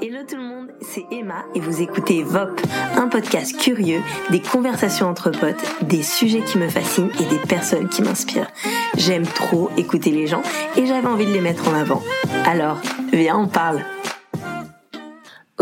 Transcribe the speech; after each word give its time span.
Hello 0.00 0.18
tout 0.28 0.36
le 0.36 0.42
monde, 0.42 0.68
c'est 0.80 1.04
Emma 1.10 1.44
et 1.54 1.60
vous 1.60 1.82
écoutez 1.82 2.22
VOP, 2.22 2.60
un 2.96 3.08
podcast 3.08 3.56
curieux, 3.58 4.00
des 4.30 4.40
conversations 4.40 5.08
entre 5.08 5.30
potes, 5.30 5.64
des 5.82 6.02
sujets 6.02 6.40
qui 6.40 6.58
me 6.58 6.68
fascinent 6.68 7.10
et 7.20 7.24
des 7.24 7.38
personnes 7.38 7.88
qui 7.88 8.02
m'inspirent. 8.02 8.50
J'aime 8.96 9.26
trop 9.26 9.70
écouter 9.76 10.10
les 10.10 10.26
gens 10.26 10.42
et 10.76 10.86
j'avais 10.86 11.06
envie 11.06 11.26
de 11.26 11.32
les 11.32 11.40
mettre 11.40 11.68
en 11.68 11.74
avant. 11.74 12.02
Alors, 12.46 12.80
viens, 13.12 13.38
on 13.38 13.48
parle. 13.48 13.84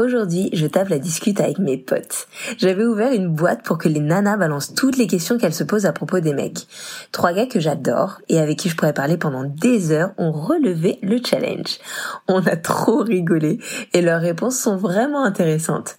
Aujourd'hui, 0.01 0.48
je 0.55 0.67
tape 0.67 0.89
la 0.89 0.98
discute 0.98 1.43
avec 1.43 1.59
mes 1.59 1.77
potes. 1.77 2.27
J'avais 2.57 2.87
ouvert 2.87 3.12
une 3.12 3.29
boîte 3.29 3.62
pour 3.62 3.77
que 3.77 3.87
les 3.87 4.00
nanas 4.00 4.39
balancent 4.39 4.73
toutes 4.73 4.96
les 4.96 5.07
questions 5.07 5.37
qu'elles 5.37 5.53
se 5.53 5.62
posent 5.62 5.85
à 5.85 5.93
propos 5.93 6.21
des 6.21 6.32
mecs. 6.32 6.67
Trois 7.12 7.35
gars 7.35 7.45
que 7.45 7.61
j'adore 7.61 8.23
et 8.31 8.39
avec 8.39 8.59
qui 8.59 8.71
je 8.71 8.77
pourrais 8.77 8.95
parler 8.95 9.18
pendant 9.18 9.45
des 9.45 9.93
heures 9.93 10.13
ont 10.17 10.32
relevé 10.32 10.99
le 11.03 11.18
challenge. 11.23 11.81
On 12.29 12.41
a 12.46 12.57
trop 12.57 13.03
rigolé 13.03 13.59
et 13.93 14.00
leurs 14.00 14.23
réponses 14.23 14.59
sont 14.59 14.79
vraiment 14.79 15.23
intéressantes. 15.23 15.96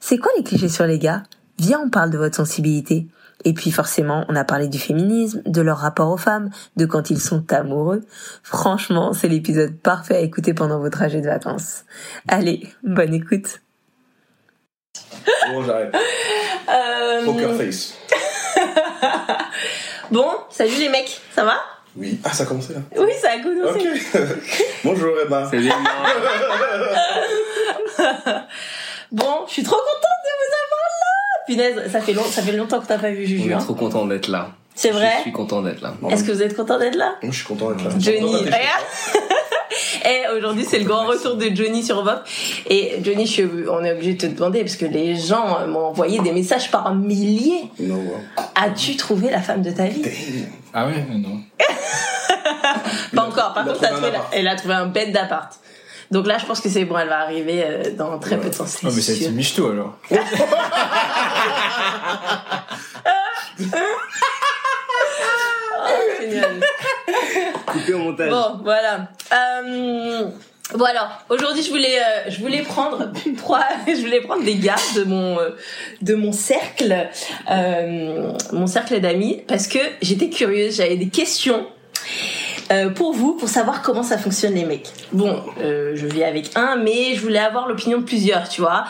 C'est 0.00 0.16
quoi 0.16 0.32
les 0.38 0.42
clichés 0.42 0.70
sur 0.70 0.86
les 0.86 0.98
gars? 0.98 1.22
Viens, 1.58 1.82
on 1.84 1.90
parle 1.90 2.08
de 2.08 2.16
votre 2.16 2.36
sensibilité. 2.36 3.06
Et 3.44 3.52
puis 3.52 3.70
forcément, 3.70 4.24
on 4.28 4.36
a 4.36 4.44
parlé 4.44 4.68
du 4.68 4.78
féminisme, 4.78 5.42
de 5.44 5.60
leur 5.60 5.78
rapport 5.78 6.10
aux 6.10 6.16
femmes, 6.16 6.50
de 6.76 6.86
quand 6.86 7.10
ils 7.10 7.20
sont 7.20 7.52
amoureux. 7.52 8.04
Franchement, 8.42 9.12
c'est 9.12 9.28
l'épisode 9.28 9.76
parfait 9.76 10.16
à 10.16 10.20
écouter 10.20 10.54
pendant 10.54 10.78
vos 10.78 10.90
trajets 10.90 11.20
de 11.20 11.28
vacances. 11.28 11.84
Allez, 12.28 12.68
bonne 12.82 13.14
écoute. 13.14 13.60
Bon, 15.48 15.62
j'arrête. 15.64 15.94
Euh, 16.68 17.24
Poker 17.24 17.54
face. 17.56 17.94
bon, 20.10 20.26
salut 20.50 20.76
les 20.78 20.88
mecs, 20.88 21.20
ça 21.34 21.44
va? 21.44 21.58
Oui. 21.96 22.20
Ah, 22.24 22.32
ça 22.32 22.42
a 22.42 22.46
commencé 22.46 22.74
là. 22.74 22.80
Oui, 22.96 23.12
ça 23.20 23.30
a 23.32 23.38
commencé. 23.38 23.78
Ok. 23.78 23.86
Bonjour 24.84 25.14
Emma. 25.24 25.48
Salut 25.50 25.68
Emma. 25.70 25.90
Bon, 29.12 29.44
je 29.46 29.52
suis 29.52 29.62
trop 29.62 29.76
contente 29.76 30.20
de 30.24 30.30
vous 30.36 30.52
avoir. 30.52 30.65
Punaise, 31.46 31.90
ça 31.90 32.00
fait, 32.00 32.12
long, 32.12 32.24
ça 32.24 32.42
fait 32.42 32.52
longtemps 32.52 32.80
que 32.80 32.86
t'as 32.86 32.98
pas 32.98 33.10
vu 33.10 33.24
On 33.24 33.28
Juju. 33.28 33.50
est 33.50 33.54
hein. 33.54 33.58
trop 33.58 33.74
content 33.74 34.04
d'être 34.06 34.28
là. 34.28 34.50
C'est 34.74 34.90
vrai 34.90 35.12
Je 35.18 35.22
suis 35.22 35.32
content 35.32 35.62
d'être 35.62 35.80
là. 35.80 35.94
Est-ce 36.10 36.24
que 36.24 36.32
vous 36.32 36.42
êtes 36.42 36.54
content 36.56 36.78
d'être 36.78 36.96
là 36.96 37.14
Moi, 37.22 37.32
je 37.32 37.36
suis 37.38 37.46
content 37.46 37.70
d'être 37.70 37.84
là. 37.84 37.90
Johnny, 37.98 38.36
regarde. 38.36 38.84
Et 40.04 40.36
aujourd'hui, 40.36 40.64
c'est 40.68 40.78
le 40.78 40.84
grand 40.84 41.06
retour 41.06 41.36
de 41.36 41.50
Johnny 41.54 41.82
sur 41.82 42.04
VOP. 42.04 42.20
Et 42.70 42.98
Johnny, 43.02 43.26
je 43.26 43.30
suis- 43.32 43.48
on 43.70 43.82
est 43.84 43.92
obligé 43.92 44.14
de 44.14 44.26
te 44.26 44.26
demander, 44.26 44.60
parce 44.60 44.76
que 44.76 44.86
les 44.86 45.16
gens 45.16 45.66
m'ont 45.66 45.86
envoyé 45.86 46.18
des 46.20 46.32
messages 46.32 46.70
par 46.70 46.94
milliers. 46.94 47.70
wow. 47.80 48.16
As-tu 48.54 48.96
trouvé 48.96 49.30
la 49.30 49.40
femme 49.40 49.62
de 49.62 49.70
ta 49.70 49.86
vie 49.86 50.02
Ah 50.74 50.86
ouais, 50.86 51.04
non. 51.16 51.40
Pas 53.14 53.22
encore. 53.22 53.54
Par 53.54 53.64
contre, 53.64 53.80
trouvé 53.80 54.08
elle 54.32 54.48
a 54.48 54.56
trouvé 54.56 54.74
un 54.74 54.86
bête 54.86 55.12
d'appart. 55.12 55.52
Donc 56.10 56.26
là, 56.26 56.38
je 56.38 56.46
pense 56.46 56.60
que 56.60 56.68
c'est 56.68 56.84
bon, 56.84 56.98
elle 56.98 57.08
va 57.08 57.20
arriver 57.20 57.64
euh, 57.64 57.90
dans 57.96 58.18
très 58.18 58.38
peu 58.38 58.48
de 58.48 58.54
temps. 58.54 58.64
Oh, 58.84 58.88
mais 58.94 59.00
c'est 59.00 59.30
michto 59.30 59.70
alors. 59.70 59.98
Oh, 65.88 66.20
génial. 66.20 66.60
Coupé 67.66 67.94
au 67.94 67.98
montage. 67.98 68.30
Bon, 68.30 68.60
voilà. 68.62 69.08
Euh, 69.32 70.28
bon 70.74 70.84
alors, 70.84 71.08
aujourd'hui 71.28 71.62
je 71.62 71.70
voulais, 71.70 71.98
euh, 71.98 72.30
je 72.30 72.40
voulais 72.40 72.62
prendre 72.62 73.12
trois, 73.36 73.64
je 73.86 74.00
voulais 74.00 74.20
prendre 74.20 74.44
des 74.44 74.56
gars 74.56 74.74
de 74.96 75.04
mon, 75.04 75.38
euh, 75.38 75.50
de 76.02 76.14
mon 76.14 76.32
cercle, 76.32 77.08
euh, 77.50 78.32
mon 78.52 78.66
cercle 78.66 79.00
d'amis, 79.00 79.42
parce 79.46 79.68
que 79.68 79.78
j'étais 80.02 80.28
curieuse, 80.28 80.76
j'avais 80.76 80.96
des 80.96 81.08
questions. 81.08 81.66
Euh, 82.72 82.90
pour 82.90 83.12
vous, 83.12 83.34
pour 83.34 83.48
savoir 83.48 83.82
comment 83.82 84.02
ça 84.02 84.18
fonctionne 84.18 84.54
les 84.54 84.64
mecs. 84.64 84.88
Bon, 85.12 85.40
euh, 85.60 85.92
je 85.94 86.06
vis 86.06 86.24
avec 86.24 86.50
un, 86.56 86.76
mais 86.76 87.14
je 87.14 87.20
voulais 87.20 87.38
avoir 87.38 87.68
l'opinion 87.68 87.98
de 87.98 88.04
plusieurs, 88.04 88.48
tu 88.48 88.60
vois. 88.60 88.84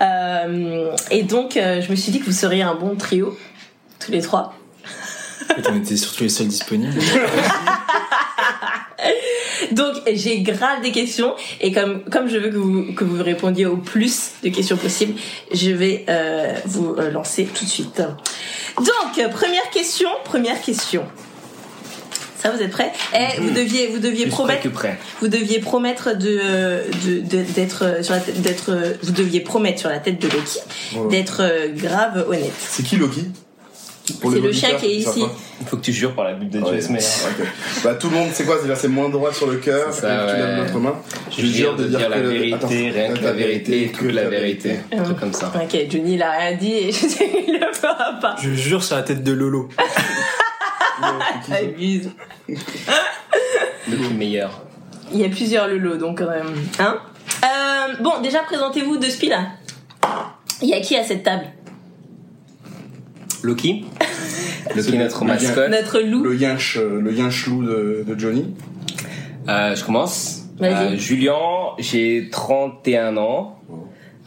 Euh, 0.00 0.90
et 1.10 1.22
donc, 1.22 1.52
je 1.54 1.90
me 1.90 1.96
suis 1.96 2.10
dit 2.10 2.20
que 2.20 2.24
vous 2.24 2.32
seriez 2.32 2.62
un 2.62 2.74
bon 2.74 2.96
trio, 2.96 3.38
tous 4.04 4.10
les 4.10 4.20
trois. 4.20 4.54
Fait, 5.46 5.68
on 5.68 5.76
était 5.76 5.96
surtout 5.96 6.24
les 6.24 6.28
seuls 6.28 6.48
disponibles. 6.48 6.92
Donc 9.72 9.94
j'ai 10.12 10.40
grave 10.40 10.80
des 10.82 10.90
questions 10.90 11.34
et 11.60 11.70
comme 11.70 12.02
comme 12.04 12.28
je 12.28 12.38
veux 12.38 12.50
que 12.50 12.56
vous 12.56 12.92
que 12.94 13.04
vous 13.04 13.22
répondiez 13.22 13.66
au 13.66 13.76
plus 13.76 14.32
de 14.42 14.48
questions 14.48 14.76
possibles, 14.76 15.14
je 15.52 15.70
vais 15.70 16.04
euh, 16.08 16.54
vous 16.64 16.96
lancer 17.12 17.44
tout 17.44 17.64
de 17.64 17.70
suite. 17.70 18.02
Donc 18.78 19.30
première 19.32 19.70
question, 19.70 20.08
première 20.24 20.60
question. 20.60 21.04
Ça 22.42 22.50
vous 22.50 22.62
êtes 22.62 22.70
prêts? 22.70 22.90
Eh, 23.14 23.40
vous 23.40 23.50
deviez 23.50 23.88
vous 23.88 23.98
deviez 23.98 24.24
Plus 24.24 24.30
près 24.30 24.36
promettre 24.36 24.62
que 24.62 24.68
près. 24.68 24.98
vous 25.20 25.28
deviez 25.28 25.58
promettre 25.60 26.16
de 26.16 26.40
de- 27.04 27.20
de- 27.20 27.52
d'être 27.54 27.84
euh, 27.84 28.02
sur 28.02 28.14
la 28.14 28.20
tête 28.20 28.40
d'être 28.40 28.70
euh, 28.72 28.94
vous 29.02 29.12
deviez 29.12 29.40
promettre 29.40 29.78
sur 29.80 29.88
la 29.90 29.98
tête 29.98 30.20
de 30.20 30.28
Loki 30.28 31.08
d'être 31.10 31.40
euh, 31.42 31.68
grave 31.74 32.24
honnête. 32.28 32.52
C'est 32.58 32.82
qui 32.82 32.96
Loki? 32.96 33.26
C'est 34.22 34.40
le 34.40 34.52
chien 34.52 34.70
qui 34.74 34.86
est 34.86 34.94
ici. 34.96 35.22
Il 35.60 35.66
faut 35.68 35.76
que 35.76 35.82
tu 35.82 35.92
jures 35.92 36.14
par 36.16 36.24
la 36.24 36.32
Bible 36.32 36.50
de 36.50 36.58
Ouais. 36.64 36.72
Dieu 36.72 36.80
ce 36.80 36.90
matin. 36.90 37.06
Ok. 37.38 37.46
Bah, 37.84 37.94
tout 37.94 38.08
le 38.10 38.16
monde, 38.16 38.28
c'est 38.32 38.44
quoi? 38.44 38.56
C'est 38.74 38.88
moins 38.88 39.08
droit 39.08 39.32
sur 39.32 39.46
le 39.46 39.58
cœur. 39.58 39.92
C'est 39.92 40.00
ça, 40.00 40.24
et 40.24 40.26
tu 40.26 40.32
ouais. 40.32 40.38
lèves 40.46 40.56
l'autre 40.64 40.78
main. 40.80 40.94
Je 41.30 41.46
jure 41.46 41.76
de 41.76 41.84
dire 41.86 42.08
la 42.08 42.16
que 42.16 42.22
le- 42.22 42.28
vérité, 42.30 42.54
Attends, 42.54 42.68
rien 42.68 43.14
que 43.14 43.22
la 43.24 43.32
vérité, 43.32 43.88
que 43.96 44.04
la 44.06 44.28
vérité. 44.28 44.80
Un 44.92 45.02
truc 45.04 45.20
comme 45.20 45.32
ça. 45.32 45.52
Ok, 45.54 45.78
Johnny 45.88 46.14
il 46.14 46.22
a 46.22 46.30
rien 46.32 46.56
dit 46.56 46.72
et 46.72 46.90
je 46.92 47.06
sais 47.06 47.30
il 47.46 47.52
le 47.60 47.72
fera 47.72 48.18
pas. 48.20 48.34
Je 48.42 48.50
jure 48.50 48.82
sur 48.82 48.96
la 48.96 49.02
tête 49.02 49.22
de 49.22 49.32
Lolo. 49.32 49.68
Abuse. 51.50 52.10
Le 52.48 53.96
plus 53.96 54.14
meilleur. 54.14 54.62
Il 55.12 55.20
y 55.20 55.24
a 55.24 55.28
plusieurs 55.28 55.66
Lolo, 55.68 55.96
donc 55.96 56.20
euh, 56.20 56.42
hein. 56.78 56.98
Euh, 57.44 58.02
bon, 58.02 58.20
déjà 58.22 58.40
présentez-vous 58.40 58.98
de 58.98 59.06
spi 59.06 59.28
là. 59.28 59.48
Il 60.62 60.68
y 60.68 60.74
a 60.74 60.80
qui 60.80 60.96
à 60.96 61.02
cette 61.02 61.22
table? 61.22 61.46
Loki. 63.42 63.84
Loki, 64.76 64.98
notre 64.98 65.24
le- 65.24 65.28
mascotte. 65.28 65.70
Notre 65.70 66.00
loup. 66.00 66.22
Le 66.22 66.36
yinch, 66.36 66.76
euh, 66.76 67.00
le 67.00 67.12
yinch 67.12 67.46
loup 67.46 67.64
de, 67.64 68.04
de 68.06 68.18
Johnny. 68.18 68.54
Euh, 69.48 69.74
je 69.74 69.84
commence. 69.84 70.42
Euh, 70.62 70.96
Julien, 70.96 71.34
j'ai 71.78 72.28
31 72.30 73.16
ans. 73.16 73.58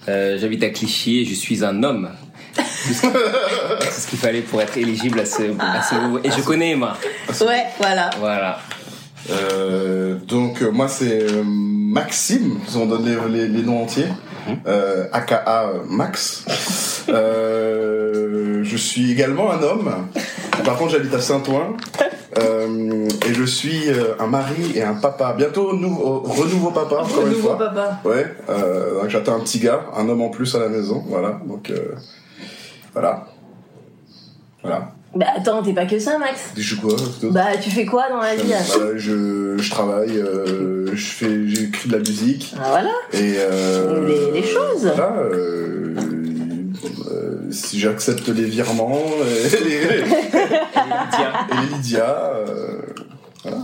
Euh, 0.10 0.38
J'habite 0.38 0.64
à 0.64 0.70
Clichy 0.70 1.20
et 1.22 1.26
je 1.26 1.34
suis 1.36 1.64
un 1.64 1.84
homme. 1.84 2.10
C'est 3.82 4.02
ce 4.02 4.08
qu'il- 4.08 4.20
fallait 4.20 4.42
pour 4.42 4.62
être 4.62 4.78
éligible 4.78 5.20
à 5.20 5.26
ce, 5.26 5.44
à 5.60 5.82
ce 5.82 5.96
nouveau- 5.96 6.20
Et 6.24 6.32
je 6.32 6.42
connais 6.42 6.72
Emma. 6.72 6.98
Ouais, 7.42 7.64
voilà. 7.80 8.10
Voilà. 8.20 8.60
Euh, 9.32 10.16
donc 10.28 10.62
euh, 10.62 10.70
moi 10.70 10.90
c'est 10.90 11.24
euh, 11.32 11.44
Maxime, 11.46 12.58
on 12.76 12.86
donne 12.88 13.06
les, 13.06 13.16
les, 13.30 13.48
les 13.48 13.62
noms 13.64 13.82
entiers, 13.84 14.08
euh, 14.68 15.06
aka 15.14 15.72
Max. 15.90 16.44
Euh, 17.10 18.60
je 18.64 18.78
suis 18.78 19.12
également 19.12 19.52
un 19.52 19.62
homme. 19.64 19.92
Par 20.66 20.78
contre 20.78 20.92
j'habite 20.92 21.14
à 21.14 21.22
Saint-Ouen 21.22 21.78
euh, 22.40 23.08
et 23.28 23.34
je 23.34 23.44
suis 23.46 23.90
euh, 23.90 24.16
un 24.20 24.28
mari 24.28 24.74
et 24.76 24.84
un 24.84 24.96
papa. 24.96 25.34
Bientôt 25.38 25.74
nouveau, 25.74 26.20
renouveau 26.26 26.72
papa 26.72 26.96
encore 27.04 27.26
une 27.26 27.34
Nouveau 27.34 27.50
fois. 27.50 27.58
papa. 27.60 28.00
Ouais, 28.06 28.26
euh, 28.50 29.02
donc 29.02 29.10
j'attends 29.10 29.36
un 29.36 29.40
petit 29.42 29.60
gars, 29.60 29.86
un 29.96 30.08
homme 30.10 30.22
en 30.22 30.30
plus 30.30 30.54
à 30.56 30.60
la 30.60 30.68
maison, 30.70 31.04
voilà. 31.08 31.40
Donc 31.46 31.70
euh, 31.70 31.94
voilà, 32.94 33.28
voilà. 34.62 34.92
Bah 35.16 35.28
attends, 35.38 35.62
t'es 35.62 35.74
pas 35.74 35.86
que 35.86 36.00
ça, 36.00 36.18
Max. 36.18 36.54
Je 36.58 36.76
quoi 36.76 36.90
d'autre 36.96 37.28
Bah 37.32 37.56
tu 37.62 37.70
fais 37.70 37.86
quoi 37.86 38.10
dans 38.10 38.18
la 38.18 38.36
vie 38.36 38.50
là 38.50 38.58
Bah, 38.80 38.86
je, 38.96 39.58
je 39.60 39.70
travaille, 39.70 40.18
euh, 40.18 40.88
je 40.96 41.06
fais, 41.06 41.48
j'écris 41.48 41.88
de 41.90 41.94
la 41.94 42.00
musique 42.00 42.56
Ah, 42.58 42.66
Voilà. 42.70 42.90
et 43.14 43.36
euh, 43.38 44.08
Les- 44.08 44.42
les 44.42 44.48
choses. 44.48 44.88
Voilà, 44.96 45.14
euh, 45.20 45.94
euh, 47.12 47.52
si 47.52 47.80
j'accepte 47.80 48.28
les 48.30 48.46
virements 48.46 49.02
et 49.22 49.64
les, 49.64 49.76
et 49.76 50.04
les 50.04 51.76
Lydia, 51.78 52.32
euh, 52.48 52.82
voilà. 53.44 53.58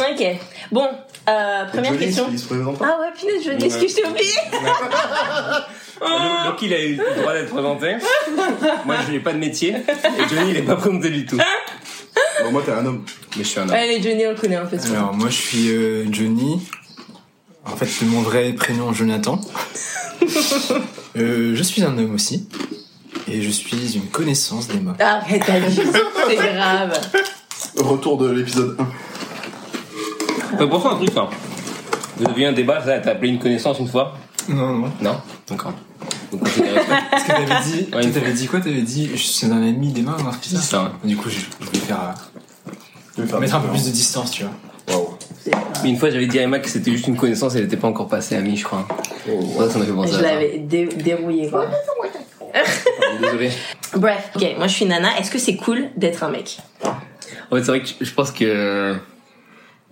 Ok. 0.00 0.26
Bon, 0.70 0.86
euh, 1.28 1.64
première 1.66 1.92
Johnny, 1.92 2.06
question. 2.06 2.26
Il 2.30 2.38
se 2.38 2.46
présente 2.46 2.78
pas. 2.78 2.86
Ah 2.96 3.00
ouais, 3.00 3.08
punaise, 3.18 3.42
je 3.44 3.50
Ouais. 3.50 3.64
excuse, 3.64 3.96
j'ai 3.96 4.06
oublié. 4.08 4.32
Lo- 6.00 6.50
Loki, 6.50 6.66
il 6.66 6.74
a 6.74 6.82
eu 6.84 6.96
le 6.96 7.20
droit 7.20 7.32
d'être 7.32 7.50
présenté. 7.50 7.96
Moi, 8.84 8.96
je 9.06 9.12
n'ai 9.12 9.20
pas 9.20 9.32
de 9.32 9.38
métier. 9.38 9.70
Et 9.76 10.28
Johnny, 10.28 10.50
il 10.50 10.56
est 10.58 10.62
pas 10.62 10.76
présenté 10.76 11.08
du 11.10 11.24
tout. 11.24 11.38
Bon, 12.42 12.50
moi 12.50 12.62
t'es 12.64 12.72
un 12.72 12.84
homme. 12.84 13.04
Mais 13.36 13.44
je 13.44 13.48
suis 13.48 13.60
un 13.60 13.64
homme. 13.64 13.70
Allez, 13.74 14.02
Johnny, 14.02 14.26
on 14.26 14.30
le 14.30 14.36
connaît 14.36 14.56
un 14.56 14.66
peu. 14.66 14.76
Alors, 14.92 15.14
moi, 15.14 15.28
je 15.30 15.34
suis 15.36 15.70
euh, 15.70 16.04
Johnny. 16.10 16.60
En 17.64 17.76
fait, 17.76 18.04
mon 18.06 18.20
vrai 18.22 18.52
prénom, 18.52 18.92
Jonathan. 18.92 19.40
Euh, 21.16 21.54
je 21.54 21.62
suis 21.62 21.80
un 21.84 21.96
homme 21.96 22.12
aussi. 22.14 22.48
Et 23.30 23.40
je 23.40 23.48
suis 23.50 23.94
une 23.94 24.08
connaissance 24.08 24.66
d'Emma. 24.66 24.96
Arrête, 24.98 25.48
abuse. 25.48 25.80
C'est 26.28 26.34
grave. 26.34 27.00
Retour 27.76 28.18
de 28.18 28.30
l'épisode 28.32 28.76
1. 28.80 28.86
Pour 30.56 30.82
ça 30.82 30.90
un 30.90 30.96
truc, 30.96 31.10
ça. 31.12 31.28
Vous 32.16 32.26
avez 32.28 32.42
eu 32.42 32.44
un 32.46 32.52
débat, 32.52 32.80
ça, 32.84 32.98
t'as 33.00 33.12
appelé 33.12 33.30
une 33.32 33.38
connaissance 33.38 33.78
une 33.80 33.88
fois 33.88 34.16
Non, 34.48 34.74
non. 34.78 34.92
Non 35.00 35.16
D'accord. 35.48 35.72
Considérez 36.30 36.80
ça 36.88 36.96
Parce 37.10 37.22
que 37.24 37.28
t'avais 37.32 37.64
dit, 37.64 37.88
Ouais, 37.94 38.04
une 38.04 38.12
t'avais 38.12 38.32
dit 38.32 38.46
quoi? 38.46 38.60
T'avais 38.60 38.82
dit, 38.82 39.10
je 39.12 39.16
suis 39.22 39.46
un 39.46 39.52
ami 39.62 39.92
d'Emma, 39.92 40.16
non 40.22 40.30
C'est 40.40 40.56
ça, 40.56 40.82
ouais. 40.84 40.88
Du 41.08 41.16
coup, 41.16 41.28
je, 41.28 41.40
je 41.60 41.66
voulais 41.66 41.78
faire, 41.80 42.14
Je 43.16 43.22
vais 43.22 43.26
euh, 43.26 43.30
faire 43.30 43.40
mettre 43.40 43.54
un 43.56 43.60
peu 43.60 43.68
plus 43.68 43.84
de 43.86 43.90
distance, 43.90 44.30
tu 44.30 44.44
vois. 44.44 44.52
Waouh. 44.96 45.08
Mais 45.82 45.90
une 45.90 45.96
fois, 45.98 46.10
j'avais 46.10 46.26
dit 46.26 46.38
à 46.38 46.42
Emma 46.42 46.58
que 46.58 46.68
c'était 46.68 46.90
juste 46.92 47.06
une 47.08 47.16
connaissance, 47.16 47.54
elle 47.54 47.62
n'était 47.62 47.76
pas 47.76 47.88
encore 47.88 48.08
passée 48.08 48.36
amie, 48.36 48.56
je 48.56 48.64
crois. 48.64 48.86
Oh, 49.28 49.32
Ouais, 49.58 49.68
ça 49.68 49.78
m'a 49.78 49.84
fait 49.84 49.92
penser 49.92 50.12
Je 50.12 50.16
ça. 50.16 50.22
l'avais 50.22 50.58
dé- 50.58 50.86
dérouillé, 50.86 51.50
quoi. 51.50 51.66
Désolé. 53.20 53.50
Bref, 53.96 54.30
ok, 54.36 54.44
moi 54.58 54.66
je 54.66 54.74
suis 54.74 54.84
nana. 54.86 55.18
Est-ce 55.18 55.30
que 55.30 55.38
c'est 55.38 55.56
cool 55.56 55.88
d'être 55.96 56.22
un 56.24 56.30
mec? 56.30 56.58
En 56.84 57.56
fait, 57.56 57.62
c'est 57.62 57.66
vrai 57.66 57.82
que 57.82 57.88
je 58.00 58.10
pense 58.12 58.30
que 58.30 58.96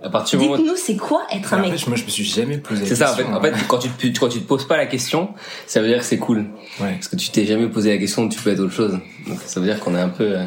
à 0.03 0.11
partir 0.11 0.39
du 0.39 0.49
Dites-nous, 0.49 0.77
c'est 0.77 0.97
quoi 0.97 1.27
être 1.33 1.55
un 1.55 1.59
En 1.59 1.61
mec 1.63 1.79
fait, 1.79 1.87
moi, 1.87 1.97
je 1.97 2.05
me 2.05 2.09
suis 2.11 2.25
jamais 2.25 2.59
posé 2.59 2.83
la 2.83 2.89
c'est 2.89 2.97
ça 2.97 3.13
en 3.13 3.15
fait, 3.15 3.23
question, 3.23 3.37
en 3.37 3.41
fait 3.41 3.51
hein. 3.53 3.59
quand 3.69 3.79
tu 3.79 3.89
te, 3.89 4.19
quand 4.19 4.29
tu 4.29 4.41
te 4.41 4.47
poses 4.47 4.67
pas 4.67 4.77
la 4.77 4.87
question 4.87 5.31
ça 5.67 5.81
veut 5.81 5.89
dire 5.89 5.99
que 5.99 6.05
c'est 6.05 6.19
cool. 6.19 6.47
Ouais. 6.81 6.93
parce 6.95 7.09
que 7.09 7.17
tu 7.17 7.31
t'es 7.31 7.45
jamais 7.47 7.69
posé 7.69 7.91
la 7.93 7.99
question 7.99 8.29
tu 8.29 8.41
peux 8.41 8.51
être 8.51 8.61
autre 8.61 8.73
chose. 8.73 8.99
Donc 9.27 9.39
ça 9.47 9.61
veut 9.61 9.67
dire 9.67 9.79
qu'on 9.81 9.95
est 9.95 10.01
un 10.01 10.09
peu 10.09 10.39
euh, 10.39 10.45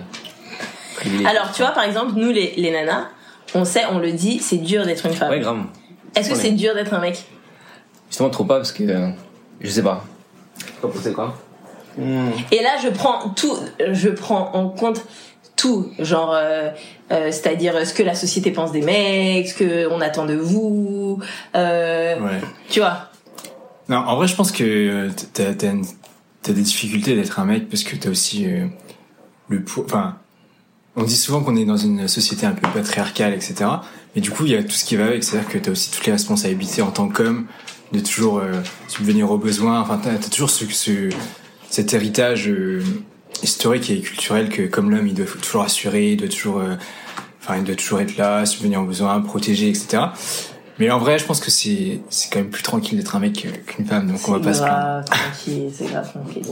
privilégié. 0.98 1.28
Alors, 1.28 1.52
tu 1.52 1.62
vois, 1.62 1.72
par 1.72 1.84
exemple, 1.84 2.13
nous 2.16 2.31
les, 2.31 2.54
les 2.57 2.72
nanas, 2.72 3.07
on 3.54 3.63
sait, 3.66 3.84
on 3.92 4.00
le 4.00 4.12
dit, 4.12 4.40
c'est 4.40 4.57
dur 4.57 4.86
d'être 4.86 5.06
une 5.06 5.13
femme. 5.13 5.30
ouais 5.30 5.40
grave. 5.40 5.57
Est-ce 6.16 6.30
que 6.30 6.36
c'est 6.36 6.50
est- 6.50 6.52
dur 6.52 6.74
d'être 6.74 6.94
un 6.94 7.00
mec? 7.00 7.24
Justement 8.10 8.30
trop 8.30 8.44
pas 8.46 8.57
parce 8.57 8.72
que 8.72 8.84
euh, 8.84 9.10
je 9.62 9.69
sais 9.69 9.84
pas. 9.84 10.04
T'en 10.81 10.90
pensais 10.90 11.12
quoi? 11.13 11.38
Et 11.98 12.62
là, 12.62 12.72
je 12.84 12.90
prends 12.90 13.30
tout, 13.30 13.56
je 13.92 14.10
prends 14.10 14.52
en 14.54 14.68
compte 14.69 15.02
tout, 15.56 15.92
genre, 16.00 16.34
euh, 16.36 16.69
euh, 17.12 17.31
c'est-à-dire 17.31 17.86
ce 17.88 17.94
que 17.94 18.04
la 18.04 18.16
société 18.16 18.52
pense 18.52 18.72
des 18.72 18.81
mecs, 18.81 19.48
ce 19.50 19.54
que 19.56 19.88
on 19.92 20.02
attend 20.02 20.25
de 20.25 20.36
vous, 20.36 21.19
euh, 21.56 22.19
Ouais. 22.19 22.42
tu 22.69 22.80
vois. 22.80 23.10
Non, 23.90 23.98
en 23.98 24.16
vrai, 24.16 24.28
je 24.28 24.36
pense 24.36 24.52
que 24.52 24.63
euh, 24.63 25.10
t'as 25.34 25.52
une- 25.72 25.86
t'as 26.42 26.54
des 26.54 26.62
difficultés 26.62 27.16
d'être 27.16 27.40
un 27.40 27.46
mec 27.46 27.69
parce 27.69 27.84
que 27.84 27.96
t'as 27.96 28.10
aussi 28.10 28.46
euh, 28.48 28.66
le 29.50 29.62
poids. 29.63 29.84
Enfin, 29.86 30.18
on 30.96 31.04
dit 31.04 31.16
souvent 31.16 31.42
qu'on 31.44 31.56
est 31.56 31.66
dans 31.66 31.78
une 31.78 32.07
société 32.07 32.46
un 32.46 32.54
peu 32.54 32.68
patriarcale, 32.69 33.34
etc. 33.34 33.66
Mais 34.16 34.22
du 34.22 34.31
coup, 34.31 34.46
il 34.46 34.52
y 34.54 34.56
a 34.56 34.63
tout 34.63 34.72
ce 34.72 34.86
qui 34.86 34.96
va 34.96 35.06
avec, 35.06 35.24
c'est-à-dire 35.24 35.50
que 35.50 35.57
t'as 35.57 35.72
aussi 35.72 35.92
toutes 35.92 36.06
les 36.06 36.13
responsabilités 36.13 36.81
en 36.81 36.90
tant 36.92 37.10
qu'homme 37.10 37.46
de 37.92 38.00
toujours 38.00 38.42
subvenir 38.88 39.30
aux 39.30 39.38
besoins. 39.38 39.81
Enfin, 39.81 40.00
t'as 40.02 40.13
as 40.13 40.30
toujours 40.30 40.50
ce, 40.50 40.66
ce- 40.66 41.10
cet 41.69 41.94
héritage 41.94 42.50
historique 43.43 43.89
et 43.89 43.99
culturel 44.01 44.49
que, 44.49 44.63
comme 44.63 44.89
l'homme, 44.91 45.07
il 45.07 45.13
doit 45.13 45.25
toujours 45.41 45.63
assurer, 45.63 46.11
il 46.11 46.17
doit 46.17 46.27
toujours, 46.29 46.59
euh, 46.59 46.75
enfin, 47.41 47.57
il 47.57 47.63
doit 47.63 47.75
toujours 47.75 48.01
être 48.01 48.17
là, 48.17 48.45
subvenir 48.45 48.81
aux 48.81 48.85
besoins, 48.85 49.19
protéger, 49.21 49.69
etc. 49.69 50.03
Mais 50.79 50.89
en 50.91 50.99
vrai, 50.99 51.17
je 51.19 51.25
pense 51.25 51.39
que 51.39 51.51
c'est 51.51 51.99
c'est 52.09 52.29
quand 52.31 52.39
même 52.39 52.49
plus 52.49 52.63
tranquille 52.63 52.97
d'être 52.97 53.15
un 53.15 53.19
mec 53.19 53.33
que- 53.43 53.71
qu'une 53.71 53.85
femme, 53.85 54.11
donc 54.11 54.19
on 54.27 54.33
va 54.33 54.37
C'est 54.39 54.43
pas 54.43 54.53
se 54.53 54.61
plaindre. 54.61 55.05
tranquille, 55.05 55.71
c'est 55.73 55.85
grave, 55.85 56.09
tranquille. 56.11 56.43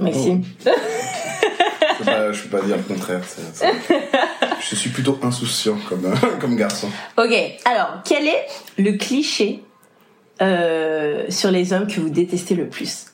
Maxime. 0.00 0.42
Je 1.96 1.98
peux 1.98 2.04
pas, 2.06 2.32
je 2.32 2.42
peux 2.42 2.58
pas 2.58 2.66
dire 2.66 2.76
le 2.76 2.82
contraire. 2.82 3.20
c'est- 3.24 3.40
c'est- 3.54 4.10
Je 4.68 4.74
suis 4.74 4.90
plutôt 4.90 5.16
insouciant 5.22 5.78
comme, 5.88 6.06
euh, 6.06 6.14
comme 6.40 6.56
garçon. 6.56 6.88
Ok, 7.16 7.32
alors, 7.64 7.98
quel 8.04 8.26
est 8.26 8.46
le 8.78 8.92
cliché 8.98 9.62
euh, 10.42 11.24
sur 11.28 11.52
les 11.52 11.72
hommes 11.72 11.86
que 11.86 12.00
vous 12.00 12.08
détestez 12.10 12.56
le 12.56 12.68
plus? 12.68 13.06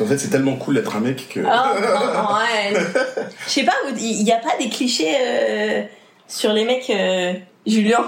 En 0.00 0.06
fait, 0.06 0.18
c'est 0.18 0.28
tellement 0.30 0.56
cool 0.56 0.74
d'être 0.74 0.96
un 0.96 1.00
mec 1.00 1.28
que. 1.28 1.40
Oh, 1.40 2.34
ouais. 2.34 2.80
Je 3.46 3.50
sais 3.50 3.64
pas, 3.64 3.74
il 3.96 4.24
n'y 4.24 4.32
a 4.32 4.38
pas 4.38 4.56
des 4.58 4.68
clichés 4.68 5.14
euh, 5.20 5.82
sur 6.26 6.52
les 6.52 6.64
mecs, 6.64 6.90
euh, 6.90 7.34
Julien? 7.66 8.04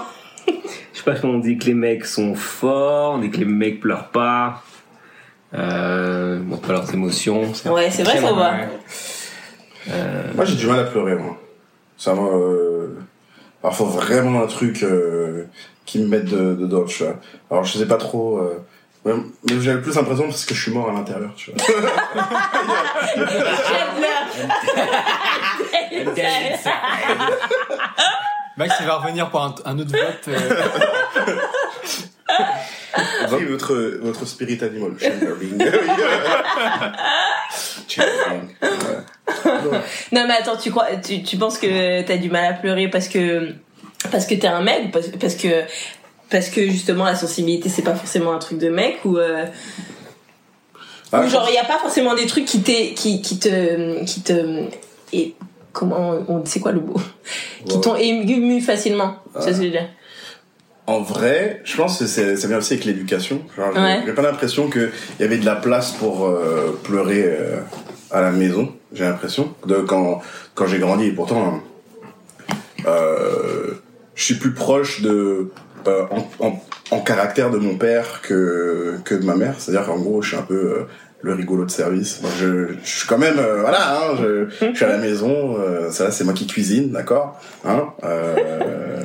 Je 0.47 0.53
sais 0.99 1.03
pas 1.03 1.15
on 1.27 1.39
dit 1.39 1.57
que 1.57 1.65
les 1.65 1.73
mecs 1.73 2.05
sont 2.05 2.33
forts 2.33 3.15
on 3.15 3.17
dit 3.17 3.29
que 3.29 3.37
les 3.37 3.45
mecs 3.45 3.81
pleurent 3.81 4.09
pas 4.11 4.63
euh, 5.53 6.39
montrent 6.39 6.61
pas 6.67 6.73
leurs 6.73 6.93
émotions 6.93 7.53
c'est 7.53 7.69
Ouais, 7.69 7.89
c'est 7.91 8.03
vrai, 8.03 8.15
ça 8.15 8.21
marrant. 8.21 8.35
va. 8.37 8.53
Euh, 9.89 10.23
Moi, 10.35 10.45
j'ai 10.45 10.55
du 10.55 10.67
mal 10.67 10.79
à 10.79 10.83
pleurer, 10.83 11.15
moi. 11.15 11.37
Ça 11.97 12.13
va. 12.13 12.23
Euh... 12.23 12.97
Alors, 13.63 13.75
faut 13.75 13.85
vraiment 13.85 14.41
un 14.43 14.47
truc 14.47 14.83
euh, 14.83 15.45
qui 15.85 15.99
me 15.99 16.07
mette 16.07 16.25
de- 16.25 16.53
dedans, 16.55 16.83
tu 16.85 17.03
vois. 17.03 17.15
Alors, 17.49 17.63
je 17.63 17.77
sais 17.77 17.85
pas 17.87 17.95
trop. 17.97 18.39
Ouais, 19.07 19.13
mais 19.49 19.61
j'ai 19.61 19.77
plus 19.77 19.95
l'impression 19.95 20.25
parce 20.25 20.43
que 20.45 20.53
je 20.53 20.61
suis 20.63 20.71
mort 20.71 20.89
à 20.89 20.93
l'intérieur, 20.93 21.31
tu 21.35 21.51
vois. 21.51 21.63
Max, 28.57 28.73
il 28.79 28.85
va 28.87 28.95
revenir 28.95 29.29
pour 29.29 29.43
un, 29.43 29.53
un 29.65 29.77
autre 29.79 29.91
vote. 29.91 30.27
euh, 30.29 30.39
Oui, 33.31 33.45
votre, 33.45 33.75
votre 34.01 34.25
spirit 34.25 34.57
animal. 34.63 34.91
Shivering. 34.99 35.59
Shivering. 37.87 38.55
Ouais. 38.61 39.79
Non 40.11 40.25
mais 40.27 40.33
attends, 40.39 40.57
tu 40.57 40.71
crois, 40.71 40.87
tu, 40.97 41.21
tu 41.23 41.37
penses 41.37 41.57
que 41.59 42.01
t'as 42.01 42.17
du 42.17 42.29
mal 42.29 42.45
à 42.45 42.53
pleurer 42.53 42.89
parce 42.89 43.07
que 43.07 43.53
parce 44.11 44.25
que 44.25 44.33
t'es 44.35 44.47
un 44.47 44.61
mec, 44.61 44.85
ou 44.85 44.89
parce, 44.89 45.07
parce 45.19 45.35
que 45.35 45.63
parce 46.29 46.49
que 46.49 46.61
justement 46.69 47.05
la 47.05 47.15
sensibilité 47.15 47.69
c'est 47.69 47.81
pas 47.83 47.95
forcément 47.95 48.33
un 48.33 48.39
truc 48.39 48.57
de 48.59 48.69
mec 48.69 48.99
ou 49.05 49.17
euh, 49.17 49.45
Ah, 51.11 51.21
ou 51.23 51.29
genre 51.29 51.47
il 51.49 51.55
y 51.55 51.57
a 51.57 51.63
pas 51.65 51.79
forcément 51.79 52.15
des 52.15 52.25
trucs 52.25 52.45
qui 52.45 52.61
qui 52.61 53.21
qui 53.21 53.39
te 53.39 54.03
qui 54.05 54.21
te 54.21 54.65
et 55.13 55.35
comment 55.73 56.15
on 56.27 56.43
c'est 56.45 56.59
quoi 56.59 56.71
le 56.73 56.81
mot? 56.81 56.99
Qui 57.65 57.79
t'ont 57.81 57.95
ému 57.95 58.61
facilement 58.61 59.17
ça 59.39 59.51
veux 59.51 59.69
dire? 59.69 59.87
En 60.85 61.01
vrai, 61.01 61.61
je 61.65 61.75
pense 61.75 61.99
que 61.99 62.07
c'est- 62.07 62.37
ça 62.37 62.47
vient 62.47 62.59
aussi 62.59 62.73
avec 62.73 62.85
l'éducation. 62.85 63.41
J'ai- 63.57 63.79
Ouais. 63.81 64.13
Pas 64.13 64.21
l'impression 64.21 64.69
qu'il 64.69 64.89
y 65.19 65.23
avait 65.23 65.37
de 65.37 65.45
la 65.45 65.57
place 65.57 65.91
pour 65.91 66.25
euh, 66.25 66.79
pleurer 66.83 67.23
euh, 67.25 67.57
à 68.09 68.21
la 68.21 68.31
maison. 68.31 68.73
J'ai 68.93 69.03
l'impression 69.03 69.53
de 69.65 69.75
quand 69.81 70.21
quand 70.55 70.65
j'ai 70.67 70.79
grandi. 70.79 71.07
Et 71.07 71.11
pourtant, 71.11 71.61
je 74.15 74.23
suis 74.23 74.35
plus 74.35 74.53
proche 74.53 75.01
de 75.01 75.51
en, 75.87 76.29
en, 76.45 76.61
en 76.91 76.99
caractère 77.01 77.49
de 77.49 77.57
mon 77.57 77.75
père 77.77 78.21
que 78.21 78.95
que 79.03 79.15
de 79.15 79.25
ma 79.25 79.35
mère. 79.35 79.55
C'est-à-dire 79.57 79.85
qu'en 79.85 79.99
gros, 79.99 80.21
je 80.21 80.29
suis 80.29 80.37
un 80.37 80.43
peu 80.43 80.55
euh, 80.55 80.87
le 81.21 81.33
rigolo 81.33 81.65
de 81.65 81.71
service. 81.71 82.21
Moi, 82.21 82.31
je, 82.39 82.73
je 82.83 82.89
suis 82.99 83.07
quand 83.07 83.17
même 83.17 83.39
euh, 83.39 83.61
voilà. 83.61 83.97
Hein, 83.97 84.17
je, 84.21 84.47
je 84.71 84.75
suis 84.75 84.85
à 84.85 84.89
la 84.89 84.97
maison. 84.97 85.57
Euh, 85.59 85.89
ça, 85.91 86.11
c'est 86.11 86.23
moi 86.23 86.33
qui 86.33 86.47
cuisine, 86.47 86.91
d'accord. 86.91 87.39
Hein, 87.65 87.87
euh, 88.03 88.35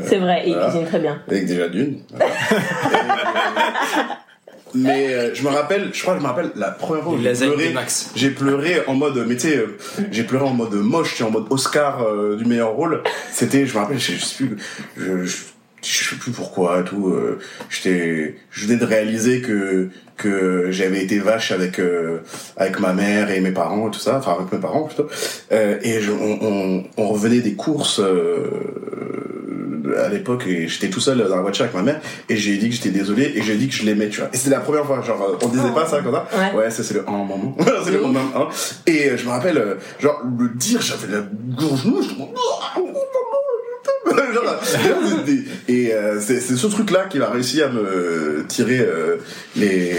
c'est 0.07 0.19
vrai 0.19 0.43
il 0.47 0.53
voilà. 0.53 0.69
cuisine 0.69 0.87
très 0.87 0.99
bien 0.99 1.23
avec 1.29 1.47
déjà 1.47 1.69
d'une. 1.69 2.01
Mais 4.75 5.13
euh, 5.13 5.35
je 5.35 5.43
me 5.43 5.49
rappelle, 5.51 5.91
je 5.93 6.01
crois 6.01 6.15
que 6.15 6.21
je 6.21 6.25
me 6.25 6.31
rappelle 6.31 6.51
la 6.57 6.71
première 6.71 7.05
fois 7.05 7.13
où 7.13 7.19
j'ai 7.21 7.35
pleuré. 7.35 7.75
J'ai 8.17 8.31
pleuré 8.31 8.83
en 8.87 8.95
mode, 8.95 9.23
mais 9.29 9.35
tu 9.35 9.49
sais, 9.49 9.59
euh, 9.59 9.77
j'ai 10.11 10.23
pleuré 10.23 10.47
en 10.47 10.55
mode 10.55 10.73
moche, 10.73 11.21
en 11.21 11.31
mode 11.31 11.45
Oscar 11.51 12.03
euh, 12.03 12.37
du 12.37 12.47
meilleur 12.47 12.71
rôle. 12.71 13.03
C'était, 13.31 13.67
je 13.67 13.75
me 13.75 13.81
rappelle, 13.81 13.99
je, 13.99 14.13
je 14.13 14.25
sais 14.25 14.37
plus, 14.37 14.57
je, 14.97 15.43
je, 15.83 16.11
sais 16.11 16.17
plus 16.17 16.33
pourquoi 16.33 16.83
tout. 16.83 17.09
euh, 17.09 17.39
J'étais, 17.71 18.37
je 18.51 18.67
venais 18.67 18.79
de 18.79 18.85
réaliser 18.85 19.41
que 19.41 19.89
que 20.17 20.69
j'avais 20.71 21.03
été 21.03 21.19
vache 21.19 21.51
avec 21.53 21.79
euh, 21.81 22.19
avec 22.57 22.79
ma 22.79 22.93
mère 22.93 23.31
et 23.31 23.41
mes 23.41 23.51
parents 23.51 23.89
et 23.89 23.91
tout 23.91 23.99
ça, 23.99 24.19
enfin 24.19 24.37
avec 24.39 24.53
mes 24.53 24.59
parents 24.61 24.85
plutôt. 24.85 25.09
Euh, 25.53 25.79
et 25.83 26.01
je, 26.01 26.13
on, 26.13 26.39
on, 26.43 26.85
on 26.97 27.09
revenait 27.09 27.41
des 27.41 27.55
courses. 27.55 27.99
euh, 28.01 28.51
à 30.05 30.09
l'époque 30.09 30.45
et 30.47 30.69
j'étais 30.69 30.89
tout 30.89 31.01
seul 31.01 31.19
dans 31.19 31.37
la 31.37 31.43
voiture 31.43 31.65
avec 31.65 31.75
ma 31.77 31.83
mère 31.83 32.01
et 32.29 32.37
j'ai 32.37 32.57
dit 32.57 32.69
que 32.71 32.75
j'étais 32.75 32.91
désolé 32.91 33.33
et 33.35 33.43
j'ai 33.43 33.57
dit 33.57 33.69
que 33.69 33.75
je 33.75 33.85
l'aimais 33.85 34.09
tu 34.09 34.21
vois 34.21 34.31
et 34.33 34.37
c'était 34.39 34.51
la 34.51 34.61
première 34.61 34.87
fois 34.87 35.03
genre 35.03 35.37
on 35.43 35.49
disait 35.49 35.71
pas 35.75 35.87
ça 35.87 36.01
comme 36.01 36.15
ça 36.15 36.27
Ouais. 36.33 36.59
ouais 36.59 36.71
ça 36.71 36.83
c'est 36.83 36.95
le 36.95 37.07
un 37.07 37.13
moment 37.13 37.55
c'est 37.85 37.91
le 37.91 38.01
moment 38.01 38.21
un 38.35 38.49
et 38.91 39.11
euh, 39.11 39.17
je 39.19 39.25
me 39.27 39.31
rappelle 39.31 39.59
euh, 39.59 39.75
genre 40.01 40.23
le 40.39 40.49
dire 40.57 40.81
j'avais 40.81 41.13
la 41.13 41.21
gorge 41.57 41.85
nouche 41.85 42.07
Genre, 44.33 44.45
et 45.69 45.93
euh, 45.93 46.21
c'est 46.21 46.41
ce 46.41 46.67
truc 46.67 46.91
là 46.91 47.07
qui 47.07 47.21
a 47.21 47.29
réussi 47.31 47.63
à 47.63 47.69
me 47.69 48.45
tirer 48.49 48.81
euh, 48.81 49.17
les, 49.57 49.93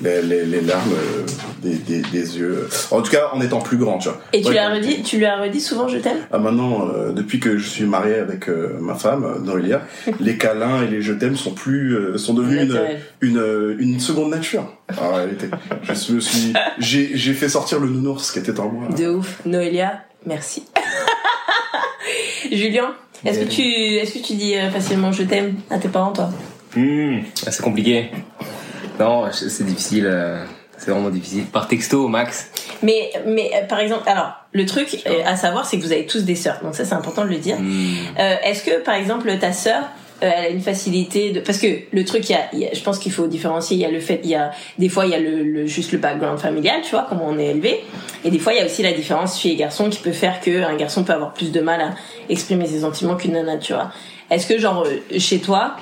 les, 0.00 0.22
les, 0.22 0.44
les 0.44 0.60
larmes 0.60 0.92
euh, 0.92 1.22
des, 1.62 1.74
des, 1.76 2.02
des 2.02 2.38
yeux. 2.38 2.68
En 2.90 3.02
tout 3.02 3.10
cas 3.10 3.30
en 3.32 3.40
étant 3.40 3.60
plus 3.60 3.76
grand 3.76 3.98
tu 3.98 4.08
vois. 4.08 4.20
Et 4.32 4.42
tu 4.42 4.50
lui 4.50 4.58
as 4.58 4.70
redit 4.70 5.02
tu 5.02 5.18
lui 5.18 5.26
as 5.26 5.40
redit 5.40 5.60
souvent 5.60 5.88
je 5.88 5.98
t'aime? 5.98 6.18
Ah 6.32 6.38
maintenant, 6.38 6.88
depuis 7.12 7.40
que 7.40 7.56
je 7.58 7.68
suis 7.68 7.84
marié 7.84 8.14
avec 8.16 8.48
ma 8.80 8.94
femme, 8.94 9.42
Noélia, 9.44 9.82
les 10.20 10.36
câlins 10.36 10.82
et 10.82 10.86
les 10.88 11.02
je 11.02 11.12
t'aime 11.12 11.36
sont 11.36 11.52
plus, 11.52 12.18
sont 12.18 12.34
devenus 12.34 12.62
une, 12.62 12.80
une, 13.20 13.76
une 13.78 14.00
seconde 14.00 14.30
nature. 14.30 14.66
En 15.00 15.14
réalité, 15.14 15.46
je 15.82 16.12
me 16.12 16.20
suis, 16.20 16.52
j'ai, 16.78 17.12
j'ai 17.14 17.32
fait 17.34 17.48
sortir 17.48 17.80
le 17.80 17.88
nounours 17.88 18.30
qui 18.30 18.38
était 18.38 18.58
en 18.60 18.68
moi. 18.68 18.88
de 18.96 19.08
ouf. 19.08 19.40
Noélia 19.46 20.02
merci. 20.26 20.64
Julien 22.52 22.94
est-ce 23.24 23.40
que 23.40 23.44
tu 23.44 23.62
est-ce 23.62 24.14
que 24.14 24.24
tu 24.26 24.34
dis 24.34 24.56
euh, 24.56 24.70
facilement 24.70 25.12
je 25.12 25.22
t'aime 25.24 25.56
à 25.70 25.78
tes 25.78 25.88
parents 25.88 26.12
toi? 26.12 26.30
Ah, 26.76 27.50
c'est 27.50 27.62
compliqué. 27.62 28.10
Non, 28.98 29.24
c'est 29.32 29.64
difficile. 29.66 30.06
euh, 30.06 30.44
C'est 30.76 30.90
vraiment 30.90 31.10
difficile. 31.10 31.44
Par 31.46 31.68
texto, 31.68 32.08
Max. 32.08 32.50
Mais, 32.82 33.12
mais 33.26 33.50
euh, 33.54 33.66
par 33.66 33.78
exemple, 33.78 34.02
alors, 34.08 34.32
le 34.52 34.66
truc 34.66 35.02
euh, 35.06 35.22
à 35.24 35.36
savoir, 35.36 35.66
c'est 35.66 35.78
que 35.78 35.82
vous 35.82 35.92
avez 35.92 36.06
tous 36.06 36.24
des 36.24 36.34
sœurs. 36.34 36.58
Donc 36.62 36.74
ça, 36.74 36.84
c'est 36.84 36.94
important 36.94 37.22
de 37.24 37.30
le 37.30 37.38
dire. 37.38 37.58
Hmm. 37.58 37.94
Euh, 38.18 38.36
Est-ce 38.44 38.62
que, 38.64 38.82
par 38.82 38.94
exemple, 38.94 39.36
ta 39.38 39.52
sœur, 39.52 39.84
elle 40.20 40.44
a 40.44 40.48
une 40.48 40.60
facilité 40.60 41.32
de... 41.32 41.40
Parce 41.40 41.58
que 41.58 41.66
le 41.92 42.04
truc, 42.04 42.28
y 42.28 42.34
a, 42.34 42.48
je 42.52 42.82
pense 42.82 42.98
qu'il 42.98 43.12
faut 43.12 43.26
différencier. 43.26 43.76
Il 43.76 43.80
y 43.80 43.84
a 43.84 43.90
le 43.90 44.00
fait, 44.00 44.20
il 44.24 44.30
y 44.30 44.34
a 44.34 44.52
des 44.78 44.88
fois, 44.88 45.06
il 45.06 45.12
y 45.12 45.14
a 45.14 45.18
le, 45.18 45.66
juste 45.66 45.92
le 45.92 45.98
background 45.98 46.38
familial, 46.38 46.80
tu 46.82 46.90
vois, 46.90 47.06
comment 47.08 47.26
on 47.28 47.38
est 47.38 47.46
élevé. 47.46 47.80
Et 48.24 48.30
des 48.30 48.38
fois, 48.38 48.52
il 48.52 48.58
y 48.58 48.62
a 48.62 48.64
aussi 48.64 48.82
la 48.82 48.92
différence 48.92 49.38
fille 49.38 49.52
et 49.52 49.56
garçon 49.56 49.90
qui 49.90 50.00
peut 50.00 50.12
faire 50.12 50.40
que 50.40 50.62
un 50.62 50.76
garçon 50.76 51.04
peut 51.04 51.12
avoir 51.12 51.34
plus 51.34 51.52
de 51.52 51.60
mal 51.60 51.80
à 51.80 51.94
exprimer 52.28 52.66
ses 52.66 52.80
sentiments 52.80 53.16
qu'une 53.16 53.32
nana, 53.32 53.58
tu 53.58 53.72
vois. 53.72 53.90
Est-ce 54.30 54.46
que 54.46 54.58
genre 54.58 54.84
euh, 54.86 55.18
chez 55.18 55.38
toi, 55.40 55.76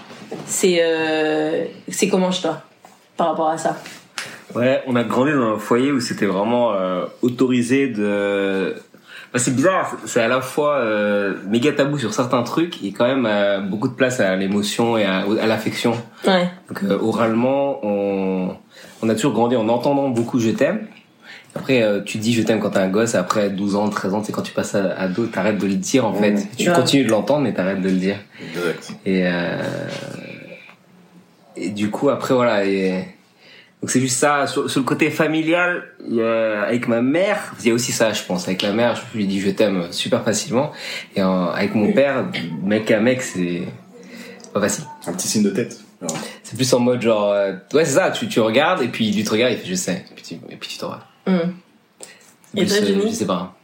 c'est 0.47 0.79
euh, 0.81 1.65
c'est 1.89 2.09
comment 2.09 2.31
chez 2.31 2.43
toi 2.43 2.63
par 3.17 3.29
rapport 3.29 3.49
à 3.49 3.59
ça? 3.59 3.77
Ouais, 4.55 4.83
on 4.87 4.97
a 4.97 5.05
grandi 5.05 5.33
dans 5.33 5.55
un 5.55 5.59
foyer 5.59 5.93
où 5.93 6.01
c'était 6.01 6.27
vraiment 6.27 6.73
euh, 6.73 7.05
autorisé 7.23 7.89
de. 7.89 8.75
Bah, 9.33 9.39
c'est 9.39 9.55
bizarre, 9.57 9.97
c'est 10.05 10.21
à 10.21 10.29
la 10.29 10.43
fois 10.43 10.77
euh, 10.77 11.35
méga 11.49 11.73
tabou 11.73 11.99
sur 11.99 12.13
certains 12.13 12.43
trucs 12.43 12.85
et 12.85 12.93
quand 12.93 13.07
même 13.07 13.27
euh, 13.27 13.61
beaucoup 13.61 13.89
de 13.89 13.95
place 13.95 14.21
à 14.21 14.37
l'émotion 14.37 14.99
et 14.99 15.05
à, 15.05 15.21
à 15.41 15.47
l'affection. 15.47 15.93
Ouais. 16.27 16.51
Donc 16.69 16.83
euh, 16.85 16.99
oralement, 17.01 17.79
on, 17.83 18.55
on 19.03 19.09
a 19.09 19.15
toujours 19.15 19.33
grandi 19.33 19.57
en 19.57 19.69
entendant 19.69 20.11
beaucoup 20.11 20.39
je 20.39 20.51
t'aime. 20.51 20.87
Après, 21.55 21.83
euh, 21.83 22.01
tu 22.01 22.19
dis 22.19 22.33
je 22.33 22.43
t'aime 22.43 22.61
quand 22.61 22.71
t'es 22.71 22.79
un 22.79 22.89
gosse, 22.89 23.15
et 23.15 23.19
après 23.19 23.51
12 23.51 23.77
ans, 23.77 23.89
13 23.89 24.15
ans, 24.15 24.23
c'est 24.25 24.33
quand 24.33 24.43
tu 24.43 24.53
passes 24.53 24.75
à 24.75 24.93
ado, 24.99 25.27
t'arrêtes 25.27 25.59
de 25.59 25.67
le 25.67 25.75
dire 25.75 26.07
en 26.07 26.15
fait. 26.15 26.47
Tu 26.57 26.71
continues 26.71 27.05
de 27.05 27.11
l'entendre, 27.11 27.43
mais 27.43 27.53
t'arrêtes 27.53 27.83
de 27.83 27.89
le 27.89 27.97
dire. 27.97 28.17
Exact. 28.41 28.93
Et, 29.05 29.27
euh, 29.27 29.63
et 31.57 31.69
du 31.69 31.91
coup, 31.91 32.09
après, 32.09 32.35
voilà. 32.35 32.65
Et, 32.65 33.05
donc 33.83 33.91
c'est 33.91 34.01
juste 34.01 34.17
ça. 34.19 34.47
Sur, 34.47 34.71
sur 34.71 34.81
le 34.81 34.87
côté 34.87 35.11
familial, 35.11 35.83
avec 36.67 36.89
ma 36.89 37.03
mère, 37.03 37.53
il 37.61 37.67
y 37.67 37.71
a 37.71 37.75
aussi 37.75 37.93
ça, 37.93 38.13
je 38.13 38.23
pense. 38.23 38.47
Avec 38.47 38.63
la 38.63 38.73
mère, 38.73 38.95
je 38.97 39.17
lui 39.19 39.27
dis 39.27 39.41
je 39.41 39.51
t'aime 39.51 39.93
super 39.93 40.23
facilement. 40.25 40.71
Et 41.17 41.23
en- 41.23 41.49
avec 41.51 41.75
mon 41.75 41.93
père, 41.93 42.25
mec 42.63 42.91
à 42.91 43.01
mec, 43.01 43.21
c'est 43.23 43.63
pas 44.55 44.61
facile. 44.61 44.85
Un 45.07 45.13
petit 45.13 45.29
signe 45.29 45.43
de 45.43 45.51
tête. 45.51 45.81
C'est 46.43 46.57
plus 46.57 46.73
en 46.75 46.81
mode 46.81 47.01
genre, 47.03 47.31
euh, 47.31 47.53
ouais, 47.75 47.85
c'est 47.85 47.93
ça. 47.95 48.11
Tu, 48.11 48.27
tu 48.29 48.41
regardes 48.41 48.83
et 48.83 48.89
puis 48.89 49.11
lui 49.13 49.23
te 49.25 49.31
regarde, 49.31 49.53
il 49.53 49.59
fait 49.59 49.69
je 49.69 49.75
sais. 49.75 50.05
Et 50.11 50.15
puis 50.15 50.25
tu, 50.25 50.35
et 50.53 50.57
puis 50.57 50.69
tu 50.69 50.79
t'auras. 50.79 51.01
Hum. 51.27 51.55
Et 52.57 52.67
toi, 52.67 52.77
Je 53.07 53.09
sais 53.13 53.27
pas. 53.27 53.55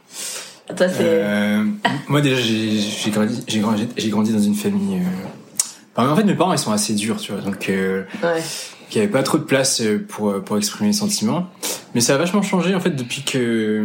Toi, 0.75 0.87
c'est. 0.87 0.97
Euh, 1.01 1.63
moi 2.07 2.21
déjà 2.21 2.39
j'ai 2.41 2.79
j'ai 2.79 3.09
grandi 3.11 3.43
j'ai 3.47 3.59
grandi 3.59 3.87
j'ai 3.97 4.09
grandi 4.09 4.31
dans 4.33 4.39
une 4.39 4.53
famille. 4.55 4.99
Euh... 4.99 5.57
enfin, 5.95 6.09
en 6.09 6.15
fait 6.15 6.23
mes 6.23 6.35
parents 6.35 6.53
ils 6.53 6.59
sont 6.59 6.71
assez 6.71 6.93
durs 6.93 7.17
tu 7.17 7.31
vois 7.31 7.41
donc 7.41 7.67
euh, 7.69 8.03
Ouais. 8.23 8.41
Qu'il 8.89 8.99
n'y 9.01 9.03
avait 9.03 9.11
pas 9.11 9.23
trop 9.23 9.37
de 9.37 9.43
place 9.43 9.81
euh, 9.81 10.05
pour 10.07 10.29
euh, 10.29 10.39
pour 10.39 10.57
exprimer 10.57 10.89
les 10.89 10.95
sentiments. 10.97 11.47
Mais 11.95 12.01
ça 12.01 12.15
a 12.15 12.17
vachement 12.17 12.41
changé 12.41 12.75
en 12.75 12.79
fait 12.79 12.91
depuis 12.91 13.23
que 13.23 13.83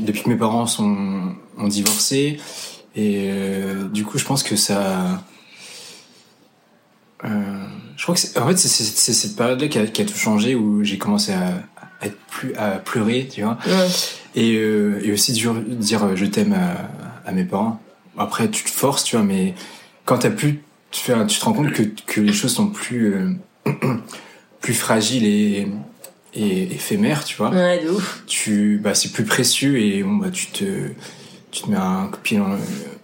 depuis 0.00 0.22
que 0.22 0.28
mes 0.28 0.36
parents 0.36 0.66
sont 0.66 1.34
ont 1.58 1.68
divorcé 1.68 2.38
et 2.94 3.28
euh, 3.30 3.88
du 3.88 4.04
coup 4.04 4.18
je 4.18 4.24
pense 4.24 4.42
que 4.42 4.56
ça. 4.56 5.22
Euh, 7.24 7.28
je 7.96 8.02
crois 8.02 8.14
que 8.14 8.20
c'est, 8.20 8.38
en 8.38 8.46
fait 8.46 8.56
c'est, 8.58 9.12
cette 9.12 9.36
période-là 9.36 9.68
qui 9.68 9.78
a, 9.78 9.86
qui 9.86 10.02
a 10.02 10.04
tout 10.04 10.18
changé 10.18 10.54
où 10.54 10.84
j'ai 10.84 10.98
commencé 10.98 11.32
à, 11.32 11.46
à 12.00 12.06
être 12.06 12.18
plus 12.30 12.54
à 12.56 12.72
pleurer 12.72 13.26
tu 13.32 13.42
vois 13.42 13.56
Ouais. 13.66 13.88
et, 14.34 14.56
euh, 14.56 15.00
et 15.02 15.12
aussi 15.12 15.32
dire, 15.32 15.54
dire 15.54 16.04
euh, 16.04 16.14
je 16.14 16.26
t'aime 16.26 16.52
à, 16.52 16.90
à 17.28 17.32
mes 17.32 17.44
parents. 17.44 17.80
Après, 18.18 18.50
tu 18.50 18.64
te 18.64 18.70
forces, 18.70 19.04
tu 19.04 19.16
vois, 19.16 19.24
mais 19.24 19.54
quand 20.04 20.18
t'as 20.18 20.30
plus, 20.30 20.62
tu, 20.90 21.02
te 21.02 21.44
rends 21.44 21.52
compte 21.52 21.72
que, 21.72 21.82
que 22.06 22.20
les 22.20 22.32
choses 22.32 22.54
sont 22.54 22.68
plus, 22.68 23.14
euh, 23.14 23.32
plus 24.66 24.74
fragiles 24.74 25.24
et, 25.24 25.68
et 26.34 26.62
éphémères, 26.64 27.22
tu 27.24 27.36
vois. 27.36 27.50
Ouais, 27.50 27.84
de 27.84 27.90
ouf. 27.90 28.24
Tu, 28.26 28.80
bah, 28.82 28.96
c'est 28.96 29.12
plus 29.12 29.22
précieux 29.22 29.78
et 29.78 30.02
bon, 30.02 30.16
bah, 30.16 30.30
tu 30.32 30.46
te, 30.46 30.88
tu 31.52 31.62
te 31.62 31.70
mets 31.70 31.76
un 31.76 32.10
pied 32.24 32.38
dans 32.38 32.48
le, 32.48 32.58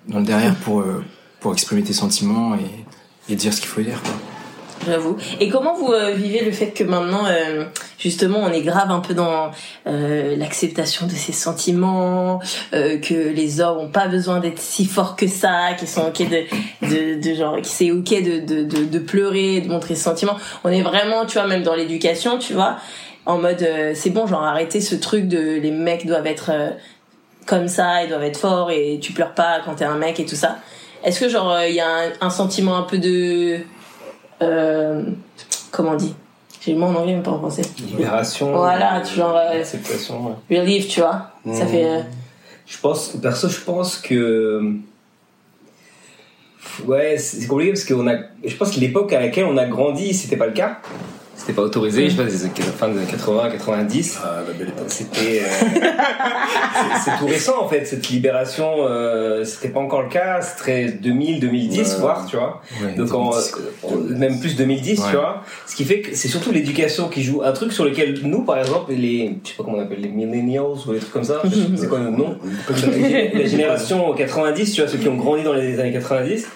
dans 0.09 0.19
le 0.19 0.25
derrière 0.25 0.57
pour, 0.57 0.81
euh, 0.81 1.04
pour 1.38 1.52
exprimer 1.52 1.85
tes 1.85 1.92
sentiments 1.92 2.57
et, 2.57 3.33
et 3.33 3.37
dire 3.37 3.54
ce 3.54 3.61
qu'il 3.61 3.69
faut 3.69 3.81
dire, 3.81 4.02
quoi. 4.02 4.12
J'avoue. 4.87 5.17
Et 5.41 5.49
comment 5.49 5.75
vous 5.75 5.93
euh, 5.93 6.12
vivez 6.12 6.45
le 6.45 6.51
fait 6.51 6.71
que 6.71 6.83
maintenant, 6.83 7.25
euh, 7.27 7.65
justement, 7.99 8.39
on 8.41 8.53
est 8.53 8.62
grave 8.62 8.91
un 8.91 9.01
peu 9.01 9.15
dans 9.15 9.51
euh, 9.87 10.37
l'acceptation 10.37 11.07
de 11.07 11.12
ses 11.12 11.33
sentiments, 11.33 12.41
que 12.73 13.29
les 13.29 13.61
hommes 13.61 13.79
ont 13.79 13.89
pas 13.89 14.09
besoin 14.09 14.41
d'être 14.41 14.59
si 14.59 14.87
forts 14.87 15.17
que 15.17 15.29
ça, 15.29 15.75
qu'ils 15.79 15.89
sont 15.89 16.09
ok 16.09 16.23
de, 16.29 17.21
de, 17.21 17.35
genre, 17.35 17.57
que 17.61 17.67
c'est 17.67 17.91
ok 17.91 18.11
de, 18.11 18.41
de, 18.41 18.85
de, 18.85 18.99
pleurer, 18.99 19.61
de 19.61 19.69
montrer 19.69 19.95
ses 19.95 20.03
sentiments. 20.03 20.37
On 20.65 20.71
est 20.71 20.83
vraiment, 20.83 21.27
tu 21.27 21.39
vois, 21.39 21.47
même 21.47 21.62
dans 21.62 21.75
l'éducation, 21.75 22.39
tu 22.39 22.55
vois, 22.55 22.77
en 23.27 23.39
mode, 23.39 23.67
c'est 23.95 24.11
bon, 24.11 24.27
genre 24.27 24.43
arrêtez 24.43 24.81
ce 24.81 24.95
truc 24.95 25.29
de 25.29 25.39
les 25.39 25.71
mecs 25.71 26.07
doivent 26.07 26.27
être 26.27 26.51
comme 27.47 27.69
ça, 27.69 28.03
ils 28.03 28.09
doivent 28.09 28.25
être 28.25 28.39
forts 28.39 28.71
et 28.71 28.99
tu 29.01 29.12
pleures 29.12 29.35
pas 29.35 29.61
quand 29.65 29.77
t'es 29.77 29.85
un 29.85 29.97
mec 29.97 30.19
et 30.19 30.25
tout 30.25 30.37
ça. 30.37 30.59
Est-ce 31.05 31.21
que 31.21 31.29
genre 31.29 31.57
il 31.62 31.75
y 31.75 31.81
a 31.81 32.12
un 32.21 32.31
sentiment 32.31 32.77
un 32.77 32.83
peu 32.83 32.99
de 32.99 33.61
euh, 34.43 35.03
comment 35.71 35.93
on 35.93 35.97
dit? 35.97 36.15
J'ai 36.61 36.73
le 36.75 36.79
mot 36.79 36.87
en 36.87 36.95
anglais 36.95 37.17
mais 37.17 37.23
pas 37.23 37.33
en 37.33 37.39
français. 37.39 37.63
Libération. 37.79 38.53
Voilà, 38.53 39.01
tu 39.01 39.17
genre 39.17 39.37
Acceptation. 39.37 40.37
ouais. 40.49 40.61
relief, 40.61 40.89
tu 40.89 41.01
vois. 41.01 41.31
Ça 41.53 41.67
fait 41.67 41.85
euh, 41.85 42.01
Je 42.67 42.79
pense, 42.79 43.09
perso, 43.21 43.49
je 43.49 43.61
pense 43.61 43.97
que. 43.99 44.75
Ouais, 46.87 47.19
c'est 47.19 47.47
compliqué 47.47 47.73
parce 47.73 47.85
qu'on 47.85 48.07
a. 48.09 48.15
Je 48.45 48.55
pense 48.57 48.71
que 48.71 48.81
l'époque 48.81 49.13
à 49.13 49.21
laquelle 49.21 49.45
on 49.47 49.57
a 49.57 49.67
grandi, 49.67 50.15
c'était 50.15 50.37
pas 50.37 50.47
le 50.47 50.53
cas. 50.53 50.79
C'était 51.43 51.55
pas 51.55 51.63
autorisé, 51.63 52.09
je 52.09 52.11
sais 52.11 52.23
pas, 52.23 52.63
fin 52.79 52.87
des 52.89 52.99
années 52.99 53.11
80, 53.11 53.51
90. 53.51 54.21
ah, 54.23 54.43
la 54.47 54.53
belle 54.55 54.69
époque. 54.69 54.85
C'était. 54.87 55.41
euh, 55.41 55.67
c'est- 57.05 57.19
tout 57.19 57.27
récent 57.27 57.61
en 57.61 57.69
fait, 57.69 57.85
cette 57.85 58.09
libération. 58.11 58.75
Euh, 58.87 59.45
c'était 59.45 59.71
pas 59.71 59.81
encore 59.81 60.03
le 60.03 60.09
cas, 60.09 60.39
très 60.57 60.85
2000, 60.93 61.41
2010, 61.41 61.79
Ouais. 61.95 62.01
voire, 62.01 62.27
tu 62.27 62.37
vois. 62.37 62.61
Ouais, 62.81 62.95
Donc 62.95 63.13
en, 63.13 63.31
2010, 63.31 63.51
quoi. 63.51 63.91
euh, 63.91 64.17
même 64.17 64.39
plus 64.39 64.55
2010, 64.55 65.01
Ouais. 65.01 65.07
tu 65.11 65.17
vois. 65.17 65.43
Ce 65.67 65.75
qui 65.75 65.85
fait 65.85 66.01
que 66.03 66.15
c'est 66.15 66.29
surtout 66.29 66.53
l'éducation 66.53 67.09
qui 67.09 67.25
joue. 67.25 67.43
Un 67.43 67.51
truc 67.51 67.73
sur 67.73 67.85
lequel 67.85 68.21
nous, 68.23 68.45
par 68.45 68.59
exemple, 68.59 68.93
les, 68.93 69.35
je 69.43 69.49
sais 69.51 69.57
pas 69.57 69.65
comment 69.65 69.79
on 69.79 69.83
appelle, 69.83 70.01
les 70.01 70.09
millennials 70.11 70.63
ou 70.87 70.93
des 70.93 71.01
trucs 71.01 71.13
comme 71.13 71.25
ça. 71.25 71.43
C'est 71.77 71.89
quoi 71.89 71.99
notre 71.99 72.17
nom 72.19 72.37
La 73.35 73.47
génération 73.47 74.13
90, 74.13 74.75
tu 74.75 74.81
vois, 74.81 74.89
ceux 74.89 74.99
qui 74.99 75.09
ont 75.09 75.17
grandi 75.17 75.43
dans 75.43 75.55
les 75.55 75.81
années 75.81 75.93
90, 75.93 76.47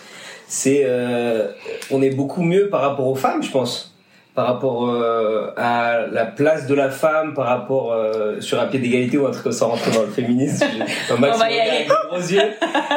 c'est, 0.46 0.82
euh, 0.84 1.48
on 1.90 2.02
est 2.02 2.10
beaucoup 2.10 2.42
mieux 2.42 2.68
par 2.70 2.82
rapport 2.82 3.08
aux 3.08 3.16
femmes, 3.16 3.42
je 3.42 3.50
pense. 3.50 3.92
Par 4.36 4.46
rapport 4.48 4.90
euh, 4.90 5.50
à 5.56 6.00
la 6.12 6.26
place 6.26 6.66
de 6.66 6.74
la 6.74 6.90
femme, 6.90 7.32
par 7.32 7.46
rapport 7.46 7.92
euh, 7.94 8.38
sur 8.40 8.60
un 8.60 8.66
pied 8.66 8.78
d'égalité 8.78 9.16
ou 9.16 9.26
un 9.26 9.30
truc 9.30 9.44
comme 9.44 9.52
ça, 9.52 9.64
rentrer 9.64 9.90
dans 9.92 10.02
le 10.02 10.08
féminisme. 10.08 10.66
On 11.10 11.14
va 11.16 11.50
y 11.50 11.58
aller. 11.58 11.70
avec 11.70 11.88
des 11.88 11.94
gros 12.10 12.18
yeux. 12.18 12.50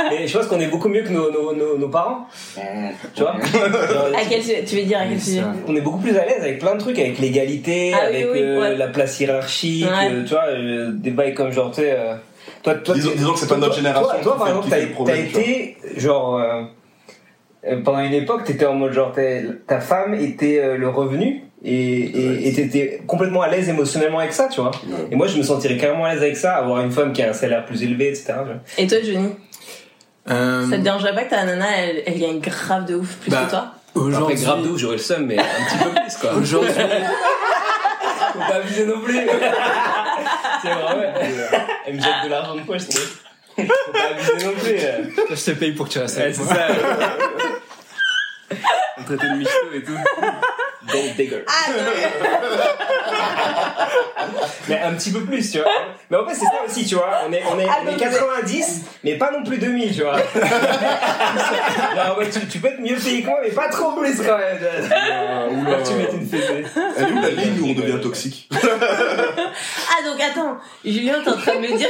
Mais 0.10 0.28
je 0.28 0.38
pense 0.38 0.48
qu'on 0.48 0.60
est 0.60 0.68
beaucoup 0.68 0.90
mieux 0.90 1.02
que 1.04 1.14
nos, 1.14 1.32
nos, 1.32 1.56
nos, 1.56 1.78
nos 1.78 1.88
parents. 1.88 2.28
Tu 3.16 3.22
vois 3.22 3.36
à 3.36 4.22
quel 4.30 4.42
tu 4.66 4.76
veux 4.76 4.84
dire 4.84 5.00
à 5.00 5.06
quel 5.08 5.22
sujet? 5.22 5.42
on 5.66 5.74
est 5.78 5.82
beaucoup 5.82 6.00
plus 6.00 6.18
à 6.18 6.26
l'aise 6.26 6.42
avec 6.42 6.60
plein 6.60 6.76
de 6.76 6.80
trucs, 6.82 7.00
avec 7.00 7.18
l'égalité, 7.20 7.94
Ah 7.96 8.08
avec 8.08 8.28
oui, 8.34 8.40
euh, 8.42 8.60
ouais. 8.60 8.76
la 8.76 8.88
place 8.88 9.18
hiérarchique, 9.22 9.86
Ouais. 9.86 10.12
euh, 10.12 10.24
tu 10.26 10.32
vois, 10.32 10.44
euh, 10.50 10.90
des 10.92 11.12
bails 11.12 11.34
comme 11.34 11.54
genre, 11.54 11.72
tu 11.72 11.82
sais, 11.82 11.96
euh, 11.98 12.16
toi, 12.64 12.74
toi, 12.76 12.96
Disons- 12.96 13.32
que 13.32 13.40
c'est 13.40 13.48
pas 13.48 13.56
notre 13.56 13.76
génération 13.76 14.04
Toi, 14.10 14.20
toi, 14.22 14.38
par 14.38 14.48
exemple, 14.50 14.68
t'as 14.70 15.16
été, 15.16 15.78
genre, 15.96 16.42
pendant 17.84 18.00
une 18.00 18.14
époque, 18.14 18.44
t'étais 18.46 18.66
en 18.66 18.74
mode 18.76 18.94
genre, 18.94 19.14
ta 19.68 19.80
femme 19.80 20.14
était 20.14 20.60
euh, 20.60 20.78
le 20.78 20.90
revenu 20.90 21.44
et 21.64 22.54
t'étais 22.56 23.02
complètement 23.06 23.42
à 23.42 23.50
l'aise 23.50 23.68
émotionnellement 23.68 24.20
avec 24.20 24.32
ça, 24.34 24.48
tu 24.50 24.62
vois. 24.62 24.72
Ouais. 24.88 25.08
Et 25.12 25.16
moi, 25.16 25.28
je 25.28 25.38
me 25.38 25.44
sentirais 25.44 25.76
carrément 25.78 26.06
à 26.06 26.14
l'aise 26.14 26.22
avec 26.24 26.38
ça, 26.38 26.56
avoir 26.56 26.80
une 26.82 26.92
femme 26.92 27.12
qui 27.12 27.22
a 27.22 27.30
un 27.30 27.34
salaire 27.34 27.66
plus 27.66 27.84
élevé, 27.84 28.08
etc. 28.10 28.34
Et 28.78 28.88
toi, 28.88 28.98
Johnny, 29.04 29.30
Euh, 30.30 30.70
ça 30.70 30.78
te 30.78 30.82
dérangerait 30.82 31.16
pas 31.16 31.24
que 31.24 31.30
ta 31.32 31.44
nana, 31.44 31.66
elle, 31.80 32.04
elle 32.06 32.20
gagne 32.20 32.40
grave 32.40 32.86
de 32.86 32.96
ouf 32.96 33.16
plus 33.18 33.32
Bah, 33.32 33.44
que 33.46 33.50
toi? 33.50 33.74
Après, 33.96 34.00
Aujourd'hui, 34.08 34.36
grave 34.36 34.64
de 34.64 34.70
ouf, 34.70 34.78
j'aurais 34.80 34.98
le 34.98 35.02
seum, 35.02 35.26
mais 35.26 35.38
un 35.40 35.42
petit 35.44 35.84
peu 35.84 35.90
plus, 35.90 36.16
quoi. 36.18 36.34
aujourd'hui, 36.36 36.72
Faut 38.34 38.40
pas 38.40 38.56
abuser 38.56 38.86
non 38.86 39.02
plus. 39.02 39.16
c'est 40.62 40.70
vrai. 40.70 41.14
Elle 41.88 41.96
me 41.96 42.00
jette 42.00 42.24
de 42.26 42.30
l'argent 42.30 42.56
de 42.56 42.62
poche. 42.62 42.84
Faut 43.68 43.92
pas 43.92 44.00
abuser 44.12 44.46
non 44.46 44.54
plus. 44.54 44.76
euh. 44.80 45.36
je 45.36 45.46
te 45.46 45.52
paye 45.52 45.72
pour 45.74 45.88
que 45.88 45.94
tu 45.94 46.00
restes 46.00 46.18
Ouais, 46.18 46.24
avec 46.24 46.36
c'est 46.36 46.44
moi. 46.44 46.54
ça. 46.56 46.68
On 48.98 49.04
traitait 49.04 49.30
de 49.30 49.36
michto 49.38 49.74
et 49.74 49.84
tout. 49.84 49.98
Gold 50.88 51.16
digger. 51.18 51.44
Ah 51.48 51.72
Mais 54.70 54.80
un 54.82 54.94
petit 54.94 55.12
peu 55.12 55.22
plus, 55.22 55.52
tu 55.52 55.58
vois. 55.60 55.68
Mais 56.10 56.18
en 56.18 56.26
fait, 56.26 56.34
c'est 56.36 56.46
ça 56.46 56.62
aussi, 56.66 56.86
tu 56.86 56.96
vois. 56.96 57.10
On 57.28 57.34
est, 57.34 57.42
on 57.52 57.60
est, 57.60 57.66
Ah, 57.70 57.80
on 57.84 57.88
est 57.88 57.92
non, 57.94 57.98
90, 57.98 58.82
mais 59.04 59.18
pas 59.18 59.32
non 59.32 59.44
plus 59.44 59.58
2000, 59.58 59.94
tu 59.96 60.04
vois. 60.04 60.16
Ouais, 62.18 62.30
tu, 62.30 62.46
tu 62.48 62.60
peux 62.60 62.68
être 62.68 62.80
mieux 62.82 62.96
payé 62.98 63.22
que 63.22 63.28
moi, 63.28 63.38
mais 63.42 63.50
pas 63.50 63.70
trop 63.70 63.92
plus 63.94 64.18
quand 64.22 64.38
même. 64.38 64.58
oula. 65.62 65.72
Là, 65.72 65.78
tu 65.86 65.94
mets 65.94 66.10
une 66.12 66.28
fessée. 66.28 66.64
Elle 66.98 67.08
est 67.08 67.12
où 67.12 67.22
la 67.22 67.30
ligne 67.30 67.62
où 67.62 67.68
on 67.70 67.74
devient 67.74 68.00
toxique? 68.02 68.50
Ah 68.52 70.04
donc 70.06 70.20
attends, 70.22 70.58
Julien, 70.84 71.22
t'es 71.24 71.30
en 71.30 71.38
train 71.38 71.56
de 71.56 71.60
me 71.62 71.78
dire 71.78 71.88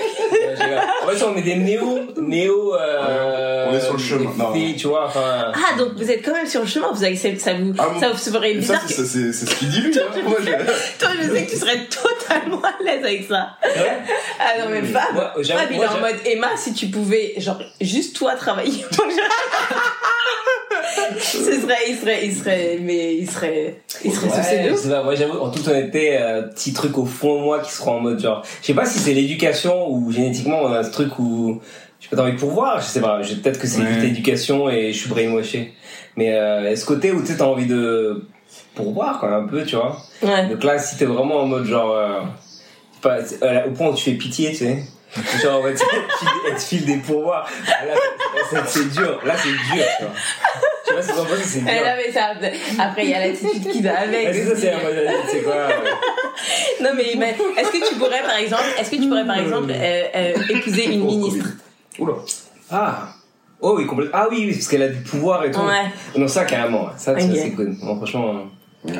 En 1.03 1.08
fait, 1.08 1.24
on 1.24 1.36
est 1.36 1.41
des 1.41 1.55
néo, 1.55 2.00
néo, 2.17 2.75
euh, 2.75 3.67
On 3.72 3.75
est 3.75 3.79
sur 3.79 3.93
le 3.93 4.00
chemin, 4.00 4.31
non. 4.38 4.53
filles, 4.53 4.75
tu 4.75 4.88
vois, 4.88 5.05
enfin. 5.08 5.51
Ah 5.53 5.75
donc 5.77 5.93
vous 5.96 6.12
êtes 6.12 6.24
quand 6.24 6.34
même 6.34 6.46
sur 6.48 6.62
le 6.62 6.67
chemin, 6.67 6.91
vous 6.91 7.03
acceptez, 7.03 7.39
ça 7.39 7.53
vous, 7.53 7.74
Ah, 7.77 7.88
bon. 7.93 8.00
ça 8.00 8.10
vous 8.10 8.17
ferait 8.17 8.53
bizarre 8.53 8.78
c'est 8.88 8.95
que... 8.95 9.05
c'est- 9.05 9.33
c'est 9.33 9.45
ce 9.50 9.55
qu'il 9.55 9.69
dit 9.69 9.81
lui. 9.81 10.00
hein. 10.00 10.03
Moi, 10.24 10.38
je- 10.39 11.00
Toi 11.00 11.09
je 11.21 11.33
sais 11.33 11.45
que 11.45 11.51
tu 11.51 11.57
serais 11.57 11.86
totalement 11.88 12.62
à 12.62 12.74
l'aise 12.83 13.03
avec 13.03 13.25
ça. 13.27 13.50
Ouais. 13.63 13.98
Ah 14.39 14.59
non 14.63 14.69
mais 14.71 14.81
Fab, 14.83 15.13
Moi, 15.13 15.31
Fab 15.36 15.67
il 15.71 15.77
est 15.81 15.88
en 15.88 16.00
mode 16.00 16.15
Emma 16.25 16.50
si 16.57 16.74
tu 16.74 16.88
pouvais 16.88 17.33
genre 17.38 17.62
juste 17.81 18.15
toi 18.15 18.36
travailler. 18.36 18.83
Ce 21.19 21.38
serait, 21.62 21.75
il 21.89 21.98
serait, 21.98 22.25
il 22.25 22.33
serait, 22.36 22.79
mais 22.81 23.15
il 23.15 23.29
serait, 23.29 23.81
il 24.03 24.12
serait 24.12 24.27
Ouais, 24.27 24.75
sais 24.75 24.89
pas, 24.89 25.03
moi 25.03 25.13
j'avoue, 25.15 25.38
en 25.39 25.50
toute 25.51 25.67
honnêteté, 25.67 26.17
euh, 26.19 26.43
petit 26.43 26.74
truc 26.74 26.98
au 26.98 27.05
fond 27.05 27.39
de 27.39 27.43
moi 27.43 27.59
qui 27.59 27.71
sera 27.71 27.91
en 27.91 28.00
mode 28.00 28.19
genre, 28.19 28.43
je 28.62 28.67
sais 28.67 28.74
pas 28.74 28.86
si 28.86 29.00
c'est 29.00 29.13
l'éducation 29.13 29.89
ou 29.89 30.12
génétiquement 30.12 30.62
on 30.63 30.71
a 30.74 30.83
ce 30.83 30.91
truc 30.91 31.19
où 31.19 31.59
je 32.00 32.05
sais 32.05 32.09
pas 32.09 32.17
t'as 32.17 32.24
envie 32.24 32.33
de 32.33 32.39
pourvoir, 32.39 32.79
je 32.81 32.86
sais 32.88 33.01
pas, 33.01 33.19
peut-être 33.19 33.59
que 33.59 33.67
c'est 33.67 33.81
Ouais. 33.81 34.00
l'éducation 34.01 34.69
et 34.69 34.91
je 34.93 34.98
suis 34.98 35.09
brainwashé. 35.09 35.74
Mais 36.15 36.33
euh, 36.33 36.75
ce 36.75 36.86
côté 36.86 37.12
où 37.12 37.21
tu 37.21 37.27
sais, 37.27 37.38
t'as 37.38 37.45
envie 37.45 37.67
de 37.67 38.25
pourvoir, 38.83 39.19
quoi, 39.19 39.29
un 39.36 39.48
peu, 39.48 39.63
tu 39.65 39.75
vois. 39.75 39.98
Ouais. 40.21 40.48
Donc 40.48 40.63
là, 40.63 40.77
si 40.79 40.98
t'es 40.98 41.05
vraiment 41.05 41.41
en 41.41 41.45
mode 41.45 41.65
genre. 41.65 41.91
euh, 41.91 42.21
pas, 43.01 43.17
euh, 43.43 43.65
au 43.67 43.71
point 43.71 43.89
où 43.89 43.95
tu 43.95 44.03
fais 44.03 44.17
pitié, 44.17 44.50
tu 44.51 44.57
sais. 44.57 44.83
Genre, 45.41 45.63
ouais, 45.63 45.74
tu 45.75 45.83
elle 46.48 46.55
te 46.55 46.62
file 46.62 46.86
des 46.86 46.98
pourboires. 46.98 47.50
Là, 47.67 47.93
c'est- 48.50 48.67
c'est 48.67 48.89
dur. 48.91 49.19
Là, 49.25 49.33
c'est 49.38 49.50
dur, 49.50 49.83
tu 49.98 50.03
vois. 50.03 50.13
Tu 50.86 50.93
vois, 50.93 51.01
c'est 51.01 51.13
pas 51.15 51.24
possible, 51.24 51.43
c'est 51.45 51.59
dur. 51.62 51.69
Non, 51.71 51.91
mais 51.98 52.12
ça, 52.12 52.83
après, 52.83 53.03
il 53.05 53.09
y 53.09 53.13
a 53.15 53.25
l'attitude 53.25 53.71
qui 53.71 53.81
va 53.81 54.01
avec. 54.01 54.27
C'est 54.33 54.45
ça, 54.45 54.55
c'est 54.55 54.71
un 54.71 54.83
mode, 54.83 55.07
tu 55.25 55.31
sais 55.38 55.41
quoi. 55.43 55.55
Non, 56.83 56.89
mais 56.95 57.13
mais 57.17 57.36
est-ce 57.57 57.71
que 57.71 57.89
tu 57.89 57.95
pourrais, 57.95 58.21
par 58.21 58.36
exemple, 58.38 58.63
est-ce 58.79 58.91
que 58.91 58.95
tu 58.98 59.07
pourrais, 59.07 59.25
par 59.25 59.39
exemple, 59.39 59.71
euh, 59.71 60.03
euh, 60.15 60.33
épouser 60.50 60.86
une 60.93 61.05
ministre? 61.05 61.45
Oula. 61.98 62.13
Ah 62.71 63.07
Oh 63.62 63.75
oui, 63.77 63.88
complètement. 63.88 64.17
Ah 64.17 64.27
oui, 64.29 64.45
oui, 64.48 64.53
parce 64.53 64.67
qu'elle 64.67 64.83
a 64.83 64.88
du 64.89 65.01
pouvoir 65.01 65.43
et 65.43 65.51
tout. 65.51 65.59
Ouais. 65.59 65.86
Non, 66.17 66.27
ça, 66.27 66.45
carrément. 66.45 66.89
Ça, 66.98 67.15
c'est 67.19 67.51
cool. 67.55 67.75
Non, 67.81 67.95
franchement. 67.98 68.45
Euh. 68.88 68.91
Ouais. 68.91 68.98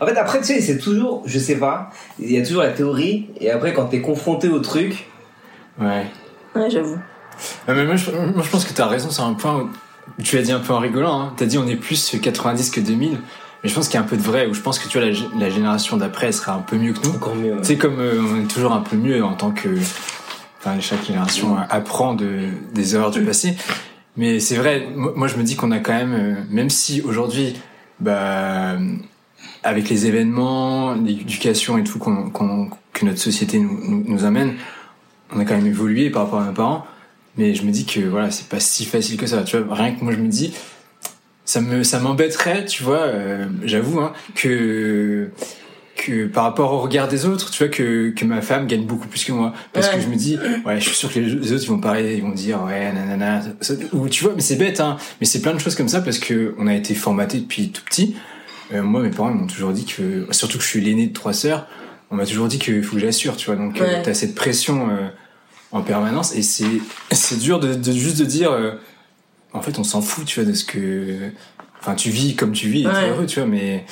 En 0.00 0.06
fait, 0.06 0.16
après, 0.16 0.38
tu 0.40 0.46
sais, 0.46 0.60
c'est 0.60 0.78
toujours, 0.78 1.22
je 1.24 1.38
sais 1.38 1.56
pas, 1.56 1.90
il 2.18 2.30
y 2.32 2.38
a 2.38 2.44
toujours 2.44 2.62
la 2.62 2.70
théorie, 2.70 3.28
et 3.40 3.50
après, 3.50 3.72
quand 3.72 3.86
t'es 3.86 4.00
confronté 4.00 4.48
au 4.48 4.58
truc, 4.60 5.06
Ouais. 5.80 6.06
Ouais, 6.54 6.70
j'avoue. 6.70 6.98
Ouais, 7.66 7.74
mais 7.74 7.84
moi, 7.84 7.96
je, 7.96 8.10
moi, 8.12 8.42
je 8.44 8.48
pense 8.50 8.64
que 8.64 8.72
t'as 8.72 8.86
raison 8.86 9.10
sur 9.10 9.24
un 9.24 9.34
point 9.34 9.68
où 10.18 10.22
tu 10.22 10.36
l'as 10.36 10.42
dit 10.42 10.52
un 10.52 10.60
peu 10.60 10.72
en 10.72 10.78
rigolant. 10.78 11.20
Hein. 11.20 11.32
T'as 11.36 11.46
dit 11.46 11.58
on 11.58 11.66
est 11.66 11.74
plus 11.74 12.16
90 12.22 12.70
que 12.70 12.78
2000. 12.80 13.18
Mais 13.62 13.68
je 13.68 13.74
pense 13.74 13.88
qu'il 13.88 13.94
y 13.94 13.96
a 13.96 14.02
un 14.02 14.08
peu 14.08 14.16
de 14.16 14.22
vrai 14.22 14.46
où 14.46 14.54
je 14.54 14.60
pense 14.60 14.78
que 14.78 14.86
tu 14.88 14.98
vois 14.98 15.06
la, 15.08 15.12
gé- 15.12 15.26
la 15.36 15.50
génération 15.50 15.96
d'après 15.96 16.26
elle 16.28 16.32
sera 16.34 16.52
un 16.52 16.58
peu 16.60 16.76
mieux 16.76 16.92
que 16.92 17.04
nous. 17.08 17.14
encore 17.14 17.34
mieux. 17.34 17.56
Tu 17.58 17.64
sais 17.64 17.76
comme 17.76 17.98
euh, 17.98 18.20
on 18.20 18.44
est 18.44 18.46
toujours 18.46 18.72
un 18.72 18.82
peu 18.82 18.94
mieux 18.96 19.24
en 19.24 19.32
tant 19.34 19.50
que 19.50 19.68
enfin 20.60 20.78
chaque 20.80 21.04
génération 21.04 21.56
apprend 21.70 22.14
de 22.14 22.50
des 22.72 22.94
erreurs 22.94 23.10
du 23.10 23.22
passé. 23.24 23.56
Mais 24.16 24.38
c'est 24.38 24.54
vrai, 24.56 24.86
moi 24.94 25.12
moi, 25.16 25.26
je 25.26 25.36
me 25.36 25.42
dis 25.42 25.56
qu'on 25.56 25.72
a 25.72 25.78
quand 25.80 25.94
même 25.94 26.12
euh, 26.14 26.34
même 26.50 26.70
si 26.70 27.00
aujourd'hui 27.02 27.56
bah 28.00 28.76
avec 29.62 29.88
les 29.88 30.06
événements, 30.06 30.94
l'éducation 30.94 31.78
et 31.78 31.84
tout 31.84 31.98
qu'on 31.98 32.30
qu'on- 32.30 32.70
que 32.92 33.04
notre 33.06 33.18
société 33.18 33.58
nous, 33.58 33.78
nous, 33.88 34.04
nous 34.06 34.24
amène, 34.24 34.54
on 35.34 35.40
a 35.40 35.44
quand 35.44 35.54
même 35.56 35.66
évolué 35.66 36.10
par 36.10 36.24
rapport 36.24 36.40
à 36.40 36.46
nos 36.46 36.52
parents. 36.52 36.86
Mais 37.36 37.54
je 37.54 37.64
me 37.64 37.70
dis 37.72 37.84
que 37.86 38.00
voilà, 38.00 38.30
c'est 38.30 38.48
pas 38.48 38.60
si 38.60 38.84
facile 38.84 39.16
que 39.16 39.26
ça. 39.26 39.42
Tu 39.42 39.58
vois, 39.58 39.74
rien 39.74 39.92
que 39.94 40.04
moi 40.04 40.12
je 40.12 40.18
me 40.18 40.28
dis, 40.28 40.54
ça 41.44 41.60
me 41.60 41.82
ça 41.82 41.98
m'embêterait, 41.98 42.64
tu 42.66 42.82
vois, 42.84 42.98
euh, 43.00 43.46
j'avoue, 43.64 44.00
hein, 44.00 44.12
que 44.34 45.30
que 45.96 46.26
par 46.26 46.44
rapport 46.44 46.72
au 46.72 46.80
regard 46.80 47.06
des 47.08 47.24
autres, 47.26 47.50
tu 47.50 47.58
vois, 47.58 47.68
que 47.68 48.10
que 48.10 48.24
ma 48.24 48.42
femme 48.42 48.66
gagne 48.66 48.84
beaucoup 48.84 49.06
plus 49.08 49.24
que 49.24 49.32
moi, 49.32 49.52
parce 49.72 49.88
Ouais. 49.88 49.94
que 49.96 50.00
je 50.00 50.08
me 50.08 50.16
dis, 50.16 50.36
ouais, 50.66 50.80
je 50.80 50.84
suis 50.88 50.96
sûr 50.96 51.12
que 51.12 51.20
les, 51.20 51.52
autres 51.52 51.62
ils 51.64 51.68
vont 51.68 51.78
parler, 51.78 52.16
ils 52.16 52.22
vont 52.22 52.30
dire, 52.32 52.62
ouais, 52.64 52.92
nanana, 52.92 53.42
ça- 53.60 53.74
ou 53.92 54.08
tu 54.08 54.24
vois, 54.24 54.32
mais 54.34 54.40
c'est 54.42 54.56
bête, 54.56 54.80
hein, 54.80 54.96
mais 55.20 55.26
c'est 55.26 55.40
plein 55.40 55.54
de 55.54 55.58
choses 55.60 55.74
comme 55.76 55.88
ça 55.88 56.00
parce 56.00 56.18
que 56.18 56.54
on 56.58 56.66
a 56.66 56.74
été 56.74 56.94
formaté 56.94 57.38
depuis 57.38 57.70
tout 57.70 57.82
petit. 57.84 58.16
Euh, 58.72 58.82
moi, 58.82 59.02
mes 59.02 59.10
parents 59.10 59.30
m'ont 59.30 59.46
toujours 59.46 59.72
dit 59.72 59.84
que, 59.84 60.26
surtout 60.32 60.58
que 60.58 60.64
je 60.64 60.68
suis 60.68 60.80
l'aîné 60.80 61.06
de 61.06 61.12
trois 61.12 61.32
sœurs, 61.32 61.68
on 62.10 62.16
m'a 62.16 62.26
toujours 62.26 62.48
dit 62.48 62.58
qu'il 62.58 62.82
faut 62.82 62.94
que 62.96 63.00
j'assure, 63.02 63.36
tu 63.36 63.46
vois, 63.46 63.56
donc 63.56 63.80
euh, 63.80 63.84
Ouais. 63.84 64.02
t'as 64.02 64.14
cette 64.14 64.34
pression 64.34 64.88
euh, 64.90 65.08
en 65.70 65.82
permanence 65.82 66.34
et 66.34 66.42
c'est 66.42 66.64
c'est 67.12 67.38
dur 67.38 67.60
de, 67.60 67.74
de 67.74 67.92
juste 67.92 68.18
de 68.18 68.24
dire, 68.24 68.50
euh, 68.52 68.72
en 69.52 69.62
fait, 69.62 69.78
on 69.78 69.84
s'en 69.84 70.00
fout, 70.02 70.24
tu 70.24 70.40
vois, 70.40 70.48
de 70.50 70.54
ce 70.56 70.64
que, 70.64 71.30
enfin, 71.80 71.94
tu 71.94 72.10
vis 72.10 72.34
comme 72.34 72.50
tu 72.52 72.68
vis, 72.68 72.82
et 72.82 72.86
Ouais. 72.88 72.92
t'es 72.92 73.08
heureux, 73.10 73.26
tu 73.26 73.38
vois, 73.38 73.48
mais 73.48 73.84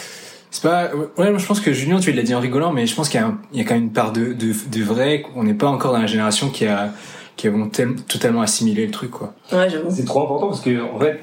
c'est 0.52 0.62
pas. 0.62 0.90
Ouais, 1.18 1.30
moi 1.30 1.38
je 1.38 1.46
pense 1.46 1.58
que 1.60 1.72
Julien, 1.72 1.98
tu 1.98 2.12
l'as 2.12 2.22
dit 2.22 2.34
en 2.34 2.40
rigolant, 2.40 2.72
mais 2.72 2.86
je 2.86 2.94
pense 2.94 3.08
qu'il 3.08 3.20
y 3.20 3.22
a, 3.24 3.26
un- 3.26 3.38
il 3.52 3.58
y 3.58 3.62
a 3.62 3.64
quand 3.64 3.74
même 3.74 3.84
une 3.84 3.92
part 3.92 4.12
de, 4.12 4.32
de, 4.32 4.52
de 4.70 4.82
vrai. 4.84 5.24
On 5.34 5.42
n'est 5.42 5.54
pas 5.54 5.66
encore 5.66 5.92
dans 5.92 5.98
la 6.00 6.06
génération 6.06 6.48
qui 6.50 6.66
a 6.66 6.90
qui 7.34 7.48
avons 7.48 7.68
tel- 7.68 7.96
totalement 8.06 8.42
assimilé 8.42 8.84
le 8.86 8.92
truc, 8.92 9.10
quoi. 9.10 9.32
Ouais, 9.52 9.68
j'avoue. 9.68 9.88
C'est 9.90 10.04
trop 10.04 10.22
important 10.22 10.48
parce 10.48 10.60
que, 10.60 10.82
en 10.94 10.98
fait, 11.00 11.18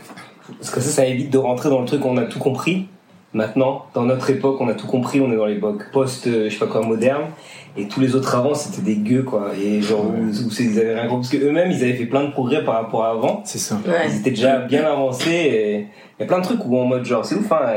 parce 0.58 0.72
que 0.72 0.82
ça, 0.82 0.90
ça 0.90 1.06
évite 1.06 1.30
de 1.32 1.38
rentrer 1.38 1.70
dans 1.70 1.80
le 1.80 1.86
truc, 1.86 2.04
on 2.04 2.18
a 2.18 2.24
tout 2.26 2.40
compris. 2.40 2.88
Maintenant, 3.32 3.86
dans 3.94 4.06
notre 4.06 4.28
époque, 4.32 4.58
on 4.60 4.68
a 4.70 4.74
tout 4.74 4.88
compris, 4.88 5.22
on 5.22 5.32
est 5.32 5.36
dans 5.38 5.46
l'époque 5.46 5.92
post, 5.94 6.26
euh, 6.26 6.46
je 6.50 6.54
sais 6.54 6.58
pas 6.60 6.66
quoi, 6.66 6.82
moderne. 6.82 7.26
Et 7.78 7.88
tous 7.88 8.00
les 8.00 8.16
autres 8.16 8.34
avant, 8.36 8.56
c'était 8.56 8.82
des 8.82 8.96
gueux, 8.96 9.22
quoi. 9.22 9.52
Et 9.56 9.84
genre, 9.84 10.04
où, 10.08 10.24
où 10.48 10.50
c'est- 10.50 10.64
ils 10.64 10.80
avaient 10.80 10.96
rien 11.00 11.08
compris. 11.08 11.30
Parce 11.30 11.44
que 11.44 11.48
eux-mêmes, 11.48 11.70
ils 11.70 11.84
avaient 11.84 11.94
fait 11.94 12.08
plein 12.08 12.24
de 12.24 12.32
progrès 12.32 12.64
par 12.66 12.74
rapport 12.74 13.06
à 13.06 13.12
avant. 13.12 13.44
C'est 13.46 13.60
ça. 13.60 13.76
Ouais. 13.88 14.08
Ils 14.10 14.18
étaient 14.18 14.32
déjà 14.32 14.58
bien 14.58 14.84
avancés. 14.86 15.30
Et 15.30 15.76
il 16.18 16.22
y 16.22 16.24
a 16.24 16.26
plein 16.26 16.40
de 16.40 16.44
trucs 16.44 16.66
où 16.66 16.76
en 16.76 16.86
mode, 16.86 17.06
genre, 17.06 17.24
c'est 17.24 17.36
ouf, 17.36 17.52
hein. 17.52 17.68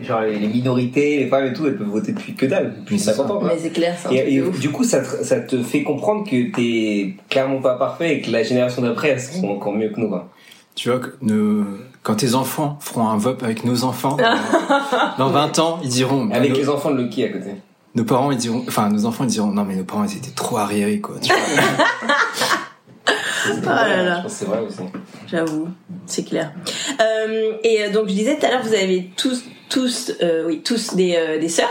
Genre, 0.00 0.20
les 0.20 0.46
minorités, 0.46 1.18
les 1.18 1.26
femmes 1.26 1.46
et 1.46 1.52
tout, 1.52 1.66
elles 1.66 1.76
peuvent 1.76 1.88
voter 1.88 2.12
depuis 2.12 2.34
que 2.34 2.46
dalle, 2.46 2.74
depuis 2.80 2.94
Mais 2.94 2.98
c'est 3.00 3.12
50 3.12 3.30
ans, 3.30 3.38
quoi. 3.40 3.48
Mais 3.52 3.58
c'est 3.60 3.70
clair, 3.70 3.96
truc 4.02 4.12
Et, 4.16 4.36
et 4.36 4.40
du 4.42 4.70
coup, 4.70 4.84
ça 4.84 5.00
te, 5.00 5.24
ça 5.24 5.40
te 5.40 5.62
fait 5.62 5.82
comprendre 5.82 6.24
que 6.24 6.50
t'es 6.54 7.16
clairement 7.28 7.60
pas 7.60 7.74
parfait 7.76 8.16
et 8.16 8.20
que 8.20 8.30
la 8.30 8.42
génération 8.42 8.82
d'après, 8.82 9.08
elles 9.08 9.20
seront 9.20 9.56
encore 9.56 9.72
mieux 9.74 9.88
que 9.90 10.00
nous, 10.00 10.08
quoi. 10.08 10.28
Tu 10.76 10.88
vois, 10.90 11.00
que 11.00 11.10
quand 12.02 12.14
tes 12.14 12.34
enfants 12.34 12.78
feront 12.80 13.08
un 13.08 13.18
VOP 13.18 13.42
avec 13.42 13.64
nos 13.64 13.84
enfants, 13.84 14.16
dans, 15.18 15.26
dans 15.26 15.30
20 15.30 15.58
ans, 15.58 15.80
ils 15.82 15.88
diront. 15.90 16.24
bah, 16.26 16.36
Avec 16.36 16.50
nos, 16.52 16.56
les 16.56 16.68
enfants 16.68 16.92
de 16.92 17.02
Lucky 17.02 17.24
à 17.24 17.28
côté. 17.28 17.50
nos 17.94 18.04
parents, 18.04 18.30
ils 18.30 18.38
diront. 18.38 18.64
Enfin, 18.68 18.88
nos 18.88 19.04
enfants, 19.04 19.24
ils 19.24 19.30
diront. 19.30 19.48
Non, 19.50 19.64
mais 19.64 19.74
nos 19.76 19.84
parents, 19.84 20.04
ils 20.04 20.16
étaient 20.16 20.30
trop 20.30 20.56
arriérés, 20.58 21.00
quoi. 21.00 21.16
Tu 21.20 21.28
vois. 21.32 21.38
Oh 23.46 23.66
là 23.66 24.02
là. 24.02 24.16
Je 24.18 24.22
pense 24.22 24.32
que 24.32 24.38
c'est 24.38 24.44
vrai 24.44 24.60
aussi. 24.60 24.78
J'avoue, 25.26 25.68
c'est 26.06 26.24
clair. 26.24 26.52
Euh, 27.00 27.52
et 27.64 27.84
euh, 27.84 27.90
donc 27.90 28.08
je 28.08 28.12
disais 28.14 28.38
tout 28.38 28.44
à 28.46 28.50
l'heure, 28.50 28.62
vous 28.62 28.74
avez 28.74 29.10
tous, 29.16 29.44
tous, 29.70 30.12
euh, 30.22 30.44
oui, 30.46 30.60
tous 30.62 30.94
des, 30.94 31.16
euh, 31.16 31.38
des 31.40 31.48
sœurs. 31.48 31.70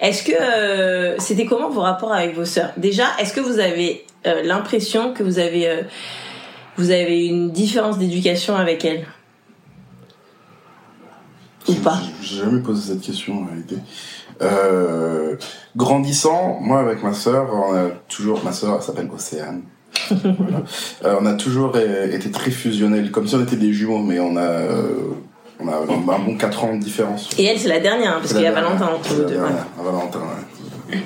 Est-ce 0.00 0.22
que 0.22 0.32
euh, 0.32 1.18
c'était 1.18 1.44
comment 1.44 1.68
vos 1.68 1.82
rapports 1.82 2.12
avec 2.12 2.34
vos 2.34 2.44
sœurs? 2.44 2.70
Déjà, 2.76 3.04
est-ce 3.18 3.34
que 3.34 3.40
vous 3.40 3.58
avez 3.58 4.06
l'impression 4.44 5.12
que 5.12 5.22
vous 5.22 5.38
avez, 5.38 5.84
vous 6.76 6.90
avez 6.90 7.26
une 7.26 7.52
différence 7.52 7.96
d'éducation 7.96 8.56
avec 8.56 8.84
elles 8.84 9.06
Ou 11.68 11.74
pas? 11.74 12.00
J'ai 12.20 12.38
jamais 12.38 12.60
posé 12.60 12.92
cette 12.92 13.02
question 13.02 13.42
en 13.42 13.46
réalité. 13.46 13.76
Grandissant, 15.76 16.58
moi 16.60 16.80
avec 16.80 17.04
ma 17.04 17.14
sœur, 17.14 17.48
on 17.52 17.72
a 17.72 17.90
toujours, 18.08 18.42
ma 18.42 18.50
sœur 18.50 18.76
elle 18.76 18.82
s'appelle 18.82 19.08
Océane. 19.14 19.62
Voilà. 20.10 20.64
On 21.20 21.24
a 21.24 21.34
toujours 21.34 21.76
été 21.78 22.30
très 22.32 22.50
fusionnels, 22.50 23.12
comme 23.12 23.28
si 23.28 23.36
on 23.36 23.42
était 23.44 23.56
des 23.56 23.72
jumeaux, 23.72 24.02
mais 24.02 24.18
on 24.18 24.36
a, 24.36 24.60
on 25.60 25.68
a 25.68 25.74
un 25.76 26.18
bon 26.18 26.36
4 26.36 26.64
ans 26.64 26.74
de 26.76 26.80
différence. 26.82 27.30
Et 27.38 27.44
elle, 27.44 27.58
c'est 27.58 27.68
la 27.68 27.80
dernière, 27.80 28.12
hein, 28.14 28.18
parce 28.20 28.32
qu'il 28.32 28.42
y 28.42 28.46
a 28.46 28.52
Valentin 28.52 28.86
entre 28.86 29.14
vous 29.14 29.24
deux. 29.24 29.38
Valentin, 29.82 30.20
ouais. 30.20 30.98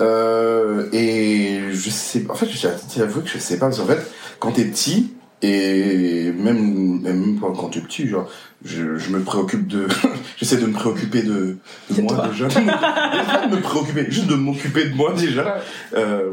Euh, 0.00 0.88
et 0.92 1.60
je 1.72 1.90
sais 1.90 2.24
en 2.28 2.34
fait, 2.34 2.48
j'avoue 2.94 3.22
que 3.22 3.28
je 3.28 3.38
sais 3.38 3.58
pas, 3.58 3.66
parce 3.66 3.78
qu'en 3.78 3.86
fait, 3.86 4.06
quand 4.38 4.52
t'es 4.52 4.64
petit, 4.64 5.14
et 5.42 6.32
même, 6.36 7.00
même 7.00 7.38
pas 7.40 7.48
quand 7.58 7.68
t'es 7.70 7.80
petit, 7.80 8.06
genre, 8.06 8.28
je, 8.64 8.96
je 8.98 9.10
me 9.10 9.20
préoccupe 9.20 9.66
de, 9.66 9.86
j'essaie 10.36 10.56
de 10.58 10.66
me 10.66 10.72
préoccuper 10.72 11.22
de, 11.22 11.58
moi 11.98 12.14
toi. 12.14 12.28
déjà. 12.28 12.46
Pas 12.48 13.46
de 13.50 13.56
me 13.56 13.60
préoccuper, 13.62 14.06
juste 14.10 14.26
de 14.26 14.34
m'occuper 14.34 14.84
de 14.84 14.94
moi 14.94 15.12
déjà. 15.14 15.58
Euh, 15.94 16.30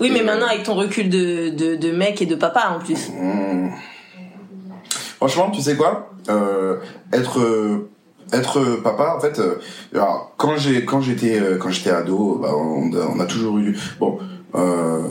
Oui, 0.00 0.10
mais 0.12 0.22
maintenant 0.22 0.46
avec 0.48 0.62
ton 0.64 0.74
recul 0.74 1.08
de, 1.08 1.48
de, 1.50 1.76
de 1.76 1.90
mec 1.92 2.20
et 2.20 2.26
de 2.26 2.34
papa 2.34 2.74
en 2.76 2.78
plus. 2.84 3.08
Hmm. 3.10 3.70
Franchement, 5.16 5.50
tu 5.50 5.62
sais 5.62 5.76
quoi? 5.76 6.11
Être 7.12 7.40
euh, 7.40 7.88
être 8.32 8.76
papa, 8.82 9.14
en 9.16 9.20
fait, 9.20 9.38
euh, 9.38 9.56
alors, 9.94 10.32
quand 10.38 10.56
j'ai 10.56 10.84
quand 10.84 11.00
j'étais 11.00 11.38
euh, 11.40 11.58
quand 11.58 11.70
j'étais 11.70 11.90
ado, 11.90 12.38
bah, 12.42 12.50
on, 12.54 12.90
on 12.92 13.20
a 13.20 13.26
toujours 13.26 13.58
eu 13.58 13.76
bon. 14.00 14.18
Euh, 14.54 15.02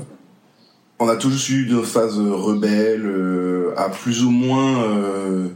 on 0.99 1.07
a 1.09 1.15
tous 1.15 1.49
eu 1.49 1.67
nos 1.67 1.81
phases 1.81 2.19
rebelles 2.19 3.05
euh, 3.05 3.73
à 3.75 3.89
plus 3.89 4.23
ou 4.23 4.29
moins 4.29 4.83
euh, 4.83 5.47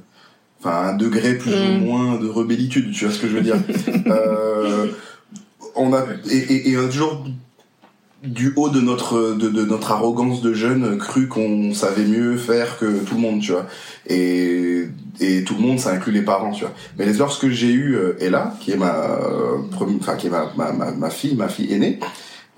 enfin 0.60 0.90
un 0.90 0.94
degré 0.96 1.36
plus 1.38 1.52
Mm. 1.52 1.76
ou 1.84 1.86
moins 1.86 2.16
de 2.18 2.28
rebellitude 2.28 2.92
tu 2.92 3.06
vois 3.06 3.14
ce 3.14 3.20
que 3.20 3.28
je 3.28 3.36
veux 3.36 3.42
dire 3.44 3.58
euh, 4.08 4.88
on 5.76 5.94
a 5.94 6.04
et, 6.32 6.38
et, 6.38 6.70
et 6.72 6.78
on 6.80 6.86
a 6.86 6.90
toujours 6.90 7.24
du 8.26 8.54
haut 8.56 8.70
de 8.70 8.82
notre 8.82 9.34
de, 9.34 9.50
de 9.50 9.66
notre 9.66 9.92
arrogance 9.92 10.42
de 10.42 10.54
jeune 10.54 10.98
cru 10.98 11.28
qu'on 11.28 11.74
savait 11.74 12.06
mieux 12.06 12.38
faire 12.38 12.78
que 12.78 13.04
tout 13.06 13.16
le 13.16 13.22
monde 13.22 13.42
tu 13.42 13.52
vois. 13.52 13.66
Et 14.08 14.88
et 15.20 15.44
tout 15.44 15.56
le 15.56 15.62
monde 15.62 15.80
ça 15.80 15.92
inclut 15.92 16.12
les 16.12 16.22
parents 16.22 16.52
tu 16.52 16.62
vois. 16.62 16.74
Mais 16.98 17.12
lorsque 17.14 17.50
j'ai 17.50 17.72
eu 17.72 17.96
euh, 17.96 18.18
Ella 18.20 18.56
qui 18.60 18.72
est 18.72 18.78
ma 18.78 18.96
euh, 18.96 19.58
enfin 20.00 20.16
qui 20.16 20.28
est 20.28 20.32
ma, 20.32 20.52
ma, 20.58 20.72
ma, 20.72 20.92
ma 20.92 21.10
fille 21.10 21.36
ma 21.36 21.48
fille 21.48 21.74
aînée 21.74 22.00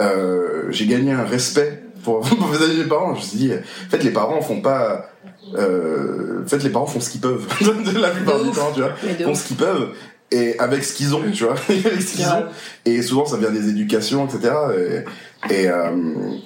euh, 0.01 0.67
j'ai 0.69 0.85
gagné 0.85 1.11
un 1.11 1.23
respect 1.23 1.83
pour, 2.03 2.21
vis-à-vis 2.23 2.77
des 2.77 2.85
parents. 2.85 3.15
Je 3.15 3.19
me 3.19 3.25
suis 3.25 3.37
dit 3.37 3.51
en 3.53 3.89
fait 3.89 4.03
les 4.03 4.11
parents 4.11 4.41
font 4.41 4.61
pas 4.61 5.09
euh, 5.55 6.43
en 6.43 6.47
fait 6.47 6.63
les 6.63 6.69
parents 6.69 6.85
font 6.85 6.99
ce 6.99 7.09
qu'ils 7.09 7.21
peuvent 7.21 7.47
la 8.01 8.09
plupart 8.09 8.43
du 8.43 8.51
temps 8.51 8.71
tu 8.73 8.81
vois. 8.81 8.93
Font 9.23 9.35
ce 9.35 9.47
qu'ils 9.47 9.57
peuvent 9.57 9.89
et 10.29 10.59
avec 10.59 10.83
ce 10.83 10.93
qu'ils 10.93 11.15
ont 11.15 11.21
tu 11.33 11.45
vois. 11.45 11.55
Avec 11.69 12.01
ce 12.01 12.15
qu'ils 12.15 12.27
ont. 12.27 12.45
Et 12.85 13.01
souvent 13.01 13.25
ça 13.25 13.37
vient 13.37 13.51
des 13.51 13.69
éducations 13.69 14.27
etc 14.27 14.53
et, 15.49 15.69
euh, 15.69 15.91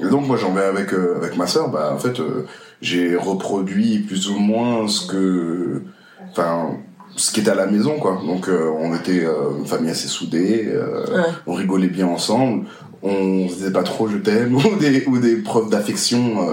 donc 0.10 0.28
moi 0.28 0.38
j'en 0.38 0.52
vais 0.52 0.64
avec 0.64 0.94
euh, 0.94 1.16
avec 1.18 1.38
ma 1.38 1.48
sœur 1.48 1.70
bah 1.70 1.92
en 1.94 1.98
fait 1.98 2.20
euh, 2.20 2.46
j'ai 2.82 3.16
reproduit 3.16 4.00
plus 4.00 4.30
ou 4.30 4.38
moins 4.38 4.88
ce 4.88 5.08
que 5.08 5.82
enfin 6.30 6.72
ce 7.16 7.32
qui 7.32 7.40
était 7.42 7.52
à 7.52 7.56
la 7.56 7.68
maison 7.68 7.98
quoi 8.00 8.22
donc 8.26 8.50
on 8.50 8.96
était 8.96 9.26
une 9.60 9.66
famille 9.66 9.92
assez 9.92 10.08
soudée 10.08 10.70
Ouais. 11.12 11.24
on 11.48 11.54
rigolait 11.54 11.88
bien 11.88 12.08
ensemble 12.08 12.66
on 13.04 13.48
se 13.50 13.56
disait 13.56 13.72
pas 13.72 13.84
trop 13.84 14.08
je 14.08 14.18
t'aime 14.18 14.56
ou 14.66 14.76
des 14.78 15.06
ou 15.06 15.18
des 15.20 15.38
preuves 15.38 15.70
d'affection 15.70 16.48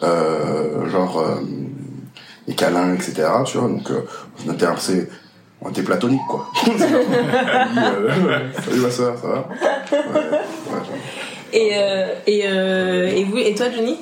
genre 0.00 1.40
les 2.46 2.54
câlins, 2.54 2.94
etc. 2.94 3.26
Tu 3.46 3.56
vois, 3.58 3.68
donc 3.68 3.90
on 4.46 4.52
était 4.52 4.66
assez, 4.66 5.08
on 5.62 5.70
était 5.70 5.82
platonique 5.82 6.20
quoi. 6.28 6.46
Salut 8.64 8.80
ma 8.80 8.90
soeur, 8.90 9.16
ça 9.18 9.26
va? 9.26 9.48
Ouais, 9.90 9.98
ouais, 10.14 10.40
Et, 11.54 11.70
euh, 11.74 12.12
et, 12.26 12.42
euh, 12.46 13.06
et 13.08 13.24
vous, 13.24 13.38
et 13.38 13.54
toi, 13.54 13.66
Johnny 13.74 13.96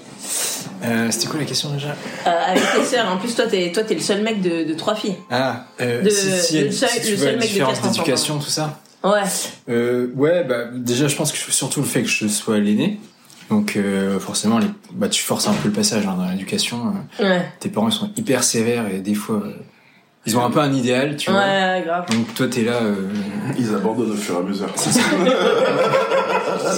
Euh, 0.85 1.09
C'était 1.11 1.27
quoi 1.29 1.39
la 1.39 1.47
question 1.47 1.69
déjà? 1.71 1.95
Avec 2.25 2.63
tes 2.75 2.85
sœurs, 2.85 3.09
en 3.13 3.19
plus, 3.19 3.35
toi, 3.37 3.47
t'es, 3.47 3.71
toi, 3.73 3.85
t'es 3.85 3.95
le 3.95 4.01
seul 4.01 4.23
mec 4.23 4.41
de, 4.41 4.65
de 4.65 4.75
trois 4.75 4.95
filles. 4.97 5.15
Ah, 5.31 5.67
De- 5.79 6.09
si, 6.11 6.31
si, 6.41 6.61
le 6.61 6.71
seul- 6.73 6.89
si 6.89 7.01
tu 7.03 7.11
le 7.11 7.17
vois 7.17 7.25
seul 7.27 7.35
la 7.35 7.41
mec 7.41 7.49
de 7.49 7.53
différence 7.53 7.79
enfants, 7.79 7.91
d'éducation, 7.93 8.39
tout 8.39 8.51
ça. 8.51 8.81
Ouais. 9.05 10.09
Ouais, 10.17 10.45
bah 10.45 10.65
déjà, 10.75 11.07
je 11.09 11.15
pense 11.15 11.31
que 11.31 11.39
surtout 11.53 11.81
le 11.81 11.87
fait 11.87 12.03
que 12.03 12.09
je 12.09 12.27
sois 12.27 12.59
l'aîné. 12.59 12.99
Donc 13.51 13.77
euh, 13.77 14.19
forcément, 14.19 14.59
les, 14.59 14.69
bah, 14.93 15.09
tu 15.09 15.23
forces 15.23 15.47
un 15.47 15.53
peu 15.53 15.69
le 15.69 15.75
passage 15.75 16.07
hein, 16.07 16.15
dans 16.17 16.29
l'éducation. 16.31 16.95
euh, 17.21 17.23
Ouais. 17.29 17.43
tes 17.61 17.69
parents 17.69 17.89
ils 17.89 17.93
sont 17.93 18.11
hyper 18.17 18.43
sévères 18.45 18.87
et 18.89 19.01
des 19.01 19.15
fois 19.15 19.43
euh, 19.45 19.53
ils 20.27 20.37
ont 20.37 20.45
un 20.45 20.51
peu 20.51 20.61
un 20.61 20.73
idéal, 20.73 21.17
tu 21.17 21.31
vois. 21.31 21.41
Ouais, 21.41 21.83
grave. 21.85 22.07
Donc 22.11 22.33
toi 22.35 22.47
t'es 22.49 22.63
là, 22.63 22.75
euh, 22.83 23.09
Ils 23.59 23.75
abandonnent 23.75 24.13
au 24.13 24.17
fur 24.17 24.35
et 24.37 24.39
à 24.39 24.43
mesure. 24.43 24.69
c'est 24.77 24.93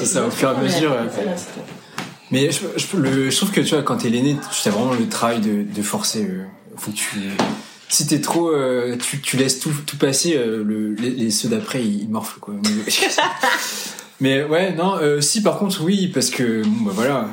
ça 0.07 0.25
au 0.27 0.31
fur 0.31 0.51
et 0.51 0.55
à 0.55 0.59
mesure. 0.59 0.91
Ouais, 0.91 0.97
c'est 1.15 1.25
ça. 1.25 1.61
Mais 2.31 2.51
je, 2.51 2.61
je, 2.77 2.97
le- 2.97 3.31
je 3.31 3.37
trouve 3.37 3.51
que 3.53 3.61
tu 3.61 3.75
vois 3.75 3.83
quand 3.83 3.99
t'es 3.99 4.09
l'aîné, 4.09 4.37
tu 4.51 4.69
as 4.69 4.73
vraiment 4.73 4.95
le 4.95 5.09
travail 5.09 5.41
de, 5.41 5.63
de 5.63 5.83
forcer. 5.83 6.25
euh, 6.25 6.45
faut 6.77 6.91
que 6.91 6.97
tu 6.97 7.09
si 7.91 8.07
t'es 8.07 8.21
trop, 8.21 8.51
euh, 8.51 8.97
tu, 8.97 9.21
tu 9.21 9.37
laisses 9.37 9.61
tout, 9.61 9.71
tout 9.87 9.97
passer, 9.99 10.35
euh, 10.37 10.65
le, 10.65 10.95
les, 10.95 11.11
les 11.11 11.31
ceux 11.31 11.49
d'après 11.49 11.85
ils, 11.85 12.09
morflent 12.09 12.41
quoi. 12.41 12.55
Mais 14.21 14.43
ouais, 14.45 14.73
non, 14.75 14.97
euh, 15.01 15.21
si 15.21 15.43
par 15.43 15.59
contre 15.59 15.83
oui, 15.85 16.09
parce 16.09 16.31
que 16.31 16.63
bon, 16.65 16.85
bah, 16.87 16.93
voilà, 16.95 17.29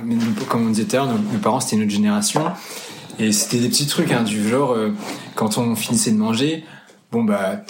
comme 0.49 0.67
on 0.67 0.69
disait 0.71 0.83
tout 0.83 0.95
à 0.97 0.99
l'heure, 0.99 1.07
nos, 1.07 1.17
nos 1.17 1.39
parents 1.39 1.59
c'était 1.61 1.77
notre 1.77 1.91
génération 1.91 2.43
et 3.21 3.31
c'était 3.31 3.57
des 3.59 3.69
petits 3.69 3.87
trucs 3.87 4.11
hein, 4.11 4.23
du 4.23 4.47
genre 4.47 4.71
euh, 4.71 4.89
quand 5.35 5.57
on 5.57 5.75
finissait 5.75 6.11
de 6.11 6.17
manger, 6.17 6.63
bon 7.11 7.23
bah 7.23 7.63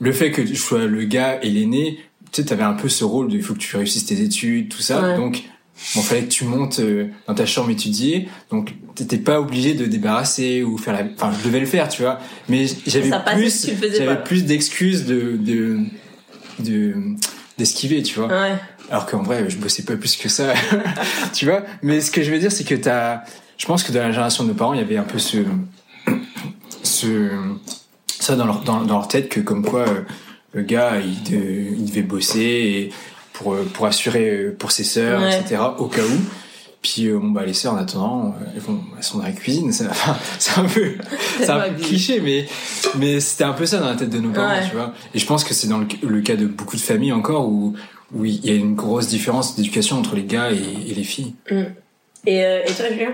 le 0.00 0.12
fait 0.12 0.30
que 0.30 0.44
je 0.44 0.54
sois 0.54 0.84
le 0.86 1.04
gars 1.04 1.38
et 1.42 1.48
l'aîné, 1.50 1.98
tu 2.32 2.42
sais, 2.42 2.48
t'avais 2.48 2.64
un 2.64 2.74
peu 2.74 2.88
ce 2.88 3.04
rôle 3.04 3.28
de 3.28 3.36
il 3.36 3.42
faut 3.42 3.54
que 3.54 3.58
tu 3.60 3.76
réussisses 3.76 4.06
tes 4.06 4.20
études, 4.20 4.68
tout 4.68 4.82
ça, 4.82 5.00
Ouais. 5.00 5.16
donc 5.16 5.42
bon 5.94 6.02
fallait 6.02 6.22
que 6.24 6.28
tu 6.32 6.44
montes 6.44 6.80
euh, 6.80 7.06
dans 7.26 7.34
ta 7.34 7.46
chambre 7.46 7.70
étudier, 7.70 8.28
donc 8.50 8.74
t'étais 8.94 9.18
pas 9.18 9.40
obligé 9.40 9.74
de 9.74 9.86
débarrasser 9.86 10.62
ou 10.62 10.76
faire 10.78 10.94
la, 10.94 11.04
enfin 11.14 11.32
je 11.38 11.44
devais 11.46 11.60
le 11.60 11.66
faire, 11.66 11.88
tu 11.88 12.02
vois, 12.02 12.18
mais 12.48 12.66
j'avais 12.86 13.10
plus, 13.34 13.70
j'avais 13.96 14.22
plus 14.22 14.44
d'excuses 14.44 15.04
de 15.06 15.36
de 15.36 15.78
de 16.60 16.94
d'esquiver, 17.58 18.02
tu 18.02 18.18
vois. 18.18 18.28
Ouais. 18.28 18.54
Alors 18.90 19.06
qu'en 19.06 19.22
vrai, 19.22 19.48
je 19.48 19.56
bossais 19.56 19.82
pas 19.82 19.96
plus 19.96 20.16
que 20.16 20.28
ça, 20.28 20.52
tu 21.32 21.46
vois. 21.46 21.64
Mais 21.82 22.00
ce 22.00 22.10
que 22.10 22.22
je 22.22 22.30
veux 22.30 22.38
dire, 22.38 22.52
c'est 22.52 22.64
que 22.64 22.74
t'as, 22.74 23.22
je 23.58 23.66
pense 23.66 23.82
que 23.82 23.92
dans 23.92 24.00
la 24.00 24.10
génération 24.10 24.44
de 24.44 24.48
nos 24.50 24.54
parents, 24.54 24.74
il 24.74 24.80
y 24.80 24.82
avait 24.82 24.96
un 24.96 25.02
peu 25.04 25.18
ce, 25.18 25.38
ce, 26.82 27.30
ça 28.20 28.36
dans 28.36 28.46
leur, 28.46 28.60
dans, 28.60 28.82
dans 28.82 28.98
leur 28.98 29.08
tête 29.08 29.28
que 29.28 29.40
comme 29.40 29.64
quoi 29.64 29.80
euh, 29.88 30.00
le 30.52 30.62
gars, 30.62 30.98
il, 31.00 31.22
de- 31.30 31.76
il 31.78 31.84
devait 31.86 32.02
bosser 32.02 32.40
et 32.40 32.92
pour, 33.32 33.54
euh, 33.54 33.64
pour 33.72 33.86
assurer 33.86 34.30
euh, 34.30 34.56
pour 34.58 34.70
ses 34.72 34.84
sœurs, 34.84 35.20
Ouais. 35.22 35.40
etc. 35.40 35.60
Au 35.78 35.86
cas 35.86 36.02
où. 36.02 36.20
Puis 36.82 37.06
euh, 37.08 37.18
bon 37.18 37.28
bah 37.30 37.46
les 37.46 37.54
sœurs 37.54 37.72
en 37.72 37.76
attendant, 37.78 38.34
elles, 38.54 38.60
vont, 38.60 38.78
elles 38.96 39.02
sont 39.02 39.18
dans 39.18 39.24
la 39.24 39.32
cuisine. 39.32 39.72
C'est 40.38 40.58
un 40.58 40.64
peu, 40.64 40.92
c'est 41.40 41.48
un 41.50 41.70
peu 41.70 41.80
cliché, 41.82 42.20
mais 42.20 42.46
mais 42.98 43.20
c'était 43.20 43.44
un 43.44 43.54
peu 43.54 43.64
ça 43.64 43.78
dans 43.78 43.86
la 43.88 43.94
tête 43.96 44.10
de 44.10 44.18
nos 44.18 44.28
parents, 44.30 44.54
Ouais. 44.54 44.68
tu 44.68 44.76
vois. 44.76 44.92
Et 45.14 45.18
je 45.18 45.24
pense 45.26 45.44
que 45.44 45.54
c'est 45.54 45.66
dans 45.68 45.78
le, 45.78 45.86
le 46.06 46.20
cas 46.20 46.36
de 46.36 46.44
beaucoup 46.46 46.76
de 46.76 46.82
familles 46.82 47.12
encore 47.12 47.48
où 47.48 47.74
où 48.14 48.24
il 48.26 48.44
y 48.44 48.50
a 48.50 48.54
une 48.54 48.74
grosse 48.74 49.08
différence 49.08 49.56
d'éducation 49.56 49.96
entre 49.98 50.14
les 50.14 50.24
gars 50.24 50.52
et, 50.52 50.90
et 50.90 50.94
les 50.94 51.02
filles. 51.04 51.34
Et, 52.26 52.44
euh, 52.44 52.60
et 52.64 52.72
toi, 52.72 52.84
Julien? 52.90 53.12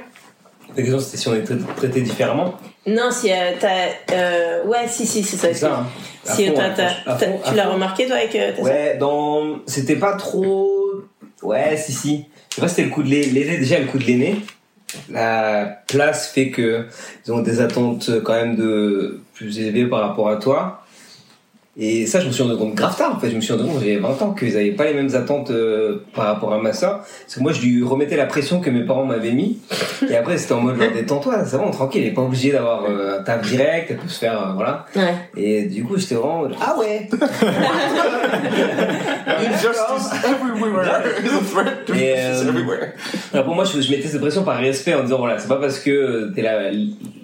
La 0.77 0.83
question 0.83 1.01
c'était 1.01 1.17
si 1.17 1.29
on 1.29 1.35
était 1.35 1.55
traités 1.77 2.01
différemment. 2.01 2.55
Non, 2.87 3.11
si 3.11 3.31
euh, 3.31 3.53
t'as. 3.59 4.15
Euh, 4.15 4.65
ouais, 4.65 4.87
si, 4.89 5.07
si, 5.07 5.23
c'est 5.23 5.37
ça. 5.37 5.49
C'est 5.49 5.55
ça. 5.55 5.75
hein. 5.81 5.87
Si 6.25 6.47
fond, 6.49 6.55
t'as- 6.55 6.65
à 6.67 6.71
t'as- 6.71 6.89
fond, 6.89 6.95
à 7.11 7.15
t'as- 7.15 7.27
fond, 7.27 7.41
à 7.45 7.51
tu 7.51 7.57
l'as 7.57 7.65
fond. 7.65 7.73
remarqué, 7.75 8.07
toi, 8.07 8.17
avec 8.17 8.35
euh, 8.37 8.53
Ouais, 8.63 8.97
dans. 8.99 9.59
C'était 9.67 9.97
pas 9.97 10.15
trop. 10.15 10.69
Ouais, 11.43 11.77
si, 11.77 11.93
si. 11.93 12.27
Je 12.51 12.57
sais 12.57 12.61
pas 12.63 12.69
si 12.69 12.75
c'était 12.77 12.89
le 12.89 12.95
coup 12.95 13.03
de 13.03 13.09
l'aîné. 13.09 13.59
Déjà, 13.59 13.79
le 13.79 13.87
coup 13.87 13.99
de 13.99 14.05
l'aîné. 14.05 14.37
La 15.09 15.83
place 15.87 16.29
fait 16.33 16.51
que 16.51 16.87
ils 17.27 17.33
ont 17.33 17.41
des 17.41 17.61
attentes 17.61 18.11
quand 18.25 18.33
même 18.35 18.57
de 18.57 19.21
plus 19.35 19.59
élevées 19.61 19.87
par 19.87 20.01
rapport 20.01 20.29
à 20.29 20.37
toi. 20.37 20.80
Et 21.77 22.05
ça, 22.07 22.19
je 22.19 22.27
me 22.27 22.33
suis 22.33 22.43
rendu 22.43 22.57
compte 22.57 22.75
grave 22.75 22.97
tard. 22.97 23.15
En 23.15 23.21
fait, 23.21 23.31
je 23.31 23.37
me 23.37 23.41
suis 23.41 23.53
rendu 23.53 23.65
compte, 23.65 23.79
j'avais 23.79 23.99
20 23.99 24.23
ans, 24.23 24.33
qu'ils 24.33 24.57
avaient 24.57 24.73
pas 24.73 24.87
les 24.87 24.95
mêmes 24.95 25.15
attentes 25.15 25.53
euh, 25.53 26.05
par 26.15 26.27
rapport 26.27 26.53
à 26.53 26.59
ma 26.59 26.73
soeur. 26.73 26.99
Parce 26.99 27.37
que 27.37 27.41
moi, 27.41 27.53
je 27.53 27.63
lui 27.63 27.85
remettais 27.85 28.17
la 28.17 28.27
pression 28.27 28.61
que 28.61 28.71
mes 28.71 28.85
parents 28.85 29.05
m'avaient 29.05 29.31
mis. 29.31 29.61
Et 30.09 30.17
après, 30.17 30.37
c'était 30.37 30.55
en 30.55 30.63
mode, 30.63 30.81
genre, 30.81 30.93
détends-toi, 30.93 31.45
c'est 31.45 31.59
bon, 31.59 31.71
tranquille, 31.71 32.03
elle 32.03 32.09
est 32.09 32.15
pas 32.15 32.23
obligée 32.23 32.51
d'avoir 32.51 32.87
euh, 32.87 33.21
un 33.21 33.23
taf 33.23 33.49
direct, 33.49 33.87
elle 33.91 33.99
peut 33.99 34.09
se 34.09 34.19
faire, 34.19 34.49
euh, 34.49 34.53
voilà. 34.55 34.85
Ouais. 34.97 35.15
Et 35.37 35.67
du 35.67 35.85
coup, 35.85 35.97
j'étais 35.97 36.17
vraiment 36.17 36.49
ah 36.61 36.77
ouais! 36.77 37.09
Injustice 39.39 40.11
everywhere. 40.25 41.03
Et, 41.89 42.17
justice 42.17 42.49
everywhere. 42.49 42.93
Alors 43.33 43.45
pour 43.47 43.55
moi, 43.55 43.65
je, 43.65 43.81
je 43.81 43.91
mettais 43.91 44.09
cette 44.09 44.21
pression 44.21 44.43
par 44.43 44.59
respect 44.59 44.95
en 44.95 45.05
disant 45.05 45.19
voilà, 45.19 45.39
c'est 45.39 45.49
pas 45.49 45.57
parce 45.57 45.79
que 45.79 46.33
t'es 46.35 46.43
la, 46.43 46.71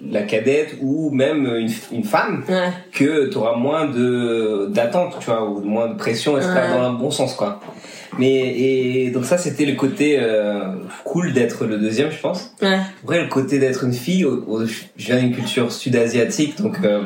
la 0.09 0.21
cadette 0.23 0.75
ou 0.81 1.09
même 1.11 1.45
une, 1.45 1.69
une 1.91 2.03
femme 2.03 2.43
Ouais. 2.47 2.69
que 2.93 3.25
t'auras 3.25 3.55
moins 3.55 3.85
de 3.85 4.67
d'attente, 4.69 5.17
tu 5.19 5.25
vois, 5.25 5.43
ou 5.49 5.59
moins 5.61 5.87
de 5.89 5.95
pression, 5.95 6.37
etc. 6.37 6.51
Ouais. 6.53 6.77
Dans 6.77 6.91
le 6.91 6.97
bon 6.97 7.11
sens, 7.11 7.33
quoi. 7.33 7.59
Mais 8.17 8.33
et 8.57 9.11
donc 9.11 9.25
ça, 9.25 9.37
c'était 9.37 9.65
le 9.65 9.73
côté 9.75 10.17
euh, 10.19 10.73
cool 11.03 11.33
d'être 11.33 11.65
le 11.65 11.77
deuxième, 11.77 12.09
je 12.11 12.19
pense. 12.19 12.51
Ouais. 12.61 12.79
Après, 13.03 13.21
le 13.21 13.27
côté 13.27 13.59
d'être 13.59 13.83
une 13.83 13.93
fille, 13.93 14.23
au- 14.25 14.43
au- 14.47 14.65
je 14.65 14.83
viens 14.97 15.17
d'une 15.19 15.33
culture 15.35 15.71
sud-asiatique, 15.71 16.59
donc 16.61 16.77
euh, 16.83 17.01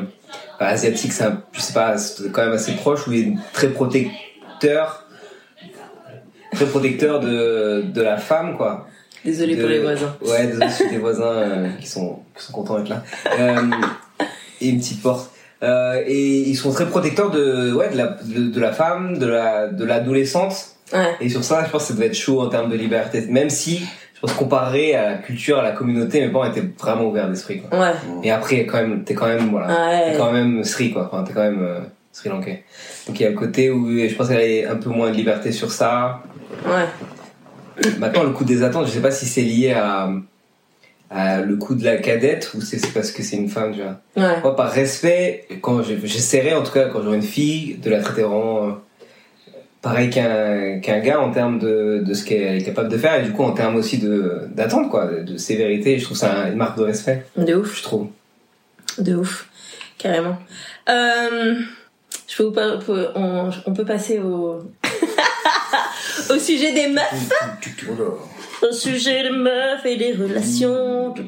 bah, 0.60 0.68
asiatique, 0.68 1.12
c'est 1.12 1.24
je 1.52 1.60
sais 1.60 1.72
pas, 1.74 1.98
c'est 1.98 2.30
quand 2.30 2.42
même 2.44 2.52
assez 2.54 2.72
proche, 2.72 3.06
où 3.08 3.12
il 3.12 3.18
est 3.20 3.32
très 3.52 3.68
protecteur, 3.68 5.06
très 6.52 6.66
protecteur 6.66 7.20
de 7.20 7.82
de 7.92 8.00
la 8.02 8.16
femme, 8.16 8.56
quoi. 8.56 8.86
Désolé 9.24 9.56
pour 9.56 9.68
les 9.68 9.80
voisins. 9.80 10.16
Ouais, 10.20 10.46
désolé, 10.46 10.66
c'est 10.70 10.90
des 10.90 10.98
voisins 10.98 11.24
euh, 11.24 11.68
qui, 11.80 11.86
sont, 11.86 12.18
qui 12.36 12.44
sont 12.44 12.52
contents 12.52 12.78
d'être 12.78 12.88
là. 12.88 13.02
Euh, 13.38 13.56
et 14.60 14.68
une 14.68 14.78
petite 14.78 15.02
porte. 15.02 15.30
Euh, 15.62 16.02
et 16.06 16.38
ils 16.40 16.56
sont 16.56 16.72
très 16.72 16.86
protecteurs 16.86 17.30
de, 17.30 17.72
ouais, 17.72 17.88
de, 17.90 17.96
la, 17.96 18.16
de, 18.24 18.50
de 18.50 18.60
la 18.60 18.72
femme, 18.72 19.18
de 19.18 19.26
la 19.26 19.68
de 19.68 19.84
l'adolescente. 19.84 20.54
Ouais. 20.92 21.14
Et 21.20 21.28
sur 21.28 21.44
ça, 21.44 21.64
je 21.64 21.70
pense 21.70 21.82
que 21.82 21.88
ça 21.88 21.94
devait 21.94 22.06
être 22.06 22.16
chaud 22.16 22.40
en 22.40 22.48
termes 22.48 22.68
de 22.68 22.76
liberté. 22.76 23.24
Même 23.28 23.48
si, 23.48 23.78
je 24.14 24.20
pense 24.20 24.32
comparé 24.32 24.96
à 24.96 25.12
la 25.12 25.18
culture, 25.18 25.58
à 25.58 25.62
la 25.62 25.70
communauté, 25.70 26.20
mes 26.20 26.32
parents 26.32 26.50
étaient 26.50 26.68
vraiment 26.78 27.04
ouverts 27.04 27.28
d'esprit. 27.28 27.62
Quoi. 27.62 27.78
Ouais. 27.78 27.92
Et 28.24 28.32
après, 28.32 28.66
quand 28.66 28.78
même, 28.78 29.04
t'es 29.04 29.14
quand 29.14 29.26
même, 29.26 29.50
voilà, 29.50 30.02
t'es 30.10 30.16
quand 30.16 30.32
même 30.32 30.64
Sri, 30.64 30.92
quoi. 30.92 31.08
Enfin, 31.10 31.22
t'es 31.22 31.32
quand 31.32 31.42
même 31.42 31.62
euh, 31.62 31.80
Sri 32.10 32.28
Lankais. 32.28 32.64
Donc 33.06 33.20
il 33.20 33.22
y 33.22 33.26
a 33.26 33.30
le 33.30 33.36
côté 33.36 33.70
où 33.70 33.88
je 33.88 34.14
pense 34.16 34.28
qu'elle 34.28 34.38
avait 34.38 34.66
un 34.66 34.76
peu 34.76 34.90
moins 34.90 35.10
de 35.10 35.16
liberté 35.16 35.52
sur 35.52 35.70
ça. 35.70 36.22
Ouais. 36.66 36.86
Maintenant, 37.98 38.22
le 38.24 38.30
coup 38.30 38.44
des 38.44 38.62
attentes, 38.62 38.86
je 38.86 38.92
sais 38.92 39.00
pas 39.02 39.10
si 39.10 39.26
c'est 39.26 39.42
lié 39.42 39.72
à, 39.72 40.10
à 41.10 41.40
le 41.40 41.56
coup 41.56 41.74
de 41.74 41.84
la 41.84 41.96
cadette 41.98 42.52
ou 42.54 42.60
c'est 42.60 42.80
parce 42.92 43.10
que 43.10 43.22
c'est 43.22 43.36
une 43.36 43.48
femme, 43.48 43.72
tu 43.74 43.80
vois. 43.82 44.00
Ouais. 44.16 44.40
Moi, 44.40 44.56
par 44.56 44.70
respect, 44.70 45.46
quand 45.60 45.82
je- 45.82 45.94
j'essaierai, 46.04 46.54
en 46.54 46.62
tout 46.62 46.72
cas, 46.72 46.88
quand 46.88 47.02
j'aurai 47.02 47.16
une 47.16 47.22
fille, 47.22 47.76
de 47.82 47.90
la 47.90 48.00
traiter 48.00 48.22
vraiment 48.22 48.66
euh, 48.68 48.70
pareil 49.82 50.10
qu'un 50.10 50.78
qu'un 50.80 51.00
gars 51.00 51.20
en 51.20 51.30
termes 51.32 51.58
de, 51.58 52.02
de 52.06 52.14
ce 52.14 52.24
qu'elle 52.24 52.56
est 52.58 52.62
capable 52.64 52.88
de 52.88 52.96
faire 52.96 53.16
et 53.20 53.24
du 53.24 53.32
coup 53.32 53.42
en 53.42 53.52
termes 53.52 53.76
aussi 53.76 53.98
de 53.98 54.42
d'attente, 54.54 54.88
quoi, 54.90 55.06
de, 55.06 55.22
de 55.32 55.36
sévérité. 55.36 55.98
Je 55.98 56.04
trouve 56.04 56.16
ça 56.16 56.48
une 56.48 56.56
marque 56.56 56.78
de 56.78 56.84
respect, 56.84 57.24
De 57.36 57.54
ouf. 57.54 57.76
je 57.78 57.82
trouve. 57.82 58.08
De 58.98 59.14
ouf. 59.16 59.48
Carrément. 59.98 60.36
Euh, 60.88 61.54
je 62.28 62.36
peux 62.36 62.44
vous 62.44 62.96
on 63.66 63.72
peut 63.74 63.84
passer 63.84 64.18
au, 64.18 64.62
au 66.30 66.38
sujet 66.38 66.72
des 66.72 66.88
meufs. 66.88 67.30
Au 68.62 68.72
sujet 68.72 69.22
des 69.22 69.30
meufs 69.30 69.84
et 69.84 69.96
des 69.96 70.12
relations. 70.12 71.14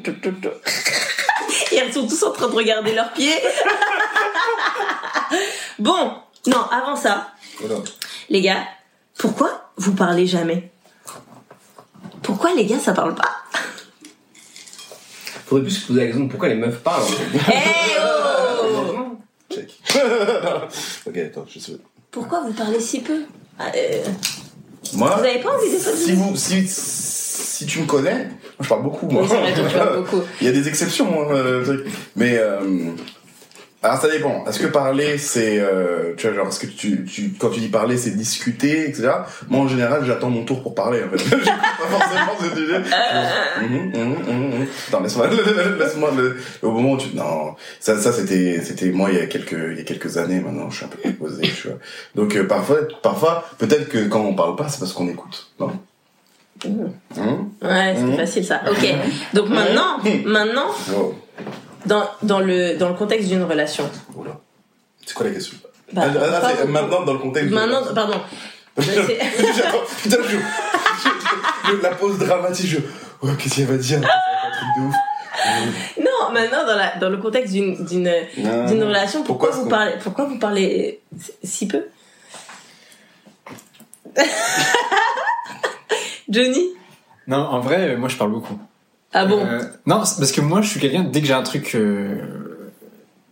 Et 1.71 1.77
elles 1.77 1.93
sont 1.93 2.07
tous 2.07 2.23
en 2.23 2.31
train 2.31 2.47
de 2.47 2.55
regarder 2.55 2.93
leurs 2.93 3.11
pieds. 3.13 3.33
bon, 5.79 6.11
non, 6.47 6.61
avant 6.71 6.95
ça, 6.95 7.31
les 8.29 8.41
gars, 8.41 8.63
pourquoi 9.17 9.71
vous 9.77 9.93
parlez 9.93 10.27
jamais? 10.27 10.71
Pourquoi 12.21 12.53
les 12.53 12.65
gars 12.65 12.79
ça 12.79 12.93
parle 12.93 13.15
pas? 13.15 13.35
Faudrait 15.45 15.63
plus 15.63 15.71
se 15.71 15.87
poser 15.87 15.99
la 15.99 16.05
question 16.07 16.25
de 16.25 16.29
pourquoi 16.29 16.49
les 16.49 16.55
meufs 16.55 16.81
parlent? 16.81 17.03
en 17.03 17.05
fait. 17.05 17.53
Eh 17.53 17.99
oh 18.01 19.17
Check. 19.51 19.79
ok, 21.05 21.17
attends, 21.17 21.45
je 21.47 21.59
suis. 21.59 21.77
Pourquoi 22.09 22.41
vous 22.41 22.53
parlez 22.53 22.79
si 22.79 23.01
peu? 23.01 23.25
Ah, 23.59 23.71
euh, 23.75 24.03
Moi, 24.93 25.15
Vous 25.17 25.23
avez 25.23 25.39
pas 25.39 25.49
envie 25.55 25.71
de 25.71 25.77
si, 25.77 26.13
vous, 26.13 26.35
si, 26.35 26.67
si 26.67 27.65
tu 27.65 27.79
me 27.79 27.85
connais, 27.85 28.27
je 28.59 28.67
parle 28.67 28.83
beaucoup, 28.83 29.07
moi. 29.07 29.23
Oui, 29.23 29.27
vrai, 29.27 29.53
tu 29.53 29.75
parles 29.75 29.97
beaucoup. 29.97 30.21
Il 30.41 30.47
y 30.47 30.49
a 30.49 30.53
des 30.53 30.67
exceptions, 30.67 31.07
hein, 31.31 31.63
mais 32.15 32.37
euh, 32.37 32.59
Alors 33.85 33.99
ça 34.01 34.09
dépend. 34.09 34.43
Est-ce 34.47 34.57
que 34.59 34.67
parler 34.67 35.17
c'est, 35.19 35.59
euh, 35.59 36.13
tu 36.17 36.25
vois 36.27 36.35
genre, 36.35 36.47
est-ce 36.47 36.59
que 36.59 36.65
tu, 36.65 37.05
tu, 37.05 37.33
quand 37.39 37.49
tu 37.51 37.59
dis 37.59 37.67
parler 37.67 37.97
c'est 37.97 38.11
discuter, 38.11 38.89
etc. 38.89 39.09
Moi 39.47 39.61
en 39.61 39.67
général 39.67 40.03
j'attends 40.05 40.29
mon 40.31 40.43
tour 40.43 40.63
pour 40.63 40.73
parler. 40.73 41.01
En 41.03 41.09
fait, 41.09 41.17
j'écoute 41.23 41.45
pas 41.45 41.87
forcément 41.87 42.31
ce 42.41 42.55
sujet. 42.55 42.79
Mhm, 43.61 43.91
mhm, 43.93 44.15
mhm, 44.27 44.59
mhm. 44.59 44.67
Attends 44.87 45.01
laisse-moi, 45.01 45.27
laisse-moi 45.79 46.11
le, 46.17 46.37
au 46.63 46.71
moment 46.71 46.93
où 46.93 46.97
tu, 46.97 47.15
non, 47.15 47.55
ça, 47.79 47.97
ça 48.01 48.11
c'était, 48.11 48.59
c'était 48.63 48.89
moi 48.91 49.11
il 49.11 49.17
y 49.19 49.21
a 49.21 49.27
quelques, 49.27 49.51
il 49.71 49.77
y 49.77 49.81
a 49.81 49.83
quelques 49.83 50.17
années. 50.17 50.39
Maintenant 50.39 50.69
je 50.71 50.77
suis 50.77 50.85
un 50.85 50.89
peu 50.89 50.97
plus 50.97 51.13
posé. 51.13 51.43
Donc 52.15 52.35
euh, 52.35 52.47
parfois, 52.47 52.77
parfois 53.03 53.45
peut-être 53.59 53.87
que 53.89 54.07
quand 54.07 54.21
on 54.21 54.33
parle 54.33 54.55
pas 54.55 54.67
c'est 54.67 54.79
parce 54.79 54.93
qu'on 54.93 55.07
écoute. 55.07 55.51
Non? 55.59 55.71
Mhm. 56.65 56.91
Ouais, 57.61 57.93
c'est 57.95 58.01
Mhm. 58.01 58.17
facile 58.17 58.45
ça. 58.45 58.61
Ok. 58.69 58.83
Donc 59.33 59.49
maintenant, 59.49 59.97
maintenant. 60.25 60.67
Dans, 61.85 62.09
dans 62.23 62.39
le 62.39 62.77
dans 62.77 62.89
le 62.89 62.95
contexte 62.95 63.27
d'une 63.29 63.43
relation. 63.43 63.89
Oula. 64.15 64.39
C'est 65.05 65.13
quoi 65.13 65.25
la 65.27 65.31
question 65.33 65.57
Bah, 65.93 66.03
Ah, 66.05 66.19
ah, 66.35 66.39
pas 66.41 66.65
maintenant 66.65 67.03
dans 67.03 67.13
le 67.13 67.19
contexte. 67.19 67.49
de- 67.49 67.55
Maintenant, 67.55 67.81
pardon. 67.93 68.19
C'est- 68.79 69.19
J'attends, 69.55 69.77
putain, 70.01 70.17
je, 71.69 71.81
la 71.81 71.89
pause 71.91 72.17
dramatique, 72.17 72.67
je, 72.67 72.77
oh, 73.21 73.27
qu'est-ce 73.39 73.55
qu'elle 73.55 73.65
va 73.67 73.77
dire? 73.77 73.99
Un 73.99 74.51
truc 74.51 74.67
de 74.77 74.81
ouf. 74.87 74.95
non, 75.99 76.31
maintenant 76.33 76.65
dans 76.65 76.75
la 76.75 76.95
dans 76.97 77.09
le 77.09 77.17
contexte 77.17 77.53
d'une 77.53 77.83
d'une 77.85 78.83
relation, 78.83 79.23
pourquoi, 79.23 79.51
vous 79.51 79.67
parlez 79.67 79.93
pourquoi 80.03 80.25
vous 80.25 80.39
parlez 80.39 81.01
si 81.43 81.67
peu 81.67 81.85
Johnny? 86.29 86.69
Non, 87.27 87.37
en 87.37 87.59
vrai, 87.59 87.95
moi 87.97 88.09
je 88.09 88.17
parle 88.17 88.31
beaucoup. 88.31 88.57
Ah 89.17 89.25
bon 89.25 89.39
Euh, 89.45 89.59
Non, 89.85 89.97
parce 89.97 90.31
que 90.31 90.41
moi 90.41 90.61
je 90.61 90.69
suis 90.69 90.79
quelqu'un, 90.79 91.03
dès 91.03 91.21
que 91.21 91.27
j'ai 91.27 91.33
un 91.33 91.43
truc, 91.43 91.73
euh, 91.75 92.15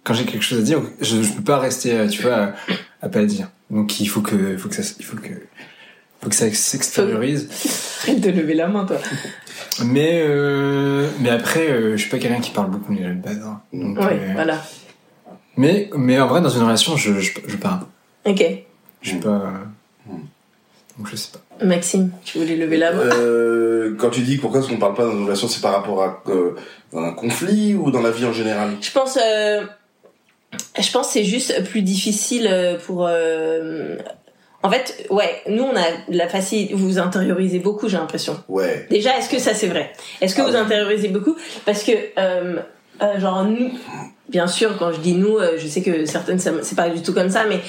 quand 0.04 0.14
j'ai 0.14 0.26
quelque 0.26 0.44
chose 0.44 0.60
à 0.60 0.62
dire, 0.62 0.82
je, 1.02 1.22
je 1.22 1.32
peux 1.34 1.44
pas 1.44 1.60
rester, 1.60 1.94
euh, 1.94 2.08
tu 2.08 2.22
vois, 2.22 2.36
à, 2.36 2.54
à 3.02 3.10
pas 3.10 3.20
le 3.22 3.28
dire. 3.28 3.50
Donc 3.70 4.00
il 4.00 4.06
faut 4.08 4.22
que, 4.22 4.54
il 4.54 4.58
faut 4.58 4.70
que 4.70 4.76
ça, 4.82 4.94
il 5.00 5.04
faut 5.06 5.18
que, 5.18 5.30
faut 6.22 6.30
que 6.30 6.36
ça 6.36 6.52
s'extériorise. 6.54 7.50
Arrête 8.04 8.22
de 8.22 8.30
lever 8.30 8.54
la 8.54 8.68
main 8.68 8.86
toi. 8.86 8.98
Mais 9.84 10.22
euh, 10.26 11.10
mais 11.20 11.30
après, 11.30 11.70
euh, 11.70 11.92
je 11.98 12.02
suis 12.02 12.10
pas 12.10 12.20
quelqu'un 12.20 12.40
qui 12.42 12.52
parle 12.52 12.70
beaucoup 12.72 12.94
de 12.96 13.14
base. 13.14 13.40
hein. 13.46 13.62
Donc, 13.74 13.98
Ouais, 14.00 14.20
euh, 14.22 14.32
voilà. 14.34 14.64
Mais 15.58 15.90
mais 15.96 16.20
en 16.20 16.28
vrai, 16.28 16.42
dans 16.42 16.50
une 16.50 16.64
relation, 16.64 16.96
je 16.96 17.20
je, 17.20 17.32
je 17.46 17.58
parle. 17.58 17.82
Ok. 18.26 18.42
Je 19.02 19.10
suis 19.10 19.20
pas. 19.20 19.30
euh, 20.10 20.14
Donc 20.98 21.08
je 21.10 21.16
sais 21.16 21.30
pas. 21.34 21.40
Maxime, 21.62 22.12
tu 22.26 22.40
voulais 22.40 22.56
lever 22.56 22.78
la 22.78 22.92
main? 22.92 23.02
Euh, 23.02 23.96
quand 23.98 24.10
tu 24.10 24.22
dis 24.22 24.38
pourquoi 24.38 24.60
est-ce 24.60 24.70
qu'on 24.70 24.78
parle 24.78 24.96
pas 24.96 25.06
dans 25.06 25.12
une 25.12 25.26
relation, 25.26 25.48
c'est 25.48 25.62
par 25.62 25.74
rapport 25.74 26.04
à 26.04 26.24
euh, 26.30 26.56
dans 26.92 27.02
un 27.02 27.14
conflit 27.14 27.76
ou 27.76 27.92
dans 27.92 28.02
la 28.02 28.12
vie 28.12 28.26
en 28.26 28.34
général? 28.34 28.72
Je 28.82 28.92
pense, 28.92 29.18
euh, 29.18 29.62
je 30.80 30.92
pense 30.92 31.08
que 31.08 31.14
c'est 31.14 31.24
juste 31.24 31.64
plus 31.70 31.82
difficile 31.82 32.48
euh, 32.50 32.78
pour. 32.78 33.08
En 34.66 34.70
fait, 34.70 35.06
ouais, 35.10 35.42
nous 35.50 35.64
on 35.64 35.76
a 35.76 35.84
la 36.08 36.30
facilité. 36.30 36.74
Vous 36.74 36.98
intériorisez 36.98 37.60
beaucoup, 37.60 37.90
j'ai 37.90 37.98
l'impression. 37.98 38.42
Ouais. 38.48 38.88
Déjà, 38.90 39.18
est-ce 39.18 39.30
que 39.30 39.38
ça 39.38 39.54
c'est 39.54 39.68
vrai? 39.68 39.92
Est-ce 40.22 40.36
que 40.36 40.42
Ah 40.42 40.46
vous 40.46 40.54
ouais. 40.54 40.60
intériorisez 40.60 41.10
beaucoup? 41.10 41.36
Parce 41.66 41.84
que, 41.84 41.92
euh, 43.04 43.20
genre 43.20 43.44
nous, 43.44 43.72
bien 44.30 44.48
sûr, 44.48 44.78
quand 44.78 44.92
je 44.92 45.00
dis 45.00 45.14
nous, 45.14 45.38
euh, 45.38 45.58
je 45.58 45.68
sais 45.68 45.82
que 45.82 46.06
certaines 46.06 46.40
c'est 46.40 46.76
pas 46.76 46.90
du 46.90 47.02
tout 47.02 47.14
comme 47.14 47.30
ça, 47.30 47.46
mais 47.48 47.60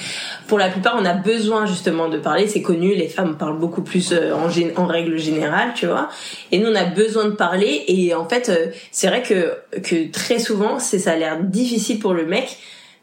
pour 0.47 0.57
la 0.57 0.69
plupart, 0.69 0.95
on 0.99 1.05
a 1.05 1.13
besoin 1.13 1.65
justement 1.65 2.09
de 2.09 2.17
parler. 2.17 2.47
C'est 2.47 2.61
connu, 2.61 2.95
les 2.95 3.07
femmes 3.07 3.37
parlent 3.37 3.59
beaucoup 3.59 3.81
plus 3.81 4.11
euh, 4.11 4.33
en, 4.33 4.85
règle 4.87 5.17
générale, 5.17 5.73
tu 5.75 5.87
vois. 5.87 6.09
Et 6.51 6.59
nous, 6.59 6.69
on 6.69 6.75
a 6.75 6.85
besoin 6.85 7.25
de 7.25 7.35
parler. 7.35 7.83
Et 7.87 8.13
en 8.13 8.27
fait, 8.27 8.51
c'est 8.91 9.07
vrai 9.07 9.21
que 9.21 9.53
que 9.79 10.11
très 10.11 10.39
souvent, 10.39 10.79
c'est 10.79 10.99
ça 10.99 11.11
a 11.11 11.15
l'air 11.15 11.39
difficile 11.41 11.99
pour 11.99 12.13
le 12.13 12.25
mec 12.25 12.57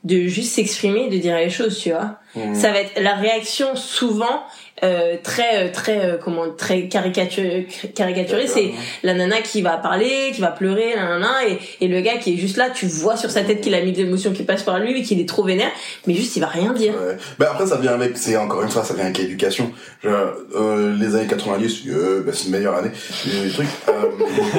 de 0.05 0.27
juste 0.27 0.53
s'exprimer, 0.53 1.09
de 1.09 1.18
dire 1.18 1.37
les 1.37 1.51
choses, 1.51 1.79
tu 1.79 1.90
vois. 1.90 2.18
Mhm. 2.35 2.55
Ça 2.55 2.73
va 2.73 2.81
être 2.81 3.01
la 3.01 3.14
réaction 3.14 3.77
souvent 3.77 4.42
euh, 4.85 5.16
très 5.23 5.66
euh, 5.66 5.73
très 5.73 6.05
euh, 6.05 6.16
comment 6.23 6.51
très 6.51 6.88
caricaturée 6.88 7.66
caricaturée 7.95 8.47
c'est 8.47 8.73
la 9.03 9.14
nana 9.14 9.40
qui 9.40 9.62
va 9.62 9.77
parler 9.77 10.31
qui 10.35 10.40
va 10.40 10.49
pleurer 10.49 10.95
nanana, 10.97 11.47
et, 11.49 11.59
et 11.85 11.88
le 11.88 12.01
gars 12.01 12.16
qui 12.18 12.35
est 12.35 12.37
juste 12.37 12.57
là 12.57 12.71
tu 12.71 12.87
vois 12.87 13.16
sur 13.16 13.31
sa 13.31 13.42
tête 13.42 13.61
qu'il 13.61 13.75
a 13.75 13.81
mis 13.81 13.92
des 13.92 14.03
émotions 14.03 14.33
qui 14.33 14.42
passent 14.42 14.62
par 14.62 14.79
lui 14.79 15.01
et 15.01 15.03
qu'il 15.03 15.21
est 15.21 15.29
trop 15.29 15.45
vénère 15.45 15.71
mais 16.07 16.14
juste 16.14 16.37
il 16.37 16.40
va 16.40 16.49
rien 16.49 16.73
dire 16.73 16.92
Ouais. 16.92 17.16
Ben 17.38 17.49
après 17.51 17.66
ça 17.66 17.77
vient 17.77 17.92
avec, 17.92 18.16
c'est 18.16 18.37
encore 18.37 18.62
une 18.62 18.68
fois, 18.68 18.85
ça 18.85 18.95
vient 18.95 19.05
avec 19.05 19.18
l'éducation. 19.18 19.73
Euh, 20.05 20.97
les 20.99 21.14
années 21.14 21.27
90, 21.27 21.83
euh, 21.88 22.23
ben, 22.25 22.35
c'est 22.35 22.47
une 22.47 22.53
meilleure 22.53 22.75
année. 22.75 22.90
Les 23.27 23.51
trucs. 23.51 23.66
Euh, 23.88 23.92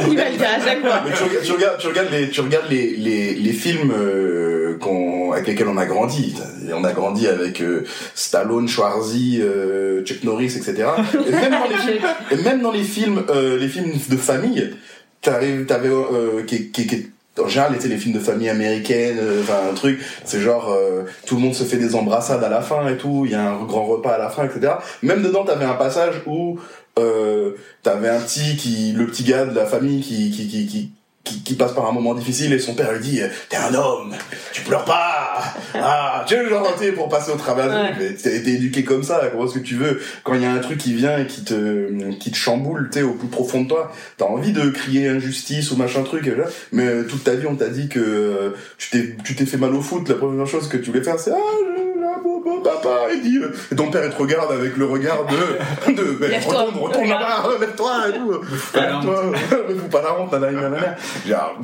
il 0.10 0.18
va 0.18 0.30
le 0.30 0.38
dire 0.38 0.48
à 0.48 0.66
chaque 0.66 0.82
fois 0.82 1.02
Mais 1.06 1.14
tu 1.14 1.24
regardes, 1.24 1.44
tu 1.44 1.52
regardes, 1.52 1.78
tu 1.80 1.88
regardes 1.88 2.12
les, 2.12 2.30
tu 2.30 2.42
regardes 2.42 2.70
les, 2.70 2.96
les, 2.96 3.34
les 3.36 3.54
films 3.54 3.92
euh, 3.96 4.78
qu'on, 4.80 5.32
avec 5.32 5.48
lesquels 5.48 5.68
on 5.68 5.78
a 5.78 5.86
grandi. 5.86 6.36
Et 6.68 6.74
on 6.74 6.84
a 6.84 6.92
grandi 6.92 7.28
avec 7.28 7.62
euh, 7.62 7.86
Stallone, 8.16 8.68
Schwarzy, 8.68 9.40
euh, 9.42 10.04
Chuck 10.14 10.24
Norris, 10.24 10.56
etc. 10.58 10.86
Et 11.28 11.32
même 11.32 11.52
dans 11.52 11.68
les 11.70 11.78
films, 11.78 12.02
et 12.32 12.36
même 12.38 12.62
dans 12.62 12.72
les 12.72 12.84
films, 12.84 13.24
euh, 13.30 13.58
les 13.58 13.68
films 13.68 13.94
de 14.10 14.18
famille, 14.18 14.74
t'arrives, 15.22 15.66
t'avais, 15.66 15.90
euh, 15.90 16.44
qui, 16.44 16.72
qui, 16.72 16.88
qui, 16.88 17.08
en 17.42 17.48
général, 17.48 17.74
les 17.84 17.98
films 17.98 18.14
de 18.14 18.20
famille 18.20 18.50
américaines, 18.50 19.18
euh, 19.20 19.42
enfin 19.42 19.70
un 19.72 19.74
truc, 19.74 20.02
c'est 20.24 20.40
genre 20.40 20.72
euh, 20.72 21.04
tout 21.26 21.36
le 21.36 21.42
monde 21.42 21.56
se 21.56 21.64
fait 21.64 21.78
des 21.78 21.96
embrassades 21.96 22.44
à 22.44 22.50
la 22.50 22.62
fin 22.62 22.88
et 22.88 22.98
tout, 22.98 23.24
il 23.26 23.32
y 23.32 23.36
a 23.36 23.52
un 23.52 23.64
grand 23.64 23.86
repas 23.86 24.14
à 24.14 24.18
la 24.18 24.30
fin, 24.30 24.46
etc. 24.46 24.74
Même 25.02 25.24
dedans, 25.24 25.44
t'avais 25.44 25.66
un 25.66 25.74
passage 25.74 26.22
où 26.28 26.60
euh, 27.00 27.54
t'avais 27.82 28.10
un 28.10 28.20
petit 28.20 28.56
qui, 28.56 28.92
le 28.92 29.08
petit 29.08 29.24
gars 29.24 29.46
de 29.46 29.56
la 29.56 29.66
famille 29.66 30.02
qui 30.02 30.30
qui 30.32 30.48
qui 30.48 30.68
qui 30.68 30.92
qui, 31.24 31.42
qui 31.42 31.54
passe 31.56 31.74
par 31.74 31.86
un 31.88 31.92
moment 31.92 32.14
difficile 32.14 32.52
et 32.54 32.60
son 32.60 32.76
père 32.76 32.92
lui 32.92 33.00
dit 33.00 33.22
t'es 33.50 33.58
un 33.58 33.74
homme 33.74 34.14
tu 34.52 34.62
pleures 34.62 34.86
pas! 34.86 35.42
Ah 35.76 36.24
tu 36.28 36.36
sais 36.36 36.50
genre 36.50 36.68
tu 36.78 36.86
sais, 36.86 36.92
pour 36.92 37.10
passer 37.10 37.32
au 37.32 37.36
travers 37.38 37.68
Ouais. 37.68 37.94
mais 37.98 38.14
t'as 38.14 38.32
été 38.32 38.54
éduqué 38.54 38.84
comme 38.84 39.04
ça 39.04 39.22
comment 39.32 39.46
est-ce 39.46 39.56
que 39.56 39.60
tu 39.60 39.76
veux. 39.76 40.00
Quand 40.24 40.34
il 40.36 40.42
y 40.42 40.46
a 40.46 40.52
un 40.52 40.60
truc 40.60 40.78
qui 40.78 40.94
vient 40.94 41.18
et 41.18 41.26
qui 41.28 41.44
te 41.44 42.12
qui 42.20 42.32
te 42.32 42.36
chamboule 42.36 42.90
tu 42.92 43.02
au 43.02 43.14
plus 43.14 43.28
profond 43.28 43.62
de 43.62 43.70
toi. 43.70 43.92
T'as 44.18 44.26
envie 44.26 44.52
de 44.52 44.70
crier 44.70 45.08
injustice 45.08 45.72
ou 45.72 45.78
machin 45.78 46.04
truc 46.04 46.30
mais 46.72 46.86
euh, 46.86 47.04
toute 47.04 47.24
ta 47.24 47.36
vie 47.36 47.48
on 47.48 47.56
t'a 47.56 47.70
dit 47.70 47.88
que 47.90 48.00
euh, 48.00 48.50
tu 48.78 48.90
t'es 48.92 49.16
tu 49.24 49.36
t'es 49.36 49.46
fait 49.46 49.58
mal 49.58 49.74
au 49.74 49.82
foot. 49.82 50.08
La 50.10 50.16
première 50.16 50.46
chose 50.48 50.68
que 50.68 50.78
tu 50.78 50.92
voulais 50.92 51.04
faire 51.04 51.20
c'est 51.20 51.32
ah 51.32 51.36
je, 51.36 52.00
là, 52.00 52.20
bon, 52.24 52.42
bon, 52.42 52.62
papa 52.84 53.14
il 53.14 53.22
dit 53.22 53.38
euh, 53.38 53.52
et 53.72 53.76
ton 53.76 53.90
père 53.90 54.04
il 54.06 54.12
te 54.12 54.18
regarde 54.22 54.52
avec 54.52 54.78
le 54.78 54.86
regard 54.86 55.26
de 55.26 55.92
ben, 56.20 56.32
retourne 56.46 56.76
retourne 56.84 57.10
là-bas 57.10 57.44
lève-toi 57.60 58.10
et 58.10 58.14
tout 58.14 58.42
pas 58.74 58.82
la 58.86 58.98
honte. 59.00 59.04
Lève-toi. 59.06 59.24
me 59.70 59.76
fous 59.76 59.88
pas 59.92 60.02
la 60.02 60.20
honte 60.20 60.32
nanana, 60.32 60.62
nanana. 60.70 60.96
genre 61.28 61.60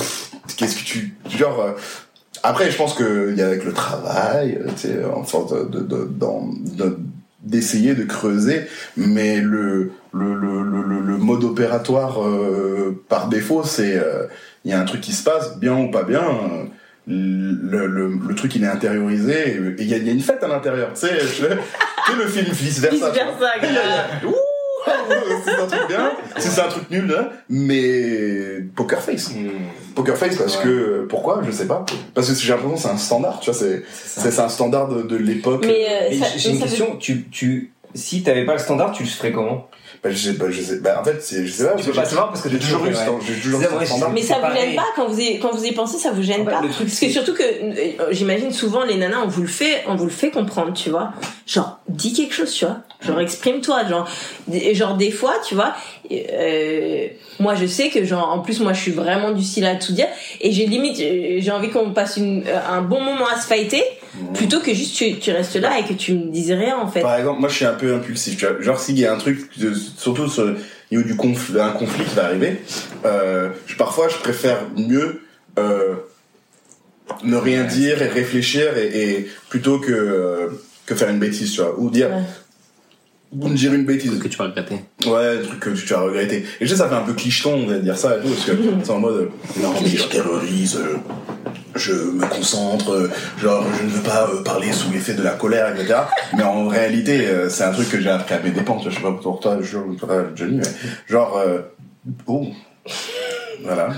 qu'est-ce 0.58 0.78
que 0.78 0.84
tu 0.84 1.16
genre 1.38 1.60
euh, 1.62 1.72
après 2.44 2.72
je 2.72 2.78
pense 2.78 2.94
que 2.94 3.30
il 3.32 3.38
y 3.38 3.42
a 3.42 3.48
avec 3.48 3.64
le 3.66 3.74
travail 3.74 4.58
euh, 4.62 4.70
tu 4.76 4.88
sais 4.88 5.04
en 5.06 5.26
sorte 5.26 5.70
de 5.72 5.80
de- 5.80 6.10
dans- 6.10 6.50
de- 6.78 6.98
d'essayer 7.42 7.96
de 7.96 8.04
creuser 8.04 8.64
mais 8.98 9.38
le 9.40 9.92
le, 10.14 10.34
le, 10.34 10.62
le, 10.64 10.82
le- 10.84 11.02
le 11.02 11.18
mode 11.18 11.44
opératoire 11.44 12.22
euh, 12.22 13.02
par 13.08 13.28
défaut 13.30 13.64
c'est 13.64 13.96
euh, 13.98 14.24
il 14.66 14.72
y 14.72 14.74
a 14.74 14.80
un 14.80 14.84
truc 14.86 15.00
qui 15.02 15.14
se 15.14 15.24
passe 15.24 15.58
bien 15.58 15.76
ou 15.78 15.90
pas 15.90 16.04
bien 16.04 16.22
euh, 16.22 16.66
le, 17.10 17.88
le, 17.88 18.08
le 18.28 18.36
truc 18.36 18.56
il 18.56 18.64
est 18.64 18.68
intériorisé 18.68 19.50
et 19.56 19.60
il 19.80 19.88
y 19.88 19.94
a, 19.94 19.98
il 19.98 20.06
y 20.06 20.10
a 20.10 20.14
une 20.14 20.22
fête 20.22 20.44
à 20.44 20.48
l'intérieur. 20.48 20.92
Tu 20.94 21.02
sais 21.02 21.18
le 22.18 22.28
film 22.28 22.46
vice 22.52 22.80
versa 22.80 23.10
vice 23.12 23.20
versa 23.20 23.60
grave. 23.60 24.34
c'est 25.46 25.52
un 25.52 25.68
truc 25.68 25.88
bien. 25.88 26.12
Si 26.38 26.48
c'est 26.50 26.62
un 26.62 26.68
truc 26.68 26.90
nul 26.90 27.14
hein, 27.18 27.30
mais 27.50 28.62
poker 28.76 29.02
face. 29.02 29.32
Poker 29.96 30.18
face 30.18 30.38
parce 30.38 30.58
Ouais. 30.58 30.64
que 30.64 31.06
pourquoi? 31.10 31.42
Je 31.46 31.52
sais 31.52 31.68
pas. 31.68 31.86
Parce 32.14 32.30
que 32.32 32.40
j'ai 32.40 32.50
l'impression 32.54 32.76
que 32.76 32.82
c'est 32.82 32.90
un 32.90 32.98
standard 32.98 33.40
tu 33.40 33.52
vois 33.52 33.60
c'est 33.60 33.84
c'est 33.92 34.40
un 34.40 34.50
standard 34.50 34.88
de, 34.88 35.02
de 35.04 35.16
l'époque. 35.18 35.64
Mais 35.66 35.86
euh, 36.12 36.26
J'ai 36.38 36.50
une 36.52 36.56
veut- 36.58 36.64
question, 36.64 36.96
tu, 36.98 37.26
tu, 37.30 37.74
si 37.94 38.24
t'avais 38.24 38.46
pas 38.46 38.54
le 38.54 38.60
standard, 38.60 38.92
tu 38.92 39.04
le 39.04 39.10
ferais 39.10 39.32
comment? 39.32 39.70
Bah, 40.04 40.10
je 40.12 40.18
sais 40.18 40.34
pas 40.36 40.50
je 40.50 40.62
sais 40.62 40.78
bah 40.80 40.98
en 41.02 41.04
fait 41.04 41.22
c'est 41.22 41.46
je 41.46 41.52
sais 41.52 41.66
pas 41.66 41.76
Tu 41.76 41.86
peux 41.86 41.92
pas 41.92 42.06
savoir 42.06 42.30
parce 42.30 42.42
que 42.42 42.50
j'ai 42.50 42.58
toujours 42.60 42.86
eu 42.86 42.94
ce 42.94 43.00
ouais. 43.00 43.18
j'ai 43.28 43.34
toujours 43.42 43.60
mais 44.14 44.22
ça 44.22 44.36
vous 44.40 44.56
gêne 44.56 44.76
pas 44.76 44.86
quand 44.96 45.08
vous 45.08 45.20
y, 45.20 45.40
quand 45.40 45.52
vous 45.54 45.66
y 45.66 45.72
pensez 45.74 45.98
ça 45.98 46.12
vous 46.12 46.24
gêne 46.24 46.46
pas 46.46 46.62
parce 46.62 47.00
que 47.00 47.10
surtout 47.10 47.34
que 47.34 47.44
euh, 47.44 48.08
j'imagine 48.12 48.52
souvent 48.54 48.84
les 48.84 48.96
nanas 48.96 49.22
on 49.26 49.28
vous 49.28 49.42
le 49.42 49.48
fait 49.48 49.84
on 49.88 49.96
vous 49.96 50.06
le 50.06 50.10
fait 50.12 50.32
comprendre 50.32 50.74
tu 50.74 50.90
vois. 50.90 51.12
Genre 51.46 51.80
dis 51.90 52.14
quelque 52.14 52.34
chose 52.34 52.52
tu 52.54 52.66
vois. 52.66 52.78
Genre 53.02 53.20
exprime-toi 53.20 53.88
genre. 53.88 54.08
Des- 54.48 54.74
genre 54.76 54.96
des 54.96 55.12
fois 55.12 55.34
tu 55.46 55.56
vois 55.56 55.74
euh, 56.12 57.08
moi 57.40 57.56
je 57.56 57.66
sais 57.66 57.90
que 57.90 58.04
genre 58.06 58.30
en 58.32 58.40
plus 58.40 58.60
moi 58.60 58.74
je 58.74 58.82
suis 58.82 58.92
vraiment 58.92 59.32
du 59.32 59.44
style 59.44 59.66
à 59.66 59.76
tout 59.76 59.94
dire. 59.94 60.08
Et 60.42 60.52
j'ai 60.52 60.66
limite 60.66 60.98
j'ai 60.98 61.42
j'ai 61.42 61.52
envie 61.52 61.70
qu'on 61.70 61.92
passe 61.92 62.18
une, 62.18 62.44
euh, 62.48 62.60
un 62.70 62.82
bon 62.82 63.02
moment 63.02 63.28
à 63.28 63.40
se 63.40 63.48
fighter 63.48 63.84
plutôt 64.34 64.60
que 64.60 64.74
juste 64.74 64.96
tu, 64.96 65.20
tu 65.20 65.32
restes 65.32 65.56
là 65.56 65.80
et 65.80 65.84
que 65.86 65.94
tu 65.94 66.14
me 66.14 66.32
dises 66.32 66.52
rien 66.52 66.78
en 66.78 66.88
fait 66.88 67.02
Par 67.02 67.16
exemple, 67.18 67.40
moi 67.40 67.50
je 67.50 67.56
suis 67.56 67.66
un 67.66 67.74
peu 67.74 67.94
impulsif. 67.94 68.38
Tu 68.38 68.46
vois. 68.46 68.62
Genre 68.62 68.80
s'il 68.80 68.98
y 69.00 69.06
a 69.06 69.14
un 69.14 69.18
truc, 69.18 69.58
de- 69.60 69.74
surtout 69.74 70.28
sur 70.30 70.46
le 70.46 70.58
niveau 70.92 71.04
du 71.04 71.16
conflit, 71.16 71.60
un 71.60 71.72
conflit 71.72 72.04
qui 72.06 72.16
va 72.16 72.26
arriver, 72.26 72.62
euh, 73.06 73.50
je, 73.68 73.76
parfois 73.76 74.08
je 74.10 74.16
préfère 74.18 74.60
mieux 74.76 75.22
euh, 75.58 75.96
ne 77.24 77.36
rien 77.38 77.64
dire 77.64 78.02
et 78.02 78.08
réfléchir 78.08 78.78
et, 78.78 78.88
et 79.18 79.30
plutôt 79.50 79.80
que 79.80 79.92
euh, 79.92 80.48
que 80.86 80.96
faire 80.96 81.10
une 81.10 81.20
bêtise, 81.20 81.52
tu 81.52 81.62
vois, 81.62 81.76
ou 81.80 81.90
dire 81.90 82.10
Ouais. 82.10 82.24
Ou 83.32 83.50
dire 83.50 83.74
une 83.74 83.86
bêtise. 83.86 84.18
que 84.20 84.28
tu 84.28 84.38
vas 84.38 84.46
regretter. 84.46 84.76
Ouais, 85.06 85.40
un 85.40 85.44
truc 85.46 85.60
que 85.60 85.70
tu 85.70 85.94
vas 85.94 86.02
regretter. 86.02 86.46
Et 86.60 86.66
je 86.66 86.68
sais, 86.68 86.78
ça 86.78 86.90
fait 86.90 86.96
un 86.96 87.02
peu 87.02 87.14
clicheton 87.14 87.66
de 87.68 87.76
dire 87.78 87.98
ça 87.98 88.18
et 88.18 88.22
tout, 88.22 88.30
parce 88.30 88.46
que 88.46 88.52
c'est 88.84 88.92
en 88.92 89.00
mode, 89.00 89.16
euh, 89.58 89.62
non, 89.62 89.74
mais 89.82 89.90
je 89.90 90.04
terrorise, 90.06 90.78
euh, 90.78 90.98
je 91.76 91.94
me 91.94 92.26
concentre, 92.28 92.92
euh, 92.92 93.10
genre 93.42 93.64
je 93.80 93.86
ne 93.86 93.90
veux 93.90 94.02
pas 94.04 94.28
parler 94.44 94.72
sous 94.72 94.92
l'effet 94.92 95.14
de 95.14 95.22
la 95.24 95.32
colère, 95.32 95.74
etc. 95.76 96.00
mais 96.36 96.44
en 96.44 96.68
réalité, 96.68 97.28
c'est 97.50 97.64
un 97.64 97.72
truc 97.72 97.90
que 97.90 98.02
j'ai 98.02 98.10
appris 98.10 98.34
à 98.34 98.40
mes 98.42 98.52
dépens. 98.52 98.78
tu 98.78 98.84
vois, 98.84 98.92
Je 98.92 98.96
sais 98.98 99.02
pas 99.04 99.12
pour 99.12 99.40
toi, 99.40 99.58
je- 99.62 99.78
Johnny, 100.36 100.58
mais 100.58 100.64
genre, 101.08 101.38
euh, 101.38 101.60
oh, 102.26 102.48
voilà, 103.64 103.90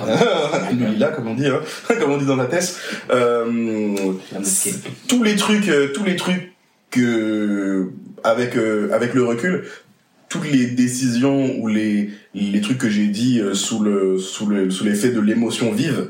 là 0.98 1.08
comme 1.10 1.28
on 1.30 1.36
dit, 1.36 1.48
hein, 1.48 1.60
comme 2.00 2.12
on 2.12 2.18
dit 2.18 2.26
dans 2.26 2.36
la 2.36 2.46
thèse. 2.46 2.78
Euh, 3.12 3.96
tous 5.08 5.24
les 5.24 5.36
trucs, 5.36 5.72
tous 5.94 6.04
les 6.04 6.16
trucs 6.16 6.52
que 6.90 7.90
avec 8.24 8.56
euh, 8.58 8.90
avec 8.94 9.14
le 9.14 9.24
recul, 9.26 9.66
toutes 10.30 10.50
les 10.50 10.68
décisions 10.68 11.56
ou 11.60 11.68
les 11.68 12.10
les 12.34 12.62
trucs 12.62 12.78
que 12.78 12.90
j'ai 12.90 13.08
dit 13.08 13.40
euh, 13.40 13.54
sous 13.54 13.80
le 13.84 14.18
sous 14.18 14.46
le 14.46 14.70
sous 14.72 14.84
l'effet 14.84 15.10
de 15.10 15.20
l'émotion 15.20 15.72
vive, 15.72 16.10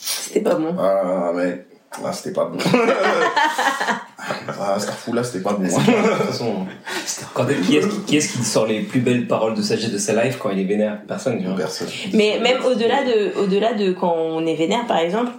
C'était 0.00 0.40
pas 0.40 0.54
bon. 0.56 0.74
ah, 0.78 1.32
mais 1.34 1.64
là, 2.02 2.12
c'était 2.12 2.32
pas 2.34 2.46
bon. 2.46 2.58
ah, 4.60 4.78
Starfou, 4.78 5.12
là, 5.12 5.22
c'était 5.22 5.42
pas 5.42 5.52
bon. 5.52 5.64
De 5.64 5.68
toute 5.68 6.26
façon, 6.26 6.66
quand 7.34 7.48
est- 7.48 7.60
qui 7.60 7.76
est-ce 7.76 7.88
qui, 7.88 8.00
qui 8.04 8.16
est-ce 8.16 8.32
qui 8.32 8.44
sort 8.44 8.66
les 8.66 8.80
plus 8.80 9.00
belles 9.00 9.26
paroles 9.26 9.54
de 9.54 9.62
sagesse 9.62 9.90
de 9.92 9.98
sa 9.98 10.24
life 10.24 10.38
quand 10.38 10.50
il 10.50 10.60
est 10.60 10.64
vénère? 10.64 11.00
Personne, 11.06 11.38
tu 11.40 11.46
vois. 11.46 11.56
Personne. 11.56 11.88
Mais 12.12 12.38
même 12.42 12.64
au-delà 12.64 13.04
de, 13.04 13.38
au-delà 13.38 13.74
de 13.74 13.92
quand 13.92 14.14
on 14.16 14.46
est 14.46 14.56
vénère, 14.56 14.86
par 14.86 14.98
exemple, 14.98 15.32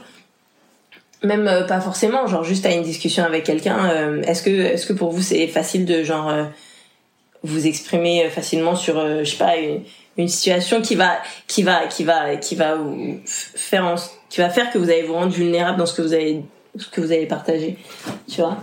même 1.24 1.48
euh, 1.48 1.64
pas 1.64 1.80
forcément, 1.82 2.28
genre 2.28 2.44
juste 2.44 2.66
à 2.66 2.72
une 2.74 2.84
discussion 2.84 3.24
avec 3.24 3.44
quelqu'un, 3.44 3.90
euh, 3.90 4.22
est-ce 4.24 4.44
que, 4.44 4.50
est-ce 4.50 4.86
que 4.86 4.94
pour 4.94 5.12
vous 5.12 5.22
c'est 5.22 5.48
facile 5.48 5.86
de 5.86 6.04
genre 6.04 6.30
euh, 6.30 6.44
vous 7.44 7.68
exprimer 7.68 8.30
facilement 8.30 8.76
sur, 8.76 8.96
je 9.24 9.24
sais 9.30 9.38
pas, 9.38 9.58
une, 9.58 9.82
une 10.18 10.28
situation 10.28 10.82
qui 10.82 10.96
va, 10.96 11.18
qui 11.48 11.64
va, 11.64 11.88
qui 11.88 12.04
va, 12.04 12.36
qui 12.38 12.56
va 12.56 12.76
vous 12.76 13.20
faire, 13.26 13.86
en- 13.86 13.96
qui 14.30 14.40
va 14.42 14.50
faire 14.50 14.72
que 14.72 14.78
vous 14.78 14.90
allez 14.90 15.04
vous 15.04 15.14
rendre 15.14 15.32
vulnérable 15.34 15.78
dans 15.78 15.86
ce 15.86 15.94
que 15.94 16.02
vous 16.02 16.14
allez, 16.14 16.42
ce 16.78 16.88
que 16.90 17.02
vous 17.02 17.12
allez 17.12 17.26
partager, 17.28 17.78
tu 18.30 18.42
vois? 18.42 18.58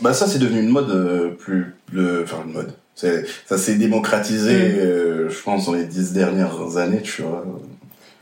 Bah, 0.00 0.12
ça, 0.14 0.26
c'est 0.26 0.38
devenu 0.38 0.60
une 0.60 0.68
mode 0.68 1.36
plus, 1.38 1.74
le, 1.92 2.22
enfin, 2.24 2.42
une 2.46 2.52
mode. 2.52 2.72
C'est, 2.94 3.24
ça 3.46 3.56
s'est 3.56 3.76
démocratisé, 3.76 4.52
Mm. 4.52 4.78
euh, 4.78 5.30
je 5.30 5.42
pense, 5.42 5.64
dans 5.66 5.72
les 5.72 5.84
dix 5.84 6.12
dernières 6.12 6.76
années, 6.76 7.00
tu 7.02 7.22
vois. 7.22 7.44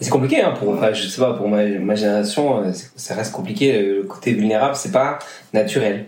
C'est 0.01 0.11
compliqué, 0.11 0.41
hein, 0.41 0.55
pour, 0.59 0.71
enfin, 0.75 0.93
je 0.93 1.09
sais 1.09 1.21
pas, 1.21 1.35
pour 1.35 1.49
ma, 1.49 1.65
ma 1.65 1.95
génération, 1.97 2.63
euh, 2.63 2.73
ça 2.97 3.15
reste 3.15 3.33
compliqué. 3.33 3.73
Le 3.83 4.03
côté 4.05 4.33
vulnérable, 4.33 4.77
c'est 4.77 4.93
pas 4.93 5.19
naturel. 5.53 6.07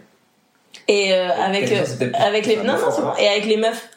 Et 0.87 1.13
euh, 1.13 1.29
avec, 1.33 1.71
euh, 1.73 1.79
chose, 1.79 1.99
les, 1.99 2.57
non, 2.57 2.63
non, 2.65 2.79
bon. 2.79 3.09
hein. 3.09 3.15
Et 3.21 3.27
avec 3.29 3.47
les 3.47 3.57
meufs? 3.57 3.89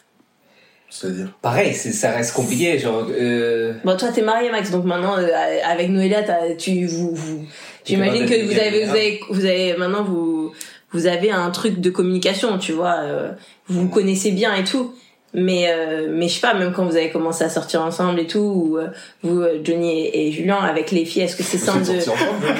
C'est-à-dire? 0.90 1.28
Pareil, 1.42 1.74
ça 1.74 2.10
reste 2.10 2.34
compliqué. 2.34 2.78
Genre, 2.78 3.06
euh, 3.10 3.74
Bon, 3.84 3.96
toi, 3.96 4.08
t'es 4.12 4.22
marié, 4.22 4.50
Max, 4.50 4.70
donc 4.70 4.84
maintenant, 4.84 5.16
euh, 5.18 5.28
avec 5.64 5.88
Noélia, 5.90 6.22
tu, 6.56 6.86
vous, 6.86 7.14
vous, 7.14 7.44
j'imagine 7.84 8.26
que 8.26 8.44
vous 8.46 8.58
avez, 8.58 8.84
vous 8.84 8.90
avez, 8.90 9.20
vous 9.30 9.44
avez, 9.44 9.76
maintenant, 9.76 10.04
vous, 10.04 10.52
vous 10.92 11.06
avez 11.06 11.30
un 11.30 11.50
truc 11.50 11.80
de 11.80 11.90
communication, 11.90 12.58
tu 12.58 12.72
vois, 12.72 12.96
euh, 13.02 13.32
vous 13.68 13.82
vous 13.82 13.88
connaissez 13.88 14.30
bien 14.30 14.54
et 14.54 14.64
tout. 14.64 14.94
Mais, 15.34 15.66
euh, 15.68 16.06
mais 16.10 16.28
je 16.28 16.34
sais 16.34 16.40
pas, 16.40 16.54
même 16.54 16.72
quand 16.72 16.84
vous 16.84 16.96
avez 16.96 17.10
commencé 17.10 17.42
à 17.44 17.48
sortir 17.48 17.82
ensemble 17.82 18.20
et 18.20 18.26
tout, 18.26 18.38
ou 18.38 18.78
euh, 18.78 18.88
vous, 19.22 19.40
euh, 19.42 19.58
Johnny 19.64 20.06
et, 20.06 20.28
et 20.28 20.32
Julien, 20.32 20.58
avec 20.62 20.90
les 20.92 21.04
filles, 21.04 21.22
est-ce 21.22 21.34
que 21.36 21.42
c'est 21.42 21.58
simple 21.58 21.82
de... 21.84 21.98
ensemble 21.98 22.14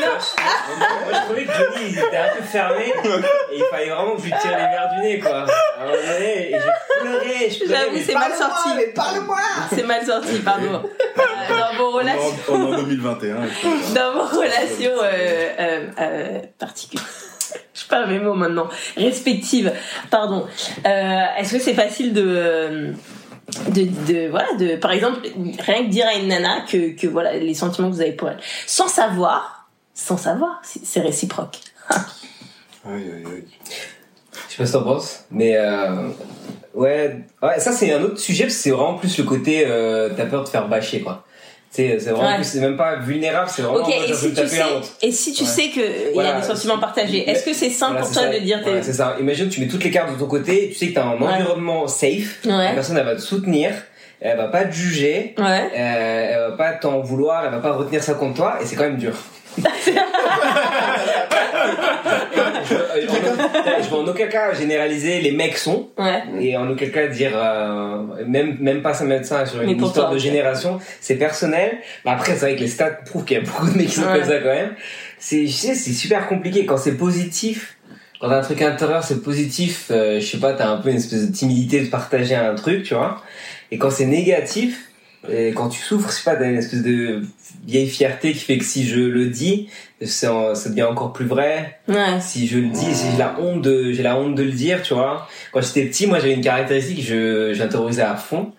Moi, 0.00 1.12
je 1.12 1.24
trouvais 1.24 1.44
que 1.44 1.52
Johnny, 1.52 1.90
il 1.90 1.98
était 1.98 2.16
un 2.16 2.36
peu 2.36 2.42
fermé 2.42 2.84
et 3.52 3.56
il 3.56 3.64
fallait 3.70 3.88
vraiment 3.90 4.14
que 4.16 4.20
je 4.20 4.24
lui 4.26 4.32
tire 4.40 4.50
les 4.50 4.56
verres 4.56 4.90
du 4.96 5.00
nez, 5.02 5.18
quoi. 5.20 5.30
À 5.30 5.82
un 5.82 5.86
moment 5.86 5.96
donné, 5.96 6.50
et 6.50 6.54
j'ai 6.58 7.00
pleuré, 7.00 7.50
je 7.50 7.64
pleurais. 7.64 7.80
J'avoue, 7.84 7.94
mais 7.94 8.02
c'est 8.02 8.14
mal 8.14 8.32
sorti. 8.32 8.68
mais 8.76 8.86
Parle-moi! 8.88 9.38
C'est 9.74 9.82
mal 9.86 10.04
sorti, 10.04 10.38
pardon. 10.40 10.82
Euh, 10.82 11.58
dans 11.58 11.76
vos 11.78 11.90
relations... 11.92 12.20
en- 12.48 12.54
on 12.54 12.72
est 12.72 12.74
en 12.76 12.82
2021. 12.82 13.36
écoute. 13.44 13.94
dans 13.94 14.12
vos 14.12 14.38
relations 14.38 14.98
euh, 15.02 15.48
euh, 15.58 15.86
euh, 16.00 16.38
particulières. 16.58 17.06
Je 17.74 17.86
parle 17.86 18.08
mes 18.10 18.18
mots 18.18 18.34
maintenant. 18.34 18.68
Respectives. 18.96 19.72
Pardon. 20.10 20.46
Euh, 20.86 21.24
Est-ce 21.38 21.52
que 21.54 21.58
c'est 21.58 21.74
facile 21.74 22.12
de, 22.12 22.92
de, 23.68 24.28
voilà, 24.28 24.52
de, 24.54 24.76
par 24.76 24.92
exemple, 24.92 25.20
rien 25.60 25.84
que 25.84 25.90
dire 25.90 26.06
à 26.06 26.14
une 26.14 26.28
nana 26.28 26.64
que, 26.68 26.94
que 26.96 27.06
voilà, 27.06 27.36
les 27.36 27.54
sentiments 27.54 27.88
que 27.88 27.94
vous 27.94 28.00
avez 28.00 28.12
pour 28.12 28.28
elle, 28.28 28.38
sans 28.66 28.88
savoir, 28.88 29.68
sans 29.94 30.16
savoir, 30.16 30.60
c'est 30.62 31.00
réciproque. 31.00 31.58
Aïe, 31.90 32.92
aïe, 32.94 33.24
aïe. 33.26 33.44
Je 34.48 34.56
sais 34.56 34.58
pas 34.58 34.66
ce 34.66 34.72
que 34.72 34.78
t'en 34.78 34.84
penses, 34.84 35.24
mais 35.30 35.56
euh, 35.56 36.08
ouais, 36.74 37.24
ouais, 37.42 37.60
ça 37.60 37.72
c'est 37.72 37.92
un 37.92 38.02
autre 38.02 38.18
sujet, 38.18 38.44
parce 38.44 38.56
que 38.56 38.62
c'est 38.62 38.70
vraiment 38.70 38.94
plus 38.94 39.18
le 39.18 39.24
côté 39.24 39.64
euh, 39.66 40.10
t'as 40.16 40.26
peur 40.26 40.44
de 40.44 40.48
faire 40.48 40.68
bâcher, 40.68 41.00
quoi. 41.02 41.24
C'est 41.72 42.00
c'est 42.00 42.10
vraiment 42.10 42.28
Ouais. 42.30 42.34
plus, 42.36 42.44
c'est 42.44 42.58
même 42.60 42.76
pas 42.76 42.96
vulnérable, 42.96 43.48
c'est 43.48 43.62
vraiment 43.62 43.78
Ok, 43.78 43.92
en 43.94 44.00
mode, 44.00 44.10
et 44.10 44.14
si 44.14 44.28
tu 44.30 44.34
taper 44.34 44.48
sais, 44.48 44.62
et 45.02 45.12
si 45.12 45.32
tu 45.32 45.44
Ouais. 45.44 45.48
sais 45.48 45.68
qu'il 45.68 45.82
y 46.16 46.20
a 46.20 46.32
des 46.40 46.42
sentiments 46.46 46.78
partagés, 46.78 47.30
est-ce 47.30 47.44
que 47.44 47.52
c'est 47.54 47.70
simple 47.70 47.92
Voilà, 47.92 48.06
pour 48.06 48.12
toi 48.12 48.22
ça. 48.22 48.28
de 48.28 48.38
dire 48.38 48.58
Voilà, 48.64 48.82
c'est 48.82 48.92
ça. 48.92 49.16
Imagine 49.20 49.48
tu 49.48 49.60
mets 49.60 49.68
toutes 49.68 49.84
les 49.84 49.92
cartes 49.92 50.12
de 50.12 50.18
ton 50.18 50.26
côté, 50.26 50.68
tu 50.70 50.74
sais 50.74 50.88
que 50.88 50.94
t'as 50.94 51.04
un 51.04 51.16
Ouais. 51.16 51.28
environnement 51.32 51.86
safe, 51.86 52.40
la 52.44 52.72
personne 52.72 52.96
elle 52.98 53.04
va 53.04 53.14
te 53.14 53.20
soutenir, 53.20 53.70
elle 54.20 54.36
va 54.36 54.48
pas 54.48 54.64
te 54.64 54.72
juger, 54.72 55.36
Ouais. 55.38 55.70
euh, 55.78 56.28
elle 56.32 56.50
va 56.50 56.56
pas 56.56 56.72
t'en 56.72 56.98
vouloir, 57.00 57.44
elle 57.44 57.52
va 57.52 57.58
pas 57.60 57.70
retenir 57.72 58.02
ça 58.02 58.14
contre 58.14 58.34
toi, 58.34 58.58
et 58.60 58.66
c'est 58.66 58.74
quand 58.74 58.82
même 58.82 58.96
dur. 58.98 59.14
je, 62.70 62.74
euh, 62.74 63.06
en, 63.08 63.82
je 63.82 63.88
vais 63.90 63.96
en 63.96 64.06
aucun 64.06 64.26
cas 64.26 64.52
généraliser 64.54 65.20
les 65.20 65.32
mecs 65.32 65.58
sont. 65.58 65.88
Ouais. 65.98 66.22
et 66.40 66.56
en 66.56 66.68
aucun 66.70 66.86
cas 66.88 67.06
dire 67.08 67.32
euh, 67.34 68.24
même 68.26 68.56
même 68.60 68.82
pas 68.82 68.94
ça 68.94 69.04
mettre 69.04 69.26
ça 69.26 69.44
sur 69.46 69.60
une 69.62 69.70
histoire 69.70 70.06
toi, 70.06 70.14
de 70.14 70.18
génération. 70.18 70.78
C'est 71.00 71.16
personnel. 71.16 71.78
Mais 72.04 72.10
après 72.12 72.32
c'est 72.32 72.40
vrai 72.46 72.56
que 72.56 72.60
les 72.60 72.68
stats 72.68 72.90
prouvent 73.06 73.24
qu'il 73.24 73.36
y 73.38 73.40
a 73.40 73.44
beaucoup 73.44 73.68
de 73.68 73.76
mecs 73.76 73.88
qui 73.88 73.94
sont 73.96 74.02
Ouais. 74.02 74.18
comme 74.20 74.28
ça 74.28 74.38
quand 74.38 74.54
même. 74.54 74.74
C'est 75.18 75.46
je 75.46 75.52
sais 75.52 75.74
c'est 75.74 75.92
super 75.92 76.26
compliqué. 76.28 76.64
Quand 76.66 76.76
c'est 76.76 76.96
positif 76.96 77.76
quand 78.20 78.28
t'as 78.28 78.38
un 78.38 78.42
truc 78.42 78.60
intérieur 78.62 79.02
c'est 79.02 79.22
positif 79.22 79.86
euh, 79.90 80.20
je 80.20 80.26
sais 80.26 80.38
pas 80.38 80.52
t'as 80.52 80.68
un 80.68 80.76
peu 80.76 80.90
une 80.90 80.96
espèce 80.96 81.26
de 81.26 81.32
timidité 81.32 81.80
de 81.80 81.86
partager 81.88 82.34
un 82.34 82.54
truc 82.54 82.82
tu 82.84 82.94
vois. 82.94 83.22
Et 83.72 83.78
quand 83.78 83.90
c'est 83.90 84.06
négatif 84.06 84.89
et 85.28 85.48
quand 85.52 85.68
tu 85.68 85.80
souffres, 85.80 86.08
je 86.10 86.14
sais 86.16 86.24
pas, 86.24 86.36
t'as 86.36 86.46
une 86.48 86.56
espèce 86.56 86.82
de 86.82 87.22
vieille 87.66 87.88
fierté 87.88 88.32
qui 88.32 88.38
fait 88.44 88.56
que 88.58 88.64
si 88.64 88.86
je 88.88 89.00
le 89.00 89.26
dis, 89.26 89.68
c'est 90.02 90.28
en- 90.28 90.54
ça 90.54 90.70
devient 90.70 90.84
encore 90.84 91.12
plus 91.12 91.26
vrai. 91.26 91.78
Ouais. 91.88 92.20
Si 92.20 92.46
je 92.46 92.58
le 92.58 92.68
dis, 92.68 92.94
si 92.94 93.10
j'ai 93.12 93.18
la 93.18 93.36
honte 93.38 93.60
de, 93.62 93.92
j'ai 93.92 94.02
la 94.02 94.16
honte 94.18 94.34
de 94.34 94.42
le 94.42 94.50
dire, 94.52 94.82
tu 94.82 94.94
vois. 94.94 95.28
Quand 95.52 95.60
j'étais 95.60 95.84
petit, 95.84 96.06
moi 96.06 96.18
j'avais 96.20 96.32
une 96.34 96.40
caractéristique, 96.40 97.02
je, 97.02 97.52
j'intériorisais 97.52 98.02
à 98.02 98.16
fond. 98.16 98.52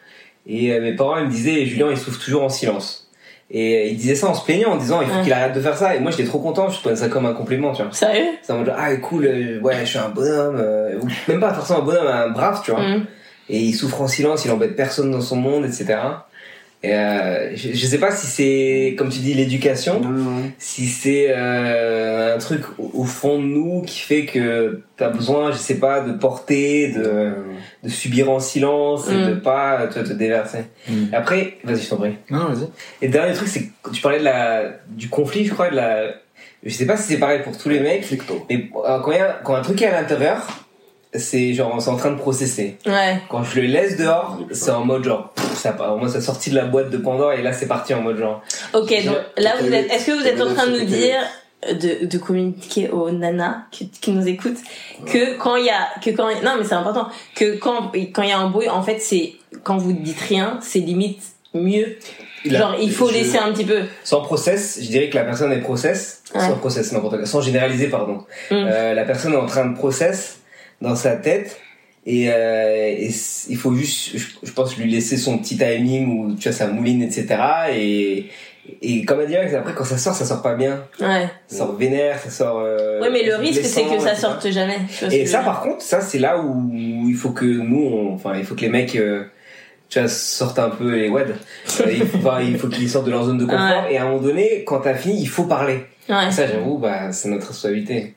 Et 0.46 0.72
euh, 0.74 0.82
mes 0.82 0.96
parents 0.96 1.18
ils 1.18 1.26
me 1.26 1.32
disaient, 1.32 1.66
Julien 1.66 1.88
il 1.90 1.98
souffre 1.98 2.20
toujours 2.24 2.44
en 2.44 2.50
silence. 2.50 3.10
Et 3.50 3.76
euh, 3.78 3.86
ils 3.88 3.98
disaient 3.98 4.16
ça 4.16 4.28
en 4.28 4.34
se 4.36 4.46
plaignant, 4.46 4.72
en 4.74 4.78
disant, 4.78 5.02
il 5.02 5.08
faut 5.08 5.16
Ouais. 5.18 5.24
qu'il 5.24 5.34
arrête 5.34 5.54
de 5.54 5.62
faire 5.62 5.76
ça. 5.78 5.96
Et 5.96 6.00
moi 6.00 6.12
j'étais 6.12 6.26
trop 6.26 6.40
content, 6.40 6.70
je 6.70 6.80
prenais 6.80 6.96
ça 6.96 7.10
comme 7.10 7.26
un 7.26 7.34
compliment, 7.34 7.74
tu 7.74 7.82
vois. 7.82 7.92
Sérieux? 7.92 8.26
C'est 8.44 8.54
en 8.54 8.60
mode, 8.60 8.74
ah 8.78 8.96
cool, 8.98 9.26
euh, 9.26 9.60
ouais, 9.62 9.78
je 9.82 9.86
suis 9.86 9.98
un 10.00 10.10
bonhomme, 10.10 10.58
euh, 10.60 11.00
ou 11.02 11.08
même 11.28 11.40
pas 11.40 11.54
forcément 11.56 11.80
un 11.80 11.84
bonhomme, 11.86 12.08
un 12.08 12.30
brave, 12.30 12.62
tu 12.64 12.70
vois 12.72 12.82
Mm. 12.82 13.06
et 13.50 13.60
il 13.60 13.74
souffre 13.74 14.00
en 14.02 14.08
silence, 14.08 14.46
il 14.46 14.52
embête 14.52 14.76
personne 14.76 15.10
dans 15.12 15.22
son 15.22 15.36
monde, 15.38 15.66
etc. 15.66 15.96
Et 16.84 16.96
euh, 16.96 17.56
je, 17.56 17.74
je 17.74 17.86
sais 17.86 18.00
pas 18.00 18.10
si 18.10 18.26
c'est, 18.26 18.96
comme 18.98 19.10
tu 19.10 19.20
dis, 19.20 19.36
l'éducation, 19.36 20.02
si 20.58 20.88
c'est 20.88 21.28
euh, 21.30 22.36
un 22.36 22.40
truc 22.40 22.62
au, 22.80 22.90
au 22.96 23.04
fond 23.04 23.38
de 23.38 23.44
nous 23.46 23.84
qui 23.84 24.00
fait 24.00 24.26
que 24.26 24.82
t'as 24.98 25.10
besoin, 25.10 25.52
je 25.52 25.58
sais 25.58 25.76
pas, 25.78 26.02
de 26.02 26.14
porter, 26.14 26.88
de, 26.92 27.34
de 27.84 27.90
subir 27.90 28.32
en 28.32 28.40
silence 28.40 29.08
et 29.10 29.14
Mm. 29.16 29.28
de 29.30 29.34
pas 29.36 29.88
tu 29.88 30.00
vois, 30.00 30.08
te 30.08 30.14
déverser. 30.14 30.66
Mm. 30.90 31.06
Après, 31.14 31.58
vas-y, 31.64 31.82
je 31.82 31.90
t'en 31.90 31.98
prie. 31.98 32.16
Non, 32.32 32.46
vas-y. 32.48 32.68
Et 33.04 33.06
le 33.08 33.12
dernier 33.12 33.34
truc, 33.36 33.48
c'est 33.48 33.70
que 33.84 33.92
tu 33.92 34.02
parlais 34.02 34.20
de 34.20 34.24
la, 34.24 34.64
du 34.90 35.08
conflit, 35.08 35.46
je 35.46 35.54
crois, 35.54 35.70
de 35.70 35.76
la, 35.76 36.16
je 36.64 36.70
sais 36.72 36.88
pas 36.88 36.98
si 36.98 37.04
c'est 37.14 37.20
pareil 37.20 37.42
pour 37.44 37.56
tous 37.56 37.70
les 37.70 37.80
mecs, 37.80 38.06
mais 38.50 38.70
euh, 38.76 39.00
quand, 39.04 39.12
il 39.12 39.18
y 39.18 39.22
a, 39.22 39.40
quand 39.44 39.54
un 39.54 39.62
truc 39.62 39.80
est 39.84 39.86
à 39.88 40.02
l'intérieur, 40.02 40.48
c'est 41.14 41.54
genre, 41.54 41.82
c'est 41.82 41.90
en 41.90 41.98
train 41.98 42.12
de 42.12 42.18
processer. 42.20 42.78
Ouais. 42.86 43.22
Quand 43.30 43.44
je 43.44 43.60
le 43.60 43.68
laisse 43.68 43.98
dehors, 43.98 44.40
c'est 44.52 44.72
en 44.72 44.86
mode 44.86 45.04
genre, 45.04 45.30
pff, 45.36 45.58
ça, 45.58 45.74
part- 45.74 45.98
moi 45.98 46.08
ça 46.10 46.22
sorti 46.22 46.50
de 46.52 46.56
la 46.56 46.66
boîte 46.66 46.90
de 46.90 46.98
Pandore 46.98 47.34
et 47.34 47.42
là 47.42 47.52
c'est 47.54 47.68
parti 47.68 47.94
en 47.94 48.02
mode 48.02 48.18
genre. 48.18 48.42
Ok, 48.74 48.94
donc 49.06 49.18
là 49.38 49.54
vous 49.60 49.68
êtes. 49.74 49.92
Est-ce 49.92 50.06
que 50.08 50.12
vous 50.20 50.26
êtes 50.28 50.42
en 50.42 50.54
train 50.54 50.68
de 50.68 50.80
nous 50.80 50.86
dire 50.86 51.20
de, 51.70 52.06
de 52.08 52.18
communiquer 52.18 52.90
aux 52.90 53.12
nanas 53.12 53.58
qui, 53.72 53.90
qui 53.90 54.12
nous 54.12 54.28
écoutent 54.28 54.58
que 55.06 55.38
quand 55.38 55.58
il 55.58 55.66
y 55.66 55.70
a 55.70 55.90
que 56.04 56.10
quand 56.10 56.28
non 56.44 56.54
mais 56.58 56.64
c'est 56.64 56.74
important 56.74 57.08
que 57.36 57.58
quand 57.58 57.92
quand 58.14 58.24
il 58.24 58.30
y 58.30 58.32
a 58.32 58.40
un 58.40 58.50
bruit 58.50 58.68
en 58.68 58.82
fait 58.82 58.98
c'est 59.00 59.34
quand 59.62 59.78
vous 59.78 59.94
dites 59.94 60.20
rien 60.22 60.58
c'est 60.64 60.80
limite 60.80 61.22
mieux 61.54 61.98
genre 62.46 62.76
il 62.82 62.92
faut 62.92 63.10
je- 63.10 63.14
laisser 63.14 63.38
un 63.38 63.52
petit 63.52 63.66
peu 63.66 63.82
Sans 64.04 64.22
process, 64.22 64.80
je 64.82 64.88
dirais 64.88 65.10
que 65.12 65.16
la 65.16 65.24
personne 65.24 65.52
est 65.52 65.60
process, 65.60 66.24
Ouais. 66.34 66.42
sans 66.42 66.56
process 66.56 66.92
n'importe 66.94 67.18
quoi, 67.18 67.26
sans 67.28 67.42
généraliser 67.42 67.90
pardon. 67.90 68.24
Mm. 68.50 68.54
Euh, 68.56 68.94
la 68.96 69.04
personne 69.04 69.34
est 69.34 69.38
en 69.38 69.46
train 69.46 69.66
de 69.68 69.76
process 69.78 70.40
dans 70.82 70.96
sa 70.96 71.16
tête 71.16 71.60
et, 72.06 72.32
euh, 72.32 72.88
et 72.88 73.12
il 73.50 73.58
faut 73.58 73.74
juste, 73.76 74.18
je, 74.18 74.28
je 74.44 74.52
pense, 74.52 74.76
lui 74.78 74.90
laisser 74.90 75.18
son 75.18 75.38
petit 75.38 75.58
timing 75.58 76.20
ou 76.20 76.36
tu 76.36 76.50
vois 76.50 76.58
sa 76.58 76.68
mouline 76.68 77.04
etc. 77.04 77.38
Et 77.74 78.26
et 78.82 79.06
comme 79.06 79.20
Max, 79.20 79.54
après 79.54 79.74
quand 79.74 79.84
ça 79.84 79.98
sort, 79.98 80.14
ça 80.14 80.26
sort 80.26 80.42
pas 80.42 80.56
bien, 80.56 80.84
ouais 81.00 81.28
ça 81.48 81.58
sort 81.58 81.76
vénère, 81.76 82.20
ça 82.20 82.30
sort. 82.30 82.60
Euh, 82.60 83.02
ouais 83.02 83.10
mais 83.12 83.24
le 83.24 83.36
risque 83.36 83.64
c'est 83.64 83.84
que 83.84 84.00
ça 84.00 84.12
etc. 84.12 84.16
sorte 84.16 84.50
jamais 84.50 84.80
Et 85.12 85.26
ça, 85.26 85.40
par 85.40 85.62
contre, 85.62 85.82
ça, 85.82 86.02
c'est 86.02 86.20
là 86.20 86.40
où 86.40 87.08
il 87.08 87.16
faut 87.16 87.32
que 87.32 87.46
nous, 87.46 88.12
enfin, 88.14 88.34
il 88.38 88.46
faut 88.46 88.56
que 88.56 88.62
les 88.62 88.70
mecs, 88.70 88.96
euh, 88.96 89.24
tu 89.90 90.00
vois, 90.00 90.08
sortent 90.08 90.60
un 90.60 90.70
peu 90.70 90.92
les 90.92 91.10
WAD. 91.10 91.30
Euh, 91.32 91.92
il 91.92 92.06
faut, 92.06 92.18
enfin, 92.20 92.42
il 92.42 92.58
faut 92.58 92.68
qu'ils 92.68 92.90
sortent 92.90 93.06
de 93.06 93.12
leur 93.12 93.26
zone 93.26 93.40
de 93.40 93.46
confort. 93.48 93.88
Et 93.90 93.98
à 93.98 94.04
un 94.04 94.10
moment 94.10 94.22
donné, 94.22 94.64
quand 94.64 94.80
t'as 94.80 94.96
fini, 94.96 95.20
il 95.20 95.30
faut 95.30 95.46
parler. 95.46 95.86
Ouais. 96.08 96.28
Et 96.28 96.32
ça, 96.32 96.48
j'avoue, 96.48 96.78
bah, 96.78 97.12
c'est 97.12 97.30
notre 97.30 97.48
responsabilité. 97.48 98.14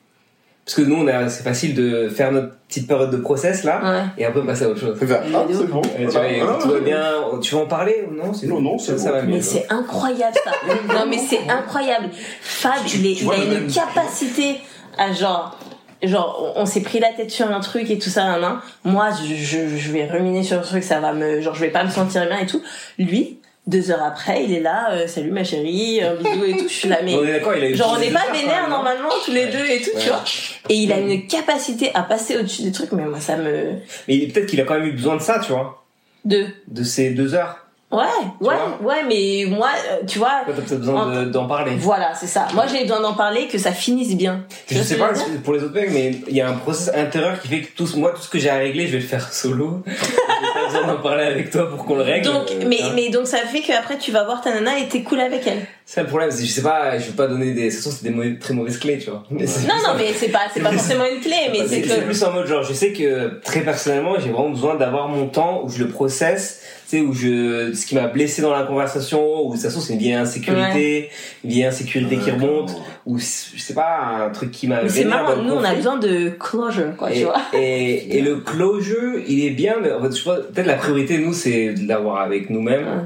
Parce 0.65 0.77
que 0.77 0.81
nous, 0.81 0.95
on 0.95 1.07
a, 1.07 1.29
c'est 1.29 1.43
facile 1.43 1.75
de 1.75 2.09
faire 2.09 2.31
notre 2.31 2.55
petite 2.67 2.87
période 2.87 3.11
de 3.11 3.17
process 3.17 3.63
là, 3.63 3.81
Ouais. 3.83 4.03
et 4.17 4.25
après 4.25 4.41
passer 4.43 4.65
à 4.65 4.69
autre 4.69 4.79
chose. 4.79 4.97
Faire, 4.97 5.21
ah, 5.33 5.43
c'est 5.47 5.67
bon. 5.67 5.81
Et 5.99 6.07
tu 6.07 6.11
vois, 6.43 6.57
tout 6.59 6.69
va 6.71 6.79
bien. 6.79 7.03
Tu 7.39 7.53
veux 7.53 7.61
en 7.61 7.67
parler 7.67 8.07
Non, 8.11 8.33
c'est 8.33 8.47
Non, 8.47 8.59
non, 8.61 8.79
c'est 8.79 8.97
ça 8.97 9.09
bon. 9.11 9.15
va 9.17 9.21
mieux. 9.23 9.35
Mais 9.35 9.41
c'est 9.41 9.67
incroyable 9.71 10.35
ça. 10.43 10.51
non 10.93 11.05
mais 11.07 11.19
c'est 11.19 11.47
incroyable. 11.47 12.09
Fab, 12.41 12.73
il, 12.95 13.05
est, 13.05 13.11
il 13.21 13.29
a 13.31 13.35
une 13.35 13.49
même- 13.53 13.67
capacité 13.71 14.55
à 14.97 15.13
genre, 15.13 15.55
genre, 16.01 16.53
on 16.55 16.61
on 16.61 16.65
s'est 16.65 16.81
pris 16.81 16.99
la 16.99 17.09
tête 17.13 17.29
sur 17.29 17.51
un 17.51 17.59
truc 17.59 17.91
et 17.91 17.99
tout 17.99 18.09
ça, 18.09 18.23
nan, 18.23 18.41
nan. 18.41 18.57
Moi, 18.85 19.09
je, 19.23 19.35
je, 19.35 19.67
je 19.77 19.91
vais 19.91 20.05
ruminer 20.07 20.41
sur 20.41 20.57
le 20.57 20.63
truc, 20.63 20.83
ça 20.83 20.99
va 20.99 21.13
me, 21.13 21.41
genre, 21.41 21.53
je 21.53 21.61
vais 21.61 21.69
pas 21.69 21.83
me 21.83 21.91
sentir 21.91 22.25
bien 22.25 22.39
et 22.39 22.47
tout. 22.47 22.61
Lui, 22.97 23.39
deux 23.67 23.89
heures 23.89 24.03
après, 24.03 24.43
il 24.43 24.53
est 24.53 24.59
là, 24.59 24.89
euh, 24.91 25.07
salut 25.07 25.31
ma 25.31 25.43
chérie, 25.43 25.99
un 26.01 26.15
bisou 26.15 26.43
et 26.45 26.57
tout. 26.57 26.67
Je 26.67 26.73
suis 26.73 26.87
là, 26.89 26.99
mais 27.03 27.15
On 27.15 27.23
est 27.25 27.31
d'accord, 27.33 27.55
il 27.55 27.75
genre 27.75 27.95
on 27.97 27.99
n'est 27.99 28.11
pas 28.11 28.31
vénère 28.31 28.65
hein. 28.65 28.69
normalement 28.69 29.09
tous 29.25 29.31
les 29.31 29.47
deux 29.47 29.65
et 29.65 29.81
tout, 29.81 29.89
tu 29.99 30.07
vois. 30.09 30.23
Et 30.69 30.75
il 30.75 30.91
a 30.93 30.99
une 30.99 31.25
capacité 31.27 31.89
à 31.95 32.03
passer 32.03 32.37
au-dessus 32.37 32.61
des 32.61 32.71
trucs, 32.71 32.91
mais 32.91 33.05
moi 33.05 33.19
ça 33.19 33.37
me, 33.37 33.73
Mais 34.07 34.19
peut-être 34.27 34.45
qu'il 34.47 34.61
a 34.61 34.65
quand 34.65 34.75
même 34.75 34.85
eu 34.87 34.91
besoin 34.91 35.15
de 35.17 35.21
ça, 35.21 35.39
tu 35.39 35.51
vois. 35.51 35.83
de, 36.25 36.45
De 36.67 36.83
ces 36.83 37.09
deux 37.11 37.33
heures. 37.33 37.59
ouais, 37.91 38.03
ouais, 38.41 38.55
ouais, 38.81 39.03
mais 39.07 39.45
moi, 39.49 39.69
euh, 39.91 39.97
tu 40.05 40.19
vois. 40.19 40.41
Toi, 40.45 40.55
t'as 40.67 40.75
besoin 40.75 41.23
de- 41.23 41.25
d'en 41.31 41.47
parler. 41.47 41.71
Voilà, 41.77 42.13
c'est 42.13 42.27
ça. 42.27 42.47
Moi, 42.53 42.65
j'ai 42.67 42.81
besoin 42.81 42.99
d'en 42.99 43.13
parler, 43.13 43.47
que 43.47 43.57
ça 43.57 43.71
finisse 43.71 44.15
bien. 44.15 44.45
Je 44.69 44.81
sais 44.81 44.97
pas 44.97 45.11
pour 45.43 45.53
les 45.53 45.63
autres 45.63 45.73
mecs, 45.75 45.91
mais 45.91 46.11
il 46.27 46.35
y 46.35 46.41
a 46.41 46.49
un 46.49 46.53
process 46.53 46.93
intérieur 46.93 47.39
qui 47.41 47.47
fait 47.47 47.61
que 47.61 47.75
tout, 47.75 47.87
moi, 47.95 48.11
tout 48.15 48.21
ce 48.21 48.29
que 48.29 48.37
j'ai 48.39 48.49
à 48.49 48.55
régler, 48.57 48.85
je 48.87 48.91
vais 48.93 48.99
le 48.99 49.05
faire 49.07 49.31
solo. 49.33 49.81
besoin 50.67 50.87
d'en 50.87 51.01
parler 51.01 51.23
avec 51.23 51.49
toi 51.51 51.69
pour 51.69 51.85
qu'on 51.85 51.95
le 51.95 52.01
règle. 52.03 52.25
Donc, 52.27 52.49
Euh, 52.51 52.63
mais, 52.67 52.81
hein. 52.81 52.91
mais 52.95 53.09
donc 53.09 53.27
ça 53.27 53.37
fait 53.39 53.61
qu'après 53.61 53.97
tu 53.97 54.11
vas 54.11 54.23
voir 54.23 54.41
ta 54.41 54.53
nana 54.53 54.77
et 54.79 54.87
t'es 54.87 55.01
cool 55.03 55.19
avec 55.19 55.45
elle. 55.47 55.59
C'est 55.85 55.95
ça 55.95 56.01
le 56.01 56.07
problème, 56.07 56.31
c'est 56.31 56.41
que 56.41 56.47
je 56.47 56.51
sais 56.51 56.61
pas, 56.63 56.97
je 56.97 57.05
veux 57.07 57.13
pas 57.15 57.27
donner 57.27 57.53
des, 57.53 57.65
de 57.65 57.69
toute 57.69 57.75
façon, 57.77 57.91
c'est 57.91 58.03
des 58.03 58.09
mauvais- 58.15 58.39
très 58.39 58.53
mauvaises 58.55 58.77
clés, 58.79 58.97
tu 58.97 59.09
vois. 59.11 59.23
Mais 59.29 59.45
Non, 59.45 59.75
non, 59.85 59.93
mais 59.97 60.11
c'est 60.15 60.29
pas, 60.29 60.41
c'est 60.53 60.61
pas 60.61 60.71
forcément 60.71 61.05
une 61.05 61.19
clé, 61.21 61.35
mais 61.51 61.59
c'est 61.59 61.83
c'est 61.83 61.87
c'est 61.87 61.99
que. 61.99 62.05
plus 62.05 62.23
en 62.23 62.31
mode 62.31 62.47
genre, 62.47 62.63
je 62.63 62.73
sais 62.73 62.91
que 62.91 63.39
très 63.43 63.61
personnellement, 63.61 64.15
j'ai 64.19 64.29
vraiment 64.31 64.49
besoin 64.49 64.75
d'avoir 64.75 65.07
mon 65.09 65.27
temps 65.27 65.61
où 65.63 65.69
je 65.69 65.77
le 65.83 65.89
processe, 65.89 66.61
tu 66.89 66.97
sais, 66.97 67.01
où 67.03 67.13
je, 67.13 67.71
ce 67.73 67.85
qui 67.85 67.93
m'a 67.95 68.07
blessé 68.07 68.41
dans 68.41 68.51
la 68.53 68.63
conversation, 68.63 69.41
où 69.45 69.49
de 69.49 69.53
toute 69.53 69.63
façon 69.63 69.79
c'est 69.79 69.93
une 69.93 69.99
vieille 69.99 70.13
insécurité, 70.13 71.09
une 71.43 71.49
vieille 71.51 71.65
insécurité 71.65 72.17
qui 72.17 72.31
remonte, 72.31 72.71
ou 73.05 73.19
je 73.19 73.23
sais 73.59 73.73
pas, 73.75 74.25
un 74.25 74.29
truc 74.29 74.49
qui 74.51 74.67
m'a 74.67 74.87
c'est 74.89 75.05
marrant, 75.05 75.35
nous 75.41 75.53
on 75.53 75.63
a 75.63 75.75
besoin 75.75 75.97
de 75.97 76.29
closure, 76.29 76.95
quoi, 76.97 77.11
tu 77.11 77.23
vois. 77.23 77.39
et, 77.53 78.17
et 78.17 78.21
le 78.21 78.37
closure, 78.37 79.19
il 79.27 79.45
est 79.45 79.51
bien, 79.51 79.75
mais 79.81 79.91
en 79.91 80.01
fait, 80.01 80.15
je 80.15 80.21
crois, 80.21 80.37
peut-être 80.37 80.65
la 80.65 80.75
priorité, 80.75 81.19
nous, 81.19 81.33
c'est 81.33 81.73
de 81.73 81.87
l'avoir 81.87 82.21
avec 82.21 82.49
nous-mêmes. 82.49 82.85
Ouais. 82.87 83.03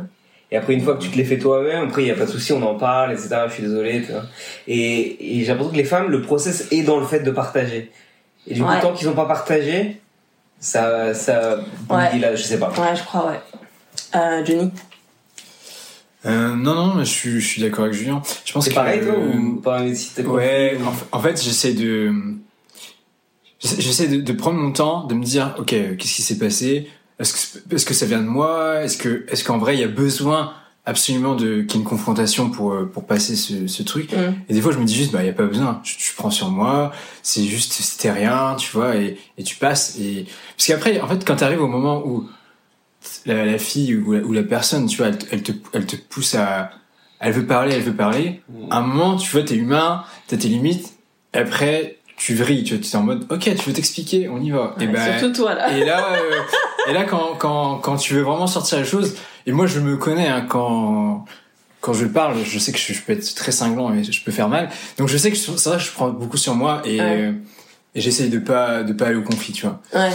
Et 0.52 0.58
après, 0.58 0.74
une 0.74 0.82
fois 0.82 0.96
que 0.96 1.02
tu 1.04 1.10
te 1.10 1.18
l'es 1.18 1.26
fait 1.26 1.38
toi-même, 1.38 1.88
après, 1.90 2.02
il 2.02 2.06
n'y 2.06 2.12
a 2.12 2.16
pas 2.16 2.26
de 2.26 2.32
souci, 2.32 2.54
on 2.54 2.64
en 2.64 2.76
parle, 2.76 3.12
etc. 3.12 3.30
Je 3.50 3.54
suis 3.54 3.64
désolé, 3.64 4.02
tu 4.04 4.12
vois. 4.14 4.24
Et, 4.68 5.38
et 5.38 5.42
j'ai 5.42 5.48
l'impression 5.48 5.72
que 5.72 5.78
les 5.78 5.84
femmes, 5.84 6.10
le 6.10 6.22
process 6.22 6.68
est 6.72 6.82
dans 6.84 7.00
le 7.00 7.06
fait 7.06 7.20
de 7.20 7.30
partager. 7.32 7.92
Et 8.48 8.54
du 8.56 8.64
coup, 8.64 8.70
tant 8.82 8.94
qu'ils 8.94 9.08
n'ont 9.10 9.14
pas 9.14 9.26
partagé, 9.26 10.00
ça, 10.60 11.14
ça, 11.14 11.58
Ouais. 11.90 12.18
là, 12.20 12.36
je 12.36 12.42
sais 12.42 12.58
pas. 12.58 12.70
Ouais, 12.70 12.96
je 12.96 13.04
crois, 13.04 13.28
ouais. 13.28 13.40
Euh, 14.16 14.44
Johnny? 14.46 14.72
Euh, 16.26 16.56
non, 16.56 16.76
non, 16.76 16.96
mais 16.96 17.06
je 17.06 17.10
suis, 17.12 17.40
je 17.40 17.48
suis 17.48 17.62
d'accord 17.62 17.86
avec 17.86 17.96
Julien. 17.96 18.22
Je 18.46 18.52
pense 18.52 18.66
C'est 18.66 18.72
que 18.72 18.76
pareil, 18.76 19.02
toi, 19.02 19.14
ou 19.18 19.56
pas 19.56 19.94
si 19.96 20.22
Ouais, 20.22 20.78
en, 20.86 20.92
fa- 20.92 21.06
en 21.14 21.20
fait, 21.22 21.42
j'essaie 21.42 21.74
de, 21.74 22.14
j'essaie 23.62 24.08
de, 24.08 24.22
de 24.22 24.34
prendre 24.34 24.60
mon 24.60 24.72
temps, 24.72 25.06
de 25.06 25.14
me 25.16 25.24
dire, 25.24 25.56
ok, 25.60 25.68
qu'est-ce 25.68 26.16
qui 26.16 26.22
s'est 26.22 26.38
passé? 26.38 26.90
Est-ce 27.20 27.60
que, 27.60 27.76
est-ce 27.76 27.86
que 27.86 27.94
ça 27.94 28.06
vient 28.06 28.22
de 28.22 28.28
moi? 28.28 28.82
Est-ce 28.84 28.98
que, 28.98 29.26
est-ce 29.30 29.44
qu'en 29.44 29.58
vrai, 29.58 29.76
il 29.76 29.80
y 29.80 29.84
a 29.84 29.88
besoin 29.90 30.54
absolument 30.86 31.36
de 31.36 31.62
qu'il 31.62 31.76
y 31.76 31.80
ait 31.80 31.84
une 31.84 31.90
confrontation 31.90 32.50
pour 32.50 32.74
euh, 32.74 32.86
pour 32.86 33.06
passer 33.06 33.36
ce, 33.36 33.68
ce 33.68 33.84
truc? 33.84 34.12
Mm. 34.14 34.34
Et 34.50 34.54
des 34.54 34.62
fois, 34.62 34.72
je 34.72 34.78
me 34.80 34.86
dis 34.86 34.96
juste, 34.96 35.12
bah, 35.12 35.24
il 35.24 35.28
y 35.28 35.30
a 35.30 35.34
pas 35.34 35.46
besoin. 35.46 35.82
Je, 35.84 35.94
je 35.98 36.16
prends 36.16 36.32
sur 36.32 36.50
moi. 36.50 36.92
C'est 37.24 37.44
juste, 37.44 37.74
c'était 37.74 38.12
rien, 38.12 38.56
tu 38.58 38.72
vois, 38.72 38.96
et, 38.96 39.18
et 39.38 39.44
tu 39.44 39.56
passes. 39.58 39.98
Et 40.00 40.26
parce 40.58 40.68
qu'après, 40.68 41.00
en 41.02 41.08
fait, 41.08 41.26
quand 41.26 41.36
t'arrives 41.38 41.62
au 41.62 41.68
moment 41.68 42.06
où 42.06 42.30
la, 43.26 43.46
la 43.46 43.58
fille 43.58 43.96
ou 43.96 44.12
la, 44.14 44.20
ou 44.22 44.32
la 44.34 44.44
personne, 44.44 44.86
tu 44.88 44.98
vois, 44.98 45.08
elle, 45.08 45.18
te- 45.18 45.26
elle 45.32 45.44
te, 45.44 45.52
elle 45.74 45.86
te 45.86 45.96
pousse 45.96 46.36
à, 46.36 46.72
elle 47.20 47.34
veut 47.34 47.46
parler, 47.46 47.76
elle 47.76 47.82
veut 47.84 47.96
parler. 47.96 48.42
À 48.72 48.78
un 48.78 48.82
moment, 48.82 49.16
tu 49.18 49.30
vois, 49.32 49.44
t'es 49.44 49.56
humain, 49.56 50.04
t'as 50.28 50.38
tes 50.38 50.48
limites. 50.48 50.94
Et 51.34 51.38
après, 51.40 51.98
tu 52.18 52.34
vrilles, 52.36 52.64
tu 52.64 52.80
t'es 52.80 52.96
en 52.98 53.04
mode, 53.04 53.26
ok, 53.32 53.40
tu 53.56 53.70
veux 53.70 53.74
t'expliquer, 53.74 54.28
on 54.30 54.42
y 54.42 54.52
va. 54.52 54.76
et 54.80 54.88
ben, 54.88 55.20
Surtout 55.20 55.34
toi, 55.44 55.54
là. 55.54 55.72
et 55.78 55.86
là, 55.86 56.06
euh, 56.14 56.42
et 56.90 56.94
là, 56.94 57.04
quand, 57.06 57.36
quand, 57.38 57.78
quand 57.78 57.98
tu 57.98 58.14
veux 58.14 58.22
vraiment 58.22 58.48
sortir 58.48 58.78
les 58.80 58.84
choses, 58.86 59.16
et 59.46 59.52
moi, 59.52 59.68
je 59.68 59.80
me 59.80 59.96
connais, 59.98 60.28
hein, 60.28 60.46
quand, 60.48 61.26
quand 61.82 61.94
je 61.94 62.06
parle, 62.06 62.36
je 62.44 62.60
sais 62.60 62.72
que 62.72 62.78
je, 62.80 62.94
je 62.94 63.02
peux 63.02 63.14
être 63.14 63.36
très 63.36 63.52
cinglant 63.52 63.94
et 63.94 64.04
je 64.04 64.24
peux 64.24 64.32
faire 64.32 64.50
mal. 64.50 64.70
Donc, 64.98 65.08
je 65.08 65.18
sais 65.18 65.32
que 65.32 65.38
c'est 65.38 65.52
vrai 65.70 65.80
je 65.80 65.92
prends 65.92 66.10
beaucoup 66.10 66.38
sur 66.38 66.56
moi 66.56 66.82
et, 66.86 67.00
Ouais. 67.00 67.06
euh, 67.22 67.32
et 67.96 68.02
j'essaye 68.02 68.30
de 68.30 68.40
pas, 68.40 68.84
de 68.84 68.94
pas 68.94 69.08
aller 69.08 69.16
au 69.16 69.24
conflit, 69.24 69.54
tu 69.54 69.66
vois. 69.66 69.82
Ouais. 69.94 70.12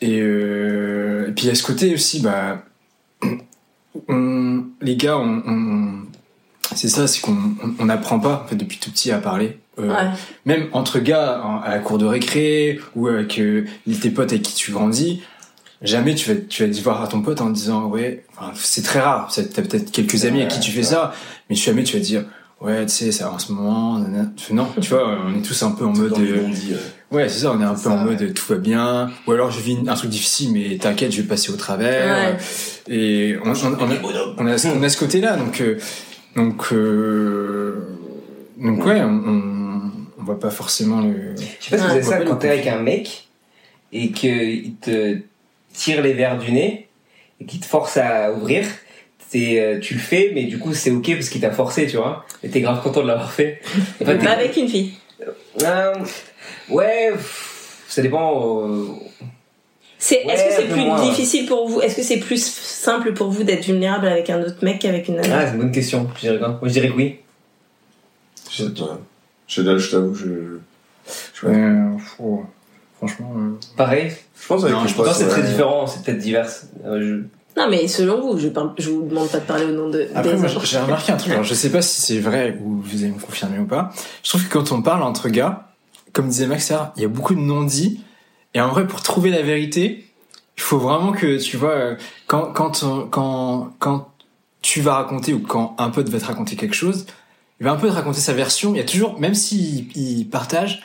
Et, 0.00 0.18
euh, 0.20 1.28
et 1.28 1.32
puis, 1.32 1.44
il 1.46 1.48
y 1.48 1.50
a 1.50 1.54
ce 1.54 1.62
côté 1.62 1.92
aussi, 1.94 2.20
bah, 2.20 2.64
on, 4.08 4.64
les 4.80 4.96
gars, 4.96 5.18
on, 5.18 5.42
on- 5.46 6.00
c'est 6.74 6.88
ça, 6.88 7.06
c'est 7.06 7.20
qu'on 7.20 7.32
on, 7.32 7.74
on 7.80 7.84
n'apprend 7.86 8.18
pas, 8.20 8.42
en 8.44 8.48
fait, 8.48 8.56
depuis 8.56 8.78
tout 8.78 8.90
petit 8.90 9.10
à 9.10 9.18
parler. 9.18 9.58
Euh, 9.78 9.88
Ouais. 9.88 10.10
même 10.44 10.66
entre 10.72 10.98
gars 10.98 11.40
à 11.64 11.70
la 11.70 11.78
cour 11.78 11.96
de 11.96 12.04
récré 12.04 12.78
ou 12.96 13.06
avec 13.08 13.38
euh, 13.38 13.64
tes 14.02 14.10
potes 14.10 14.30
avec 14.32 14.42
qui 14.42 14.54
tu 14.54 14.72
grandis 14.72 15.22
jamais 15.80 16.14
tu 16.14 16.28
vas 16.34 16.38
tu 16.46 16.64
vas 16.64 16.68
dire 16.68 16.82
voir 16.82 17.00
à 17.02 17.06
ton 17.06 17.22
pote 17.22 17.40
en 17.40 17.48
disant 17.48 17.86
ouais 17.86 18.24
enfin, 18.36 18.50
c'est 18.56 18.82
très 18.82 18.98
rare 19.00 19.32
t'as 19.34 19.62
peut-être 19.62 19.90
quelques 19.90 20.26
amis 20.26 20.42
à 20.42 20.46
qui 20.46 20.60
tu 20.60 20.70
fais 20.70 20.82
ça 20.82 21.14
mais 21.48 21.56
jamais 21.56 21.84
tu 21.84 21.96
vas 21.96 22.02
dire 22.02 22.24
ouais 22.60 22.84
tu 22.84 22.92
sais 22.92 23.12
ça 23.12 23.30
en 23.32 23.38
ce 23.38 23.52
moment 23.52 23.98
non 24.50 24.68
tu 24.78 24.88
vois 24.90 25.16
on 25.24 25.38
est 25.38 25.42
tous 25.42 25.62
un 25.62 25.70
peu 25.70 25.86
en 25.86 25.92
mode 25.96 26.12
euh, 26.18 26.48
euh. 26.72 26.76
Ouais 27.10 27.28
c'est 27.28 27.40
ça 27.40 27.52
on 27.52 27.60
est 27.60 27.64
un 27.64 27.74
peu 27.74 27.80
Ça, 27.80 27.90
en 27.90 27.96
mode 28.04 28.20
ouais. 28.20 28.32
tout 28.32 28.44
va 28.48 28.56
bien 28.58 29.10
ou 29.26 29.32
alors 29.32 29.50
je 29.50 29.60
vis 29.60 29.78
un 29.86 29.94
truc 29.94 30.10
difficile 30.10 30.52
mais 30.52 30.76
t'inquiète 30.78 31.12
je 31.12 31.22
vais 31.22 31.28
passer 31.28 31.50
au 31.52 31.56
travers 31.56 32.36
et 32.88 33.36
on, 33.44 33.50
on, 33.50 33.52
on 33.52 33.90
a, 33.90 34.34
on 34.38 34.46
a 34.46 34.58
ce, 34.58 34.68
on 34.68 34.82
a 34.82 34.88
ce 34.88 34.98
côté-là, 34.98 35.36
donc 35.36 35.60
euh, 35.60 35.78
donc 36.36 36.72
euh, 36.72 37.86
donc 38.58 38.84
ouais, 38.84 39.00
on, 39.02 39.90
on, 40.18 40.22
voit 40.24 40.38
pas 40.38 40.50
forcément 40.50 41.00
le. 41.00 41.34
Je 41.60 41.66
sais 41.66 41.76
pas 41.76 41.78
si 41.78 41.82
vous 41.82 41.84
Ouais. 41.84 41.90
avez 41.92 42.02
ça 42.02 42.20
quand 42.20 42.36
t'es 42.36 42.48
avec 42.48 42.66
un 42.66 42.80
mec 42.80 43.28
et 43.92 44.10
qu'il 44.10 44.74
te 44.80 45.18
tire 45.72 46.02
les 46.02 46.12
verres 46.12 46.38
du 46.38 46.52
nez 46.52 46.88
et 47.40 47.44
qu'il 47.46 47.60
te 47.60 47.66
force 47.66 47.96
à 47.96 48.32
ouvrir. 48.32 48.64
Euh, 49.36 49.78
tu 49.78 49.94
le 49.94 50.00
fais, 50.00 50.32
mais 50.34 50.44
du 50.44 50.58
coup 50.58 50.74
c'est 50.74 50.90
ok 50.90 51.12
parce 51.14 51.28
qu'il 51.28 51.40
t'a 51.40 51.52
forcé, 51.52 51.86
tu 51.86 51.96
vois. 51.96 52.26
Et 52.42 52.48
t'es 52.48 52.60
grave 52.60 52.82
content 52.82 53.02
de 53.02 53.06
l'avoir 53.06 53.30
fait. 53.32 53.60
En 54.02 54.04
fait, 54.04 54.18
pas 54.18 54.32
avec 54.32 54.56
une 54.56 54.68
fille. 54.68 54.92
Euh, 55.62 55.94
ouais, 56.70 57.10
pff, 57.12 57.84
ça 57.88 58.02
dépend. 58.02 58.62
euh, 58.68 58.86
C'est, 59.98 60.24
Ouais, 60.24 60.32
est-ce 60.34 60.44
que 60.56 60.62
c'est 60.62 60.68
plus 60.68 60.80
moins, 60.84 61.00
ouais. 61.00 61.08
difficile 61.10 61.46
pour 61.46 61.68
vous 61.68 61.80
Est-ce 61.82 61.96
que 61.96 62.02
c'est 62.02 62.18
plus 62.18 62.42
simple 62.42 63.12
pour 63.12 63.30
vous 63.30 63.42
d'être 63.44 63.64
vulnérable 63.66 64.06
avec 64.08 64.30
un 64.30 64.40
autre 64.42 64.56
mec 64.62 64.78
qu'avec 64.80 65.08
une 65.08 65.18
Ah, 65.18 65.46
c'est 65.46 65.52
une 65.52 65.58
bonne 65.58 65.72
question. 65.72 66.08
Je 66.16 66.20
dirais 66.20 66.38
quoi? 66.38 66.48
Moi 66.48 66.60
je 66.64 66.68
dirais 66.72 66.88
que 66.88 66.94
oui. 66.94 67.16
Je 68.50 68.64
sais 68.64 68.70
pas. 68.70 68.98
Je 69.46 69.62
t'avoue, 69.90 70.14
je. 70.14 70.26
Je, 71.34 71.46
Ouais, 71.46 71.98
faut- 72.16 72.44
franchement. 72.98 73.32
euh, 73.36 73.58
Pareil. 73.76 74.12
je 74.40 74.46
pense 74.46 74.62
avec 74.62 74.74
Non, 74.76 74.86
je 74.86 74.94
Pourtant 74.94 75.10
potes, 75.10 75.20
c'est 75.20 75.28
très 75.28 75.40
ouais. 75.42 75.48
différent, 75.48 75.86
c'est 75.86 76.02
peut-être 76.04 76.18
divers. 76.18 76.48
Euh, 76.84 77.00
je- 77.00 77.60
Non, 77.60 77.68
mais 77.68 77.88
selon 77.88 78.20
vous, 78.20 78.38
je, 78.38 78.48
parle, 78.48 78.72
je 78.78 78.90
vous 78.90 79.02
demande 79.02 79.28
pas 79.28 79.38
de 79.38 79.44
parler 79.44 79.64
au 79.64 79.72
nom 79.72 79.88
de. 79.90 80.08
Après, 80.14 80.36
moi, 80.36 80.46
j'ai 80.48 80.78
remarqué 80.78 81.10
un 81.12 81.16
truc. 81.16 81.32
Alors, 81.32 81.44
je 81.44 81.54
sais 81.54 81.70
pas 81.70 81.82
si 81.82 82.00
c'est 82.00 82.20
vrai 82.20 82.56
ou 82.62 82.80
vous 82.80 83.02
allez 83.02 83.12
me 83.12 83.18
confirmer 83.18 83.58
ou 83.58 83.64
pas. 83.66 83.90
Je 84.22 84.28
trouve 84.28 84.46
que 84.46 84.52
quand 84.52 84.70
on 84.72 84.82
parle 84.82 85.02
entre 85.02 85.28
gars, 85.28 85.69
comme 86.12 86.28
disait 86.28 86.46
Max, 86.46 86.72
il 86.96 87.02
y 87.02 87.04
a 87.04 87.08
beaucoup 87.08 87.34
de 87.34 87.40
non-dits. 87.40 88.00
Et 88.54 88.60
en 88.60 88.68
vrai, 88.68 88.86
pour 88.86 89.02
trouver 89.02 89.30
la 89.30 89.42
vérité, 89.42 90.04
il 90.56 90.62
faut 90.62 90.78
vraiment 90.78 91.12
que, 91.12 91.38
tu 91.38 91.56
vois, 91.56 91.70
euh, 91.70 91.96
quand, 92.26 92.52
quand, 92.52 92.82
on- 92.82 93.06
quand, 93.06 93.72
quand 93.78 94.08
tu 94.62 94.80
vas 94.80 94.94
raconter 94.94 95.32
ou 95.32 95.40
quand 95.40 95.74
un 95.78 95.90
pote 95.90 96.08
va 96.08 96.18
te 96.20 96.24
raconter 96.26 96.56
quelque 96.56 96.74
chose, 96.74 97.06
il 97.60 97.64
va 97.64 97.72
un 97.72 97.76
peu 97.76 97.88
te 97.88 97.92
raconter 97.94 98.20
sa 98.20 98.32
version. 98.32 98.74
Il 98.74 98.78
y 98.78 98.80
a 98.80 98.84
toujours, 98.84 99.18
même 99.20 99.34
s'il 99.34 99.96
il 99.96 100.28
partage, 100.28 100.82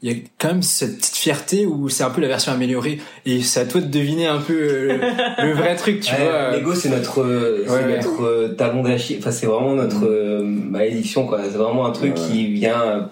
il 0.00 0.12
y 0.12 0.14
a 0.14 0.18
quand 0.38 0.48
même 0.48 0.62
cette 0.62 0.98
petite 0.98 1.16
fierté 1.16 1.66
où 1.66 1.88
c'est 1.88 2.04
un 2.04 2.10
peu 2.10 2.20
la 2.20 2.28
version 2.28 2.52
améliorée. 2.52 3.00
Et 3.26 3.40
c'est 3.42 3.60
à 3.60 3.64
toi 3.64 3.80
de 3.80 3.86
deviner 3.86 4.26
un 4.28 4.38
peu 4.38 4.52
euh, 4.54 4.98
le, 5.40 5.46
le 5.48 5.52
vrai 5.54 5.74
truc, 5.74 6.00
tu 6.00 6.14
Ouais, 6.14 6.20
vois. 6.24 6.50
L'ego, 6.52 6.72
c'est 6.74 6.88
notre, 6.88 7.20
euh, 7.22 7.64
c'est 7.66 7.72
Ouais, 7.72 7.84
ouais. 7.84 7.96
notre 7.96 8.22
euh, 8.24 8.48
talon 8.56 8.82
d'Achille. 8.84 9.16
Enfin, 9.18 9.32
c'est 9.32 9.46
vraiment 9.46 9.74
notre 9.74 10.04
euh, 10.06 10.42
malédiction, 10.44 11.26
quoi. 11.26 11.40
C'est 11.50 11.56
vraiment 11.58 11.84
un 11.86 11.90
truc 11.90 12.14
Ouais. 12.14 12.20
qui 12.30 12.46
vient 12.52 13.08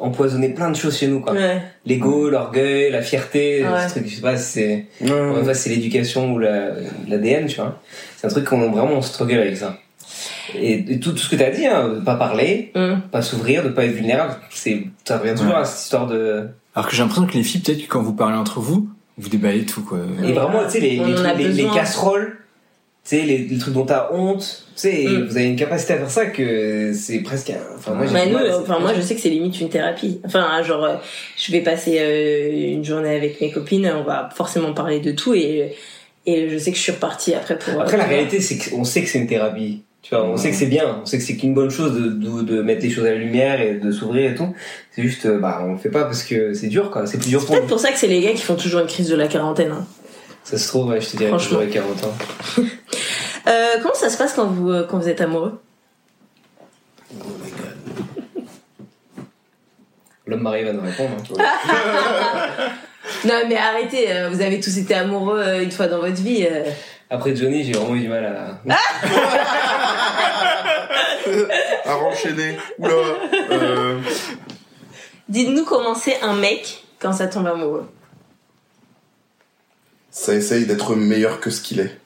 empoisonner 0.00 0.50
plein 0.50 0.70
de 0.70 0.76
choses 0.76 0.98
chez 0.98 1.06
nous, 1.08 1.20
quoi. 1.20 1.32
Ouais. 1.32 1.62
L'ego, 1.86 2.28
l'orgueil, 2.28 2.90
la 2.90 3.02
fierté, 3.02 3.62
Ouais. 3.62 3.88
ce 3.88 3.94
truc, 3.94 4.08
je 4.08 4.14
sais 4.16 4.20
pas, 4.20 4.36
c'est, 4.36 4.86
Ouais. 5.00 5.10
enfin, 5.40 5.54
c'est 5.54 5.70
l'éducation 5.70 6.32
ou 6.34 6.38
la, 6.38 6.70
l'ADN, 7.08 7.46
tu 7.46 7.56
vois. 7.56 7.80
C'est 8.16 8.26
un 8.26 8.30
truc 8.30 8.44
qu'on 8.44 8.70
vraiment 8.70 8.92
on 8.92 9.02
struggle 9.02 9.38
avec 9.38 9.56
ça. 9.56 9.78
Et, 10.54 10.94
et 10.94 11.00
tout, 11.00 11.12
tout 11.12 11.18
ce 11.18 11.28
que 11.28 11.36
t'as 11.36 11.50
dit, 11.50 11.66
hein, 11.66 11.88
de 11.88 12.00
pas 12.00 12.16
parler, 12.16 12.72
Hum. 12.74 13.00
pas 13.10 13.22
s'ouvrir, 13.22 13.62
de 13.64 13.68
pas 13.70 13.84
être 13.84 13.92
vulnérable, 13.92 14.36
c'est, 14.50 14.84
ça 15.04 15.18
revient 15.18 15.34
toujours 15.36 15.52
Ouais. 15.54 15.60
à 15.60 15.64
cette 15.64 15.82
histoire 15.84 16.06
de, 16.06 16.46
Alors 16.74 16.88
que 16.88 16.94
j'ai 16.94 17.02
l'impression 17.02 17.26
que 17.26 17.34
les 17.34 17.42
filles, 17.42 17.60
peut-être 17.60 17.82
que 17.82 17.88
quand 17.88 18.02
vous 18.02 18.14
parlez 18.14 18.36
entre 18.36 18.60
vous, 18.60 18.88
vous 19.18 19.28
déballez 19.28 19.64
tout, 19.64 19.82
quoi. 19.82 19.98
et 20.24 20.32
vraiment, 20.32 20.64
tu 20.64 20.70
sais, 20.72 20.80
les, 20.80 20.96
les, 20.96 21.14
trucs- 21.14 21.38
les, 21.38 21.64
casseroles, 21.68 22.38
tu 23.04 23.16
sais, 23.16 23.22
les, 23.22 23.38
les 23.38 23.58
trucs 23.58 23.74
dont 23.74 23.84
t'as 23.84 24.10
honte, 24.12 24.64
tu 24.74 24.80
sais, 24.80 25.04
Mm. 25.06 25.24
vous 25.26 25.36
avez 25.36 25.46
une 25.46 25.56
capacité 25.56 25.92
à 25.94 25.98
faire 25.98 26.10
ça 26.10 26.26
que 26.26 26.92
c'est 26.94 27.18
presque. 27.18 27.52
Enfin, 27.76 27.94
moi, 27.94 28.06
j'ai 28.06 28.12
Bah, 28.14 28.26
nous, 28.26 28.32
mal 28.34 28.46
euh, 28.46 28.60
enfin 28.60 28.78
moi 28.78 28.92
je 28.94 29.00
sais 29.02 29.14
que 29.14 29.20
c'est 29.20 29.28
limite 29.28 29.60
une 29.60 29.68
thérapie. 29.68 30.20
Enfin 30.24 30.62
genre 30.62 30.84
euh, 30.84 30.94
je 31.36 31.52
vais 31.52 31.60
passer 31.60 31.98
euh, 32.00 32.72
une 32.72 32.84
journée 32.84 33.14
avec 33.14 33.40
mes 33.40 33.50
copines, 33.50 33.90
on 33.94 34.04
va 34.04 34.30
forcément 34.34 34.72
parler 34.72 35.00
de 35.00 35.12
tout 35.12 35.34
et 35.34 35.74
et 36.24 36.48
je 36.48 36.56
sais 36.56 36.70
que 36.70 36.76
je 36.78 36.82
suis 36.82 36.92
repartie 36.92 37.34
après 37.34 37.58
pour. 37.58 37.80
Après, 37.82 37.96
la 37.96 38.04
réalité, 38.04 38.40
c'est 38.40 38.56
qu'on 38.70 38.84
sait 38.84 39.02
que 39.02 39.08
c'est 39.08 39.18
une 39.18 39.26
thérapie. 39.26 39.82
Tu 40.02 40.14
vois, 40.14 40.24
on 40.24 40.36
sait 40.36 40.50
que 40.50 40.56
c'est 40.56 40.66
bien, 40.66 40.98
on 41.02 41.06
sait 41.06 41.16
que 41.18 41.22
c'est 41.24 41.36
qu'une 41.36 41.54
bonne 41.54 41.70
chose 41.70 41.94
de, 41.94 42.08
de, 42.08 42.42
de 42.42 42.60
mettre 42.62 42.82
les 42.82 42.90
choses 42.90 43.06
à 43.06 43.10
la 43.12 43.16
lumière 43.18 43.60
et 43.60 43.74
de 43.74 43.92
s'ouvrir 43.92 44.32
et 44.32 44.34
tout. 44.34 44.52
C'est 44.90 45.02
juste, 45.02 45.26
euh, 45.26 45.38
bah, 45.38 45.62
on 45.64 45.72
le 45.72 45.78
fait 45.78 45.90
pas 45.90 46.02
parce 46.04 46.24
que 46.24 46.54
c'est 46.54 46.66
dur, 46.66 46.90
quoi. 46.90 47.06
C'est 47.06 47.18
plus 47.18 47.28
dur 47.28 47.40
pour 47.44 47.54
peut-être 47.54 47.68
pour 47.68 47.78
ça 47.78 47.92
que 47.92 47.98
c'est 47.98 48.08
les 48.08 48.20
gars 48.20 48.32
qui 48.32 48.42
font 48.42 48.56
toujours 48.56 48.80
une 48.80 48.88
crise 48.88 49.08
de 49.08 49.14
la 49.14 49.28
quarantaine. 49.28 49.70
hein. 49.70 49.86
Ça 50.42 50.58
se 50.58 50.66
trouve, 50.66 50.88
ouais, 50.88 51.00
je 51.00 51.10
te 51.10 51.16
dirais, 51.16 51.28
Franchement. 51.28 51.60
j'aurais 51.60 51.68
40 51.68 52.04
ans. 52.04 52.14
Euh, 53.48 53.66
comment 53.82 53.94
ça 53.94 54.08
se 54.08 54.16
passe 54.16 54.34
quand 54.34 54.46
vous 54.46 54.70
euh, 54.70 54.86
quand 54.88 54.98
vous 55.00 55.08
êtes 55.08 55.20
amoureux? 55.20 55.60
L'homme 60.26 60.42
marié 60.42 60.62
va 60.64 60.72
nous 60.72 60.80
répondre. 60.82 61.10
hein. 61.40 62.70
Non 63.24 63.34
mais 63.48 63.56
arrêtez, 63.56 64.06
vous 64.30 64.40
avez 64.40 64.60
tous 64.60 64.78
été 64.78 64.94
amoureux 64.94 65.42
une 65.60 65.72
fois 65.72 65.88
dans 65.88 65.98
votre 65.98 66.22
vie. 66.22 66.46
Après 67.12 67.36
Johnny, 67.36 67.62
j'ai 67.62 67.74
vraiment 67.74 67.94
eu 67.94 68.00
du 68.00 68.08
mal 68.08 68.24
à. 68.24 68.74
À 71.84 71.94
renchaîner. 71.94 72.56
Oula. 72.78 72.92
Euh, 73.50 73.98
Dites-nous 75.28 75.64
comment 75.64 75.94
c'est 75.94 76.20
un 76.22 76.34
mec 76.34 76.84
quand 76.98 77.12
ça 77.12 77.26
tombe 77.26 77.46
amoureux. 77.46 77.88
ça 80.10 80.34
essaye 80.34 80.66
d'être 80.66 80.94
meilleur 80.94 81.40
que 81.40 81.50
ce 81.50 81.60
qu'il 81.60 81.80
est. 81.80 81.98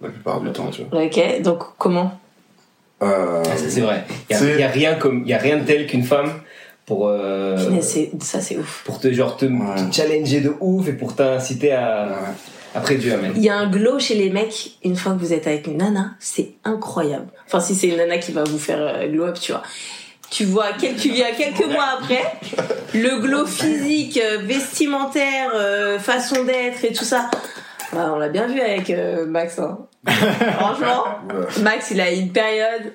La 0.00 0.10
plupart 0.10 0.40
du 0.40 0.50
temps, 0.52 0.70
tu 0.70 0.82
vois. 0.84 1.02
Ok, 1.04 1.42
donc 1.42 1.62
comment 1.78 2.18
Euh, 3.02 3.42
Ah, 3.46 3.56
c'est 3.56 3.80
vrai. 3.80 4.04
Il 4.30 4.36
y 4.58 4.62
a, 4.62 4.68
rien 4.68 4.94
comme, 4.94 5.22
il 5.24 5.28
y 5.28 5.34
a 5.34 5.38
rien 5.38 5.58
de 5.58 5.64
tel 5.64 5.86
qu'une 5.86 6.04
femme 6.04 6.32
pour, 6.86 7.08
euh, 7.08 7.56
Ça 8.20 8.40
c'est 8.40 8.56
ouf. 8.56 8.82
pour 8.86 9.00
te, 9.00 9.12
genre, 9.12 9.36
te, 9.36 9.44
Ouais. 9.46 9.88
te 9.90 9.94
challenger 9.94 10.40
de 10.40 10.54
ouf 10.60 10.88
et 10.88 10.92
pour 10.94 11.14
t'inciter 11.16 11.72
à, 11.72 12.06
ouais. 12.08 12.14
Après 12.78 12.96
Dieu, 12.96 13.12
amen. 13.12 13.32
Il 13.36 13.42
y 13.42 13.48
a 13.48 13.56
un 13.56 13.68
glow 13.68 13.98
chez 13.98 14.14
les 14.14 14.30
mecs 14.30 14.72
une 14.84 14.96
fois 14.96 15.12
que 15.12 15.18
vous 15.18 15.32
êtes 15.32 15.46
avec 15.46 15.66
une 15.66 15.78
nana, 15.78 16.12
c'est 16.18 16.54
incroyable. 16.64 17.28
Enfin, 17.46 17.60
si 17.60 17.74
c'est 17.74 17.88
une 17.88 17.96
nana 17.96 18.18
qui 18.18 18.32
va 18.32 18.44
vous 18.44 18.58
faire 18.58 18.80
euh, 18.80 19.06
glow 19.08 19.24
up, 19.24 19.38
tu 19.40 19.52
vois. 19.52 19.62
Tu 20.30 20.44
vois, 20.44 20.72
tu 20.78 21.10
viens 21.10 21.32
quelques 21.32 21.64
mois 21.64 21.96
après, 21.98 22.22
le 22.92 23.20
glow 23.20 23.46
physique, 23.46 24.20
euh, 24.22 24.38
vestimentaire, 24.42 25.50
euh, 25.54 25.98
façon 25.98 26.44
d'être 26.44 26.84
et 26.84 26.92
tout 26.92 27.04
ça. 27.04 27.30
Bah, 27.94 28.10
on 28.12 28.18
l'a 28.18 28.28
bien 28.28 28.46
vu 28.46 28.60
avec 28.60 28.92
Max. 29.26 29.58
Hein. 29.58 29.78
Franchement. 30.06 31.04
Max, 31.62 31.90
il 31.92 32.00
a 32.00 32.10
une 32.12 32.30
période. 32.30 32.92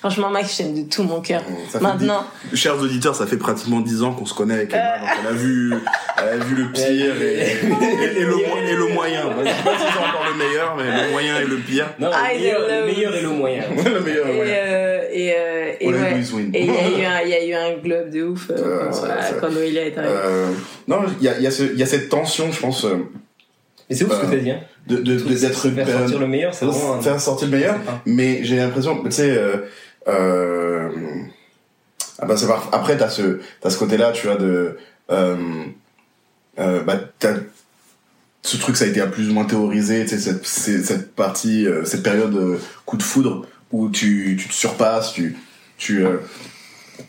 Franchement, 0.00 0.30
Max, 0.30 0.52
je 0.52 0.56
t'aime 0.62 0.74
de 0.74 0.88
tout 0.88 1.02
mon 1.02 1.20
cœur. 1.20 1.42
Ça 1.70 1.78
Maintenant, 1.78 2.24
dix- 2.50 2.56
Chers 2.56 2.80
auditeurs, 2.80 3.14
ça 3.14 3.26
fait 3.26 3.36
pratiquement 3.36 3.80
10 3.80 4.02
ans 4.02 4.12
qu'on 4.14 4.24
se 4.24 4.32
connaît 4.32 4.54
avec 4.54 4.72
Emma, 4.72 4.98
donc 4.98 5.08
elle 5.20 5.26
a 5.28 5.32
vu, 5.32 5.74
elle 6.16 6.28
a 6.40 6.44
vu 6.44 6.54
le 6.56 6.72
pire 6.72 7.20
et, 7.22 7.34
et, 7.34 8.20
et 8.20 8.24
le, 8.24 8.34
mo- 8.34 8.56
et 8.66 8.74
le 8.74 8.86
moyen. 8.94 9.24
Je 9.40 9.44
sais 9.44 9.54
pas 9.62 9.76
si 9.78 9.84
c'est 9.92 9.98
encore 9.98 10.24
le 10.32 10.38
meilleur, 10.42 10.74
mais 10.76 11.04
le 11.04 11.10
moyen 11.12 11.38
et 11.40 11.44
le 11.44 11.56
pire. 11.58 11.86
Non, 11.98 12.08
le 12.10 12.38
meilleur, 12.38 12.60
le 12.80 12.86
meilleur 12.86 13.14
et 13.14 13.20
le 13.22 13.28
moyen. 13.28 13.62
le 13.76 14.00
meilleur 14.00 14.26
et, 14.28 14.32
moyen. 14.36 14.54
euh, 14.54 15.02
et, 15.12 15.32
euh, 15.36 15.72
et 15.80 15.88
ouais. 15.88 16.20
Et 16.54 16.60
il 16.64 16.66
y 16.66 16.70
a 16.70 16.88
eu 16.98 17.04
un, 17.04 17.20
il 17.22 17.28
y 17.28 17.34
a 17.34 17.44
eu 17.46 17.52
un 17.54 17.76
globe 17.78 18.08
de 18.10 18.22
ouf 18.22 18.48
euh, 18.50 18.54
Euh, 18.58 18.84
quand, 18.86 18.92
ça- 18.94 19.16
quand 19.38 19.50
Noélia 19.50 19.84
est 19.84 19.98
arrivée. 19.98 20.14
Euh, 20.16 20.46
non, 20.88 21.02
il 21.20 21.24
y 21.24 21.28
a, 21.28 21.36
il 21.36 21.42
y, 21.42 21.46
a 21.46 21.50
ce- 21.50 21.62
il 21.74 21.78
y 21.78 21.82
a 21.82 21.86
cette 21.86 22.08
tension, 22.08 22.50
je 22.50 22.58
pense, 22.58 22.86
euh, 22.86 22.96
Mais 23.90 23.96
c'est 23.96 24.04
ouf 24.04 24.12
ce 24.14 24.20
que 24.20 24.26
Euh, 24.26 24.30
t'as 24.30 24.36
dit, 24.36 24.50
hein. 24.50 24.60
de, 24.86 24.96
de, 24.96 25.02
de- 25.16 25.34
d'être 25.34 25.58
Faire 25.58 25.98
sortir 25.98 26.18
le 26.20 26.26
meilleur, 26.26 26.54
c'est 26.54 26.64
vraiment 26.64 27.00
faire 27.02 27.20
sortir 27.20 27.48
le 27.50 27.56
meilleur. 27.58 27.74
Mais 28.06 28.40
j'ai 28.44 28.56
l'impression, 28.56 29.02
tu 29.04 29.10
sais, 29.10 29.30
euh, 29.30 29.36
euh, 29.38 29.58
ah 30.06 30.88
bah 32.26 32.34
après 32.72 32.96
t'as 32.96 33.08
ce, 33.08 33.40
t'as 33.60 33.70
ce 33.70 33.78
côté-là, 33.78 34.12
tu 34.12 34.26
vois, 34.26 34.36
de, 34.36 34.76
euh, 35.10 35.64
euh, 36.58 36.82
bah 36.82 36.98
ce 38.42 38.56
truc, 38.56 38.76
ça 38.76 38.84
a 38.84 38.88
été 38.88 39.00
à 39.00 39.06
plus 39.06 39.28
ou 39.28 39.34
moins 39.34 39.44
théorisé, 39.44 40.04
tu 40.04 40.10
sais, 40.10 40.18
cette, 40.18 40.46
cette 40.46 41.14
partie, 41.14 41.66
euh, 41.66 41.84
cette 41.84 42.02
période 42.02 42.34
euh, 42.34 42.58
coup 42.86 42.96
de 42.96 43.02
foudre 43.02 43.46
où 43.70 43.90
tu, 43.90 44.36
tu 44.40 44.48
te 44.48 44.54
surpasses, 44.54 45.12
tu, 45.12 46.04
euh, 46.04 46.18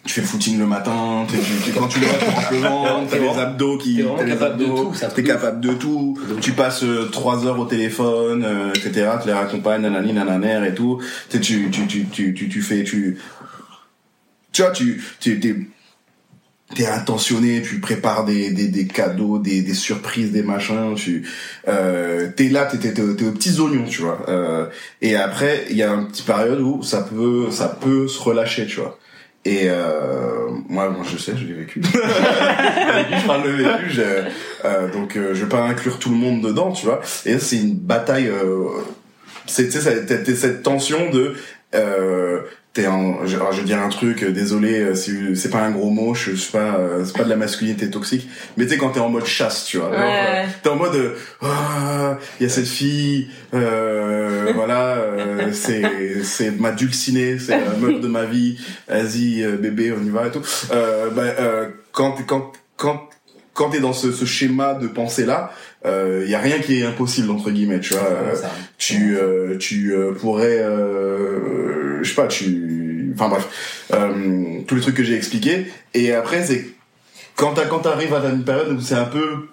tu 0.03 0.13
fais 0.13 0.21
footing 0.21 0.59
le 0.59 0.65
matin, 0.65 1.25
tu, 1.29 1.37
tu, 1.63 1.71
quand 1.77 1.87
tu 1.87 1.99
le 1.99 2.05
vois, 2.05 2.17
tu 2.17 2.25
rentres 2.25 2.51
le 2.51 2.57
ventre, 2.59 3.11
t'as 3.11 3.17
les 3.19 3.39
abdos 3.39 3.77
qui, 3.77 3.95
t'es 3.95 4.25
les 4.25 4.31
capable 4.31 4.57
de 4.57 4.63
abdos, 4.65 4.93
t'es 5.15 5.23
capable 5.23 5.61
de 5.61 5.73
tout, 5.73 6.17
tu 6.41 6.53
passes 6.53 6.83
euh, 6.83 7.09
trois 7.11 7.45
heures 7.45 7.59
au 7.59 7.65
téléphone, 7.65 8.43
euh, 8.43 8.73
etc., 8.73 9.11
tu 9.21 9.27
les 9.27 9.33
raccompagnes, 9.33 9.81
nanani, 9.81 10.13
nananer 10.13 10.67
et 10.67 10.73
tout, 10.73 11.01
tu, 11.29 11.39
tu, 11.39 11.69
tu, 11.71 11.87
tu, 11.87 12.05
tu, 12.05 12.33
tu, 12.33 12.49
tu 12.49 12.61
fais, 12.61 12.83
tu, 12.83 13.17
tu 14.51 14.61
vois, 14.61 14.71
tu, 14.71 15.03
tu, 15.19 15.39
t'es, 15.39 15.55
t'es 16.75 16.87
intentionné, 16.87 17.61
tu 17.61 17.79
prépares 17.79 18.25
des, 18.25 18.51
des, 18.51 18.67
des 18.67 18.87
cadeaux, 18.87 19.39
des, 19.39 19.61
des 19.61 19.73
surprises, 19.73 20.31
des 20.31 20.43
machins, 20.43 20.93
tu, 20.95 21.27
euh, 21.67 22.29
t'es 22.35 22.49
là, 22.49 22.65
t'es, 22.65 22.77
t'es, 22.77 22.93
t'es, 22.93 23.15
t'es 23.15 23.25
aux 23.25 23.31
petits 23.31 23.59
oignons, 23.59 23.85
tu 23.85 24.01
vois, 24.01 24.25
euh, 24.29 24.67
et 25.01 25.15
après, 25.15 25.65
il 25.69 25.77
y 25.77 25.83
a 25.83 25.91
une 25.91 26.07
petite 26.07 26.25
période 26.25 26.61
où 26.61 26.83
ça 26.83 27.01
peut, 27.01 27.49
ça 27.51 27.67
peut 27.67 28.07
se 28.07 28.19
relâcher, 28.19 28.65
tu 28.67 28.79
vois. 28.79 28.97
Et 29.43 29.63
euh, 29.69 30.49
moi, 30.69 30.89
moi, 30.89 31.03
je 31.11 31.17
sais, 31.17 31.33
je 31.35 31.45
l'ai 31.45 31.53
vécu. 31.53 31.81
je 31.83 33.25
parle 33.27 33.43
de 33.43 33.49
vécu. 33.49 33.89
j'ai- 33.89 34.03
euh, 34.65 34.91
donc, 34.91 35.15
euh, 35.17 35.33
je 35.33 35.43
vais 35.43 35.49
pas 35.49 35.63
inclure 35.63 35.97
tout 35.97 36.09
le 36.11 36.15
monde 36.15 36.41
dedans, 36.41 36.71
tu 36.71 36.85
vois. 36.85 37.01
Et 37.25 37.39
c'est 37.39 37.57
une 37.57 37.73
bataille. 37.75 38.27
Euh, 38.29 38.67
c'est 39.47 39.71
cette 39.71 40.61
tension 40.63 41.09
de. 41.09 41.33
T'es 42.73 42.87
en, 42.87 43.25
je, 43.25 43.35
alors 43.35 43.51
je 43.51 43.59
vais 43.59 43.65
dire 43.65 43.79
un 43.81 43.89
truc, 43.89 44.23
euh, 44.23 44.31
désolé, 44.31 44.79
euh, 44.79 44.95
c'est 45.35 45.49
pas 45.49 45.59
un 45.59 45.71
gros 45.71 45.89
mot, 45.89 46.13
je 46.13 46.31
suis 46.35 46.51
pas, 46.53 46.77
euh, 46.79 47.03
c'est 47.03 47.17
pas 47.17 47.25
de 47.25 47.29
la 47.29 47.35
masculinité 47.35 47.89
toxique, 47.89 48.29
mais 48.55 48.63
tu 48.63 48.71
sais 48.71 48.77
quand 48.77 48.91
t'es 48.91 49.01
en 49.01 49.09
mode 49.09 49.25
chasse, 49.25 49.65
tu 49.65 49.75
vois, 49.77 49.89
Ouais. 49.91 50.45
t'es 50.63 50.69
en 50.69 50.77
mode, 50.77 51.15
Ah, 51.41 52.17
il 52.39 52.43
y 52.43 52.45
a 52.45 52.49
cette 52.49 52.67
fille, 52.67 53.27
euh, 53.53 54.53
voilà, 54.55 54.93
euh, 54.95 55.49
c'est 55.53 56.23
c'est 56.23 56.51
ma 56.51 56.71
dulcinée, 56.71 57.39
c'est 57.39 57.59
la 57.59 57.73
meuf 57.77 57.99
de 57.99 58.07
ma 58.07 58.23
vie, 58.23 58.57
vas-y 58.87 59.45
bébé, 59.57 59.91
on 59.91 60.01
y 60.05 60.09
va 60.09 60.27
et 60.27 60.31
tout. 60.31 60.41
Euh, 60.71 61.09
bah, 61.09 61.23
euh, 61.23 61.67
quand 61.91 62.15
quand 62.25 62.53
quand 62.77 63.09
quand 63.53 63.69
t'es 63.71 63.81
dans 63.81 63.91
ce, 63.91 64.13
ce 64.13 64.23
schéma 64.23 64.75
de 64.75 64.87
pensée 64.87 65.25
là, 65.25 65.51
il 65.85 66.29
y 66.29 66.35
a 66.35 66.39
rien 66.39 66.59
qui 66.59 66.79
est 66.79 66.85
impossible 66.85 67.31
entre 67.31 67.49
guillemets, 67.51 67.79
tu 67.79 67.93
vois. 67.93 68.03
euh, 68.03 68.35
Ça. 68.35 68.51
tu 68.77 69.17
euh, 69.17 69.57
tu 69.57 69.93
euh, 69.93 70.11
pourrais 70.13 70.59
euh, 70.59 72.03
je 72.03 72.09
sais 72.09 72.15
pas 72.15 72.27
tu 72.27 73.11
enfin 73.15 73.29
bref 73.29 73.85
euh, 73.93 74.59
tous 74.67 74.75
les 74.75 74.81
trucs 74.81 74.95
que 74.95 75.03
j'ai 75.03 75.15
expliqués 75.15 75.67
et 75.93 76.13
après 76.13 76.43
c'est 76.43 76.65
quand 77.35 77.53
t'as 77.53 77.65
quand 77.65 77.79
t'arrives 77.79 78.13
à 78.13 78.19
une 78.29 78.43
période 78.43 78.71
où 78.73 78.79
c'est 78.81 78.95
un 78.95 79.05
peu 79.05 79.47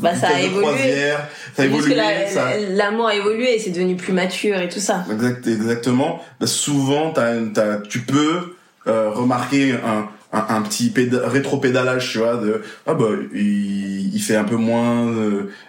Bah, 0.00 0.14
ça 0.14 0.28
a 0.28 0.40
évolué. 0.40 0.62
croisière, 0.66 1.28
ça 1.54 1.62
a 1.62 1.66
évolué 1.66 1.94
la- 1.94 2.58
l'amour 2.70 3.06
a 3.08 3.14
évolué 3.14 3.54
et 3.54 3.58
c'est 3.58 3.70
devenu 3.70 3.96
plus 3.96 4.12
mature 4.12 4.58
et 4.60 4.68
tout 4.68 4.80
ça. 4.80 5.04
Exact, 5.12 5.46
exactement. 5.46 6.22
Bah, 6.40 6.46
souvent, 6.46 7.10
t'as, 7.12 7.34
t'as, 7.54 7.76
tu 7.78 8.00
peux 8.00 8.54
euh, 8.86 9.10
remarquer 9.10 9.72
un, 9.72 10.08
un, 10.32 10.56
un 10.56 10.62
petit 10.62 10.90
péda- 10.90 11.26
rétro-pédalage, 11.28 12.12
tu 12.12 12.18
vois, 12.18 12.36
de 12.36 12.62
ah 12.86 12.94
bah 12.94 13.06
il, 13.34 14.14
il 14.14 14.20
fait 14.20 14.36
un 14.36 14.44
peu 14.44 14.56
moins 14.56 15.12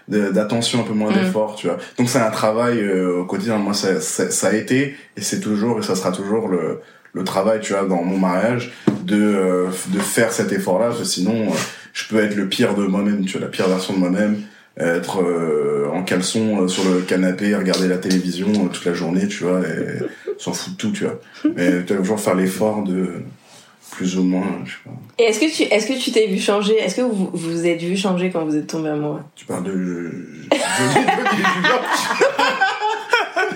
d'attention, 0.08 0.82
un 0.82 0.84
peu 0.84 0.94
moins 0.94 1.12
Mm. 1.12 1.16
d'effort, 1.16 1.56
tu 1.56 1.68
vois. 1.68 1.78
Donc 1.98 2.10
c'est 2.10 2.20
un 2.20 2.32
travail 2.32 2.80
euh, 2.80 3.20
au 3.22 3.26
quotidien. 3.26 3.58
Moi, 3.58 3.74
ça, 3.74 4.02
ça, 4.02 4.30
ça 4.32 4.48
a 4.48 4.54
été 4.54 4.96
et 5.18 5.22
c'est 5.22 5.40
toujours 5.40 5.80
et 5.80 5.82
ça 5.84 5.96
sera 5.96 6.12
toujours 6.12 6.48
le 6.48 6.80
le 7.14 7.24
travail, 7.24 7.60
tu 7.60 7.74
vois, 7.74 7.86
dans 7.86 8.04
mon 8.04 8.18
mariage, 8.20 8.72
de 9.04 9.16
euh, 9.18 9.66
de 9.88 10.00
faire 10.00 10.32
cet 10.32 10.52
effort-là, 10.52 10.88
parce 10.90 11.00
que 11.00 11.06
sinon, 11.06 11.48
euh, 11.48 11.56
je 11.94 12.08
peux 12.08 12.20
être 12.24 12.36
le 12.36 12.48
pire 12.48 12.76
de 12.76 12.86
moi-même, 12.86 13.26
tu 13.26 13.34
vois, 13.38 13.42
la 13.42 13.52
pire 13.52 13.68
version 13.68 13.94
de 13.96 14.00
moi-même 14.00 14.42
être 14.80 15.22
euh, 15.22 15.88
en 15.92 16.04
caleçon 16.04 16.62
euh, 16.64 16.68
sur 16.68 16.84
le 16.90 17.02
canapé, 17.02 17.54
regarder 17.56 17.88
la 17.88 17.98
télévision 17.98 18.48
euh, 18.50 18.68
toute 18.72 18.86
la 18.86 18.94
journée, 18.94 19.28
tu 19.28 19.44
vois, 19.44 19.60
et 19.62 20.00
s'en 20.38 20.54
foutre 20.54 20.76
de 20.78 20.82
tout, 20.82 20.92
tu 20.92 21.04
vois. 21.06 21.20
Mais 21.56 21.82
toujours 21.84 22.20
faire 22.20 22.36
l'effort 22.36 22.84
de 22.84 23.08
plus 23.92 24.18
ou 24.18 24.24
moins, 24.24 24.44
je 24.66 24.72
sais 24.72 24.78
pas. 24.86 24.92
Et 25.18 25.24
est-ce 25.24 25.40
que 25.40 25.54
tu 25.56 25.64
est-ce 25.64 25.88
que 25.88 26.00
tu 26.02 26.12
t'es 26.12 26.28
vu 26.28 26.40
changer 26.40 26.78
Est-ce 26.78 26.96
que 26.96 27.02
vous 27.02 27.30
vous 27.34 27.66
êtes 27.66 27.82
vu 27.82 27.98
changer 27.98 28.30
quand 28.30 28.46
vous 28.46 28.56
êtes 28.56 28.68
tombé 28.68 28.90
amoureux 28.90 29.22
Tu 29.36 29.46
parles 29.46 29.64
de 29.64 29.72
je- 29.72 30.58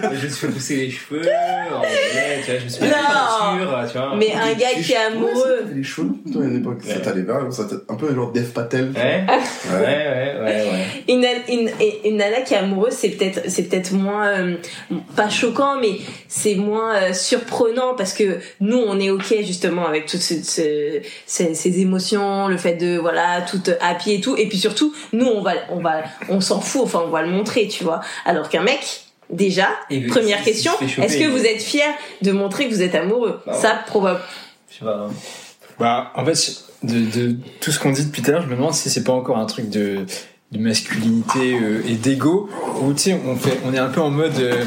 je- 0.11 0.25
me 0.25 0.29
suis 0.29 0.29
fait 0.29 0.47
pousser 0.47 0.75
les 0.77 0.89
cheveux, 0.91 1.21
en 1.21 1.79
vrai, 1.79 2.41
tu 2.43 2.51
vois, 2.51 2.59
je 2.59 2.63
me 2.65 2.69
suis 2.69 2.83
Non. 2.83 2.89
la 2.89 3.57
peinture, 3.77 3.91
tu 3.91 3.97
vois. 3.97 4.15
Mais 4.17 4.33
un 4.33 4.53
gars 4.53 4.73
qui 4.81 4.91
est 4.93 4.95
amoureux. 4.97 5.63
Ouais, 5.65 5.73
les 5.75 5.83
cheveux, 5.83 6.09
toi, 6.31 6.43
à 6.43 6.47
l'époque, 6.47 6.81
ça 6.83 6.99
t'allait 6.99 7.21
bien, 7.21 7.49
ça 7.51 7.63
un 7.89 7.95
peu 7.95 8.13
genre 8.13 8.31
Dev 8.31 8.45
Patel. 8.51 8.91
Ouais, 8.95 9.25
ouais, 9.25 9.79
ouais, 9.79 10.35
ouais, 10.41 10.45
ouais. 10.45 11.03
Une, 11.07 11.25
une, 11.49 11.69
une 12.05 12.17
nana 12.17 12.41
qui 12.41 12.53
est 12.53 12.57
amoureuse, 12.57 12.93
c'est 12.93 13.09
peut-être 13.09 13.41
c'est 13.49 13.63
peut-être 13.63 13.91
moins 13.93 14.27
euh, 14.27 14.55
pas 15.15 15.29
choquant, 15.29 15.77
mais 15.79 15.97
c'est 16.27 16.55
moins 16.55 16.95
euh, 16.95 17.13
surprenant 17.13 17.95
parce 17.95 18.13
que 18.13 18.39
nous 18.59 18.77
on 18.79 18.99
est 18.99 19.09
ok 19.09 19.35
justement 19.43 19.85
avec 19.87 20.05
toutes 20.05 20.21
ces, 20.21 20.43
ces, 20.43 21.01
ces- 21.25 21.53
ces 21.53 21.79
émotions, 21.79 22.47
le 22.47 22.57
fait 22.57 22.73
de 22.75 22.97
voilà 22.97 23.41
tout 23.41 23.61
happy 23.81 24.13
et 24.13 24.21
tout, 24.21 24.35
et 24.37 24.47
puis 24.47 24.57
surtout 24.57 24.93
nous 25.13 25.25
on 25.27 25.41
va 25.41 25.53
on 25.69 25.79
va 25.79 26.03
on 26.29 26.41
s'en 26.41 26.59
fout, 26.61 26.81
enfin 26.83 27.01
on 27.05 27.09
va 27.09 27.21
le 27.21 27.29
montrer, 27.29 27.67
tu 27.67 27.83
vois. 27.83 28.01
Alors 28.25 28.49
qu'un 28.49 28.63
mec 28.63 29.02
déjà, 29.33 29.67
Et 29.89 30.07
première 30.07 30.39
si- 30.39 30.45
question, 30.45 30.71
si 30.79 31.01
est-ce 31.01 31.17
que 31.17 31.27
vous 31.29 31.43
êtes 31.45 31.61
fier 31.61 31.87
de 32.21 32.31
montrer 32.31 32.67
que 32.69 32.73
vous 32.73 32.81
êtes 32.81 32.95
amoureux 32.95 33.41
Bah 33.45 33.53
ouais. 33.53 33.59
Ça, 33.59 33.81
probable. 33.85 34.21
Je 34.69 34.79
sais 34.79 34.85
pas. 34.85 35.07
hein. 35.09 35.11
Bah, 35.79 36.11
en 36.15 36.23
fait, 36.25 36.63
de, 36.83 36.99
de 37.19 37.35
tout 37.59 37.71
ce 37.71 37.79
qu'on 37.79 37.91
dit 37.91 38.05
depuis 38.05 38.21
tout 38.21 38.29
à 38.29 38.33
l'heure, 38.33 38.43
je 38.43 38.47
me 38.47 38.55
demande 38.55 38.73
si 38.73 38.89
c'est 38.89 39.03
pas 39.03 39.13
encore 39.13 39.37
un 39.37 39.45
truc 39.45 39.69
de, 39.69 40.05
de 40.51 40.59
masculinité 40.59 41.55
euh, 41.59 41.81
et 41.87 41.95
d'ego, 41.95 42.49
où 42.81 42.93
tu 42.93 42.99
sais, 43.01 43.19
on, 43.25 43.35
fait, 43.35 43.59
on 43.65 43.73
est 43.73 43.79
un 43.79 43.87
peu 43.89 44.01
en 44.01 44.09
mode. 44.11 44.37
euh, 44.39 44.63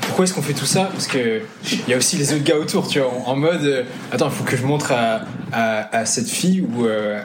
pourquoi 0.00 0.24
est-ce 0.24 0.34
qu'on 0.34 0.42
fait 0.42 0.52
tout 0.52 0.66
ça 0.66 0.84
Parce 0.92 1.06
que 1.06 1.40
il 1.64 1.88
y 1.88 1.94
a 1.94 1.96
aussi 1.96 2.16
les 2.16 2.32
autres 2.32 2.44
gars 2.44 2.56
autour, 2.56 2.86
tu 2.88 3.00
vois, 3.00 3.10
en, 3.10 3.30
en 3.32 3.36
mode. 3.36 3.62
euh, 3.64 3.82
attends, 4.12 4.26
il 4.28 4.32
faut 4.32 4.44
que 4.44 4.56
je 4.56 4.64
montre 4.64 4.92
à, 4.92 5.22
à, 5.52 5.96
à 5.98 6.04
cette 6.06 6.28
fille 6.28 6.60
ou 6.60 6.86
euh, 6.86 7.20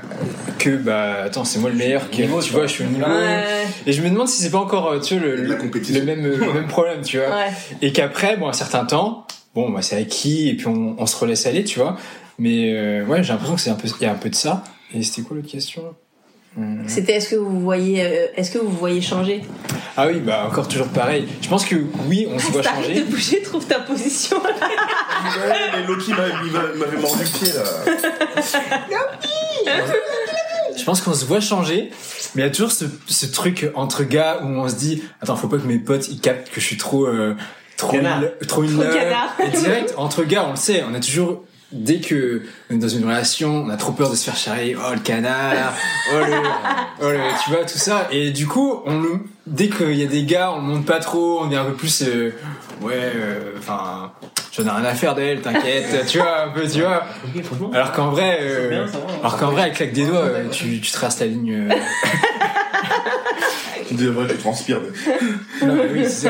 que 0.57 0.69
bah 0.77 1.23
attends, 1.25 1.43
c'est 1.45 1.59
moi 1.59 1.69
le 1.69 1.75
meilleur. 1.75 2.09
Que, 2.09 2.17
Niveau, 2.17 2.41
tu 2.41 2.53
vois, 2.53 2.67
je 2.67 2.71
suis 2.73 2.83
au 2.83 2.87
niveau. 2.87 3.05
Ouais, 3.05 3.43
Et 3.85 3.93
je 3.93 4.01
me 4.01 4.09
demande 4.09 4.27
si 4.27 4.41
c'est 4.41 4.49
pas 4.51 4.59
encore, 4.59 4.91
euh, 4.91 4.99
tu 4.99 5.17
vois, 5.17 5.27
le, 5.27 6.03
même, 6.03 6.25
le 6.25 6.53
même 6.53 6.67
problème, 6.67 7.01
tu 7.01 7.17
vois. 7.17 7.29
ouais. 7.29 7.51
Et 7.81 7.91
qu'après, 7.91 8.37
bon, 8.37 8.47
à 8.47 8.53
certains 8.53 8.85
temps, 8.85 9.25
bon, 9.53 9.69
bah, 9.69 9.81
c'est 9.81 9.97
acquis 9.97 10.49
et 10.49 10.55
puis 10.55 10.67
on, 10.67 10.95
on 10.97 11.05
se 11.05 11.15
relaisse 11.17 11.45
aller, 11.45 11.63
tu 11.63 11.79
vois. 11.79 11.97
Mais 12.39 12.73
euh, 12.73 13.05
ouais, 13.05 13.21
j'ai 13.23 13.33
l'impression 13.33 13.55
que 13.55 13.61
c'est 13.61 13.69
un 13.69 13.75
peu, 13.75 13.87
il 13.99 14.03
y 14.03 14.07
a 14.07 14.11
un 14.11 14.15
peu 14.15 14.29
de 14.29 14.35
ça. 14.35 14.63
Et 14.93 15.03
c'était 15.03 15.21
quoi 15.21 15.37
l'autre 15.37 15.49
question? 15.51 15.83
Hum. 16.57 16.83
C'était 16.87 17.13
est-ce 17.13 17.29
que 17.29 17.35
vous 17.37 17.59
voyez, 17.61 18.03
euh, 18.03 18.27
est-ce 18.35 18.51
que 18.51 18.57
vous 18.57 18.71
voyez 18.71 19.01
changer? 19.01 19.41
Ah 19.97 20.07
oui, 20.07 20.19
bah 20.19 20.45
encore 20.49 20.67
toujours 20.67 20.87
pareil. 20.87 21.27
Je 21.41 21.49
pense 21.49 21.65
que 21.65 21.75
oui, 22.07 22.27
on 22.31 22.39
se 22.39 22.47
voit 22.51 22.65
Arrête 22.65 22.81
de 22.81 22.87
changer. 22.87 23.03
bouger, 23.03 23.41
trouve 23.41 23.65
ta 23.65 23.79
position. 23.79 24.37
Ouais, 24.41 25.53
mais 25.73 25.85
Loki 25.85 26.11
m'avait 26.11 26.97
mordu 26.97 27.23
le 27.23 27.39
pied 27.39 27.53
là. 27.53 27.63
Je 30.77 30.83
pense 30.83 31.01
qu'on 31.01 31.13
se 31.13 31.25
voit 31.25 31.39
changer. 31.41 31.89
Mais 32.35 32.43
il 32.43 32.45
y 32.45 32.47
a 32.47 32.51
toujours 32.51 32.71
ce, 32.71 32.85
ce 33.07 33.25
truc 33.25 33.69
entre 33.75 34.03
gars 34.03 34.39
où 34.43 34.47
on 34.47 34.67
se 34.69 34.75
dit, 34.75 35.03
attends, 35.21 35.35
faut 35.35 35.47
pas 35.49 35.57
que 35.57 35.67
mes 35.67 35.79
potes 35.79 36.07
ils 36.07 36.19
captent 36.19 36.49
que 36.49 36.61
je 36.61 36.65
suis 36.65 36.77
trop, 36.77 37.05
euh, 37.05 37.35
trop, 37.77 37.91
Canard. 37.97 38.21
une- 38.23 38.47
trop 38.47 38.63
une 38.63 38.73
Trop 38.73 38.83
love. 38.83 38.93
canard. 38.95 39.35
Et 39.45 39.49
direct, 39.49 39.93
entre 39.97 40.23
gars, 40.23 40.45
on 40.47 40.51
le 40.51 40.55
sait, 40.57 40.83
on 40.89 40.93
a 40.93 40.99
toujours 40.99 41.43
dès 41.71 41.99
que 41.99 42.43
on 42.69 42.75
est 42.75 42.79
dans 42.79 42.87
une 42.87 43.03
relation, 43.05 43.63
on 43.65 43.69
a 43.69 43.77
trop 43.77 43.91
peur 43.91 44.09
de 44.09 44.15
se 44.15 44.25
faire 44.25 44.37
charrier. 44.37 44.75
Oh 44.77 44.93
le 44.93 44.99
canard, 44.99 45.73
oh 46.13 46.17
le, 46.17 46.33
oh 47.01 47.11
le- 47.11 47.43
tu 47.43 47.49
vois 47.51 47.63
tout 47.65 47.77
ça. 47.77 48.07
Et 48.11 48.31
du 48.31 48.47
coup, 48.47 48.81
on 48.85 48.99
le, 49.01 49.09
dès 49.47 49.69
qu'il 49.69 49.93
y 49.95 50.03
a 50.03 50.07
des 50.07 50.23
gars, 50.23 50.51
on 50.51 50.57
le 50.57 50.61
monte 50.63 50.85
pas 50.85 50.99
trop, 50.99 51.41
on 51.41 51.51
est 51.51 51.55
un 51.55 51.65
peu 51.65 51.73
plus, 51.73 52.03
euh, 52.03 52.33
ouais, 52.81 52.93
euh, 52.95 53.53
enfin, 53.57 54.11
j'en 54.51 54.65
ai 54.65 54.69
rien 54.69 54.85
à 54.85 54.93
faire 54.95 55.15
d'elle, 55.15 55.41
t'inquiète, 55.41 56.05
tu 56.07 56.17
vois 56.19 56.43
un 56.43 56.49
peu, 56.49 56.67
tu 56.67 56.81
vois. 56.81 57.05
Alors 57.73 57.91
qu'en 57.93 58.09
vrai, 58.11 58.39
euh, 58.41 58.69
bien, 58.69 58.85
va. 58.85 58.99
alors 59.19 59.37
qu'en 59.37 59.51
vrai, 59.51 59.61
avec 59.63 59.75
claque 59.75 59.93
des 59.93 60.05
doigts, 60.05 60.19
euh, 60.19 60.49
tu, 60.51 60.79
tu 60.81 60.91
traces 60.91 61.19
la 61.19 61.27
ligne. 61.27 61.67
euh, 61.69 61.75
Tu 63.87 63.95
dis 63.95 64.07
vrai, 64.07 64.27
tu 64.27 64.37
transpires. 64.37 64.81
de- 64.81 65.65
Non, 65.65 65.75
mais 65.75 65.89
oui, 65.91 66.03
c'est 66.03 66.27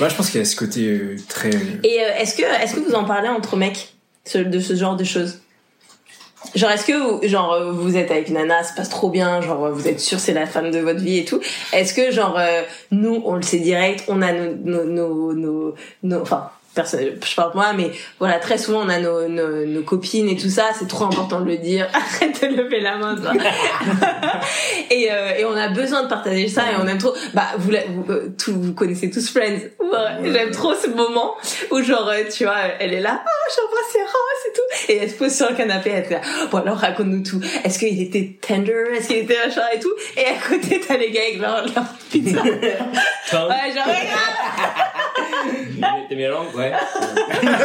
Moi, 0.00 0.08
je 0.08 0.14
pense 0.14 0.30
qu'il 0.30 0.40
y 0.40 0.42
a 0.42 0.44
ce 0.44 0.56
côté 0.56 0.88
euh, 0.88 1.16
très. 1.28 1.50
Et 1.50 2.00
euh, 2.02 2.08
est-ce 2.18 2.36
que, 2.36 2.42
est-ce 2.42 2.74
que 2.74 2.80
vous 2.80 2.94
en 2.94 3.04
parlez 3.04 3.28
entre 3.28 3.56
mecs? 3.56 3.93
De 4.34 4.60
ce 4.60 4.74
genre 4.74 4.96
de 4.96 5.04
choses 5.04 5.38
Genre, 6.54 6.70
est-ce 6.70 6.84
que 6.84 6.92
vous, 6.92 7.26
genre, 7.26 7.72
vous 7.72 7.96
êtes 7.96 8.10
avec 8.10 8.28
nana, 8.28 8.62
ça 8.62 8.70
se 8.70 8.74
passe 8.76 8.90
trop 8.90 9.08
bien, 9.08 9.40
genre, 9.40 9.70
vous 9.70 9.88
êtes 9.88 9.98
sûr 9.98 10.20
c'est 10.20 10.34
la 10.34 10.46
femme 10.46 10.70
de 10.70 10.78
votre 10.78 11.00
vie 11.00 11.18
et 11.18 11.24
tout. 11.24 11.40
Est-ce 11.72 11.94
que, 11.94 12.10
genre, 12.12 12.36
euh, 12.38 12.62
nous, 12.90 13.22
on 13.24 13.34
le 13.36 13.42
sait 13.42 13.58
direct, 13.60 14.04
on 14.08 14.20
a 14.20 14.32
nos, 14.32 14.54
nos, 14.54 14.84
nos, 14.84 15.32
nos, 15.32 15.74
nos- 16.02 16.20
enfin, 16.20 16.50
je 16.76 17.34
parle 17.36 17.52
de 17.52 17.56
moi, 17.56 17.72
mais 17.72 17.92
voilà, 18.18 18.38
très 18.38 18.58
souvent, 18.58 18.80
on 18.84 18.88
a 18.88 18.98
nos, 18.98 19.28
nos, 19.28 19.64
nos 19.64 19.82
copines 19.82 20.28
et 20.28 20.36
tout 20.36 20.48
ça, 20.48 20.70
c'est 20.76 20.88
trop 20.88 21.04
important 21.04 21.40
de 21.40 21.46
le 21.46 21.58
dire. 21.58 21.88
Arrête 21.94 22.42
de 22.42 22.56
lever 22.56 22.80
la 22.80 22.96
main, 22.96 23.16
toi. 23.16 23.32
et, 24.90 25.10
euh, 25.10 25.36
et 25.38 25.44
on 25.44 25.56
a 25.56 25.68
besoin 25.68 26.02
de 26.02 26.08
partager 26.08 26.48
ça 26.48 26.62
et 26.72 26.76
on 26.82 26.86
aime 26.86 26.98
trop. 26.98 27.14
Bah, 27.32 27.48
vous, 27.58 27.70
vous, 27.70 28.12
euh, 28.12 28.28
tout, 28.36 28.60
vous 28.60 28.74
connaissez 28.74 29.10
tous 29.10 29.30
Friends. 29.30 29.60
Ouais, 29.80 30.32
J'aime 30.32 30.50
trop 30.50 30.74
ce 30.74 30.88
moment 30.88 31.34
où 31.70 31.82
genre, 31.82 32.08
euh, 32.08 32.24
tu 32.32 32.44
vois, 32.44 32.56
elle 32.80 32.92
est 32.92 33.00
là, 33.00 33.22
oh, 33.24 33.52
j'embrasse 33.56 34.12
Ross 34.12 34.46
et 34.48 34.52
tout. 34.52 34.92
Et 34.92 34.96
elle 34.96 35.10
se 35.10 35.14
pose 35.16 35.32
sur 35.32 35.48
le 35.48 35.56
canapé, 35.56 35.90
elle 35.90 36.04
fait, 36.04 36.20
bon 36.50 36.58
alors 36.58 36.78
raconte-nous 36.78 37.22
tout. 37.22 37.40
Est-ce 37.62 37.78
qu'il 37.78 38.00
était 38.00 38.38
tender? 38.40 38.72
Est-ce 38.96 39.08
qu'il 39.08 39.18
était 39.18 39.38
machin 39.46 39.62
et 39.72 39.78
tout? 39.78 39.92
Et 40.16 40.24
à 40.24 40.34
côté, 40.48 40.80
t'as 40.86 40.96
les 40.96 41.10
gars 41.10 41.20
avec 41.20 41.40
leur, 41.40 41.64
leur 41.64 41.84
pizza. 42.10 42.42
ouais, 42.42 42.58
genre, 43.32 43.86
regarde! 43.86 44.93
T'as 45.80 46.14
mis 46.14 46.22
la 46.22 46.28
langue 46.28 46.54
Ouais. 46.54 46.72
Voilà, 47.42 47.58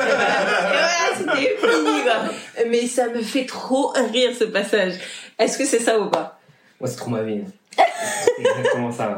c'était 1.17 1.57
fini, 1.57 2.01
quoi. 2.03 2.65
Mais 2.69 2.87
ça 2.87 3.07
me 3.07 3.21
fait 3.21 3.45
trop 3.45 3.93
rire, 4.11 4.31
ce 4.37 4.43
passage. 4.45 4.93
Est-ce 5.37 5.57
que 5.57 5.65
c'est 5.65 5.79
ça 5.79 5.99
ou 5.99 6.09
pas? 6.09 6.39
Moi, 6.79 6.89
c'est 6.89 6.97
trop 6.97 7.09
ma 7.09 7.21
vie. 7.21 7.41
C'est 8.25 8.41
exactement 8.41 8.91
ça. 8.91 9.17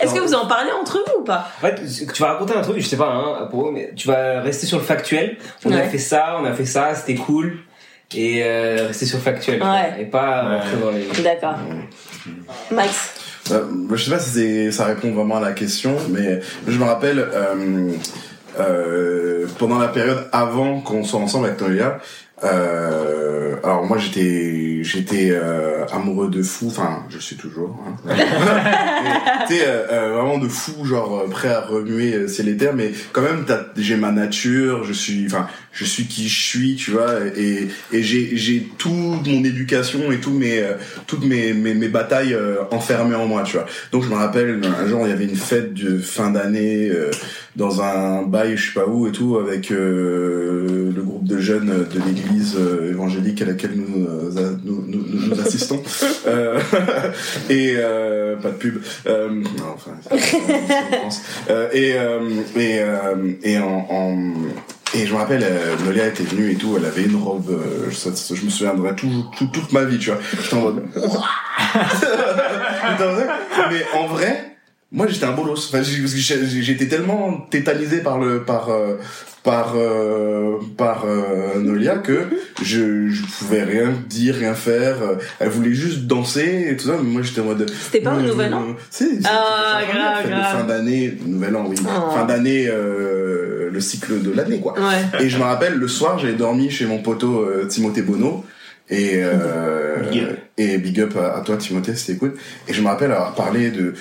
Est-ce 0.00 0.14
que 0.14 0.20
vous 0.20 0.34
en 0.34 0.46
parlez 0.46 0.70
entre 0.72 1.02
vous 1.06 1.20
ou 1.20 1.24
pas? 1.24 1.48
En 1.58 1.60
fait, 1.66 1.80
tu 2.12 2.22
vas 2.22 2.32
raconter 2.32 2.54
un 2.54 2.60
truc, 2.62 2.78
je 2.80 2.86
sais 2.86 2.96
pas, 2.96 3.08
hein, 3.10 3.46
pour 3.50 3.68
eux, 3.68 3.70
mais 3.72 3.92
tu 3.94 4.08
vas 4.08 4.40
rester 4.40 4.66
sur 4.66 4.78
le 4.78 4.84
factuel. 4.84 5.36
On 5.64 5.72
a 5.72 5.82
fait 5.82 5.98
ça, 5.98 6.36
on 6.40 6.44
a 6.44 6.52
fait 6.52 6.64
ça, 6.66 6.94
c'était 6.94 7.14
cool. 7.14 7.58
Et 8.14 8.42
euh, 8.44 8.88
rester 8.88 9.06
sur 9.06 9.16
le 9.18 9.22
factuel. 9.22 9.58
quoi. 9.58 9.78
Et 9.98 10.04
pas 10.04 10.44
Ouais. 10.48 10.56
rentrer 10.56 10.76
dans 10.76 10.90
les. 10.90 11.22
D'accord. 11.22 11.54
Max? 12.70 13.14
Euh, 13.52 13.64
je 13.90 14.04
sais 14.04 14.10
pas 14.10 14.18
si 14.18 14.72
ça 14.72 14.86
répond 14.86 15.12
vraiment 15.12 15.36
à 15.36 15.40
la 15.40 15.52
question, 15.52 15.96
mais 16.10 16.40
je 16.66 16.78
me 16.78 16.84
rappelle 16.84 17.18
euh, 17.18 17.92
euh, 18.60 19.46
pendant 19.58 19.78
la 19.78 19.88
période 19.88 20.28
avant 20.32 20.80
qu'on 20.80 21.04
soit 21.04 21.20
ensemble 21.20 21.46
avec 21.46 21.60
Noelia. 21.60 22.00
Euh, 22.44 23.56
alors 23.62 23.84
moi 23.84 23.98
j'étais 23.98 24.82
j'étais 24.82 25.30
euh, 25.30 25.86
amoureux 25.92 26.28
de 26.28 26.42
fou, 26.42 26.66
enfin 26.68 27.04
je 27.08 27.18
suis 27.18 27.36
toujours. 27.36 27.78
Hein. 27.86 28.14
Euh, 29.52 29.86
euh, 29.92 30.12
vraiment 30.14 30.38
de 30.38 30.48
fou, 30.48 30.84
genre 30.86 31.20
euh, 31.20 31.28
prêt 31.28 31.50
à 31.50 31.60
remuer 31.60 32.14
et 32.14 32.56
terre, 32.56 32.72
mais 32.74 32.92
quand 33.12 33.20
même 33.20 33.44
j'ai 33.76 33.96
ma 33.96 34.10
nature, 34.10 34.82
je 34.84 34.94
suis, 34.94 35.26
enfin 35.26 35.46
je 35.72 35.84
suis 35.84 36.06
qui 36.06 36.26
je 36.26 36.42
suis, 36.42 36.76
tu 36.76 36.92
vois, 36.92 37.18
et 37.36 37.68
et 37.92 38.02
j'ai 38.02 38.36
j'ai 38.36 38.66
toute 38.78 38.92
mon 38.92 39.44
éducation 39.44 40.10
et 40.10 40.18
tous 40.20 40.32
mes 40.32 40.64
toutes 41.06 41.24
mes 41.24 41.52
mes, 41.52 41.74
mes 41.74 41.88
batailles 41.88 42.34
euh, 42.34 42.62
enfermées 42.70 43.14
en 43.14 43.26
moi, 43.26 43.42
tu 43.42 43.56
vois. 43.56 43.66
Donc 43.90 44.04
je 44.04 44.08
me 44.08 44.14
rappelle 44.14 44.60
un 44.64 44.86
jour 44.86 45.02
il 45.04 45.10
y 45.10 45.12
avait 45.12 45.24
une 45.24 45.36
fête 45.36 45.74
de 45.74 45.98
fin 45.98 46.30
d'année 46.30 46.88
euh, 46.88 47.10
dans 47.56 47.82
un 47.82 48.22
bail 48.22 48.56
je 48.56 48.68
sais 48.68 48.72
pas 48.80 48.86
où 48.86 49.06
et 49.06 49.12
tout 49.12 49.36
avec 49.36 49.70
euh, 49.70 50.90
le 50.94 51.02
groupe 51.02 51.24
de 51.24 51.38
jeunes 51.38 51.86
de 51.92 52.00
l'église 52.06 52.56
euh, 52.58 52.90
évangélique 52.90 53.42
à 53.42 53.44
laquelle 53.44 53.74
nous 53.76 54.06
euh, 54.06 54.30
nous, 54.64 54.84
nous, 54.86 55.04
nous- 55.06 55.26
nous 55.28 55.40
assistons. 55.40 55.82
Euh, 56.24 56.60
et 57.50 57.74
euh, 57.76 58.36
pas 58.36 58.50
de 58.50 58.54
pub. 58.54 58.80
Euh, 59.08 59.28
non 59.28 59.74
enfin 59.74 59.90
et 61.72 61.96
et 62.56 62.80
et 63.42 63.58
en, 63.58 63.86
en 63.90 64.32
et 64.94 65.06
je 65.06 65.12
me 65.12 65.18
rappelle, 65.18 65.42
euh, 65.42 65.74
Nolia 65.86 66.06
était 66.06 66.22
venue 66.22 66.50
et 66.52 66.54
tout, 66.54 66.74
elle 66.76 66.84
avait 66.84 67.04
une 67.04 67.16
robe, 67.16 67.48
euh, 67.50 67.90
je, 67.90 68.44
me 68.44 68.50
souviendrai 68.50 68.94
tout, 68.94 69.08
tout- 69.38 69.46
toute 69.46 69.72
ma 69.72 69.84
vie, 69.84 69.98
tu 69.98 70.10
vois. 70.10 70.20
J'étais 70.42 70.54
en 70.54 70.60
mode- 70.60 70.82
Mais 73.70 73.84
en 73.98 74.06
vrai, 74.06 74.51
moi 74.92 75.06
j'étais 75.08 75.24
un 75.26 75.32
bolos. 75.32 75.68
Enfin, 75.68 75.82
j'ai- 75.82 76.06
j'ai- 76.06 76.62
j'étais 76.62 76.86
tellement 76.86 77.46
tétanisé 77.50 77.98
par 77.98 78.18
le 78.20 78.42
par 78.44 78.68
euh, 78.70 78.96
par 79.42 79.74
euh, 79.76 80.58
par 80.76 81.04
euh, 81.06 81.58
Nolia 81.58 81.96
que 81.96 82.20
je 82.62 83.08
je 83.08 83.22
pouvais 83.38 83.62
rien 83.64 83.92
dire, 84.08 84.34
rien 84.36 84.54
faire. 84.54 84.96
Elle 85.40 85.48
voulait 85.48 85.72
juste 85.74 86.00
danser 86.06 86.66
et 86.70 86.76
tout 86.76 86.86
ça. 86.86 86.96
Mais 87.02 87.10
moi 87.10 87.22
j'étais 87.22 87.40
en 87.40 87.44
mode. 87.46 87.68
C'était 87.70 88.00
pas 88.04 88.14
au 88.14 88.20
Nouvel 88.20 88.54
An 88.54 88.66
Si, 88.90 89.16
c'était 89.16 89.28
Ah, 89.28 89.80
grave, 89.90 90.58
fin 90.58 90.64
d'année, 90.64 91.18
Nouvel 91.26 91.56
An, 91.56 91.66
oui. 91.68 91.76
Oh. 91.84 92.10
Fin 92.14 92.24
d'année, 92.24 92.66
euh, 92.68 93.70
le 93.72 93.80
cycle 93.80 94.22
de 94.22 94.30
l'année, 94.30 94.60
quoi. 94.60 94.74
Ouais. 94.74 95.24
Et 95.24 95.28
je 95.30 95.38
me 95.38 95.42
rappelle, 95.44 95.74
le 95.74 95.88
soir, 95.88 96.18
j'avais 96.18 96.34
dormi 96.34 96.70
chez 96.70 96.84
mon 96.86 96.98
poteau 96.98 97.40
euh, 97.40 97.66
Timothée 97.66 98.02
Bono. 98.02 98.44
Et, 98.90 99.22
euh. 99.22 99.96
Et 100.58 100.78
big 100.78 101.00
up 101.00 101.16
à, 101.16 101.38
à 101.38 101.40
toi 101.40 101.56
Timothée 101.56 101.94
si 101.96 102.06
t'écoutes. 102.06 102.34
Et 102.68 102.74
je 102.74 102.82
me 102.82 102.88
rappelle 102.88 103.10
avoir 103.10 103.34
parlé 103.34 103.70
de 103.70 103.94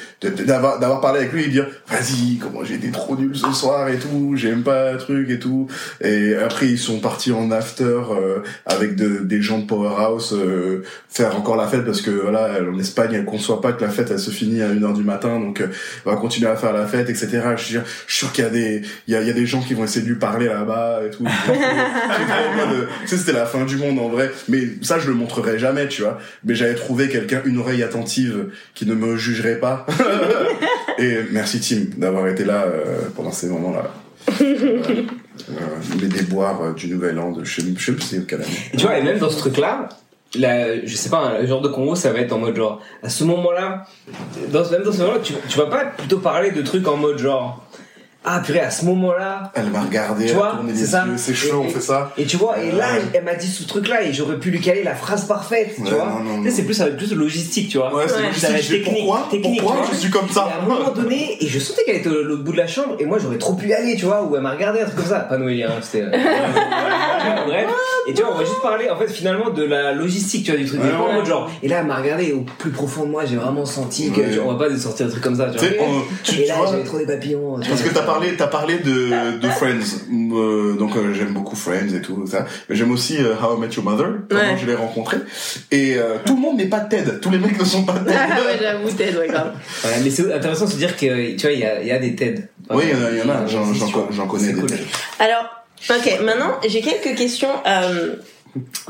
d'avoir 0.43 0.79
d'avoir 0.79 1.01
parlé 1.01 1.19
avec 1.19 1.33
lui 1.33 1.45
et 1.45 1.47
dire 1.47 1.67
vas-y 1.87 2.37
comment 2.37 2.63
j'ai 2.63 2.75
été 2.75 2.91
trop 2.91 3.15
nul 3.15 3.35
ce 3.35 3.51
soir 3.53 3.87
et 3.89 3.97
tout 3.97 4.33
j'aime 4.35 4.63
pas 4.63 4.93
le 4.93 4.97
truc 4.97 5.29
et 5.29 5.39
tout. 5.39 5.67
Et 6.01 6.35
après 6.35 6.67
ils 6.67 6.79
sont 6.79 6.99
partis 6.99 7.31
en 7.31 7.51
after 7.51 7.83
euh, 7.83 8.39
avec 8.65 8.95
de, 8.95 9.19
des 9.19 9.41
gens 9.41 9.59
de 9.59 9.65
Powerhouse 9.65 10.33
euh, 10.33 10.83
faire 11.09 11.35
encore 11.37 11.55
la 11.55 11.67
fête 11.67 11.85
parce 11.85 12.01
que 12.01 12.11
voilà 12.11 12.57
en 12.61 12.77
Espagne 12.79 13.11
elle 13.13 13.25
conçoit 13.25 13.61
pas 13.61 13.71
que 13.73 13.83
la 13.83 13.89
fête 13.89 14.09
elle 14.11 14.19
se 14.19 14.31
finit 14.31 14.61
à 14.61 14.69
1h 14.69 14.93
du 14.93 15.03
matin 15.03 15.39
donc 15.39 15.61
euh, 15.61 15.67
on 16.05 16.11
va 16.11 16.17
continuer 16.17 16.49
à 16.49 16.55
faire 16.55 16.73
la 16.73 16.85
fête 16.85 17.09
etc 17.09 17.41
je 17.55 17.63
suis 17.63 17.79
je 18.07 18.13
suis 18.13 18.25
sûr 18.25 18.31
qu'il 18.33 18.43
y 18.43 18.47
a 18.47 18.49
des 18.49 18.81
il 19.07 19.13
y 19.13 19.17
a, 19.17 19.21
il 19.21 19.27
y 19.27 19.29
a 19.29 19.33
des 19.33 19.45
gens 19.45 19.61
qui 19.61 19.73
vont 19.73 19.83
essayer 19.83 20.05
de 20.05 20.11
lui 20.11 20.19
parler 20.19 20.47
là-bas 20.47 21.01
et 21.05 21.09
tout. 21.09 21.25
Tu 23.01 23.07
sais 23.07 23.17
c'était 23.17 23.33
la 23.33 23.45
fin 23.45 23.65
du 23.65 23.77
monde 23.77 23.99
en 23.99 24.09
vrai. 24.09 24.31
Mais 24.47 24.61
ça 24.81 24.99
je 24.99 25.07
le 25.07 25.13
montrerai 25.13 25.59
jamais 25.59 25.87
tu 25.87 26.01
vois 26.01 26.19
mais 26.43 26.55
j'avais 26.55 26.75
trouvé 26.75 27.09
quelqu'un 27.09 27.41
une 27.45 27.57
oreille 27.57 27.83
attentive 27.83 28.51
qui 28.73 28.85
ne 28.85 28.93
me 28.95 29.17
jugerait 29.17 29.59
pas. 29.59 29.85
Et 30.97 31.19
merci 31.31 31.59
Tim 31.59 31.99
d'avoir 31.99 32.27
été 32.27 32.43
là 32.43 32.63
euh, 32.63 33.09
pendant 33.15 33.31
ces 33.31 33.47
moments 33.47 33.71
là 33.71 33.91
les 35.99 36.07
déboires 36.07 36.61
euh, 36.61 36.73
du 36.73 36.87
nouvel 36.87 37.17
an 37.17 37.31
de 37.31 37.43
sais 37.43 37.63
je 37.75 38.01
sais 38.01 38.17
Et 38.73 38.77
tu 38.77 38.85
vois, 38.85 38.97
et 38.97 39.03
même 39.03 39.17
dans 39.17 39.29
ce 39.29 39.39
truc-là, 39.39 39.89
la, 40.35 40.85
je 40.85 40.95
sais 40.95 41.09
pas, 41.09 41.37
un 41.39 41.45
genre 41.45 41.61
de 41.61 41.67
convo, 41.67 41.95
ça 41.95 42.11
va 42.13 42.19
être 42.19 42.31
en 42.31 42.37
mode 42.37 42.55
genre, 42.55 42.81
à 43.03 43.09
ce 43.09 43.23
moment-là, 43.23 43.85
dans, 44.51 44.69
même 44.69 44.83
dans 44.83 44.91
ce 44.91 44.99
moment-là, 44.99 45.19
tu, 45.23 45.33
tu 45.49 45.57
vas 45.57 45.65
pas 45.65 45.85
plutôt 45.85 46.19
parler 46.19 46.51
de 46.51 46.61
trucs 46.61 46.87
en 46.87 46.97
mode 46.97 47.17
genre, 47.17 47.65
ah 48.23 48.39
purée, 48.45 48.59
à 48.59 48.69
ce 48.69 48.85
moment-là, 48.85 49.51
Elle 49.55 49.71
m'a 49.71 49.81
regardé, 49.81 50.27
Tu 50.27 50.33
vois, 50.33 50.59
c'est 50.75 50.85
ça. 50.85 51.05
yeux, 51.07 51.13
c'est 51.17 51.33
chaud, 51.33 51.63
Et- 51.63 51.67
on 51.67 51.69
fait 51.69 51.81
ça. 51.81 52.11
et 52.17 52.25
tu 52.25 52.37
vois, 52.37 52.59
et 52.59 52.71
là, 52.71 52.93
Ouais. 52.93 53.01
elle 53.15 53.23
m'a 53.23 53.33
dit 53.33 53.47
ce 53.47 53.63
truc-là, 53.67 54.03
et 54.03 54.13
j'aurais 54.13 54.37
pu 54.37 54.51
lui 54.51 54.61
caler 54.61 54.83
la 54.83 54.93
phrase 54.93 55.25
parfaite, 55.25 55.73
tu 55.75 55.81
Ouais, 55.83 55.89
vois. 55.89 56.21
c'est 56.49 56.63
plus, 56.63 56.79
être 56.81 56.97
plus 56.97 57.13
logistique, 57.15 57.69
tu 57.69 57.79
vois. 57.79 57.93
Ouais, 57.95 58.03
c'est 58.07 58.47
technique, 58.53 58.83
pourquoi, 58.83 59.27
technique, 59.31 59.61
pourquoi 59.61 59.81
je 59.91 59.97
suis 59.97 60.11
comme 60.11 60.29
ça? 60.29 60.49
Et 60.49 60.53
à 60.59 60.63
un 60.63 60.67
moment 60.67 60.91
donné, 60.95 61.37
et 61.43 61.47
je 61.47 61.57
sentais 61.59 61.83
qu'elle 61.83 61.95
était 61.97 62.09
au 62.09 62.21
l'autre 62.23 62.43
bout 62.43 62.51
de 62.51 62.57
la 62.57 62.67
chambre, 62.67 62.95
et 62.99 63.05
moi 63.05 63.17
j'aurais 63.19 63.37
trop 63.39 63.53
pu 63.55 63.69
y 63.69 63.73
aller, 63.73 63.95
tu 63.95 64.05
vois, 64.05 64.21
ou 64.23 64.35
elle 64.35 64.43
m'a 64.43 64.51
regardé, 64.51 64.81
un 64.81 64.85
truc 64.85 64.97
comme 64.97 65.05
ça. 65.07 65.21
Pas 65.21 65.37
Noélie, 65.37 65.63
hein, 65.63 65.71
c'était. 65.81 66.03
euh, 66.03 66.11
Bref. 67.47 67.65
Et 68.07 68.13
tu 68.13 68.21
vois, 68.23 68.33
on 68.33 68.37
va 68.37 68.43
juste 68.45 68.61
parler, 68.61 68.89
en 68.89 68.97
fait, 68.97 69.07
finalement, 69.07 69.49
de 69.49 69.63
la 69.63 69.93
logistique, 69.93 70.43
tu 70.45 70.51
vois, 70.51 70.59
du 70.59 70.65
truc. 70.67 70.81
Genre, 71.25 71.49
et 71.61 71.67
là, 71.67 71.77
elle 71.81 71.85
m'a 71.87 71.97
regardé, 71.97 72.33
au 72.33 72.41
plus 72.41 72.71
profond 72.71 73.05
de 73.05 73.09
moi, 73.11 73.25
j'ai 73.25 73.35
vraiment 73.35 73.65
senti 73.65 74.11
que, 74.11 74.39
on 74.39 74.53
va 74.53 74.67
pas 74.67 74.75
sortir 74.77 75.05
des 75.05 75.11
trucs 75.11 75.23
comme 75.23 75.35
ça, 75.37 75.49
tu 75.51 75.57
vois. 75.57 75.67
et 76.37 76.45
là, 76.47 76.55
j'avais 76.69 76.83
trop 76.83 76.97
des 76.97 77.05
papillons. 77.05 77.59
tu 77.59 77.69
Parce 77.69 77.81
que 77.81 77.89
t'as 77.93 78.01
parlé, 78.11 78.35
t'as 78.37 78.47
parlé 78.47 78.77
de, 78.79 79.37
de 79.37 79.47
Friends, 79.49 80.05
Euh, 80.11 80.73
donc 80.73 80.95
euh, 80.95 81.13
j'aime 81.13 81.33
beaucoup 81.33 81.55
Friends 81.55 81.93
et 81.95 82.01
tout 82.01 82.25
ça. 82.27 82.45
Mais 82.69 82.75
j'aime 82.75 82.91
aussi 82.91 83.17
euh, 83.17 83.33
How 83.41 83.57
I 83.57 83.59
Met 83.59 83.69
Your 83.75 83.83
Mother, 83.83 84.07
comment 84.29 84.41
Ouais. 84.41 84.57
je 84.59 84.65
l'ai 84.65 84.75
rencontré. 84.75 85.17
Et 85.71 85.95
euh, 85.97 86.17
tout 86.25 86.35
le 86.35 86.41
monde 86.41 86.57
n'est 86.57 86.69
pas 86.69 86.79
Ted, 86.81 87.19
tous 87.21 87.29
les 87.29 87.37
mecs 87.37 87.59
ne 87.59 87.65
sont 87.65 87.83
pas 87.83 87.93
Ted. 88.05 88.13
Ah 88.17 88.39
ouais, 88.41 88.57
j'avoue, 88.61 88.89
Ted, 88.91 89.17
ouais, 89.17 89.27
grave. 89.27 89.53
Mais 90.03 90.09
c'est 90.09 90.31
intéressant 90.33 90.65
de 90.65 90.71
se 90.71 90.77
dire 90.77 90.95
que, 90.95 91.35
tu 91.35 91.41
vois, 91.41 91.51
il 91.51 91.59
y 91.59 91.65
a, 91.65 91.81
il 91.81 91.87
y 91.87 91.91
a 91.91 91.99
des 91.99 92.15
TED. 92.15 92.47
Oui, 92.69 92.83
il 93.11 93.17
y 93.17 93.21
en 93.21 93.29
a, 93.29 93.45
j'en, 93.47 94.27
connais 94.27 94.53
des 94.53 94.59
cool. 94.59 94.69
Ted. 94.69 94.83
Alors, 95.19 95.45
ok, 95.89 96.19
maintenant 96.23 96.53
j'ai 96.67 96.81
quelques 96.81 97.17
questions 97.17 97.49
euh, 97.67 98.15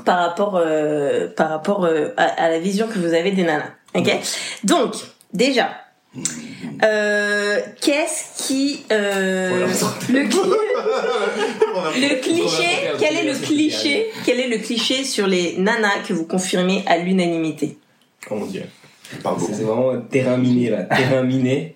par 0.06 0.20
rapport 0.20 0.56
euh, 0.64 1.28
par 1.36 1.50
rapport 1.50 1.86
euh, 1.86 2.10
à, 2.18 2.24
à 2.26 2.50
la 2.50 2.60
vision 2.60 2.88
que 2.88 3.00
vous 3.00 3.14
avez 3.14 3.32
des 3.32 3.44
nanas. 3.44 3.72
Ok, 3.96 4.10
donc 4.64 4.94
déjà. 5.34 5.81
Euh, 6.84 7.60
qu'est-ce 7.80 8.46
qui 8.48 8.82
euh, 8.92 9.66
Voilà. 9.66 9.68
le, 10.24 10.28
cli- 10.28 10.56
le 11.96 12.22
cliché 12.22 12.68
quel 13.00 13.16
est 13.16 13.24
le 13.32 13.40
cliché 13.40 14.08
quel 14.26 14.40
est 14.42 14.50
le 14.50 14.58
cliché 14.58 15.04
sur 15.06 15.26
les 15.28 15.56
nanas 15.58 16.00
que 16.06 16.12
vous 16.14 16.26
confirmez 16.26 16.84
à 16.88 16.98
l'unanimité? 16.98 17.78
Oh 18.30 18.36
mon 18.36 18.46
dieu. 18.46 18.64
C'est 19.10 19.20
c'est 19.54 19.64
vraiment 19.64 20.02
terrain 20.02 20.38
miné, 20.38 20.70
là. 20.70 20.84
Terrain 20.84 21.24
miné. 21.24 21.76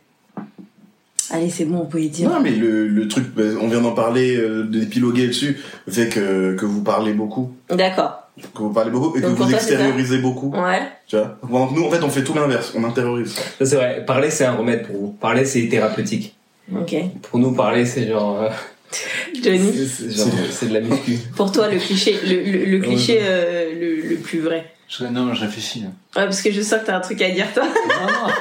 allez 1.30 1.50
c'est 1.50 1.66
bon 1.66 1.80
on 1.80 1.86
peut 1.86 2.02
y 2.02 2.10
dire 2.10 2.30
Non, 2.30 2.42
mais 2.42 2.52
le, 2.52 2.88
le 2.88 3.08
truc, 3.08 3.28
bah, 3.36 3.44
on 3.62 3.68
vient 3.70 3.82
d'en 3.82 3.94
parler, 3.94 4.36
euh, 4.36 4.64
d'épiloguer 4.64 5.28
dessus, 5.28 5.58
fait 5.90 6.10
que, 6.10 6.56
que 6.56 6.66
vous 6.66 6.82
parlez 6.84 7.14
beaucoup. 7.14 7.54
d'accord 7.70 8.25
Que 8.54 8.60
vous 8.60 8.72
parlez 8.74 8.92
beaucoup 8.92 9.16
et 9.18 9.22
que 9.22 9.28
Donc, 9.28 9.36
vous 9.38 9.44
toi, 9.44 9.52
ça 9.52 9.58
extériorisez 9.58 10.18
beaucoup. 10.18 10.52
ouais 10.52 10.82
Tu 11.08 11.16
vois. 11.16 11.38
Pendant 11.42 11.68
que 11.68 11.74
nous, 11.74 11.86
en 11.86 11.90
fait, 11.90 12.04
on 12.04 12.10
fait 12.10 12.24
tout 12.24 12.34
l'inverse, 12.34 12.74
on 12.76 12.84
intériorise. 12.84 13.34
Ça, 13.34 13.66
c'est 13.66 13.76
vrai. 13.78 14.04
Parler, 14.06 14.30
c'est 14.30 14.44
un 14.46 14.56
remède 14.56 14.86
pour 14.88 14.96
vous. 14.98 15.12
Parler, 15.14 15.46
c'est 15.46 15.68
thérapeutique. 15.70 16.36
ok 16.74 16.96
Pour 17.22 17.40
nous, 17.40 17.54
parler, 17.54 17.86
c'est 17.86 18.08
genre. 18.08 18.42
euh, 18.42 18.50
Johnny 19.44 19.72
c'est- 19.88 20.10
c'est 20.10 20.16
genre- 20.18 20.28
c'est 20.52 20.68
de 20.68 20.74
la 20.74 20.80
muscu. 20.82 21.18
pour 21.36 21.52
toi 21.52 21.68
le 21.70 21.78
cliché 21.78 22.18
le, 22.26 22.44
le, 22.52 22.66
le 22.66 22.80
cliché 22.80 23.20
euh, 23.22 23.74
le, 23.74 24.10
le 24.10 24.16
plus 24.18 24.40
vrai 24.40 24.72
Je, 24.88 25.06
non, 25.06 25.34
je 25.34 25.42
réfléchis. 25.42 25.80
là. 25.82 25.88
Ouais, 25.88 26.26
parce 26.28 26.42
que 26.42 26.52
je 26.52 26.62
sens 26.62 26.82
que 26.82 26.86
t'as 26.88 26.98
un 26.98 27.02
truc 27.02 27.22
à 27.22 27.30
dire, 27.30 27.48
toi. 27.54 27.64
Non, 27.64 28.06
non. 28.08 28.34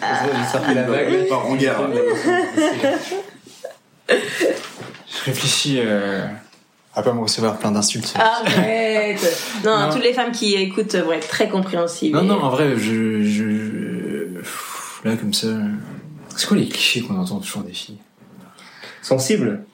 Ça 0.52 0.60
fait 0.60 0.74
la 0.74 0.82
vague. 0.82 1.08
Il 1.22 1.26
part 1.28 1.46
en 1.46 1.56
guerre. 1.56 1.80
Je 4.08 5.24
réfléchis 5.24 5.78
euh, 5.80 6.22
à 6.98 7.02
pas 7.02 7.12
me 7.12 7.20
recevoir 7.20 7.58
plein 7.58 7.70
d'insultes. 7.70 8.12
Arrête 8.18 9.18
non, 9.64 9.78
Non. 9.86 9.92
toutes 9.92 10.02
les 10.02 10.12
femmes 10.12 10.32
qui 10.32 10.54
écoutent 10.54 10.94
vont 10.96 11.12
être 11.12 11.28
très 11.28 11.48
compréhensibles. 11.48 12.16
Non, 12.16 12.24
non, 12.24 12.42
en 12.42 12.50
vrai, 12.50 12.76
je, 12.76 13.22
là 15.04 15.16
comme 15.16 15.32
ça. 15.32 15.48
C'est 16.36 16.46
quoi 16.46 16.56
les 16.56 16.68
clichés 16.68 17.00
qu'on 17.02 17.16
entend 17.18 17.38
toujours 17.38 17.62
des 17.62 17.72
filles? 17.72 17.98
Sensible. 19.02 19.64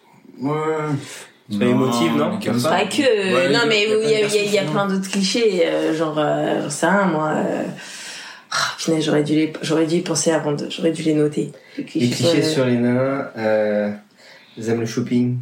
Ouais. 0.40 0.52
Sois 1.50 1.64
émotive, 1.66 2.16
non 2.16 2.38
ça? 2.58 2.70
Pas 2.70 2.84
que. 2.86 3.02
Ouais, 3.02 3.52
non, 3.52 3.60
mais 3.68 3.84
il 3.84 4.10
y 4.10 4.14
a 4.14 4.20
il 4.20 4.52
y 4.52 4.58
a, 4.58 4.62
plein 4.62 4.86
y 4.88 4.92
a- 4.92 4.94
d'autres 4.96 5.10
clichés. 5.10 5.62
euh, 5.66 5.94
genre, 5.94 6.16
euh, 6.18 6.68
sais 6.70 6.86
rien, 6.86 7.04
moi. 7.06 7.32
Euh... 7.36 7.64
punaise, 8.78 9.04
j'aurais 9.04 9.22
dû, 9.24 9.34
les... 9.34 9.52
j'aurais 9.62 9.86
dû 9.86 9.96
y 9.96 10.00
penser 10.00 10.30
avant 10.30 10.52
de. 10.52 10.68
J'aurais 10.70 10.92
dû 10.92 11.02
les 11.02 11.12
noter. 11.14 11.52
Les 11.76 11.84
Les 11.84 12.08
clichés 12.10 12.42
sur- 12.42 12.44
sur 12.44 12.64
les 12.64 12.76
nains, 12.76 13.28
euh, 13.36 13.90
ils 14.56 14.68
aiment 14.70 14.80
le 14.80 14.86
shopping. 14.86 15.36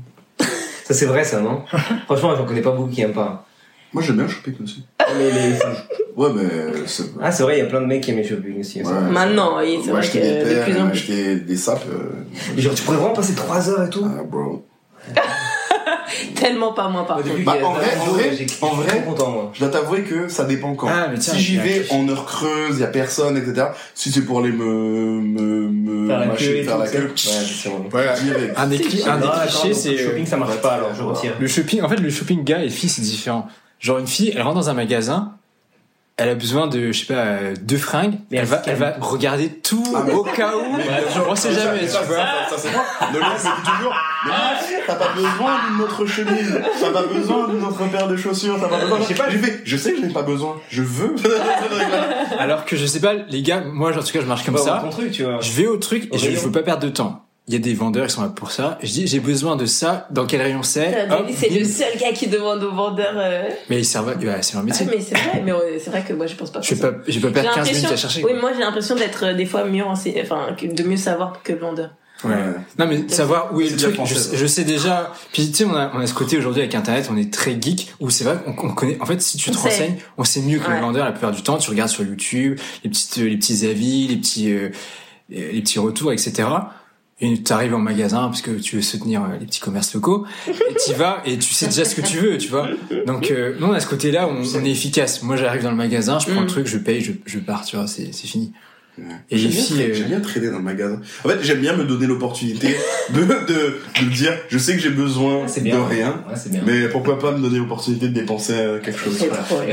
Ça, 0.93 0.99
c'est 0.99 1.07
vrai, 1.07 1.25
ça, 1.25 1.41
non 1.41 1.63
Franchement, 2.07 2.37
j'en 2.37 2.45
connais 2.45 2.61
pas 2.61 2.73
beaucoup 2.73 2.91
qui 2.91 3.01
aiment 3.01 3.13
pas. 3.15 3.47
Moi, 3.95 4.03
j'aime 4.03 4.17
bien 4.17 4.25
le 4.25 4.31
shopping 4.31 4.55
aussi. 4.63 4.85
Mais 5.17 5.31
les- 5.31 5.59
Ouais, 6.17 6.29
mais 6.35 6.87
c'est... 6.87 7.05
Ah, 7.23 7.33
c'est 7.33 7.43
vrai, 7.43 7.57
il 7.57 7.59
y 7.61 7.67
a 7.67 7.69
plein 7.71 7.81
de 7.81 7.87
mecs 7.87 8.03
qui 8.03 8.11
aiment 8.11 8.19
le 8.19 8.23
shopping 8.25 8.61
aussi. 8.61 8.85
ça. 8.85 8.91
Ouais, 8.93 9.11
Maintenant, 9.11 9.59
oui, 9.59 9.79
c'est 9.83 9.91
vrai 9.91 10.07
que 10.07 10.13
des 10.19 10.21
de 10.21 10.45
paires, 10.45 10.65
plus 10.65 10.77
en 10.79 10.85
plus. 10.89 10.93
acheter 10.99 11.37
des 11.37 11.57
sapes, 11.57 11.85
euh, 11.91 12.61
Genre, 12.61 12.75
tu 12.75 12.83
pourrais 12.83 12.99
vraiment 12.99 13.15
passer 13.15 13.35
3 13.35 13.71
heures 13.71 13.85
et 13.85 13.91
tout 13.91 14.05
ah, 14.07 14.23
bro. 14.23 14.65
Tellement 16.35 16.73
pas 16.73 16.89
moi, 16.89 17.07
par 17.07 17.17
contre. 17.19 17.29
début, 17.31 17.45
Bah, 17.45 17.55
il 17.59 17.65
en 17.65 17.73
vrai, 17.73 17.87
en 18.01 18.05
vrai, 18.13 18.31
j'ai- 18.37 18.47
en 18.61 18.69
vrai, 18.75 18.87
j'étais 18.89 19.01
trop 19.03 19.11
content, 19.13 19.31
moi. 19.31 19.51
Je 19.55 19.61
dois 19.61 19.69
t'avouer 19.69 20.03
que 20.03 20.29
ça 20.29 20.45
dépend 20.45 20.75
quand. 20.75 20.89
Ah, 20.91 21.09
mais 21.11 21.19
tiens, 21.19 21.35
si 21.35 21.41
j'y 21.41 21.55
il 21.55 21.61
vais 21.61 21.87
en 21.91 22.09
heure 22.09 22.25
creuse, 22.27 22.79
y 22.79 22.85
a 22.85 22.89
personne, 22.89 23.37
etc. 23.37 23.69
Si 23.95 24.11
c'est 24.13 24.23
pour 24.23 24.41
aller 24.41 24.53
me, 24.53 24.65
me, 24.65 25.69
me 25.69 26.09
Faire 26.09 26.21
la 26.21 26.27
mâcher, 26.27 26.47
queue 26.47 26.57
et 26.59 26.63
faire 26.65 26.79
la 26.79 26.89
queue, 26.89 27.13
Ouais, 27.93 28.07
direct. 28.25 28.55
Un 28.57 28.67
des, 28.67 28.79
clichés, 28.79 29.75
c'est 29.75 29.93
le 29.93 29.99
shopping, 29.99 30.27
ça 30.27 30.37
marche 30.37 30.57
pas, 30.61 30.73
alors 30.73 30.95
je 30.95 31.03
retire. 31.03 31.33
le 31.39 31.47
shopping. 31.47 31.83
En 31.83 31.89
fait, 31.89 31.97
le 31.97 32.11
shopping 32.11 32.45
gars 32.45 32.63
et 32.63 32.69
fille, 32.71 32.89
c'est 32.91 33.03
différent. 33.03 33.47
Genre 33.81 33.99
une 33.99 34.07
fille, 34.07 34.33
elle 34.35 34.43
rentre 34.43 34.57
dans 34.57 34.71
un 34.71 34.75
magasin, 34.75 35.33
elle 36.23 36.29
a 36.31 36.35
besoin 36.35 36.67
de, 36.67 36.93
je 36.93 36.99
sais 37.01 37.07
pas, 37.13 37.21
euh, 37.21 37.55
deux 37.61 37.77
fringues. 37.77 38.15
Mais 38.31 38.39
elle 38.39 38.43
elle 38.45 38.49
va, 38.49 38.63
elle 38.67 38.77
va 38.77 38.95
regarder 39.01 39.49
tout 39.49 39.83
Ah, 39.95 40.03
mais- 40.07 40.13
au 40.13 40.23
cas 40.25 40.53
où. 40.57 40.79
Genre, 41.15 41.27
on 41.29 41.35
sait 41.37 41.53
jamais, 41.53 41.87
ça, 41.87 42.01
tu 42.01 42.07
vois. 42.07 42.17
Ça, 42.17 42.25
ça, 42.51 42.57
ça, 42.57 42.63
c'est 42.69 42.73
moi. 42.73 42.85
Nolan 43.13 43.27
me 43.29 43.37
dit 43.39 43.71
toujours, 43.71 43.95
mais 44.27 44.33
t'as 44.87 44.95
pas 44.95 45.09
besoin 45.15 45.53
d'une 45.69 45.81
autre 45.83 46.07
chemise, 46.07 46.61
t'as 46.81 46.91
pas 46.91 47.03
besoin 47.03 47.49
d'une 47.49 47.65
autre 47.65 47.85
paire 47.91 48.09
de 48.09 48.17
chaussures, 48.17 48.59
t'as 48.61 48.69
pas 48.69 48.79
besoin. 48.81 48.99
Je 49.01 49.05
sais 49.07 49.15
pas, 49.15 49.31
j'ai 49.31 49.39
fait, 49.39 49.61
je 49.65 49.77
sais 49.77 49.93
que 49.93 50.01
je 50.01 50.07
n'ai 50.07 50.13
pas 50.13 50.23
besoin, 50.23 50.57
je 50.71 50.83
veux. 50.83 51.15
Alors 52.39 52.65
que 52.65 52.77
je 52.77 52.87
sais 52.87 53.01
pas, 53.01 53.15
les 53.29 53.43
gars, 53.43 53.61
moi, 53.61 53.91
en 53.91 54.01
tout 54.03 54.13
cas, 54.13 54.21
je 54.21 54.27
marche 54.27 54.45
comme 54.45 54.57
ça. 54.59 54.85
truc, 54.91 55.11
tu 55.13 55.25
vois. 55.25 55.41
Je 55.41 55.53
vais 55.53 55.67
au 55.67 55.77
truc 55.77 56.05
et 56.05 56.15
Au 56.15 56.19
je, 56.19 56.27
rayon. 56.27 56.39
je 56.41 56.45
veux 56.47 56.53
pas 56.53 56.63
perdre 56.63 56.83
de 56.85 56.89
temps. 56.91 57.22
Il 57.49 57.55
y 57.55 57.57
a 57.57 57.61
des 57.61 57.75
vendeurs 57.75 58.07
qui 58.07 58.13
sont 58.15 58.23
là 58.23 58.29
pour 58.29 58.53
ça. 58.53 58.79
Je 58.83 58.89
dis, 58.93 59.07
j'ai 59.09 59.19
besoin 59.19 59.57
de 59.57 59.67
ça. 59.67 60.07
Dans 60.13 60.27
quel 60.27 60.41
rayon 60.43 60.63
c'est? 60.63 60.95
C'est 61.37 61.49
le 61.51 61.65
seul 61.65 61.99
gars 61.99 62.13
qui 62.13 62.29
demande 62.29 62.63
aux 62.63 62.71
vendeurs. 62.73 63.15
euh, 63.17 63.49
Mais 63.69 63.81
ils 63.81 63.85
servent, 63.85 64.07
ouais, 64.17 64.39
c'est 64.43 64.53
leur 64.55 64.63
Ah, 64.63 64.65
métier. 64.65 64.87
mais 64.89 65.01
c'est 65.01 65.17
vrai, 65.17 65.43
mais 65.45 65.51
euh, 65.51 65.79
c'est 65.83 65.91
vrai 65.91 66.05
que 66.07 66.13
moi 66.13 66.27
je 66.29 66.37
pense 66.37 66.53
pas. 66.53 66.61
Je 66.63 66.75
vais 66.75 66.81
pas, 66.81 66.99
je 67.09 67.19
vais 67.19 67.31
pas 67.33 67.41
J'ai 67.41 67.49
perdre 67.49 67.55
15 67.57 67.73
minutes 67.73 67.93
à 67.93 67.97
chercher. 67.97 68.23
Oui, 68.25 68.31
quoi. 68.31 68.41
moi 68.41 68.51
j'ai 68.55 68.61
l'impression 68.61 68.95
d'être 68.95 69.25
euh, 69.27 69.35
des 69.35 69.45
fois 69.47 69.65
mieux 69.65 69.83
renseigné, 69.83 70.23
enfin 70.23 70.55
de 70.63 70.83
mieux 70.85 70.97
savoir 70.97 71.43
que 71.43 71.53
le 71.53 71.59
vendeur. 71.59 71.91
Ouais. 72.25 72.31
Non 72.79 72.87
mais 72.87 73.09
savoir 73.09 73.53
où 73.53 73.61
est 73.61 73.69
le 73.71 73.77
truc, 73.77 73.97
je, 74.07 74.47
sais 74.47 74.63
déjà. 74.63 75.13
Puis 75.33 75.49
tu 75.51 75.57
sais, 75.57 75.65
on 75.65 75.75
a, 75.75 75.91
on 75.93 75.99
a 75.99 76.07
ce 76.07 76.15
côté 76.15 76.39
aujourd'hui 76.39 76.61
avec 76.63 76.77
Internet, 76.77 77.09
on 77.11 77.17
est 77.17 77.33
très 77.33 77.61
geek, 77.61 77.93
où 77.99 78.09
c'est 78.11 78.23
vrai 78.23 78.37
qu'on 78.57 78.69
on 78.69 78.73
connaît. 78.75 78.97
En 79.01 79.07
fait, 79.07 79.21
si 79.21 79.37
tu 79.37 79.51
On 79.51 79.53
te 79.53 79.59
sait. 79.59 79.69
renseignes, 79.69 79.97
on 80.17 80.23
sait 80.23 80.41
mieux 80.43 80.61
que 80.61 80.69
Ouais. 80.69 80.77
le 80.77 80.81
vendeur 80.81 81.05
la 81.05 81.11
plupart 81.11 81.33
du 81.33 81.43
temps. 81.43 81.59
Tu 81.59 81.69
regardes 81.71 81.91
sur 81.91 82.05
YouTube 82.05 82.61
les 82.85 82.91
petites, 82.91 83.17
les 83.17 83.37
petits 83.37 83.67
avis, 83.67 84.07
les 84.07 84.17
petits, 84.19 84.53
euh, 84.53 84.69
les 85.31 85.61
petits 85.61 85.81
retours, 85.81 86.13
etc. 86.13 86.45
Et 87.23 87.43
tu 87.43 87.53
arrives 87.53 87.75
en 87.75 87.79
magasin 87.79 88.25
parce 88.25 88.43
que 88.43 88.51
tu 88.51 88.77
veux 88.77 88.83
soutenir 88.83 89.23
euh, 89.23 89.39
les 89.41 89.47
petits 89.47 89.61
commerces 89.61 89.95
locaux. 89.95 90.27
Et 90.49 90.53
tu 90.87 90.93
vas 90.95 91.23
et 91.25 91.39
tu 91.39 91.55
sais 91.55 91.67
déjà 91.67 91.85
ce 91.85 91.95
que 91.95 92.01
tu 92.03 92.19
veux, 92.19 92.37
tu 92.37 92.49
vois. 92.49 92.69
Donc 93.07 93.31
euh, 93.31 93.55
nous, 93.59 93.69
on 93.69 93.73
a 93.73 93.81
ce 93.81 93.87
côté-là, 93.87 94.29
on, 94.29 94.43
on 94.43 94.65
est 94.65 94.71
efficace. 94.71 95.23
Moi, 95.23 95.37
j'arrive 95.37 95.63
dans 95.63 95.71
le 95.71 95.77
magasin, 95.77 96.19
je 96.19 96.27
prends 96.31 96.41
Mm. 96.41 96.45
le 96.45 96.51
truc, 96.51 96.67
je 96.67 96.79
paye, 96.79 97.01
je, 97.01 97.13
je 97.25 97.39
pars, 97.39 97.65
tu 97.65 97.77
vois, 97.77 97.87
c'est 97.87 98.13
c'est 98.13 98.27
Et 99.31 99.39
J'aime 99.39 99.51
bien, 99.51 99.87
euh, 99.87 99.95
j'aime 99.95 100.09
bien 100.09 100.21
trader 100.21 100.51
dans 100.51 100.59
le 100.59 100.63
magasin. 100.65 101.01
En 101.25 101.29
fait, 101.31 101.39
j'aime 101.43 101.61
bien 101.61 101.75
me 101.75 101.85
donner 101.85 102.07
l'opportunité 102.07 102.77
de, 103.11 103.21
de, 103.23 103.81
de 104.01 104.11
dire, 104.13 104.37
je 104.51 104.59
sais 104.59 104.75
que 104.75 104.81
j'ai 104.81 104.91
besoin 104.91 105.49
C'est 105.49 105.63
de 105.63 105.75
rien, 105.75 106.23
Ouais, 106.29 106.35
c'est 106.37 106.51
bien. 106.53 106.61
mais 106.67 106.89
pourquoi 106.91 107.19
pas 107.19 107.33
me 107.33 107.39
donner 107.41 107.59
l'opportunité 107.59 108.09
de 108.09 108.13
dépenser 108.13 108.53
euh, 108.53 108.81
quelque 108.81 108.99
chose. 109.01 109.19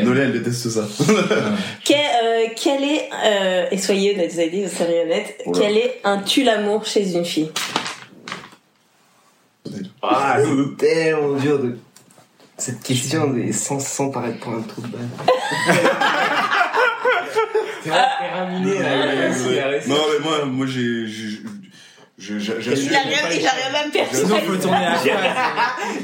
Noël, 0.03 0.19
elle 0.19 0.31
déteste 0.31 0.69
ça. 0.69 0.87
Quel, 1.83 1.97
euh, 1.97 2.45
quel 2.55 2.81
est, 2.83 3.09
euh, 3.25 3.65
et 3.71 3.77
soyez 3.77 4.13
honnête, 4.15 4.31
vous 4.31 4.39
avez 4.39 4.49
dit, 4.51 4.63
soyez 4.69 5.01
honnête, 5.01 5.41
Oula. 5.45 5.59
quel 5.59 5.77
est 5.77 5.99
un 6.05 6.19
tue 6.19 6.43
l'amour 6.43 6.85
chez 6.85 7.11
une 7.13 7.25
fille? 7.25 7.51
Ah, 10.01 10.37
c'est 10.39 10.77
tellement 10.77 11.33
dur 11.35 11.59
de. 11.59 11.77
Cette 12.57 12.81
question 12.81 13.35
est 13.37 13.51
sans, 13.51 13.79
sans 13.79 14.09
paraître 14.11 14.39
pour 14.39 14.53
un 14.53 14.61
trou 14.61 14.81
de 14.81 14.87
balle. 14.87 15.01
c'est 17.25 17.39
vrai, 17.39 17.39
terrain 17.39 17.39
miné, 17.39 17.39
là. 17.39 17.39
il 17.39 17.39
a 17.39 17.41
réussi, 17.41 17.65
il 17.65 17.68
a 17.87 19.67
réussi. 19.67 19.89
non, 19.89 19.97
mais 20.11 20.19
moi, 20.23 20.45
moi, 20.45 20.65
j'ai, 20.67 21.07
j'assume. 22.19 22.89
Il 22.89 22.95
a 22.95 22.99
rien, 23.01 23.17
il 23.31 23.47
a 23.47 23.51
rien 23.51 23.73
à 23.73 23.89
perdre. 23.89 24.13
sinon 24.13 24.39
faut 24.41 24.55
tourner 24.57 24.85
à 24.85 24.97
J'ai 25.03 25.13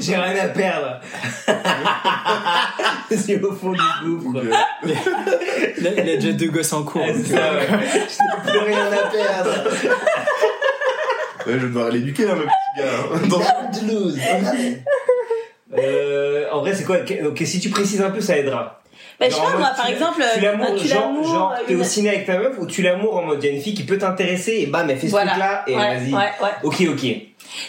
j'ai 0.00 0.16
rien 0.16 0.44
à 0.44 0.48
perdre. 0.48 1.00
c'est 3.10 3.42
au 3.42 3.52
fond 3.52 3.72
du 3.72 3.78
gouffre. 4.04 4.38
Euh, 4.38 4.52
il 5.78 5.86
a, 5.86 5.90
déjà 5.90 6.32
deux 6.32 6.48
gosses 6.48 6.72
en 6.72 6.84
cours. 6.84 7.02
Ah, 7.04 7.08
ouais. 7.08 7.22
Je 7.28 7.32
n'ai 7.32 8.50
plus 8.50 8.58
rien 8.58 8.86
à 8.86 9.10
perdre. 9.10 9.68
ouais, 11.46 11.52
je 11.52 11.52
vais 11.52 11.58
devoir 11.66 11.90
l'éduquer, 11.90 12.28
hein, 12.28 12.36
le 12.36 12.46
petit 12.46 12.72
gars. 12.78 13.28
Dans-. 13.28 13.42
Euh, 15.78 16.46
en 16.52 16.60
vrai, 16.60 16.74
c'est 16.74 16.84
quoi? 16.84 16.98
Donc, 17.00 17.42
si 17.44 17.60
tu 17.60 17.70
précises 17.70 18.00
un 18.00 18.10
peu, 18.10 18.20
ça 18.20 18.38
aidera. 18.38 18.80
Bah, 19.18 19.26
je 19.30 19.34
sais 19.34 19.40
pas, 19.40 19.56
moi, 19.56 19.70
par 19.76 19.88
exemple, 19.88 20.22
tu 20.34 20.40
l'amour, 20.40 20.66
un 20.70 20.74
tu 20.76 20.88
genre, 20.88 21.24
genre 21.24 21.52
euh, 21.52 21.62
t'es 21.66 21.74
au 21.74 21.78
une- 21.78 21.84
ciné 21.84 22.08
avec 22.10 22.26
ta 22.26 22.38
meuf 22.38 22.58
ou 22.58 22.66
tu 22.66 22.82
l'amour 22.82 23.16
en 23.16 23.22
mode 23.22 23.42
il 23.42 23.46
y 23.46 23.50
a 23.50 23.54
une 23.56 23.62
fille 23.62 23.74
qui 23.74 23.84
peut 23.84 23.96
t'intéresser 23.98 24.56
et 24.60 24.66
bam 24.66 24.88
elle 24.90 24.98
fait 24.98 25.06
ce 25.06 25.12
Voilà. 25.12 25.30
truc 25.32 25.40
là 25.42 25.64
et 25.66 25.74
ouais, 25.74 25.96
vas-y. 25.96 26.12
ouais, 26.12 26.18
ouais. 26.42 26.50
Ok 26.64 26.82
ok. 26.90 27.06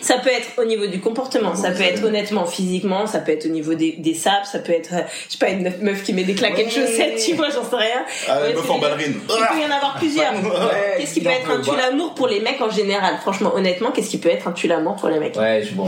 Ça 0.02 0.18
peut 0.18 0.30
être 0.32 0.50
au 0.58 0.66
niveau 0.66 0.88
du 0.88 1.00
comportement, 1.00 1.56
ça 1.56 1.72
peut 1.72 1.84
être 1.84 2.04
honnêtement 2.04 2.46
physiquement, 2.46 3.08
ça 3.08 3.20
peut 3.20 3.32
être 3.32 3.46
au 3.46 3.50
niveau 3.50 3.76
des, 3.76 3.94
des 3.94 4.14
sapes, 4.14 4.46
ça 4.46 4.60
peut 4.60 4.74
être, 4.74 4.94
euh, 4.94 5.02
je 5.28 5.34
sais 5.34 5.38
pas, 5.38 5.50
une 5.50 5.72
meuf- 5.82 6.04
qui 6.04 6.14
met 6.14 6.24
des 6.24 6.34
claquettes 6.34 6.66
Ouais. 6.66 6.72
chaussettes, 6.88 7.24
tu 7.24 7.36
vois, 7.36 7.50
j'en 7.50 7.64
sais 7.64 7.76
rien. 7.78 8.04
Ah, 8.28 8.42
Ouais, 8.42 8.54
meuf 8.54 8.70
en 8.70 8.80
ballerine. 8.80 9.14
Il 9.14 9.28
peut 9.28 9.62
y 9.62 9.66
en 9.66 9.76
avoir 9.76 9.96
plusieurs. 9.98 10.34
Ouais, 10.34 10.98
Qu'est-ce 10.98 11.14
qui 11.14 11.22
peut 11.22 11.30
être 11.30 11.50
un 11.50 11.62
tue-l'amour 11.62 12.16
pour 12.16 12.28
les 12.28 12.42
mecs 12.42 12.60
en 12.60 12.70
général? 12.72 13.16
Franchement, 13.22 13.54
honnêtement, 13.56 13.92
qu'est-ce 13.92 14.10
qui 14.10 14.18
peut 14.18 14.30
être 14.30 14.48
un 14.50 14.52
tue-l'amour 14.52 14.96
pour 14.98 15.08
les 15.10 15.20
mecs? 15.20 15.38
Ouais 15.38 15.64
je 15.64 15.74
bon. 15.74 15.88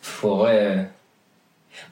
Faut 0.00 0.36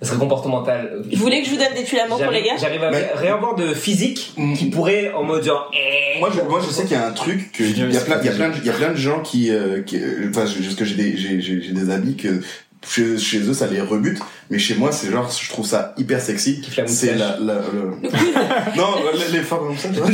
Ça 0.02 0.08
serait 0.08 0.18
comportemental. 0.18 1.02
Vous 1.10 1.22
voulez 1.22 1.40
que 1.40 1.46
je 1.46 1.52
vous 1.52 1.56
donne 1.56 1.72
des 1.74 1.84
tue-l'amours 1.84 2.20
pour 2.22 2.30
les 2.30 2.42
gars 2.42 2.56
J'arrive 2.60 2.84
à 2.84 2.90
Mais- 2.90 3.10
rien 3.14 3.36
voir 3.38 3.54
de 3.54 3.72
physique 3.72 4.34
qui 4.56 4.66
pourrait 4.66 5.12
en 5.14 5.24
mode 5.24 5.42
genre. 5.44 5.70
eh, 5.74 6.18
Moi 6.20 6.30
je, 6.34 6.40
moi 6.42 6.60
je 6.64 6.70
sais 6.70 6.82
qu'il 6.82 6.92
y 6.92 7.00
a 7.00 7.06
un 7.06 7.12
truc 7.12 7.50
que 7.52 7.62
il 7.64 7.78
y 7.78 7.96
a 7.96 8.00
plein 8.02 8.18
il 8.20 8.26
y 8.26 8.28
a 8.28 8.32
plein 8.32 8.48
de, 8.50 8.56
il 8.58 8.66
y 8.66 8.70
a 8.70 8.74
plein 8.74 8.90
de 8.90 8.96
gens 8.96 9.20
qui, 9.20 9.50
euh, 9.50 9.82
qui 9.82 9.96
euh, 9.96 10.28
enfin 10.30 10.44
je- 10.44 10.62
parce 10.62 10.74
que 10.74 10.84
j'ai 10.84 10.94
des 10.96 11.16
j'ai 11.16 11.40
j'ai 11.40 11.62
j'ai 11.62 11.72
des 11.72 11.90
amis 11.90 12.14
que 12.16 12.40
chez, 12.86 13.16
chez 13.18 13.38
eux 13.40 13.54
ça 13.54 13.66
les 13.68 13.80
rebute 13.80 14.18
mais 14.50 14.58
chez 14.58 14.74
moi 14.74 14.92
c'est 14.92 15.10
genre 15.10 15.30
je 15.30 15.48
trouve 15.48 15.66
ça 15.66 15.94
hyper 15.96 16.20
sexy 16.20 16.60
la 16.76 16.86
c'est 16.86 17.12
moustache. 17.14 17.18
la, 17.40 17.54
la 17.54 17.60
le- 17.72 17.96
non 18.76 18.88
les, 19.14 19.38
les 19.38 19.42
femmes 19.44 19.60
comme 19.66 19.78
ça 19.78 19.88
tu 19.88 20.00
vois. 20.00 20.10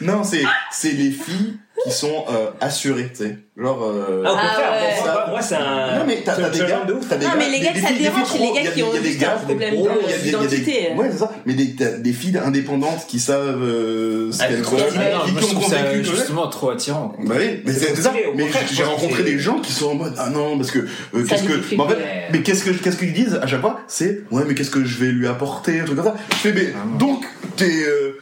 non 0.00 0.24
c'est 0.24 0.44
c'est 0.70 0.92
les 0.92 1.10
filles 1.10 1.56
qui 1.84 1.90
sont 1.90 2.24
euh, 2.30 2.50
assurées 2.60 3.10
tu 3.10 3.24
sais 3.24 3.38
genre 3.56 3.82
euh, 3.84 4.22
Ah, 4.24 4.30
au 4.32 4.34
Ah 4.34 4.40
contraire, 4.48 4.72
ouais. 4.72 4.96
pour 4.96 5.04
moi, 5.12 5.26
moi, 5.28 5.42
c'est 5.42 5.54
un. 5.56 5.98
non 5.98 6.04
mais 6.06 6.22
t'as 6.24 6.48
des 6.48 6.58
gars 6.60 6.84
de 6.88 6.92
ouf. 6.94 7.06
t'as 7.08 7.16
des 7.16 7.26
Non, 7.26 7.32
mais 7.36 7.50
les 7.50 7.60
gars, 7.60 7.72
des- 7.72 7.80
ça 7.80 7.88
des 7.88 7.94
filles- 7.96 8.02
dérange, 8.04 8.26
c'est 8.32 8.38
les 8.38 8.44
gars 8.46 8.52
trop- 8.52 8.72
qui 8.72 8.78
il 8.78 8.78
y 8.78 8.82
a 8.82 8.86
ont 8.86 8.92
des- 8.92 8.96
il 8.96 8.96
y 8.96 8.98
a 8.98 9.00
des 9.02 9.08
juste 9.10 9.22
un 9.22 9.26
gars, 9.26 9.30
problème 9.36 9.58
des 9.70 9.76
gros, 9.76 9.88
il 9.88 10.10
y 10.10 10.14
a 10.14 10.16
des- 10.16 10.22
il 10.28 10.32
y 10.32 10.34
a 10.34 10.38
des- 10.38 10.46
d'identité. 10.56 10.88
ouais 10.96 11.08
c'est 11.12 11.18
ça 11.18 11.32
mais 11.44 11.52
des 11.54 11.74
t'as 11.74 11.90
des 11.98 12.12
filles 12.14 12.38
indépendantes 12.42 13.06
qui 13.06 13.20
savent 13.20 13.62
euh, 13.62 14.32
ce 14.32 14.38
Ah, 14.42 14.46
qu'elles 14.46 14.56
veulent. 14.62 14.80
Ah 15.14 15.24
qui 15.26 15.44
ont 15.54 15.60
convaincu 15.60 16.04
justement 16.04 16.48
trop 16.48 16.70
attirant. 16.70 17.12
Bah 17.26 17.34
oui, 17.38 17.60
mais 17.66 17.72
C'est 17.74 17.94
ça. 17.96 18.12
Mais 18.34 18.46
j'ai 18.72 18.84
rencontré 18.84 19.22
des 19.22 19.38
gens 19.38 19.58
qui 19.58 19.72
sont 19.72 19.90
en 19.90 19.94
mode 19.96 20.14
ah 20.18 20.30
non 20.30 20.56
parce 20.56 20.70
que 20.70 20.78
euh, 20.78 20.86
Ça 21.26 21.34
qu'est-ce 21.36 21.42
que 21.44 21.52
mais 21.76 21.80
en 21.82 21.88
fait 21.88 21.94
ouais. 21.96 22.28
mais 22.32 22.40
qu'est-ce 22.42 22.64
que 22.64 22.70
qu'est-ce 22.70 22.96
qu'ils 22.96 23.12
disent 23.12 23.38
à 23.42 23.46
chaque 23.46 23.60
fois? 23.60 23.80
C'est 23.86 24.22
ouais 24.30 24.44
mais 24.48 24.54
qu'est-ce 24.54 24.70
que 24.70 24.82
je 24.84 24.96
vais 24.98 25.10
lui 25.12 25.28
apporter 25.28 25.80
un 25.80 25.84
truc 25.84 25.96
comme 25.96 26.06
ça. 26.06 26.14
Je 26.30 26.36
fais 26.36 26.52
mais 26.52 26.64
Vraiment. 26.70 26.96
donc 26.96 27.24
t'es 27.56 27.64
euh, 27.86 28.18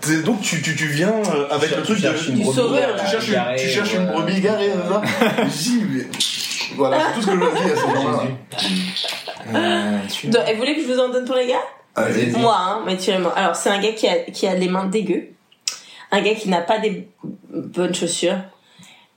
t'es- 0.00 0.22
donc 0.22 0.40
tu 0.42 0.62
tu 0.62 0.76
tu 0.76 0.86
viens 0.86 1.08
euh, 1.34 1.46
avec 1.50 1.76
le 1.76 1.82
truc 1.82 1.96
de 1.98 2.02
cherches 2.02 2.28
une 2.28 2.42
brebis, 2.42 2.56
tu 3.04 3.10
cherches 3.10 3.26
une, 3.28 3.34
garée, 3.34 3.56
tu 3.56 3.68
cherches 3.68 3.94
une 3.94 4.06
brebis 4.06 4.40
garée 4.40 4.59
ça. 4.68 5.44
Dis 5.44 5.82
mais 5.88 6.06
voilà 6.76 6.98
c'est 6.98 7.14
tout 7.14 7.22
ce 7.22 7.26
que 7.26 7.32
je 7.32 7.38
veux 7.38 7.52
dire 7.52 7.72
à 7.72 7.76
ce 7.76 7.86
moment-là. 7.86 8.22
Euh, 9.54 9.98
Donc, 10.24 10.48
et 10.48 10.52
vous 10.52 10.58
voulez 10.58 10.76
que 10.76 10.82
je 10.82 10.86
vous 10.86 10.98
en 11.00 11.08
donne 11.08 11.24
pour 11.24 11.34
les 11.34 11.46
gars? 11.46 11.64
Allez. 11.96 12.26
Moi, 12.26 12.56
hein, 12.56 12.82
mais 12.86 12.96
tu 12.96 13.10
Alors, 13.10 13.56
c'est 13.56 13.70
un 13.70 13.80
gars 13.80 13.92
qui 13.92 14.06
a, 14.06 14.16
qui 14.18 14.46
a 14.46 14.54
les 14.54 14.68
mains 14.68 14.86
dégueu. 14.86 15.30
Un 16.12 16.20
gars 16.20 16.34
qui 16.34 16.48
n'a 16.48 16.60
pas 16.60 16.78
des 16.78 17.08
bonnes 17.52 17.94
chaussures. 17.94 18.38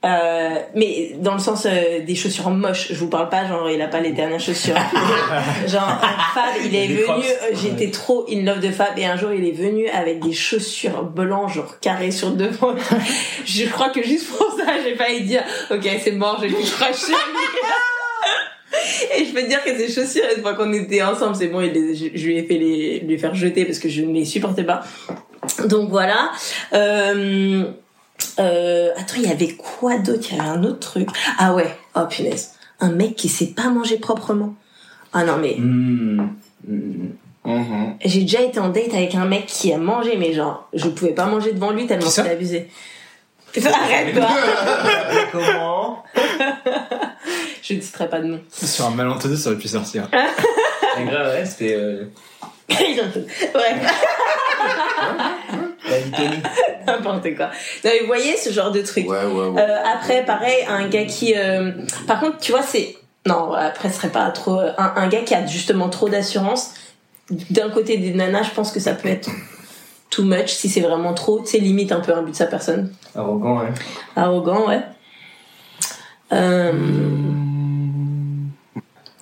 Euh, 0.06 0.56
mais 0.76 1.14
dans 1.20 1.34
le 1.34 1.40
sens 1.40 1.66
euh, 1.66 2.02
des 2.06 2.16
chaussures 2.16 2.50
moches, 2.50 2.88
je 2.92 2.96
vous 2.96 3.08
parle 3.08 3.30
pas 3.30 3.48
genre 3.48 3.70
il 3.70 3.82
a 3.82 3.88
pas 3.88 4.02
les 4.02 4.12
dernières 4.12 4.40
chaussures. 4.40 4.76
genre 5.68 6.02
Fab, 6.34 6.44
il 6.66 6.76
est 6.76 6.88
venu, 6.88 7.04
euh, 7.08 7.54
j'étais 7.54 7.90
trop 7.90 8.26
in 8.30 8.44
love 8.44 8.60
de 8.60 8.70
Fab 8.70 8.98
et 9.00 9.06
un 9.06 9.16
jour 9.16 9.32
il 9.32 9.48
est 9.48 9.54
venu 9.54 9.88
avec 9.88 10.20
des 10.20 10.34
chaussures 10.34 11.04
blanches 11.04 11.54
genre 11.56 11.80
carrées 11.80 12.12
sur 12.12 12.32
le 12.32 12.36
devant. 12.36 12.76
je 13.46 13.66
crois 13.70 13.90
que 13.92 14.04
juste 14.04 14.28
pour 14.30 14.46
ça 14.58 14.74
j'ai 14.84 14.96
failli 14.96 15.22
dire 15.22 15.44
ok 15.72 15.88
c'est 16.04 16.12
mort, 16.12 16.38
je 16.42 16.48
vais 16.48 16.54
plus 16.54 16.70
cracher. 16.72 17.14
Et 19.18 19.26
je 19.26 19.34
peux 19.34 19.42
te 19.42 19.48
dire 19.48 19.64
que 19.64 19.76
ces 19.78 19.88
chaussures, 19.88 20.24
une 20.36 20.42
fois 20.42 20.56
qu'on 20.56 20.74
était 20.74 21.02
ensemble, 21.04 21.36
c'est 21.36 21.48
bon, 21.48 21.62
il 21.62 21.72
les- 21.72 21.96
je, 21.96 22.06
je 22.16 22.26
lui 22.26 22.38
ai 22.38 22.44
fait 22.44 22.56
les, 22.56 23.00
lui 23.00 23.18
faire 23.20 23.36
jeter 23.36 23.66
parce 23.66 23.78
que 23.80 23.88
je 23.88 24.02
ne 24.02 24.14
les 24.14 24.26
supportais 24.26 24.64
pas. 24.64 24.82
Donc 25.66 25.90
voilà. 25.90 26.32
Euh, 26.74 27.66
euh, 28.40 28.92
attends, 28.98 29.16
il 29.18 29.28
y 29.28 29.32
avait 29.32 29.54
quoi 29.54 29.98
d'autre? 29.98 30.28
Il 30.32 30.38
y 30.38 30.40
avait 30.40 30.50
un 30.50 30.64
autre 30.64 30.80
truc. 30.80 31.10
Ah 31.38 31.54
ouais. 31.54 31.78
Oh 31.96 32.06
punaise. 32.10 32.52
Un 32.80 32.90
mec 32.92 33.16
qui 33.16 33.30
sait 33.30 33.48
pas 33.48 33.70
manger 33.70 33.98
proprement. 33.98 34.56
Ah 35.14 35.24
non 35.24 35.38
mais 35.38 35.56
Hmm. 35.56 36.30
Hmm. 36.68 37.10
Mhm. 37.46 37.98
j'ai 38.06 38.22
déjà 38.22 38.42
été 38.42 38.58
en 38.60 38.70
date 38.70 38.94
avec 38.94 39.16
un 39.16 39.26
mec 39.26 39.46
qui 39.48 39.74
a 39.74 39.78
mangé, 39.78 40.16
mais 40.18 40.34
genre 40.34 40.70
je 40.74 40.88
pouvais 40.88 41.12
pas 41.12 41.26
manger 41.26 41.52
devant 41.52 41.72
lui 41.72 41.86
tellement 41.88 42.10
c'était 42.10 42.30
abusé. 42.32 42.70
Arrête 43.66 44.16
toi. 44.16 44.30
Comment? 45.32 46.04
Je 47.62 47.76
ne 47.76 47.82
citerai 47.82 48.10
pas 48.10 48.20
de 48.20 48.26
nom. 48.26 48.40
Sur 48.52 48.88
un 48.88 48.90
malentendu, 48.90 49.38
ça 49.38 49.50
aurait 49.52 49.60
pu 49.60 49.68
sortir. 49.70 50.10
C'est 50.96 51.04
grave, 51.06 51.28
ouais, 51.34 51.46
c'était. 51.46 51.76
Euh, 51.76 52.06
ouais. 52.70 53.76
N'importe 56.88 57.36
quoi. 57.36 57.46
Non, 57.48 57.52
mais 57.92 58.00
vous 58.02 58.08
voyez 58.08 58.36
ce 58.38 58.52
genre 58.52 58.72
de 58.72 58.82
truc. 58.82 59.10
Ouais 59.10 59.26
ouais 59.26 59.48
ouais. 59.50 59.62
Euh, 59.62 59.78
après, 59.96 60.24
pareil, 60.26 60.66
un 60.68 60.88
gars 60.88 61.06
qui... 61.06 61.34
euh, 61.36 61.72
Par 62.08 62.20
contre, 62.20 62.38
tu 62.40 62.52
vois, 62.52 62.62
c'est... 62.62 62.96
Non, 63.26 63.54
après, 63.54 63.90
ce 63.90 63.96
serait 63.98 64.10
pas 64.10 64.30
trop... 64.32 64.60
euh, 64.60 64.72
Un, 64.78 64.94
un 64.98 65.08
gars 65.08 65.22
qui 65.22 65.34
a 65.34 65.46
justement 65.46 65.90
trop 65.90 66.10
d'assurance. 66.10 66.74
D'un 67.50 67.70
côté 67.70 67.98
des 67.98 68.14
nanas, 68.14 68.44
je 68.44 68.52
pense 68.52 68.72
que 68.72 68.80
ça 68.80 68.94
peut 68.94 69.08
être 69.10 69.30
too 70.10 70.24
much 70.24 70.50
si 70.50 70.68
c'est 70.70 70.82
vraiment 70.82 71.14
trop. 71.14 71.40
Tu 71.42 71.48
sais, 71.52 71.58
limite 71.60 71.92
un 71.92 72.02
peu 72.02 72.14
un 72.14 72.22
but 72.22 72.32
de 72.32 72.36
sa 72.36 72.48
personne. 72.48 72.94
Arrogant, 73.16 73.60
ouais. 73.62 73.70
Arrogant, 74.16 74.68
ouais. 74.68 74.82
Euh... 76.34 76.72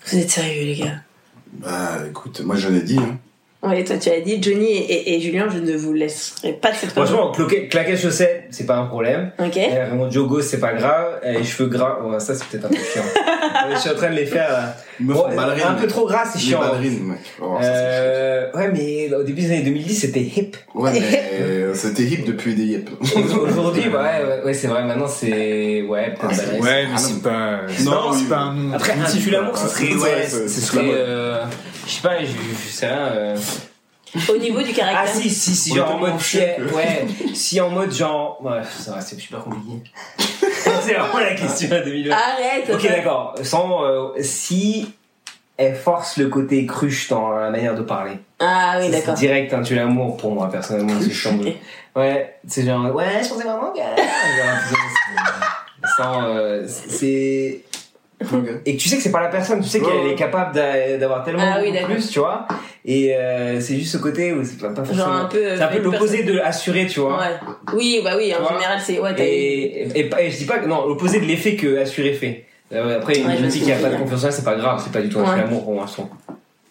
Vous 0.05 0.17
êtes 0.17 0.29
sérieux, 0.31 0.63
les 0.65 0.75
gars 0.75 0.95
Bah 1.53 1.97
écoute 2.09 2.41
moi 2.41 2.55
je 2.55 2.69
l'ai 2.69 2.81
dit 2.81 2.97
hein. 2.97 3.17
Ouais, 3.63 3.83
toi, 3.83 3.95
tu 3.97 4.09
as 4.09 4.19
dit, 4.21 4.41
Johnny 4.41 4.71
et, 4.71 4.91
et- 4.91 5.15
et 5.15 5.21
Julien, 5.21 5.47
je 5.53 5.59
ne 5.59 5.77
vous 5.77 5.93
laisserai 5.93 6.53
pas 6.53 6.71
de 6.71 6.77
cette. 6.77 6.89
Franchement, 6.91 7.31
claquer, 7.31 7.67
claquer 7.67 7.95
chaussettes, 7.95 8.45
c'est 8.49 8.65
pas 8.65 8.75
un 8.77 8.87
problème. 8.87 9.31
Ok 9.37 9.55
Euh, 9.57 9.85
Vraiment, 9.85 10.09
Jogo, 10.09 10.41
c'est 10.41 10.59
pas 10.59 10.73
grave. 10.73 11.19
Euh, 11.23 11.33
Les 11.33 11.43
cheveux 11.43 11.69
gras, 11.69 11.99
ouais, 12.03 12.19
ça 12.19 12.33
c'est 12.33 12.45
peut-être 12.47 12.65
un 12.65 12.69
peu 12.69 12.75
chiant. 12.75 13.03
Je 13.73 13.77
suis 13.79 13.89
en 13.91 13.95
train 13.95 14.09
de 14.09 14.15
les 14.15 14.25
faire. 14.25 14.51
là. 14.51 14.75
Meuf 14.99 15.15
Bon, 15.17 15.23
en 15.25 15.35
ballerine, 15.35 15.63
un 15.67 15.73
peu 15.75 15.85
trop 15.87 16.07
gras, 16.07 16.25
c'est 16.25 16.39
chiant. 16.39 16.59
mec. 16.81 17.19
Oh, 17.39 17.57
ça, 17.61 17.67
Euh, 17.67 18.51
ouais, 18.55 18.71
mais 18.73 19.13
au 19.13 19.21
début 19.23 19.41
des 19.41 19.51
années 19.51 19.61
2010, 19.63 19.93
c'était 19.95 20.21
hip. 20.21 20.55
chiant. 20.55 20.81
Ouais 20.81 20.91
mais 20.93 20.99
euh, 21.39 21.73
c'était 21.73 22.03
hip 22.03 22.23
depuis 22.25 22.55
des 22.55 22.63
yep. 22.63 22.89
Aujourd'hui, 23.01 23.87
ouais, 23.87 23.93
ouais, 23.93 24.41
ouais, 24.45 24.53
c'est 24.53 24.67
vrai. 24.67 24.83
Maintenant, 24.83 25.07
c'est 25.07 25.81
ouais, 25.83 26.11
peut-être 26.11 26.19
Ah, 26.29 26.33
c'est- 26.33 26.45
balèze. 26.47 26.61
Ouais, 26.61 26.83
mais 26.85 26.91
Ah, 26.93 26.97
c'est 26.97 27.21
pas. 27.21 27.59
Non, 27.83 28.13
c'est 28.13 28.29
pas 28.29 28.37
un. 28.39 28.73
Après, 28.73 28.93
un 28.93 29.03
tue 29.11 29.29
l'amour, 29.29 29.57
ce 29.57 29.67
serait, 29.67 29.85
c'est- 29.87 29.93
ouais, 29.95 30.23
c'est- 30.27 30.47
ce 30.47 30.47
c'est 30.47 30.61
serait, 30.61 30.89
euh, 30.93 31.45
je 31.87 31.91
sais 31.91 32.01
pas, 32.01 32.17
je, 32.23 32.69
sais 32.69 32.87
rien. 32.87 32.97
euh. 33.13 33.37
Au 34.29 34.35
niveau 34.37 34.61
du 34.61 34.73
caractère. 34.73 35.03
Ah 35.05 35.07
si, 35.07 35.29
si, 35.29 35.55
si, 35.55 35.73
genre 35.73 35.95
en 35.95 35.99
mode 35.99 36.19
fier, 36.19 36.57
ouais, 36.75 37.05
si 37.33 37.61
en 37.61 37.69
mode 37.69 37.93
genre, 37.93 38.39
ouais, 38.43 38.59
ça 38.77 38.91
va, 38.91 38.99
c'est 39.01 39.17
super 39.17 39.39
compliqué. 39.39 39.83
c'est 40.17 40.93
vraiment 40.95 41.19
la 41.19 41.33
question 41.33 41.69
à 41.71 41.79
2020. 41.79 42.13
Arrête 42.13 42.69
Ok, 42.73 42.83
d'accord. 42.89 43.35
Sans, 43.43 43.85
euh, 43.85 44.09
si 44.19 44.89
elle 45.63 45.75
force 45.75 46.17
le 46.17 46.27
côté 46.27 46.65
cruche 46.65 47.07
dans 47.09 47.31
la 47.31 47.49
manière 47.49 47.75
de 47.75 47.81
parler. 47.81 48.13
Ah 48.39 48.77
oui, 48.79 48.89
d'accord. 48.89 49.15
C'est 49.17 49.25
direct 49.27 49.53
un 49.53 49.61
tue 49.61 49.75
l'amour 49.75 50.17
pour 50.17 50.31
moi, 50.31 50.49
personnellement. 50.49 50.93
c'est 51.01 51.11
chiant 51.11 51.33
de- 51.37 51.53
Ouais, 51.95 52.35
c'est 52.47 52.65
genre, 52.65 52.93
ouais, 52.95 53.05
je 53.23 53.29
pensais 53.29 53.43
vraiment 53.43 53.71
que. 53.71 53.77
Genre, 53.79 54.57
c'est- 54.69 55.87
Sans, 55.97 56.23
euh, 56.27 56.63
c'est. 56.67 57.61
Et 58.65 58.75
que 58.77 58.79
tu 58.81 58.87
sais 58.87 58.97
que 58.97 59.01
c'est 59.01 59.11
pas 59.11 59.21
la 59.21 59.29
personne, 59.29 59.61
tu 59.61 59.67
sais 59.67 59.79
qu'elle 59.81 60.05
est 60.11 60.15
capable 60.15 60.53
d'a- 60.53 60.97
d'avoir 60.97 61.23
tellement 61.23 61.41
Ah 61.43 61.59
oui, 61.59 61.73
plus, 61.85 62.07
tu 62.11 62.19
vois. 62.19 62.47
Et 62.85 63.15
euh, 63.15 63.59
c'est 63.59 63.75
juste 63.75 63.93
ce 63.93 63.97
côté 63.97 64.31
où 64.31 64.43
c'est 64.43 64.59
pas, 64.59 64.69
pas 64.69 64.83
forcément. 64.83 65.07
Genre 65.07 65.15
un 65.21 65.25
peu. 65.25 65.55
c'est 65.55 65.61
un 65.61 65.67
peu 65.67 65.79
l'opposé 65.79 66.23
de 66.23 66.37
assuré, 66.39 66.85
tu 66.85 66.99
vois. 66.99 67.19
Ouais. 67.19 67.35
Oui, 67.73 67.99
bah 68.03 68.11
oui, 68.17 68.31
en 68.39 68.45
Tu 68.45 68.53
général, 68.53 68.79
c'est. 68.79 68.99
Ouais, 68.99 69.15
t'as 69.15 69.23
Et, 69.23 69.87
et, 69.95 70.03
pas- 70.03 70.21
et 70.21 70.29
je 70.29 70.37
dis 70.37 70.45
pas 70.45 70.59
que 70.59 70.67
non, 70.67 70.87
l'opposé 70.87 71.19
de 71.19 71.25
l'effet 71.25 71.55
que 71.55 71.79
assuré 71.79 72.13
fait. 72.13 72.45
Euh, 72.73 72.97
après, 72.97 73.19
une 73.19 73.27
Ouais, 73.27 73.37
je 73.37 73.43
a 73.71 73.75
pas 73.77 73.89
de 73.89 73.97
confiance 73.97 74.25
c'est 74.31 74.43
pas 74.45 74.55
grave, 74.55 74.81
c'est 74.83 74.91
pas 74.93 75.01
du 75.01 75.09
tout 75.09 75.19
un 75.19 75.23
Ouais. 75.35 75.43
amour 75.43 75.63
pour 75.63 75.73
moi, 75.73 75.87
je. 75.87 76.09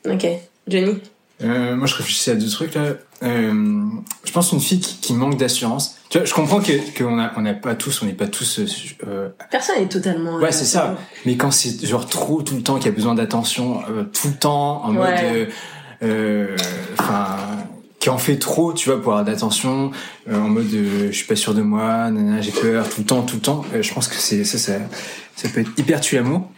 Ok. 0.08 0.26
Johnny? 0.68 0.98
Euh, 1.42 1.74
moi, 1.76 1.86
je 1.86 1.94
réfléchissais 1.94 2.32
à 2.32 2.34
deux 2.34 2.48
trucs 2.48 2.74
là. 2.74 2.82
Euh, 3.22 3.52
je 4.24 4.32
pense 4.32 4.52
une 4.52 4.60
fille 4.60 4.80
qui, 4.80 4.96
qui 4.96 5.12
manque 5.14 5.36
d'assurance. 5.36 5.96
Tu 6.08 6.18
vois, 6.18 6.26
je 6.26 6.32
comprends 6.32 6.60
que 6.60 6.72
qu'on 6.98 7.18
a 7.18 7.32
on 7.36 7.42
n'a 7.42 7.52
pas 7.54 7.74
tous, 7.74 8.02
on 8.02 8.06
n'est 8.06 8.14
pas 8.14 8.26
tous. 8.26 8.60
euh, 9.06 9.28
Personne 9.50 9.76
n'est 9.80 9.88
totalement. 9.88 10.36
ouais, 10.36 10.52
c'est 10.52 10.64
ça. 10.64 10.96
Mais 11.26 11.36
quand 11.36 11.50
c'est 11.50 11.84
genre 11.86 12.06
trop 12.06 12.40
tout 12.42 12.56
le 12.56 12.62
temps, 12.62 12.76
qu'il 12.76 12.86
y 12.86 12.88
a 12.88 12.92
besoin 12.92 13.14
d'attention 13.14 13.82
euh, 13.90 14.04
tout 14.04 14.28
le 14.28 14.34
temps, 14.34 14.84
en 14.84 14.92
mode, 14.92 15.04
Ouais. 15.06 15.20
euh, 15.22 15.46
euh, 16.02 16.56
enfin, 16.98 17.36
qui 18.00 18.08
en 18.08 18.18
fait 18.18 18.38
trop, 18.38 18.72
tu 18.72 18.88
vois, 18.88 19.00
pour 19.00 19.12
avoir 19.12 19.26
d'attention, 19.26 19.92
euh, 20.28 20.34
en 20.36 20.48
mode, 20.48 20.72
euh, 20.72 21.08
je 21.10 21.16
suis 21.16 21.26
pas 21.26 21.36
sûr 21.36 21.54
de 21.54 21.60
moi, 21.60 22.10
nanana, 22.10 22.40
j'ai 22.40 22.50
peur 22.50 22.88
tout 22.88 23.02
le 23.02 23.06
temps, 23.06 23.22
tout 23.22 23.36
le 23.36 23.42
temps. 23.42 23.64
Euh, 23.74 23.82
je 23.82 23.92
pense 23.94 24.08
que 24.08 24.14
c'est 24.16 24.42
ça, 24.42 24.56
ça, 24.56 24.72
ça 25.36 25.48
peut 25.50 25.60
être 25.60 25.70
hyper 25.78 26.00
tue 26.00 26.16
l'amour. 26.16 26.50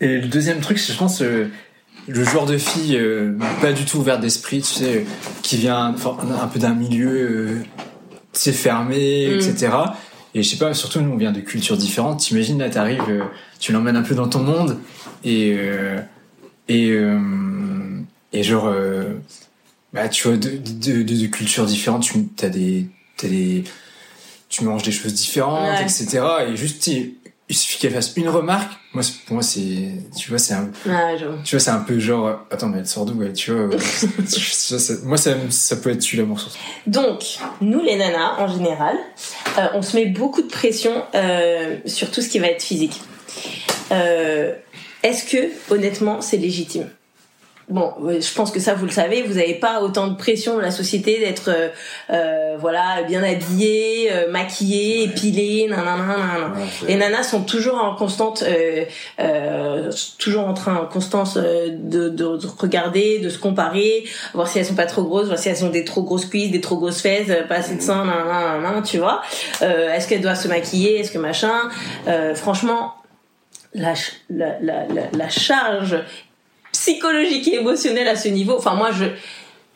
Et 0.00 0.18
le 0.18 0.28
deuxième 0.28 0.60
truc, 0.60 0.78
c'est 0.78 0.92
je 0.92 0.98
pense 0.98 1.22
le 1.22 2.24
joueur 2.24 2.46
de 2.46 2.56
fille 2.56 3.00
pas 3.60 3.72
du 3.72 3.84
tout 3.84 3.98
ouvert 3.98 4.20
d'esprit, 4.20 4.60
tu 4.60 4.74
sais, 4.74 5.04
qui 5.42 5.56
vient 5.56 5.94
un 5.96 6.46
peu 6.46 6.58
d'un 6.60 6.74
milieu, 6.74 7.62
tu 8.32 8.40
sais, 8.40 8.52
fermé, 8.52 9.28
Mm. 9.28 9.34
etc. 9.34 9.68
Et 10.34 10.42
je 10.42 10.48
sais 10.48 10.58
pas, 10.58 10.72
surtout 10.74 11.00
nous 11.00 11.10
on 11.10 11.16
vient 11.16 11.32
de 11.32 11.40
cultures 11.40 11.76
différentes. 11.76 12.20
T'imagines 12.20 12.58
là, 12.58 12.68
t'arrives, 12.70 13.02
tu 13.58 13.72
l'emmènes 13.72 13.96
un 13.96 14.02
peu 14.02 14.14
dans 14.14 14.28
ton 14.28 14.40
monde 14.40 14.78
et 15.24 15.56
et 16.68 16.96
et 18.32 18.42
genre 18.44 18.72
bah 19.92 20.08
tu 20.08 20.28
vois 20.28 20.36
de, 20.36 20.50
de, 20.50 21.02
de, 21.02 21.20
de 21.22 21.26
cultures 21.26 21.66
différentes 21.66 22.02
tu 22.02 22.24
t'as 22.36 22.48
des 22.48 22.86
tu 24.48 24.64
manges 24.64 24.82
des 24.82 24.92
choses 24.92 25.14
différentes 25.14 25.78
Ouais. 25.78 25.82
etc 25.82 26.20
et 26.48 26.56
juste 26.56 26.86
il, 26.86 27.14
il 27.50 27.56
suffit 27.56 27.78
qu'elle 27.78 27.92
fasse 27.94 28.12
une 28.16 28.28
remarque. 28.28 28.72
Moi 28.94 29.02
pour 29.26 29.34
moi 29.34 29.42
c'est 29.42 29.90
tu 30.16 30.28
vois 30.30 30.38
c'est 30.38 30.54
un 30.54 30.70
tu 31.44 31.54
vois 31.56 31.60
c'est 31.60 31.70
un 31.70 31.78
peu 31.80 31.98
genre 31.98 32.40
attends 32.50 32.68
mais 32.68 32.78
elle 32.78 32.86
sort 32.86 33.04
d'où 33.06 33.14
ouais, 33.14 33.32
tu 33.32 33.52
vois 33.52 33.68
tu- 33.78 34.40
ça, 34.40 34.78
ça- 34.78 34.94
moi 35.04 35.16
ça 35.16 35.34
ça 35.50 35.76
peut 35.76 35.90
être 35.90 36.00
tu 36.00 36.16
l'amour 36.16 36.40
sur 36.40 36.50
Donc, 36.86 37.38
nous 37.60 37.82
les 37.82 37.96
nanas, 37.96 38.36
en 38.38 38.48
général, 38.48 38.96
euh, 39.58 39.66
on 39.74 39.82
se 39.82 39.96
met 39.96 40.06
beaucoup 40.06 40.42
de 40.42 40.48
pression 40.48 41.02
euh, 41.14 41.78
sur 41.86 42.10
tout 42.10 42.20
ce 42.22 42.28
qui 42.28 42.38
va 42.38 42.48
être 42.48 42.62
physique. 42.62 43.00
Euh, 43.92 44.54
Est-ce 45.02 45.24
que, 45.30 45.50
honnêtement, 45.72 46.20
c'est 46.20 46.36
légitime? 46.38 46.88
Bon, 47.70 47.92
je 48.00 48.34
pense 48.34 48.50
que 48.50 48.60
ça 48.60 48.72
vous 48.72 48.86
le 48.86 48.90
savez, 48.90 49.20
vous 49.22 49.34
n'avez 49.34 49.54
pas 49.54 49.82
autant 49.82 50.06
de 50.06 50.14
pression 50.16 50.56
de 50.56 50.62
la 50.62 50.70
société 50.70 51.18
d'être 51.20 51.50
euh, 51.50 51.68
euh, 52.08 52.56
voilà 52.58 53.02
bien 53.06 53.22
habillé, 53.22 54.08
euh, 54.10 54.30
maquillé, 54.30 55.02
épilé, 55.04 55.66
nanana, 55.68 55.96
nanana. 56.06 56.54
Ouais, 56.54 56.62
Les 56.88 56.94
nanas 56.96 57.24
sont 57.24 57.42
toujours 57.42 57.76
en 57.76 57.94
constante, 57.94 58.42
euh, 58.48 58.84
euh, 59.20 59.92
toujours 60.18 60.48
en 60.48 60.54
train, 60.54 60.76
en 60.76 60.86
constance 60.86 61.36
euh, 61.36 61.68
de, 61.70 62.08
de, 62.08 62.38
de 62.38 62.46
regarder, 62.58 63.18
de 63.18 63.28
se 63.28 63.38
comparer, 63.38 64.04
voir 64.32 64.48
si 64.48 64.58
elles 64.58 64.64
sont 64.64 64.74
pas 64.74 64.86
trop 64.86 65.02
grosses, 65.02 65.26
voir 65.26 65.38
si 65.38 65.50
elles 65.50 65.62
ont 65.62 65.68
des 65.70 65.84
trop 65.84 66.02
grosses 66.02 66.24
cuisses, 66.24 66.50
des 66.50 66.62
trop 66.62 66.78
grosses 66.78 67.02
fesses, 67.02 67.28
pas 67.50 67.56
assez 67.56 67.74
de 67.74 67.82
seins, 67.82 68.06
nan, 68.06 68.26
nan, 68.26 68.62
nan, 68.62 68.72
nan, 68.76 68.82
tu 68.82 68.96
vois. 68.96 69.20
Euh, 69.60 69.92
est-ce 69.92 70.08
qu'elles 70.08 70.22
doivent 70.22 70.40
se 70.40 70.48
maquiller, 70.48 71.00
est-ce 71.00 71.12
que 71.12 71.18
machin. 71.18 71.68
Euh, 72.06 72.34
franchement, 72.34 72.94
la, 73.74 73.94
ch- 73.94 74.14
la, 74.30 74.58
la, 74.62 74.86
la, 74.86 75.02
la 75.12 75.28
charge 75.28 75.98
psychologique 76.88 77.48
et 77.48 77.56
émotionnelle 77.56 78.08
à 78.08 78.16
ce 78.16 78.28
niveau, 78.28 78.56
enfin 78.56 78.74
moi 78.74 78.90
je 78.92 79.04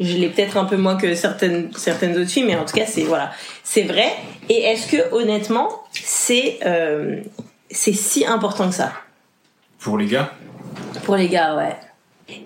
je 0.00 0.16
l'ai 0.16 0.28
peut-être 0.28 0.56
un 0.56 0.64
peu 0.64 0.76
moins 0.76 0.96
que 0.96 1.14
certaines 1.14 1.70
certaines 1.76 2.16
autres 2.18 2.30
filles 2.30 2.44
mais 2.44 2.56
en 2.56 2.64
tout 2.64 2.74
cas 2.74 2.86
c'est 2.86 3.02
voilà. 3.02 3.30
C'est 3.62 3.82
vrai. 3.82 4.10
Et 4.48 4.60
est-ce 4.62 4.86
que 4.86 5.14
honnêtement 5.14 5.68
c'est 5.92 6.58
euh, 6.64 7.20
c'est 7.70 7.92
si 7.92 8.24
important 8.24 8.68
que 8.68 8.74
ça? 8.74 8.92
Pour 9.78 9.98
les 9.98 10.06
gars? 10.06 10.32
Pour 11.04 11.16
les 11.16 11.28
gars 11.28 11.54
ouais. 11.56 11.76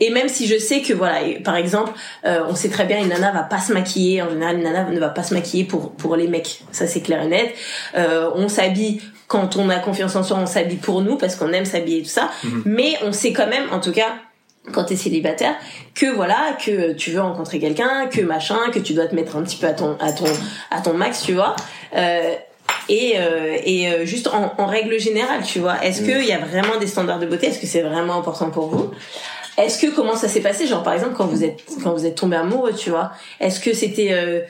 Et 0.00 0.10
même 0.10 0.28
si 0.28 0.48
je 0.48 0.58
sais 0.58 0.82
que 0.82 0.92
voilà 0.92 1.20
par 1.44 1.54
exemple 1.54 1.92
euh, 2.24 2.42
on 2.48 2.56
sait 2.56 2.68
très 2.68 2.86
bien 2.86 2.98
une 3.00 3.08
nana 3.08 3.30
va 3.30 3.44
pas 3.44 3.60
se 3.60 3.72
maquiller. 3.72 4.20
En 4.20 4.28
général 4.28 4.56
une 4.56 4.64
nana 4.64 4.90
ne 4.90 4.98
va 4.98 5.10
pas 5.10 5.22
se 5.22 5.32
maquiller 5.32 5.64
pour 5.64 5.92
pour 5.92 6.16
les 6.16 6.26
mecs. 6.26 6.62
Ça 6.72 6.88
c'est 6.88 7.00
clair 7.00 7.22
et 7.22 7.28
net. 7.28 7.54
Euh, 7.94 8.30
on 8.34 8.48
s'habille 8.48 9.00
quand 9.28 9.56
on 9.56 9.70
a 9.70 9.78
confiance 9.78 10.16
en 10.16 10.24
soi 10.24 10.36
on 10.38 10.46
s'habille 10.46 10.78
pour 10.78 11.02
nous 11.02 11.16
parce 11.16 11.36
qu'on 11.36 11.52
aime 11.52 11.64
s'habiller 11.64 12.00
et 12.00 12.02
tout 12.02 12.16
ça. 12.20 12.30
Mais 12.64 12.98
on 13.02 13.12
sait 13.12 13.32
quand 13.32 13.46
même 13.46 13.66
en 13.70 13.80
tout 13.80 13.92
cas 13.92 14.12
quand 14.72 14.84
t'es 14.84 14.96
célibataire 14.96 15.54
que 15.94 16.06
voilà 16.06 16.56
que 16.64 16.92
tu 16.92 17.10
veux 17.12 17.20
rencontrer 17.20 17.58
quelqu'un 17.58 18.06
que 18.06 18.20
machin 18.20 18.70
que 18.72 18.78
tu 18.78 18.94
dois 18.94 19.06
te 19.06 19.14
mettre 19.14 19.36
un 19.36 19.42
petit 19.42 19.56
peu 19.56 19.66
à 19.66 19.72
ton 19.72 19.96
à 20.00 20.12
ton 20.12 20.26
à 20.70 20.80
ton 20.80 20.94
max 20.94 21.22
tu 21.22 21.32
vois. 21.34 21.56
Euh, 21.94 22.34
et 22.88 23.14
euh, 23.16 23.56
et 23.64 23.88
euh, 23.88 24.04
juste 24.04 24.28
en, 24.28 24.54
en 24.58 24.66
règle 24.66 24.98
générale 25.00 25.42
tu 25.44 25.58
vois 25.58 25.82
est-ce 25.84 26.02
que 26.02 26.20
il 26.20 26.26
y 26.26 26.32
a 26.32 26.38
vraiment 26.38 26.78
des 26.78 26.86
standards 26.86 27.18
de 27.18 27.26
beauté? 27.26 27.48
Est-ce 27.48 27.58
que 27.58 27.66
c'est 27.66 27.82
vraiment 27.82 28.18
important 28.18 28.50
pour 28.50 28.68
vous? 28.68 28.90
Est-ce 29.58 29.78
que 29.78 29.94
comment 29.94 30.16
ça 30.16 30.28
s'est 30.28 30.40
passé? 30.40 30.66
Genre 30.66 30.82
par 30.82 30.94
exemple 30.94 31.14
quand 31.16 31.26
vous 31.26 31.42
êtes 31.44 31.62
quand 31.82 31.92
vous 31.92 32.06
êtes 32.06 32.16
tombé 32.16 32.36
amoureux 32.36 32.74
tu 32.74 32.90
vois 32.90 33.12
est-ce 33.40 33.60
que 33.60 33.72
c'était 33.72 34.12
euh, 34.12 34.40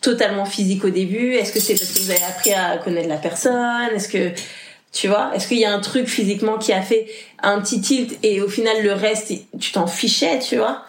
totalement 0.00 0.44
physique 0.44 0.84
au 0.84 0.90
début? 0.90 1.34
Est-ce 1.34 1.52
que 1.52 1.60
c'est 1.60 1.74
parce 1.74 1.92
que 1.92 1.98
vous 2.00 2.10
avez 2.10 2.24
appris 2.24 2.52
à 2.52 2.78
connaître 2.78 3.08
la 3.08 3.16
personne? 3.16 3.88
Est-ce 3.94 4.08
que 4.08 4.30
tu 4.98 5.08
vois 5.08 5.30
Est-ce 5.34 5.46
qu'il 5.48 5.58
y 5.58 5.64
a 5.66 5.72
un 5.74 5.80
truc 5.80 6.06
physiquement 6.08 6.56
qui 6.58 6.72
a 6.72 6.80
fait 6.80 7.06
un 7.42 7.60
petit 7.60 7.80
tilt 7.82 8.18
et 8.22 8.40
au 8.40 8.48
final 8.48 8.82
le 8.82 8.92
reste, 8.92 9.32
tu 9.60 9.72
t'en 9.72 9.86
fichais, 9.86 10.38
tu 10.38 10.56
vois? 10.56 10.84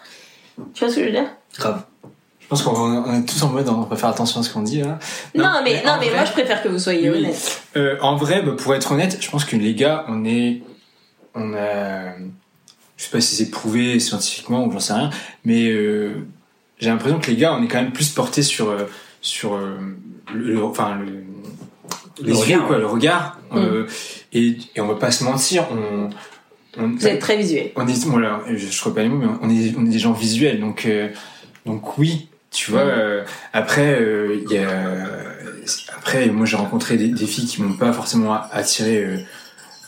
Tu 0.74 0.80
vois 0.84 0.88
ce 0.90 0.96
que 0.96 1.02
je 1.02 1.06
veux 1.06 1.12
dire? 1.12 1.28
Grave. 1.58 1.82
je 2.40 2.46
pense 2.48 2.62
qu'on 2.62 2.70
on 2.72 3.14
est 3.20 3.26
tous 3.26 3.42
en 3.42 3.50
mode 3.50 3.68
on 3.68 3.82
va 3.82 3.96
faire 3.96 4.08
attention 4.08 4.40
à 4.40 4.42
ce 4.42 4.50
qu'on 4.52 4.62
dit 4.62 4.80
là 4.80 4.98
Non, 5.34 5.60
mais, 5.62 5.82
non, 5.84 5.96
mais 6.00 6.06
vrai- 6.08 6.16
moi 6.16 6.24
je 6.24 6.32
préfère 6.32 6.62
que 6.62 6.68
vous 6.68 6.78
soyez 6.78 7.10
Oui. 7.10 7.18
honnête. 7.18 7.62
Euh, 7.76 7.96
en 8.00 8.16
vrai, 8.16 8.42
bah, 8.42 8.52
pour 8.56 8.74
être 8.74 8.92
honnête, 8.92 9.18
je 9.20 9.28
pense 9.30 9.44
que 9.44 9.56
les 9.56 9.74
gars, 9.74 10.04
on 10.08 10.24
est, 10.24 10.62
on 11.34 11.52
a, 11.54 12.12
je 12.96 13.04
sais 13.04 13.10
pas 13.10 13.20
si 13.20 13.36
c'est 13.36 13.50
prouvé 13.50 14.00
scientifiquement 14.00 14.64
ou 14.64 14.72
j'en 14.72 14.80
sais 14.80 14.94
rien, 14.94 15.10
mais 15.44 15.66
euh, 15.68 16.26
j'ai 16.78 16.88
l'impression 16.88 17.18
que 17.20 17.30
les 17.30 17.36
gars, 17.36 17.54
on 17.54 17.62
est 17.62 17.68
quand 17.68 17.82
même 17.82 17.92
plus 17.92 18.08
portés 18.08 18.42
sur, 18.42 18.70
euh, 18.70 18.84
sur 19.20 19.58
le, 19.58 19.76
le- 20.34 20.64
enfin 20.64 20.96
le, 20.96 21.22
les 22.22 22.30
Le 22.32 22.36
yeux, 22.36 22.40
regard, 22.42 22.66
quoi, 22.66 22.78
le 22.78 22.86
regard, 22.86 23.38
euh, 23.54 23.86
et, 24.32 24.56
et 24.76 24.80
on 24.80 24.86
va 24.88 24.94
pas 24.96 25.10
se 25.10 25.24
mentir, 25.24 25.66
on, 25.70 26.10
on, 26.82 26.88
Vous 26.90 27.06
êtes 27.06 27.18
très 27.20 27.36
visuel. 27.36 27.70
on 27.76 27.86
est, 27.86 28.04
voilà, 28.06 28.40
je, 28.48 28.56
je 28.56 28.80
crois 28.80 28.94
pas 28.94 29.02
les 29.02 29.08
mots, 29.08 29.18
mais 29.18 29.26
on 29.42 29.50
est, 29.50 29.74
on 29.78 29.84
est 29.86 29.90
des 29.90 29.98
gens 29.98 30.12
visuels, 30.12 30.60
donc, 30.60 30.84
euh, 30.86 31.08
donc 31.66 31.98
oui, 31.98 32.28
tu 32.50 32.70
vois. 32.70 32.84
Mm. 32.84 32.88
euh, 32.98 33.24
après, 33.52 34.00
euh, 34.00 34.40
il 34.44 34.50
y 34.52 34.58
a, 34.58 34.68
après, 35.96 36.26
moi 36.28 36.46
j'ai 36.46 36.56
rencontré 36.56 36.96
des, 36.96 37.08
des 37.08 37.26
filles 37.26 37.46
qui 37.46 37.62
m'ont 37.62 37.74
pas 37.76 37.92
forcément 37.92 38.38
attiré 38.52 38.98
euh, 39.04 39.16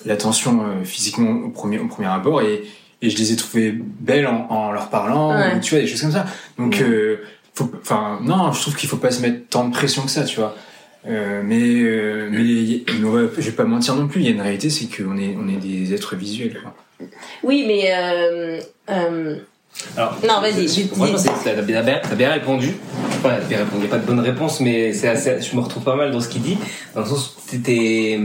l'attention 0.05 0.63
euh, 0.63 0.85
physiquement 0.85 1.31
au 1.47 1.51
premier, 1.51 1.79
au 1.79 1.87
premier 1.87 2.09
abord, 2.09 2.43
et, 2.43 2.63
et 3.03 3.11
je 3.11 3.17
les 3.17 3.33
ai 3.33 3.37
trouvées 3.37 3.73
belles 3.73 4.27
en, 4.27 4.47
en 4.51 4.73
leur 4.73 4.91
parlant, 4.91 5.31
Ouais. 5.31 5.55
ou 5.57 5.61
tu 5.61 5.75
vois, 5.75 5.81
des 5.83 5.87
choses 5.87 6.03
comme 6.03 6.13
ça. 6.13 6.27
Donc, 6.59 6.81
Mm. 6.81 6.85
euh, 6.85 7.17
enfin, 7.83 8.19
non, 8.23 8.53
je 8.53 8.61
trouve 8.61 8.77
qu'il 8.77 8.89
faut 8.89 8.97
pas 8.97 9.11
se 9.11 9.21
mettre 9.23 9.49
tant 9.49 9.67
de 9.69 9.73
pression 9.73 10.03
que 10.03 10.11
ça, 10.11 10.25
tu 10.25 10.37
vois. 10.41 10.55
Euh, 11.09 11.43
mais 11.45 11.59
euh, 11.83 12.29
mais 12.31 12.45
je 13.39 13.41
vais 13.43 13.53
pas 13.53 13.65
mentir 13.65 13.95
non 13.97 14.07
plus. 14.07 14.21
Il 14.21 14.27
y 14.27 14.29
a 14.29 14.33
une 14.33 14.41
réalité, 14.41 14.69
c'est 14.69 14.85
qu'on 14.87 15.17
est 15.17 15.35
on 15.39 15.49
est 15.49 15.57
des 15.57 15.95
êtres 15.95 16.15
visuels. 16.17 16.59
Quoi. 16.63 16.75
Oui, 17.43 17.65
mais 17.67 17.91
euh, 17.91 18.61
euh, 18.91 19.37
Alors, 19.97 20.19
Non, 20.29 20.41
vas-y, 20.43 20.89
t'as 21.43 21.55
bien, 21.63 21.83
bien 21.83 22.31
répondu. 22.33 22.75
Enfin, 23.09 23.37
t'as 23.41 23.47
bien 23.47 23.59
répondu. 23.59 23.77
Il 23.77 23.81
n'y 23.81 23.87
a 23.87 23.91
pas 23.91 23.99
de 23.99 24.07
bonne 24.07 24.21
réponse, 24.21 24.61
mais 24.61 24.93
c'est 24.93 25.09
assez, 25.09 25.41
je 25.41 25.57
me 25.57 25.63
retrouve 25.63 25.85
pas 25.85 25.97
mal 25.97 26.11
dans 26.11 26.21
ce 26.21 26.29
qu'il 26.29 26.43
dit. 26.43 26.59
Dans 26.95 27.01
le 27.01 27.07
sens 27.07 27.35
où 27.53 27.57
t'es- 27.59 28.21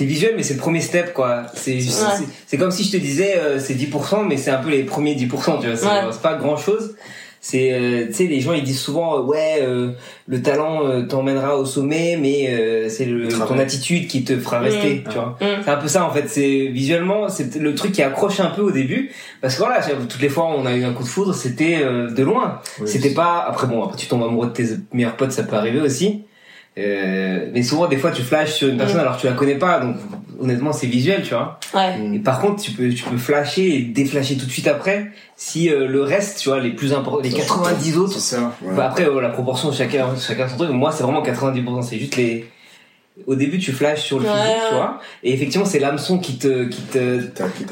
visuel, 0.00 0.34
mais 0.36 0.42
c'est 0.42 0.54
le 0.54 0.60
premier 0.60 0.80
step, 0.80 1.12
quoi. 1.12 1.44
C'est, 1.54 1.80
c'est, 1.80 2.02
Ouais. 2.02 2.26
c'est 2.46 2.56
comme 2.56 2.70
si 2.72 2.82
je 2.82 2.90
te 2.92 2.96
disais, 2.96 3.36
euh, 3.36 3.60
c'est 3.60 3.74
10%, 3.74 4.24
mais 4.26 4.36
c'est 4.36 4.50
un 4.50 4.58
peu 4.58 4.70
les 4.70 4.82
premiers 4.84 5.14
10%, 5.14 5.60
tu 5.60 5.66
vois. 5.68 5.76
C'est, 5.76 5.86
Ouais. 5.86 6.10
c'est 6.10 6.22
pas 6.22 6.34
grand 6.34 6.56
chose. 6.56 6.96
C'est, 7.44 7.72
euh, 7.72 8.06
tu 8.06 8.12
sais, 8.12 8.24
les 8.28 8.40
gens 8.40 8.52
ils 8.52 8.62
disent 8.62 8.78
souvent, 8.80 9.18
euh, 9.18 9.22
ouais, 9.22 9.58
euh, 9.62 9.90
le 10.28 10.42
talent 10.42 10.86
euh, 10.86 11.02
t'emmènera 11.02 11.56
au 11.56 11.64
sommet, 11.64 12.16
mais 12.16 12.46
euh, 12.48 12.88
c'est 12.88 13.04
le, 13.04 13.26
ton 13.26 13.58
attitude 13.58 14.06
qui 14.06 14.22
te 14.22 14.38
fera 14.38 14.60
rester, 14.60 15.02
Mm. 15.04 15.08
tu 15.10 15.14
vois. 15.14 15.36
Mm. 15.40 15.62
C'est 15.64 15.70
un 15.70 15.76
peu 15.76 15.88
ça 15.88 16.04
en 16.04 16.10
fait. 16.10 16.28
C'est 16.28 16.68
visuellement, 16.68 17.28
c'est 17.28 17.56
le 17.56 17.74
truc 17.74 17.90
qui 17.90 18.02
accroche 18.02 18.38
un 18.38 18.50
peu 18.50 18.62
au 18.62 18.70
début, 18.70 19.10
parce 19.40 19.54
que 19.56 19.58
voilà, 19.58 19.80
toutes 20.08 20.22
les 20.22 20.28
fois 20.28 20.44
où 20.44 20.60
on 20.60 20.66
a 20.66 20.76
eu 20.76 20.84
un 20.84 20.92
coup 20.92 21.02
de 21.02 21.08
foudre, 21.08 21.34
c'était 21.34 21.78
euh, 21.82 22.08
de 22.10 22.22
loin. 22.22 22.60
Oui, 22.80 22.86
c'était 22.86 23.12
pas. 23.12 23.44
Après 23.48 23.66
bon, 23.66 23.82
après 23.82 23.96
tu 23.96 24.06
tombes 24.06 24.22
amoureux 24.22 24.46
de 24.46 24.52
tes 24.52 24.66
meilleurs 24.92 25.16
potes, 25.16 25.32
ça 25.32 25.42
peut 25.42 25.56
arriver 25.56 25.80
aussi. 25.80 26.22
Euh, 26.78 27.50
mais 27.52 27.62
souvent 27.62 27.86
des 27.86 27.98
fois 27.98 28.10
tu 28.12 28.22
flashes 28.22 28.54
sur 28.54 28.68
une 28.68 28.78
personne 28.78 28.96
Mm. 28.96 29.00
alors 29.00 29.16
que 29.16 29.20
tu 29.20 29.26
la 29.26 29.34
connais 29.34 29.56
pas, 29.56 29.78
donc 29.80 29.96
honnêtement 30.40 30.72
c'est 30.72 30.86
visuel, 30.86 31.22
tu 31.22 31.34
vois. 31.34 31.58
ouais. 31.74 31.98
Et 32.14 32.18
par 32.18 32.40
contre, 32.40 32.62
tu 32.62 32.70
peux 32.72 32.88
tu 32.88 33.04
peux 33.04 33.18
flasher 33.18 33.76
et 33.76 33.82
déflasher 33.82 34.36
tout 34.36 34.46
de 34.46 34.50
suite 34.50 34.66
après 34.68 35.10
si 35.36 35.68
euh, 35.70 35.86
le 35.86 36.02
reste, 36.02 36.38
tu 36.40 36.48
vois, 36.48 36.60
les 36.60 36.70
plus 36.70 36.94
importants, 36.94 37.20
les 37.22 37.30
90 37.30 37.98
autres. 37.98 38.12
C'est 38.14 38.36
ça. 38.36 38.54
Ouais. 38.62 38.74
Bah 38.74 38.86
après 38.86 39.04
euh, 39.06 39.20
la 39.20 39.28
proportion 39.28 39.70
chacun 39.70 40.06
chacun 40.18 40.48
son 40.48 40.56
truc. 40.56 40.70
Moi 40.70 40.92
c'est 40.92 41.02
vraiment 41.02 41.22
90%, 41.22 41.82
c'est 41.82 41.98
juste 41.98 42.16
les 42.16 42.46
au 43.26 43.34
début 43.34 43.58
tu 43.58 43.72
flashes 43.72 44.00
sur 44.04 44.18
le 44.18 44.24
Ouais, 44.24 44.30
physique, 44.32 44.56
tu 44.70 44.74
vois. 44.74 44.98
Et 45.22 45.34
effectivement, 45.34 45.66
c'est 45.66 45.78
l'hameçon 45.78 46.18
qui 46.18 46.38
te 46.38 46.64
qui 46.68 46.80
te 46.84 47.18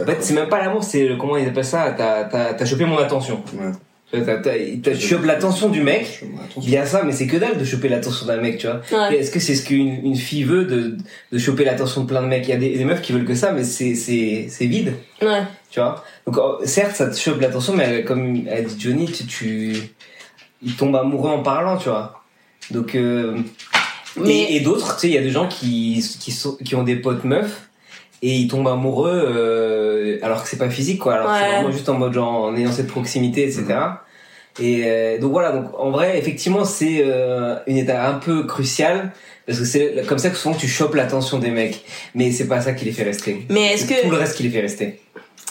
en 0.03 0.05
fait, 0.05 0.19
c'est 0.21 0.35
même 0.35 0.51
pas 0.51 0.59
l'amour, 0.63 0.85
c'est 0.85 1.09
comment 1.19 1.39
ils 1.39 1.49
appellent 1.49 1.65
ça. 1.65 1.95
T'as 1.97 2.25
t'as 2.25 2.53
t'as 2.53 2.65
chopé 2.67 2.85
mon 2.85 2.99
attention. 2.99 3.43
Ouais. 3.55 3.71
Tu 4.13 4.17
vois, 4.17 4.27
t'as- 4.27 4.39
t'as- 4.39 4.51
t'as- 4.83 4.97
tu 4.97 5.07
chopes 5.07 5.25
l'attention 5.25 5.69
du 5.69 5.83
mec. 5.83 6.23
Il 6.61 6.69
y 6.69 6.77
a 6.77 6.85
ça, 6.85 7.03
mais 7.05 7.13
c'est 7.13 7.27
que 7.29 7.37
dalle 7.37 7.57
de 7.59 7.65
choper 7.65 7.89
l'attention 7.89 8.27
d'un 8.27 8.39
mec, 8.39 8.59
tu 8.59 8.67
vois. 8.67 8.81
Ouais. 8.93 9.17
Est-ce 9.19 9.31
que 9.31 9.39
c'est 9.39 9.55
ce 9.55 9.65
qu'une 9.65 10.05
une 10.05 10.17
fille 10.17 10.43
veut 10.45 10.65
de 10.65 10.97
de 11.31 11.39
choper 11.39 11.65
l'attention 11.65 12.01
de 12.03 12.07
plein 12.09 12.23
de 12.23 12.27
mecs? 12.27 12.45
Il 12.47 12.51
y 12.51 12.55
a 12.55 12.57
des, 12.57 12.77
des 12.77 12.85
meufs 12.85 13.03
qui 13.03 13.13
veulent 13.13 13.25
que 13.25 13.35
ça, 13.37 13.53
mais 13.53 13.63
c'est 13.63 13.95
c'est 13.95 14.47
c'est 14.49 14.67
vide, 14.67 14.95
Ouais. 15.23 15.43
tu 15.71 15.79
vois? 15.81 16.05
Donc 16.27 16.39
euh, 16.39 16.65
certes, 16.67 16.97
ça 16.97 17.07
te 17.09 17.17
chope 17.17 17.41
l'attention, 17.41 17.75
mais 17.75 18.03
comme 18.03 18.47
a 18.51 18.61
dit 18.63 18.77
Johnny, 18.81 19.07
tu, 19.07 19.27
tu 19.27 19.77
il 20.63 20.75
tombe 20.75 20.97
amoureux 20.97 21.31
en 21.31 21.43
parlant, 21.43 21.77
tu 21.77 21.89
vois. 21.89 22.23
Donc 22.73 22.95
euh, 22.97 23.37
Mais 24.17 24.37
et, 24.37 24.57
et 24.57 24.61
d'autres, 24.61 24.97
tu 24.97 25.03
sais, 25.03 25.09
il 25.09 25.15
y 25.15 25.19
a 25.19 25.23
des 25.23 25.31
gens 25.31 25.47
qui, 25.47 26.05
qui, 26.19 26.33
sont, 26.33 26.57
qui 26.65 26.75
ont 26.75 26.83
des 26.83 26.97
potes 26.97 27.25
meufs 27.25 27.70
et 28.23 28.35
ils 28.35 28.49
tombent 28.49 28.69
amoureux 28.69 29.13
euh, 29.35 30.19
alors 30.23 30.43
que 30.43 30.49
c'est 30.49 30.59
pas 30.59 30.69
physique, 30.71 30.99
quoi. 31.01 31.15
Alors 31.15 31.27
que 31.33 31.39
c'est 31.39 31.45
Ouais. 31.45 31.55
vraiment 31.57 31.73
juste 31.73 31.89
en 31.89 31.95
mode 31.95 32.13
genre 32.13 32.45
en 32.45 32.57
ayant 32.57 32.73
cette 32.73 32.89
proximité, 32.89 33.43
etc. 33.45 33.65
Et 34.61 34.83
euh, 34.85 35.19
donc 35.19 35.33
voilà, 35.33 35.53
donc 35.53 35.67
en 35.79 35.91
vrai, 35.91 36.19
effectivement, 36.19 36.65
c'est 36.65 37.03
euh, 37.05 37.57
une 37.67 37.77
étape 37.79 38.15
un 38.15 38.19
peu 38.19 38.45
cruciale 38.45 39.13
parce 39.47 39.59
que 39.59 39.65
c'est 39.65 40.05
comme 40.07 40.19
ça 40.19 40.29
que 40.31 40.37
souvent 40.37 40.55
tu 40.55 40.69
chopes 40.69 40.95
l'attention 40.95 41.39
des 41.39 41.51
mecs, 41.51 41.85
mais 42.15 42.31
c'est 42.31 42.47
pas 42.47 42.61
ça 42.61 42.73
qui 42.73 42.85
les 42.85 42.93
fait 42.93 43.05
rester. 43.05 43.47
mais 43.49 43.73
est-ce 43.75 43.87
C'est 43.87 44.03
tout 44.03 44.11
le 44.11 44.17
que 44.17 44.21
reste 44.21 44.37
qui 44.37 44.43
les 44.43 44.51
fait 44.51 44.61
rester. 44.61 45.01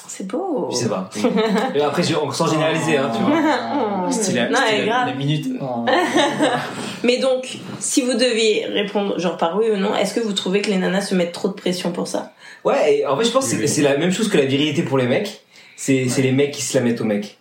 c'est 0.08 0.28
beau 0.28 0.70
Je 0.72 0.76
sais 0.78 0.90
pas. 0.90 1.10
Et 1.76 1.82
après, 1.82 2.04
je, 2.04 2.14
sans 2.32 2.48
généraliser, 2.48 2.98
hein, 2.98 3.10
tu 3.16 3.22
vois. 3.24 4.12
C'était 4.12 4.34
la, 4.40 4.50
Non, 4.50 4.58
c'était 4.58 4.76
elle 4.76 4.82
est 4.82 4.86
la- 4.86 4.92
grave. 4.92 5.08
la 5.10 5.14
minute. 5.16 5.48
Mais 7.04 7.18
donc, 7.18 7.58
si 7.80 8.02
vous 8.02 8.14
deviez 8.14 8.66
répondre 8.66 9.20
genre 9.20 9.38
par 9.38 9.58
oui 9.58 9.66
ou 9.72 9.78
non, 9.78 9.96
est-ce 9.96 10.14
que 10.14 10.20
vous 10.20 10.34
trouvez 10.34 10.62
que 10.62 10.70
les 10.70 10.78
nanas 10.78 11.02
se 11.02 11.16
mettent 11.16 11.32
trop 11.32 11.48
de 11.48 11.54
pression 11.54 11.92
pour 11.92 12.08
ça? 12.08 12.32
Ouais, 12.66 12.98
et 13.00 13.06
en 13.06 13.18
fait, 13.18 13.24
je 13.26 13.32
pense 13.32 13.52
que 13.54 13.68
c'est- 13.68 13.82
la 13.82 13.98
même 13.98 14.12
chose 14.12 14.28
que 14.30 14.38
la 14.38 14.46
virilité 14.46 14.84
pour 14.84 14.98
les 14.98 15.08
mecs. 15.08 15.42
C'est 15.78 16.10
c'est 16.10 16.22
les 16.22 16.32
mecs 16.34 16.52
qui 16.52 16.62
se 16.62 16.78
la 16.78 16.84
mettent 16.84 17.00
aux 17.02 17.06
mecs. 17.06 17.38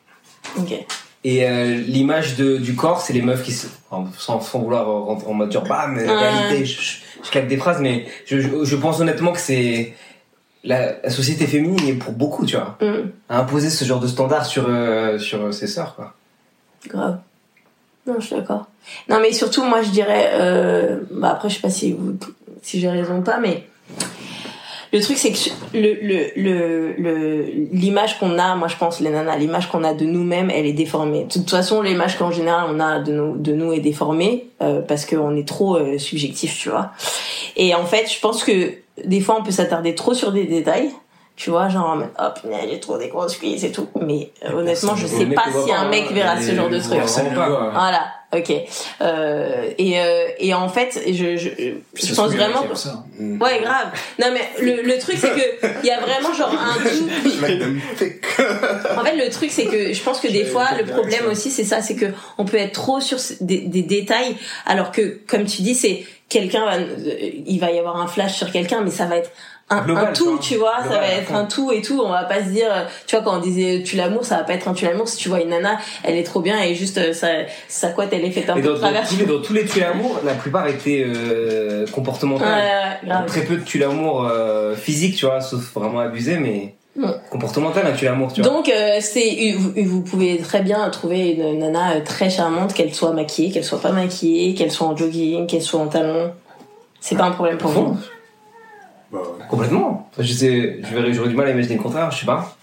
Ok. 0.58 0.72
Et 1.24 1.44
euh, 1.48 1.74
l'image 1.74 2.36
de 2.36 2.56
du 2.58 2.76
corps, 2.76 3.00
c'est 3.00 3.12
les 3.12 3.22
meufs 3.22 3.42
qui 3.42 3.50
se, 3.52 3.66
enfin, 3.90 4.08
sans, 4.16 4.40
sans 4.40 4.60
vouloir 4.60 4.86
rentrer 4.86 5.28
en 5.28 5.34
mode 5.34 5.50
genre 5.50 5.64
bam, 5.64 5.94
mais 5.96 6.04
Ouais. 6.06 6.14
réalité, 6.16 6.64
je, 6.64 6.80
je, 6.80 6.96
je 7.24 7.30
capte 7.32 7.48
des 7.48 7.56
phrases, 7.56 7.80
mais 7.80 8.06
je, 8.26 8.38
je, 8.40 8.48
je 8.64 8.76
pense 8.76 9.00
honnêtement 9.00 9.32
que 9.32 9.40
c'est 9.40 9.94
la, 10.62 11.00
la 11.02 11.10
société 11.10 11.46
féminine 11.48 11.88
est 11.88 11.94
pour 11.94 12.12
beaucoup, 12.12 12.46
tu 12.46 12.56
vois, 12.56 12.78
Mm, 12.80 13.10
à 13.28 13.40
imposer 13.40 13.70
ce 13.70 13.84
genre 13.84 13.98
de 14.00 14.06
standard 14.06 14.46
sur 14.46 14.66
euh, 14.68 15.18
sur 15.18 15.52
ses 15.52 15.66
sœurs, 15.66 15.96
quoi. 15.96 16.14
grave. 16.86 17.18
Non, 18.06 18.14
je 18.20 18.26
suis 18.26 18.36
d'accord. 18.36 18.68
Non, 19.08 19.18
mais 19.20 19.32
surtout, 19.32 19.64
moi, 19.64 19.82
je 19.82 19.90
dirais. 19.90 20.30
Euh, 20.34 21.00
bah 21.10 21.30
après, 21.32 21.50
je 21.50 21.56
sais 21.56 21.60
pas 21.60 21.68
si 21.70 21.92
vous, 21.92 22.16
si 22.62 22.78
j'ai 22.80 22.88
raison 22.88 23.18
ou 23.18 23.22
pas, 23.22 23.38
mais 23.38 23.64
le 24.92 25.00
truc, 25.00 25.18
c'est 25.18 25.32
que 25.32 25.38
le 25.74 25.94
le 26.02 26.94
le 26.98 27.44
l'image 27.72 28.18
qu'on 28.18 28.38
a, 28.38 28.54
moi, 28.56 28.68
je 28.68 28.76
pense, 28.76 29.00
les 29.00 29.10
nanas, 29.10 29.36
l'image 29.36 29.68
qu'on 29.68 29.84
a 29.84 29.94
de 29.94 30.04
nous-mêmes, 30.04 30.50
elle 30.50 30.66
est 30.66 30.72
déformée. 30.72 31.24
De 31.24 31.32
toute 31.32 31.50
façon, 31.50 31.82
l'image 31.82 32.16
qu'en 32.16 32.30
général 32.30 32.66
on 32.74 32.80
a 32.80 32.98
de 32.98 33.12
nous 33.12 33.36
de 33.36 33.52
nous 33.52 33.72
est 33.72 33.80
déformée 33.80 34.46
euh, 34.62 34.80
parce 34.80 35.04
qu'on 35.04 35.36
est 35.36 35.46
trop 35.46 35.76
euh, 35.76 35.98
subjectif, 35.98 36.58
tu 36.58 36.70
vois. 36.70 36.92
Et 37.56 37.74
en 37.74 37.84
fait, 37.84 38.10
je 38.10 38.18
pense 38.20 38.44
que 38.44 38.72
des 39.04 39.20
fois, 39.20 39.36
on 39.38 39.42
peut 39.42 39.50
s'attarder 39.50 39.94
trop 39.94 40.14
sur 40.14 40.32
des 40.32 40.44
détails. 40.44 40.90
Tu 41.38 41.50
vois, 41.50 41.68
genre, 41.68 41.96
hop, 42.18 42.40
j'ai 42.68 42.80
trop 42.80 42.98
des 42.98 43.06
grosses 43.06 43.36
cuisses 43.36 43.62
et 43.62 43.70
tout. 43.70 43.86
Mais 44.00 44.32
euh, 44.44 44.54
honnêtement, 44.54 44.96
je 44.96 45.06
sais 45.06 45.24
pas 45.26 45.44
si 45.64 45.72
un 45.72 45.88
mec 45.88 46.10
verra 46.10 46.42
ce 46.42 46.52
genre 46.52 46.68
de 46.68 46.80
truc. 46.80 46.98
Voilà, 47.32 48.08
ok. 48.34 48.52
Euh, 49.00 49.70
et, 49.78 50.00
euh, 50.00 50.26
et 50.40 50.52
en 50.52 50.68
fait, 50.68 51.00
je, 51.06 51.36
je, 51.36 51.48
je 51.94 52.14
pense 52.16 52.32
vraiment 52.32 52.64
que... 52.64 52.74
ça. 52.74 53.04
Ouais, 53.20 53.60
grave. 53.62 53.92
Non, 54.18 54.26
mais 54.32 54.50
le, 54.60 54.82
le 54.82 54.98
truc, 54.98 55.16
c'est 55.16 55.30
que 55.30 55.66
il 55.84 55.86
y 55.86 55.92
a 55.92 56.00
vraiment 56.00 56.34
genre 56.34 56.50
un. 56.50 56.74
En 58.98 59.04
fait, 59.04 59.16
le 59.16 59.30
truc, 59.30 59.52
c'est 59.52 59.66
que 59.66 59.92
je 59.92 60.02
pense 60.02 60.18
que 60.18 60.28
des 60.28 60.44
fois, 60.44 60.66
le 60.76 60.86
problème 60.86 61.26
aussi, 61.30 61.50
c'est 61.50 61.64
ça, 61.64 61.82
c'est 61.82 61.94
que 61.94 62.06
on 62.36 62.44
peut 62.44 62.56
être 62.56 62.72
trop 62.72 63.00
sur 63.00 63.18
des, 63.40 63.60
des 63.60 63.82
détails, 63.82 64.34
alors 64.66 64.90
que, 64.90 65.20
comme 65.28 65.44
tu 65.44 65.62
dis, 65.62 65.76
c'est 65.76 66.04
quelqu'un 66.28 66.64
va, 66.64 66.78
il 67.46 67.60
va 67.60 67.70
y 67.70 67.78
avoir 67.78 67.96
un 67.96 68.08
flash 68.08 68.34
sur 68.34 68.50
quelqu'un, 68.50 68.80
mais 68.82 68.90
ça 68.90 69.06
va 69.06 69.18
être 69.18 69.30
un, 69.70 69.82
Global, 69.82 70.06
un 70.08 70.12
tout, 70.12 70.38
tu 70.40 70.54
tu 70.54 70.56
vois. 70.56 70.76
ça 70.82 70.98
va 70.98 71.06
être 71.08 71.32
un 71.34 71.44
tout 71.44 71.70
et 71.72 71.82
tout. 71.82 72.00
On 72.02 72.08
va 72.08 72.24
pas 72.24 72.42
se 72.42 72.48
dire, 72.48 72.70
tu 73.06 73.14
vois, 73.16 73.24
quand 73.24 73.36
on 73.36 73.40
disait 73.40 73.82
tu 73.84 73.96
l'amour, 73.96 74.24
ça 74.24 74.36
va 74.38 74.44
pas 74.44 74.54
être 74.54 74.66
un 74.68 74.72
tu 74.72 74.84
l'amour. 74.86 75.08
Si 75.08 75.16
tu 75.18 75.28
vois 75.28 75.40
une 75.40 75.50
nana, 75.50 75.78
elle 76.04 76.16
est 76.16 76.22
trop 76.24 76.40
bien 76.40 76.58
et 76.62 76.74
juste 76.74 76.98
euh, 76.98 77.12
ça, 77.12 77.28
sa 77.68 77.88
couette, 77.90 78.08
elle 78.12 78.24
est 78.24 78.30
faite 78.30 78.48
un 78.48 78.56
Et 78.56 78.62
peu 78.62 78.68
dans, 78.68 78.74
de 78.74 78.78
travers. 78.78 79.02
dans 79.26 79.42
tous 79.42 79.52
les 79.52 79.66
tuer 79.66 79.80
l'amour, 79.80 80.20
la 80.24 80.34
plupart 80.34 80.66
étaient 80.68 81.04
euh, 81.06 81.84
Ouais, 81.84 81.90
comportementaux. 81.92 82.44
ouais. 82.44 83.26
Très 83.26 83.42
peu 83.42 83.56
de 83.56 83.62
tuer 83.64 83.80
l'amour 83.80 84.24
euh, 84.30 84.74
physique, 84.74 85.16
tu 85.16 85.26
vois, 85.26 85.40
sauf 85.40 85.72
vraiment 85.74 86.00
abusé, 86.00 86.36
mais 86.38 86.74
Mm. 86.96 87.12
comportemental, 87.30 87.86
un 87.86 87.92
tuer 87.92 88.06
l'amour, 88.06 88.32
tu 88.32 88.40
vois. 88.42 88.50
Donc 88.50 88.68
euh, 88.68 88.96
c'est 89.00 89.54
vous, 89.56 89.72
vous 89.76 90.00
pouvez 90.00 90.38
très 90.38 90.62
bien 90.62 90.88
trouver 90.90 91.30
une 91.30 91.60
nana 91.60 91.92
euh, 91.92 92.00
très 92.04 92.28
charmante, 92.28 92.74
qu'elle 92.74 92.92
soit 92.92 93.12
maquillée, 93.12 93.52
qu'elle 93.52 93.62
soit 93.62 93.80
pas 93.80 93.92
maquillée, 93.92 94.54
qu'elle 94.54 94.72
soit 94.72 94.88
en 94.88 94.96
jogging, 94.96 95.46
qu'elle 95.46 95.62
soit 95.62 95.78
en 95.78 95.86
talons. 95.86 96.32
C'est 96.98 97.16
pas 97.16 97.26
un 97.26 97.30
problème 97.30 97.56
pour 97.56 97.70
vous. 97.70 97.96
Bah 99.12 99.20
ouais. 99.20 99.44
Complètement. 99.48 100.08
Enfin, 100.12 100.22
je 100.22 100.32
sais, 100.32 100.80
j'aurais 100.90 101.28
du 101.28 101.36
mal 101.36 101.46
à 101.46 101.50
imaginer 101.50 101.76
le 101.76 101.82
contraire, 101.82 102.10
je 102.10 102.20
sais 102.20 102.26
pas. 102.26 102.56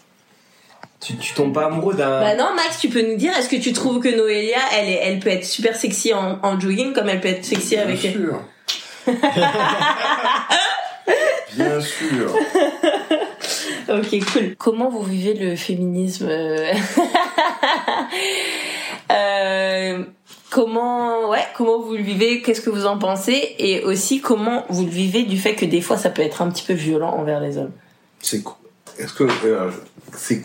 Tu, 0.99 1.15
tu 1.17 1.33
tombes 1.33 1.53
pas 1.53 1.65
amoureux 1.67 1.93
d'un. 1.93 2.21
Bah 2.21 2.35
non, 2.35 2.55
Max, 2.55 2.79
tu 2.79 2.89
peux 2.89 3.01
nous 3.01 3.17
dire, 3.17 3.31
est-ce 3.37 3.49
que 3.49 3.57
tu 3.57 3.73
trouves 3.73 3.99
que 3.99 4.15
Noélia, 4.15 4.57
elle, 4.73 4.89
est, 4.89 4.99
elle 5.03 5.19
peut 5.19 5.29
être 5.29 5.45
super 5.45 5.75
sexy 5.75 6.13
en, 6.13 6.39
en 6.41 6.59
jogging 6.59 6.93
comme 6.93 7.09
elle 7.09 7.21
peut 7.21 7.27
être 7.27 7.45
sexy 7.45 7.77
avec... 7.77 8.01
Bien 8.01 8.11
sûr. 8.11 8.41
Bien 11.55 11.79
sûr. 11.79 12.35
Ok, 13.87 14.25
cool. 14.33 14.55
Comment 14.57 14.89
vous 14.89 15.03
vivez 15.03 15.35
le 15.35 15.55
féminisme 15.55 16.27
euh, 16.27 16.73
euh, 19.11 20.03
Comment, 20.51 21.29
ouais, 21.31 21.43
comment 21.55 21.79
vous 21.81 21.93
le 21.95 22.03
vivez 22.03 22.41
Qu'est-ce 22.41 22.61
que 22.61 22.69
vous 22.69 22.85
en 22.85 22.97
pensez 22.97 23.55
Et 23.59 23.83
aussi, 23.83 24.21
comment 24.21 24.65
vous 24.69 24.83
le 24.85 24.91
vivez 24.91 25.23
du 25.23 25.37
fait 25.37 25.55
que 25.55 25.65
des 25.65 25.81
fois, 25.81 25.97
ça 25.97 26.09
peut 26.09 26.21
être 26.21 26.41
un 26.41 26.49
petit 26.49 26.63
peu 26.65 26.73
violent 26.73 27.09
envers 27.11 27.39
les 27.41 27.57
hommes 27.57 27.71
C'est 28.21 28.41
quoi? 28.43 28.57
Est-ce 28.97 29.13
que 29.13 29.23
euh, 29.45 29.69
c'est 30.15 30.43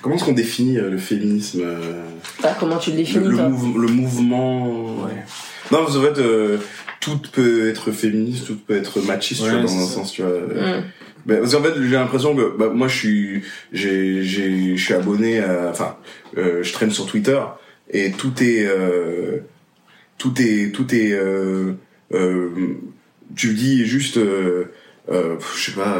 comment 0.00 0.16
est-ce 0.16 0.24
qu'on 0.24 0.32
définit 0.32 0.78
euh, 0.78 0.90
le 0.90 0.98
féminisme 0.98 1.60
euh, 1.62 2.04
Enfin, 2.40 2.54
Comment 2.58 2.78
tu 2.78 2.90
le 2.90 2.96
le, 2.96 3.02
définis 3.02 3.28
le, 3.28 3.36
toi? 3.36 3.48
mouve- 3.48 3.78
le 3.80 3.88
mouvement 3.88 4.66
ouais. 5.04 5.12
Non, 5.70 5.78
parce 5.84 5.94
qu'en 5.96 6.02
fait, 6.02 6.18
euh, 6.18 6.58
tout 7.00 7.20
peut 7.32 7.68
être 7.68 7.92
féministe, 7.92 8.46
tout 8.46 8.56
peut 8.56 8.76
être 8.76 9.00
machiste, 9.02 9.44
tu 9.44 9.50
vois, 9.50 9.60
dans 9.60 9.76
un 9.76 9.86
ça. 9.86 9.94
sens, 9.94 10.12
tu 10.12 10.22
vois. 10.22 10.32
Mm. 10.32 10.82
Ben, 11.24 11.38
parce 11.40 11.54
qu'en 11.54 11.62
fait, 11.62 11.74
j'ai 11.76 11.90
l'impression 11.94 12.34
que 12.34 12.56
bah, 12.58 12.70
moi, 12.74 12.88
je 12.88 12.96
suis, 12.96 13.42
j'ai, 13.72 14.24
j'ai, 14.24 14.76
je 14.76 14.82
suis 14.84 14.94
abonné, 14.94 15.38
à, 15.38 15.68
enfin, 15.70 15.96
euh, 16.36 16.64
je 16.64 16.72
traîne 16.72 16.90
sur 16.90 17.06
Twitter 17.06 17.38
et 17.92 18.10
tout 18.12 18.32
est, 18.42 18.64
euh, 18.66 19.38
tout 20.18 20.34
est, 20.40 20.72
tout 20.72 20.94
est, 20.94 21.12
euh, 21.12 21.72
euh, 22.14 22.48
tu 23.36 23.54
dis 23.54 23.84
juste, 23.86 24.16
euh, 24.18 24.64
je 25.08 25.60
sais 25.64 25.72
pas. 25.72 25.98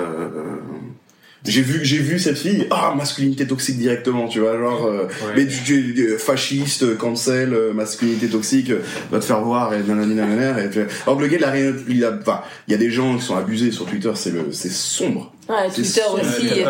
j'ai 1.45 1.63
vu, 1.63 1.81
j'ai 1.83 1.99
vu 1.99 2.19
cette 2.21 2.39
fille, 2.39 2.67
ah 2.71 2.95
masculinité 2.97 3.47
toxique 3.47 3.77
directement, 3.79 4.29
tu 4.29 4.39
vois, 4.41 4.57
genre, 4.57 4.87
euh, 4.87 5.05
Ouais. 5.07 5.33
mais 5.37 5.47
tu, 5.47 6.17
fasciste, 6.19 6.97
cancel, 6.99 7.57
masculinité 7.75 8.29
toxique, 8.29 8.71
va 9.11 9.19
te 9.19 9.25
faire 9.25 9.41
voir 9.41 9.75
et 9.75 9.83
nanani 9.83 10.15
nanana, 10.15 10.63
et 10.65 10.69
puis- 10.69 10.81
alors 11.05 11.17
que 11.19 11.23
le 11.23 11.29
gars 11.29 11.39
il 11.39 11.45
a 11.45 11.51
rien, 11.51 11.73
il 11.89 12.05
a, 12.05 12.17
enfin, 12.21 12.43
il 12.69 12.73
y 12.73 12.75
a 12.75 12.79
des 12.79 12.91
gens 12.91 13.17
qui 13.17 13.25
sont 13.25 13.37
abusés 13.37 13.73
sur 13.73 13.87
Twitter, 13.87 14.13
c'est 14.15 14.31
le, 14.31 14.53
c'est 14.53 14.71
sombre. 14.71 15.35
Ouais, 15.49 15.69
Twitter 15.75 16.01
aussi. 16.15 16.49
Twitter, 16.49 16.65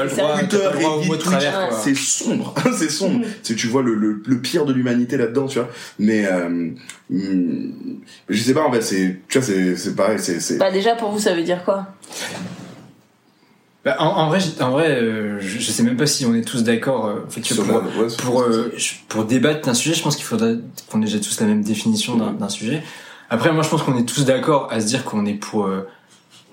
travers, 1.18 1.68
quoi. 1.68 1.78
c'est 1.78 1.94
sombre, 1.94 2.54
c'est 2.76 2.88
sombre. 2.90 3.26
C'est 3.42 3.54
tu 3.54 3.66
vois 3.68 3.82
le, 3.82 3.94
le, 3.94 4.22
le 4.24 4.40
pire 4.40 4.64
de 4.64 4.72
l'humanité 4.72 5.16
là-dedans, 5.18 5.46
tu 5.46 5.58
vois. 5.58 5.68
Mais 5.98 6.24
euh, 6.26 6.70
hum, 7.10 7.72
je 8.28 8.42
sais 8.42 8.54
pas 8.54 8.62
en 8.62 8.72
fait, 8.72 8.80
c'est 8.80 9.20
tu 9.28 9.38
vois 9.38 9.46
c'est 9.46 9.76
c'est 9.76 9.94
pareil, 9.94 10.18
c'est 10.18 10.56
Bah 10.58 10.70
déjà, 10.70 10.94
pour 10.94 11.10
vous, 11.10 11.18
ça 11.18 11.34
veut 11.34 11.42
dire 11.42 11.62
quoi? 11.64 11.86
Bah, 13.84 13.96
en, 13.98 14.06
en 14.06 14.28
vrai, 14.28 14.38
en 14.60 14.70
vrai, 14.70 14.90
euh, 14.90 15.38
je, 15.40 15.58
je 15.58 15.70
sais 15.70 15.82
même 15.82 15.96
pas 15.96 16.06
si 16.06 16.24
on 16.24 16.34
est 16.34 16.42
tous 16.42 16.62
d'accord. 16.62 17.06
euh, 17.06 17.24
en 17.26 17.30
fait, 17.30 17.40
tu 17.40 17.52
vois, 17.54 17.64
sur 17.64 17.74
pour, 17.74 17.82
la- 17.82 18.02
ouais, 18.02 18.08
sur- 18.08 18.22
pour, 18.24 18.40
euh, 18.42 18.72
pour 19.08 19.24
débattre 19.24 19.66
d'un 19.66 19.74
sujet, 19.74 19.94
je 19.94 20.02
pense 20.02 20.14
qu'il 20.16 20.24
faudrait 20.24 20.56
qu'on 20.90 21.02
ait 21.02 21.06
déjà 21.06 21.18
tous 21.18 21.40
la 21.40 21.46
même 21.46 21.62
définition 21.62 22.16
d'un 22.16 22.32
d'un 22.32 22.48
sujet. 22.48 22.82
Après, 23.28 23.50
moi, 23.52 23.62
je 23.64 23.68
pense 23.68 23.82
qu'on 23.82 23.98
est 23.98 24.04
tous 24.08 24.24
d'accord 24.24 24.68
à 24.70 24.80
se 24.80 24.86
dire 24.86 25.04
qu'on 25.04 25.26
est 25.26 25.34
pour 25.34 25.66
euh, 25.66 25.86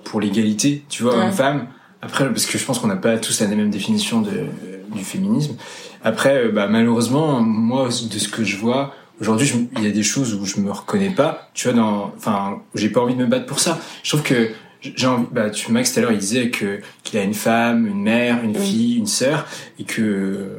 pour 0.06 0.20
l'égalité, 0.22 0.84
tu 0.90 1.04
vois, 1.04 1.16
Ouais. 1.18 1.26
homme-femme. 1.26 1.68
Après, 2.02 2.28
parce 2.28 2.46
que 2.46 2.58
je 2.58 2.66
pense 2.66 2.80
qu'on 2.80 2.88
n'a 2.88 2.96
pas 2.96 3.18
tous 3.18 3.42
la 3.42 3.48
même 3.48 3.70
définition 3.70 4.22
de, 4.22 4.46
du 4.94 5.04
féminisme. 5.04 5.56
Après, 6.04 6.46
euh, 6.46 6.52
bah, 6.52 6.68
malheureusement, 6.68 7.42
moi, 7.42 7.88
de 7.88 8.20
ce 8.20 8.30
que 8.30 8.44
je 8.44 8.58
vois, 8.58 8.94
aujourd'hui, 9.20 9.70
il 9.78 9.84
y 9.84 9.88
a 9.88 9.92
des 9.92 10.04
choses 10.04 10.34
où 10.34 10.46
je 10.46 10.60
me 10.60 10.72
reconnais 10.72 11.10
pas, 11.10 11.50
tu 11.54 11.68
vois, 11.68 11.76
dans, 11.76 12.14
enfin, 12.16 12.62
j'ai 12.74 12.90
pas 12.90 13.02
envie 13.02 13.16
de 13.16 13.20
me 13.20 13.28
battre 13.28 13.46
pour 13.46 13.60
ça. 13.60 13.80
Je 14.04 14.10
trouve 14.10 14.24
que 14.24 14.52
j'ai 14.82 15.08
envie, 15.08 15.26
bah, 15.32 15.50
tu, 15.50 15.72
Max, 15.72 15.94
tout 15.94 16.00
à 16.00 16.04
l'heure, 16.04 16.12
il 16.12 16.20
disait 16.20 16.50
que, 16.50 16.80
qu'il 17.04 17.20
a 17.20 17.24
une 17.24 17.34
femme, 17.34 17.86
une 17.86 18.02
mère, 18.02 18.44
une 18.44 18.56
fille, 18.56 18.96
une 18.96 19.08
sœur, 19.08 19.46
et 19.78 19.84
que, 19.84 20.52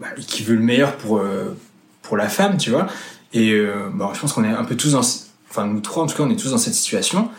bah, 0.00 0.08
qu'il 0.18 0.44
veut 0.46 0.56
le 0.56 0.62
meilleur 0.62 0.96
pour, 0.96 1.18
euh, 1.18 1.56
pour 2.02 2.16
la 2.16 2.28
femme, 2.28 2.56
tu 2.56 2.70
vois. 2.70 2.88
Et, 3.32 3.52
euh, 3.52 3.88
bon, 3.92 4.12
je 4.12 4.20
pense 4.20 4.32
qu'on 4.32 4.44
est 4.44 4.48
un 4.48 4.64
peu 4.64 4.76
tous 4.76 4.92
dans, 4.92 5.02
enfin, 5.48 5.66
nous 5.66 5.80
trois, 5.80 6.02
en 6.02 6.06
tout 6.06 6.16
cas, 6.16 6.24
on 6.24 6.30
est 6.30 6.36
tous 6.36 6.50
dans 6.50 6.58
cette 6.58 6.74
situation. 6.74 7.30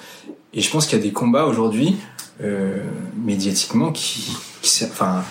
Et 0.53 0.61
je 0.61 0.69
pense 0.69 0.86
qu'il 0.86 0.98
y 0.98 1.02
a 1.02 1.03
des 1.03 1.14
combats 1.14 1.45
aujourd'hui, 1.45 1.95
euh, 2.43 2.77
médiatiquement, 3.23 3.91
qui, 3.91 4.31
enfin, 4.84 5.23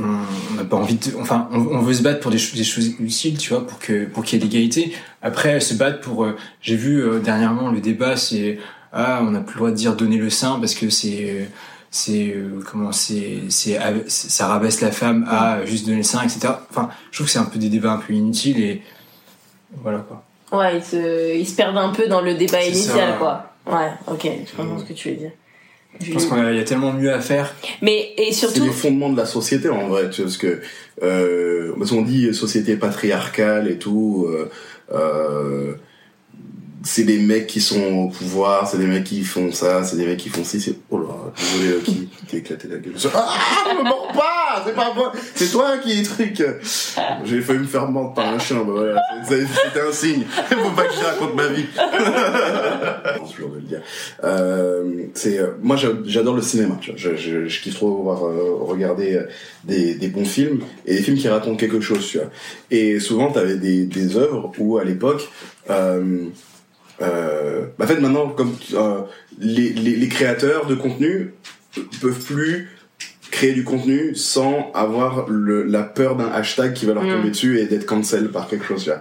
on 0.00 0.54
n'a 0.56 0.64
pas 0.64 0.76
envie 0.76 0.94
de, 0.94 1.12
enfin, 1.20 1.48
on, 1.52 1.58
on 1.58 1.80
veut 1.80 1.94
se 1.94 2.02
battre 2.02 2.20
pour 2.20 2.30
des, 2.30 2.38
choses- 2.38 2.56
des 2.56 2.64
choses 2.64 2.92
utiles, 3.00 3.36
tu 3.38 3.50
vois, 3.52 3.66
pour 3.66 3.78
que, 3.78 4.06
pour 4.06 4.24
qu'il 4.24 4.38
y 4.38 4.42
ait 4.42 4.44
l'égalité. 4.46 4.94
Après, 5.20 5.60
se 5.60 5.74
battre 5.74 6.00
pour, 6.00 6.24
euh, 6.24 6.36
j'ai 6.62 6.76
vu 6.76 6.98
euh, 7.02 7.18
dernièrement 7.18 7.70
le 7.70 7.80
débat, 7.80 8.16
c'est, 8.16 8.58
ah, 8.92 9.20
on 9.22 9.30
n'a 9.32 9.40
plus 9.40 9.54
le 9.54 9.58
droit 9.58 9.70
de 9.70 9.76
dire 9.76 9.94
donner 9.96 10.16
le 10.16 10.30
sein 10.30 10.58
parce 10.60 10.74
que 10.74 10.88
c'est, 10.90 11.48
c'est, 11.90 12.34
comment, 12.70 12.92
c'est, 12.92 13.40
c'est, 13.50 13.78
ça 14.08 14.46
rabaisse 14.46 14.80
la 14.80 14.92
femme 14.92 15.26
à 15.30 15.64
juste 15.66 15.84
donner 15.84 15.98
le 15.98 16.02
sein, 16.02 16.22
etc. 16.22 16.54
Enfin, 16.70 16.88
je 17.10 17.18
trouve 17.18 17.26
que 17.26 17.32
c'est 17.32 17.38
un 17.38 17.44
peu 17.44 17.58
des 17.58 17.68
débats 17.68 17.92
un 17.92 17.98
peu 17.98 18.14
inutiles 18.14 18.60
et 18.60 18.82
voilà 19.82 19.98
quoi. 19.98 20.24
Ouais, 20.58 20.76
ils 20.78 20.84
se, 20.84 21.34
ils 21.36 21.46
se 21.46 21.54
perdent 21.54 21.78
un 21.78 21.90
peu 21.90 22.06
dans 22.08 22.20
le 22.20 22.34
débat 22.34 22.62
initial, 22.62 23.12
ça. 23.12 23.16
quoi. 23.18 23.52
Ouais, 23.66 23.90
ok, 24.06 24.28
je 24.50 24.56
comprends 24.56 24.78
ce 24.78 24.84
que 24.84 24.92
tu 24.92 25.10
veux 25.10 25.16
dire. 25.16 25.30
Je 26.00 26.12
pense 26.12 26.26
qu'il 26.26 26.56
y 26.56 26.60
a 26.60 26.64
tellement 26.64 26.92
mieux 26.92 27.12
à 27.12 27.20
faire. 27.20 27.54
Mais, 27.80 28.12
et 28.16 28.32
c'est 28.32 28.46
surtout, 28.46 28.64
les 28.64 28.70
fondements 28.70 29.10
de 29.10 29.16
la 29.16 29.26
société 29.26 29.68
en 29.68 29.88
vrai, 29.88 30.10
tu 30.10 30.22
vois, 30.22 30.24
parce 30.24 30.36
que 30.36 30.60
euh, 31.02 31.72
parce 31.78 31.90
qu'on 31.90 32.02
dit 32.02 32.34
société 32.34 32.76
patriarcale 32.76 33.68
et 33.68 33.78
tout. 33.78 34.26
Euh, 34.28 34.50
euh, 34.92 35.74
c'est 36.84 37.04
des 37.04 37.18
mecs 37.18 37.46
qui 37.46 37.60
sont 37.60 37.80
au 37.80 38.08
pouvoir, 38.08 38.68
c'est 38.68 38.78
des 38.78 38.86
mecs 38.86 39.04
qui 39.04 39.22
font 39.24 39.52
ça, 39.52 39.84
c'est 39.84 39.96
des 39.96 40.06
mecs 40.06 40.18
qui 40.18 40.28
font 40.28 40.42
ci, 40.44 40.60
c'est 40.60 40.74
oh 40.90 40.98
là, 40.98 41.06
désolé 41.36 41.74
euh, 41.76 41.80
qui 41.84 42.08
qui 42.28 42.36
a 42.36 42.38
éclaté 42.40 42.68
la 42.68 42.76
gueule. 42.78 42.94
Ah, 43.14 43.74
me 43.78 43.82
mords 43.82 44.08
pas, 44.14 44.62
c'est 44.66 44.74
pas 44.74 44.92
moi, 44.94 45.12
c'est 45.34 45.50
toi 45.50 45.78
qui 45.78 45.92
est 45.98 46.02
truc. 46.02 46.42
J'ai 47.24 47.40
failli 47.40 47.58
me 47.60 47.64
faire 47.66 47.88
mordre 47.88 48.14
par 48.14 48.26
un 48.26 48.38
chien, 48.38 48.58
bah 48.58 48.72
voilà, 48.74 49.02
c'était 49.28 49.80
un 49.80 49.92
signe. 49.92 50.24
Faut 50.48 50.70
pas 50.70 50.84
que 50.84 50.94
je 50.94 51.04
raconte 51.04 51.34
ma 51.34 51.46
vie. 51.48 51.66
De 53.42 53.54
le 53.56 53.60
dire. 53.62 53.82
Euh, 54.24 55.04
c'est 55.14 55.38
euh, 55.38 55.52
moi 55.62 55.76
j'a- 55.76 55.88
j'adore 56.04 56.34
le 56.36 56.42
cinéma, 56.42 56.76
tu 56.80 56.90
vois. 56.90 56.98
Je, 56.98 57.16
je, 57.16 57.46
je 57.48 57.60
kiffe 57.60 57.74
trop 57.74 58.02
voir 58.02 58.20
regarder 58.20 59.20
des, 59.64 59.94
des 59.94 60.08
bons 60.08 60.24
films 60.24 60.60
et 60.86 60.94
des 60.96 61.02
films 61.02 61.16
qui 61.16 61.28
racontent 61.28 61.56
quelque 61.56 61.80
chose, 61.80 62.06
tu 62.06 62.18
vois. 62.18 62.28
Et 62.70 63.00
souvent 63.00 63.30
t'avais 63.30 63.56
des 63.56 63.84
des 63.84 64.16
œuvres 64.16 64.52
où 64.58 64.78
à 64.78 64.84
l'époque 64.84 65.28
euh, 65.70 66.26
euh, 67.02 67.66
bah, 67.78 67.84
en 67.84 67.88
fait 67.88 68.00
maintenant 68.00 68.28
comme 68.28 68.54
euh, 68.74 69.00
les, 69.38 69.70
les, 69.70 69.96
les 69.96 70.08
créateurs 70.08 70.66
de 70.66 70.74
contenu 70.74 71.34
peuvent 72.00 72.24
plus 72.24 72.68
créer 73.30 73.52
du 73.54 73.64
contenu 73.64 74.14
sans 74.14 74.70
avoir 74.74 75.26
le, 75.28 75.62
la 75.64 75.82
peur 75.82 76.16
d'un 76.16 76.28
hashtag 76.28 76.74
qui 76.74 76.84
va 76.86 76.92
leur 76.94 77.04
Mm. 77.04 77.12
tomber 77.16 77.30
dessus 77.30 77.58
et 77.58 77.64
d'être 77.66 77.86
cancel 77.86 78.28
par 78.28 78.46
quelque 78.46 78.64
chose. 78.66 78.92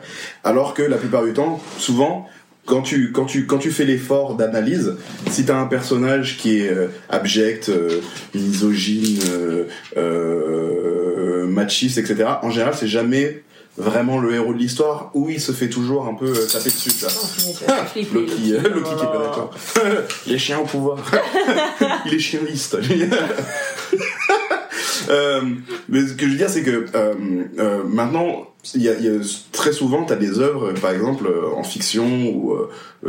Alors 0.44 0.74
que 0.74 0.82
la 0.82 0.98
plupart 0.98 1.24
du 1.26 1.34
temps, 1.34 1.62
souvent, 1.78 2.28
quand 2.66 2.82
tu 2.82 3.12
quand 3.12 3.26
tu 3.26 3.46
quand 3.46 3.58
tu 3.58 3.72
fais 3.72 3.86
l'effort 3.86 4.36
d'analyse, 4.36 4.96
si 5.30 5.46
t'as 5.46 5.58
un 5.58 5.66
personnage 5.66 6.38
qui 6.38 6.60
est 6.60 6.70
euh, 6.70 6.88
abject, 7.10 7.70
euh, 7.70 8.00
misogyne, 8.34 9.20
euh, 9.98 11.46
machiste, 11.48 11.98
etc. 11.98 12.24
En 12.42 12.52
général, 12.52 12.74
c'est 12.78 12.88
jamais 12.88 13.44
vraiment 13.78 14.20
le 14.20 14.34
héros 14.34 14.54
de 14.54 14.60
l'histoire 14.60 15.12
où 15.14 15.30
il 15.30 15.40
se 15.40 15.52
fait 15.52 15.70
toujours 15.70 16.06
un 16.08 16.14
peu 16.14 16.28
euh, 16.30 16.46
taper 16.48 16.70
dessus. 16.70 16.92
tu 16.92 17.06
vois. 17.06 17.14
Ah, 17.68 17.86
Loki, 17.96 18.14
Loki. 18.14 18.54
euh, 18.54 18.62
Loki 18.70 18.96
qui 18.96 19.04
est 19.04 19.08
pas 19.08 19.20
d'accord. 19.24 19.52
Les 20.28 20.38
chiens 20.38 20.60
au 20.60 20.66
pouvoir. 20.66 20.98
Il 22.06 22.14
est 22.14 22.20
chienliste. 22.20 22.78
euh, 25.10 25.42
mais 25.90 26.06
ce 26.06 26.14
que 26.14 26.26
je 26.26 26.32
veux 26.32 26.38
dire, 26.38 26.50
c'est 26.50 26.64
que 26.64 26.86
maintenant, 27.88 28.48
il 28.76 28.84
y 28.84 28.90
a, 28.90 28.94
il 28.94 29.06
y 29.06 29.10
a 29.10 29.20
très 29.52 29.72
souvent, 29.74 30.06
tu 30.06 30.14
as 30.14 30.18
des 30.18 30.40
œuvres, 30.40 30.74
par 30.74 30.92
exemple, 30.92 31.28
en 31.56 31.64
fiction 31.64 32.06
ou 32.28 32.56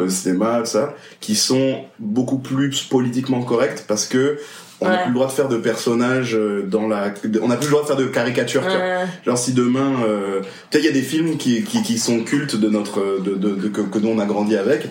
cinéma, 0.09 0.65
ça, 0.65 0.95
qui 1.21 1.35
sont 1.35 1.85
beaucoup 1.99 2.39
plus 2.39 2.83
politiquement 2.85 3.43
correctes 3.43 3.85
parce 3.87 4.07
que 4.07 4.39
on 4.83 4.89
n'a 4.89 4.91
Ouais. 4.91 5.03
plus 5.03 5.09
le 5.09 5.15
droit 5.15 5.27
de 5.29 5.33
faire 5.33 5.49
de 5.49 5.57
personnages 5.57 6.35
euh, 6.35 6.63
dans 6.67 6.87
la, 6.89 7.13
on 7.43 7.49
n'a 7.49 7.57
plus 7.57 7.67
le 7.67 7.71
droit 7.71 7.83
de 7.83 7.87
faire 7.87 7.97
de 7.97 8.05
caricatures. 8.07 8.63
Ouais. 8.65 9.05
Genre 9.25 9.39
si 9.39 9.53
demain, 9.53 9.93
euh, 10.07 10.41
tu 10.71 10.79
sais, 10.79 10.85
il 10.85 10.87
y 10.87 10.89
a 10.89 10.93
des 10.93 11.03
films 11.03 11.37
qui, 11.37 11.63
qui, 11.65 11.83
qui 11.83 11.99
sont 11.99 12.21
cultes 12.25 12.57
de 12.57 12.69
notre, 12.69 13.21
de, 13.23 13.35
de, 13.35 13.51
de- 13.55 13.69
que, 13.69 13.81
que 13.81 13.99
nous 13.99 14.09
on 14.11 14.19
a 14.19 14.27
grandi 14.27 14.57
avec. 14.57 14.89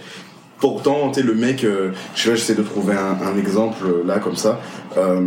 Pourtant, 0.59 1.11
tu 1.11 1.23
le 1.23 1.33
mec, 1.33 1.63
euh, 1.63 1.89
je 2.15 2.21
sais 2.21 2.29
pas, 2.29 2.35
j'essaie 2.35 2.55
de 2.55 2.61
trouver 2.63 2.93
un, 2.95 3.17
un 3.27 3.37
exemple 3.39 3.83
euh, 3.85 4.03
là 4.05 4.19
comme 4.19 4.35
ça. 4.35 4.59
Euh, 4.97 5.19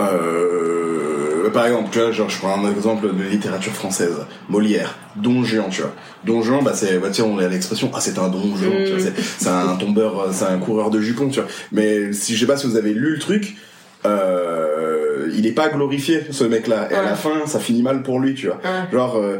euh, 0.00 1.15
par 1.50 1.66
exemple, 1.66 1.88
tu 1.92 1.98
vois, 1.98 2.12
genre, 2.12 2.28
je 2.30 2.38
prends 2.38 2.64
un 2.64 2.70
exemple 2.70 3.06
de 3.14 3.22
littérature 3.24 3.72
française, 3.72 4.14
Molière, 4.48 4.96
Don 5.16 5.42
Juan, 5.44 5.66
tu 5.70 5.82
vois. 5.82 5.94
Don 6.24 6.42
Juan, 6.42 6.62
bah 6.64 6.72
c'est, 6.74 6.98
bah, 6.98 7.08
tu 7.08 7.14
sais, 7.16 7.22
on 7.22 7.38
a 7.38 7.48
l'expression, 7.48 7.90
ah 7.94 8.00
c'est 8.00 8.18
un 8.18 8.28
Don 8.28 8.54
Juan, 8.56 8.72
tu 8.84 8.92
vois, 8.92 9.00
c'est, 9.00 9.12
c'est 9.38 9.48
un 9.48 9.76
tombeur, 9.76 10.20
euh, 10.20 10.28
c'est 10.32 10.44
un 10.46 10.58
coureur 10.58 10.90
de 10.90 11.00
jupons, 11.00 11.28
tu 11.28 11.40
vois. 11.40 11.48
Mais 11.72 12.12
si 12.12 12.34
je 12.34 12.40
sais 12.40 12.46
pas 12.46 12.56
si 12.56 12.66
vous 12.66 12.76
avez 12.76 12.92
lu 12.94 13.12
le 13.14 13.18
truc, 13.18 13.56
euh, 14.04 15.30
il 15.34 15.46
est 15.46 15.52
pas 15.52 15.68
glorifié 15.68 16.22
ce 16.30 16.44
mec-là. 16.44 16.88
Et 16.90 16.94
à 16.94 17.02
la 17.02 17.14
fin, 17.14 17.46
ça 17.46 17.58
finit 17.60 17.82
mal 17.82 18.02
pour 18.02 18.20
lui, 18.20 18.34
tu 18.34 18.46
vois. 18.46 18.56
Ouais. 18.56 18.92
Genre, 18.92 19.16
euh, 19.16 19.38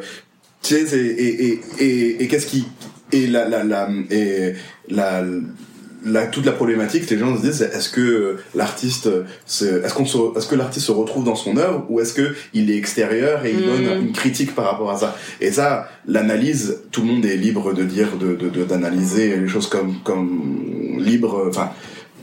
tu 0.62 0.74
sais, 0.74 0.86
c'est- 0.86 0.98
et 0.98 1.46
et 1.46 1.60
et, 1.78 2.22
et 2.24 2.28
qu'est-ce 2.28 2.46
qui 2.46 2.66
et 3.12 3.26
la 3.26 3.48
la 3.48 3.62
la 3.64 3.88
et 4.10 4.54
la 4.88 5.22
la, 5.22 5.26
toute 6.32 6.46
la 6.46 6.52
problématique, 6.52 7.08
les 7.10 7.18
gens 7.18 7.36
se 7.36 7.42
disent 7.42 7.62
est-ce 7.62 7.88
que 7.90 8.00
euh, 8.00 8.36
l'artiste, 8.54 9.08
se- 9.46 9.82
est-ce 9.84 9.94
qu'on 9.94 10.04
se- 10.06 10.36
est-ce 10.36 10.46
que 10.46 10.54
l'artiste 10.54 10.86
se 10.86 10.92
retrouve 10.92 11.24
dans 11.24 11.34
son 11.34 11.56
œuvre 11.56 11.84
ou 11.88 12.00
est-ce 12.00 12.14
que 12.14 12.34
il 12.54 12.70
est 12.70 12.76
extérieur 12.76 13.44
et 13.44 13.50
il 13.52 13.58
Mhm. 13.60 13.66
donne 13.66 14.02
une 14.06 14.12
critique 14.12 14.54
par 14.54 14.64
rapport 14.66 14.90
à 14.90 14.96
ça? 14.98 15.16
Et 15.40 15.50
ça, 15.52 15.88
l'analyse, 16.06 16.78
tout 16.92 17.00
le 17.02 17.08
monde 17.08 17.24
est 17.24 17.36
libre 17.36 17.72
de 17.72 17.82
dire, 17.84 18.16
de 18.18 18.34
de- 18.36 18.48
de- 18.48 18.64
d'analyser 18.64 19.36
les 19.36 19.48
choses 19.48 19.68
comme 19.68 19.96
comme 20.04 20.96
libre, 20.98 21.46
enfin. 21.48 21.70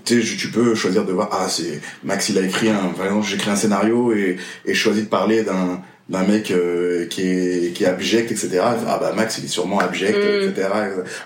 Tu 0.05 0.21
tu 0.21 0.49
peux 0.49 0.75
choisir 0.75 1.05
de 1.05 1.13
voir 1.13 1.29
ah 1.31 1.47
c'est 1.47 1.79
Max 2.03 2.27
il 2.27 2.37
a 2.37 2.41
écrit 2.41 2.67
un 2.69 2.87
par 2.97 3.05
exemple 3.05 3.25
j'écris 3.25 3.49
un 3.51 3.55
scénario 3.55 4.11
et 4.11 4.35
et 4.65 4.73
je 4.73 4.77
choisis 4.77 5.03
de 5.05 5.07
parler 5.07 5.43
d'un 5.43 5.79
d'un 6.09 6.23
mec 6.27 6.51
euh, 6.51 7.05
qui 7.07 7.21
est 7.21 7.73
qui 7.73 7.85
est 7.85 7.87
abject 7.87 8.29
etc 8.31 8.59
ah 8.61 8.97
bah 8.99 9.13
Max 9.15 9.37
il 9.37 9.45
est 9.45 9.47
sûrement 9.47 9.79
abject 9.79 10.17
Mm. 10.17 10.49
etc 10.49 10.67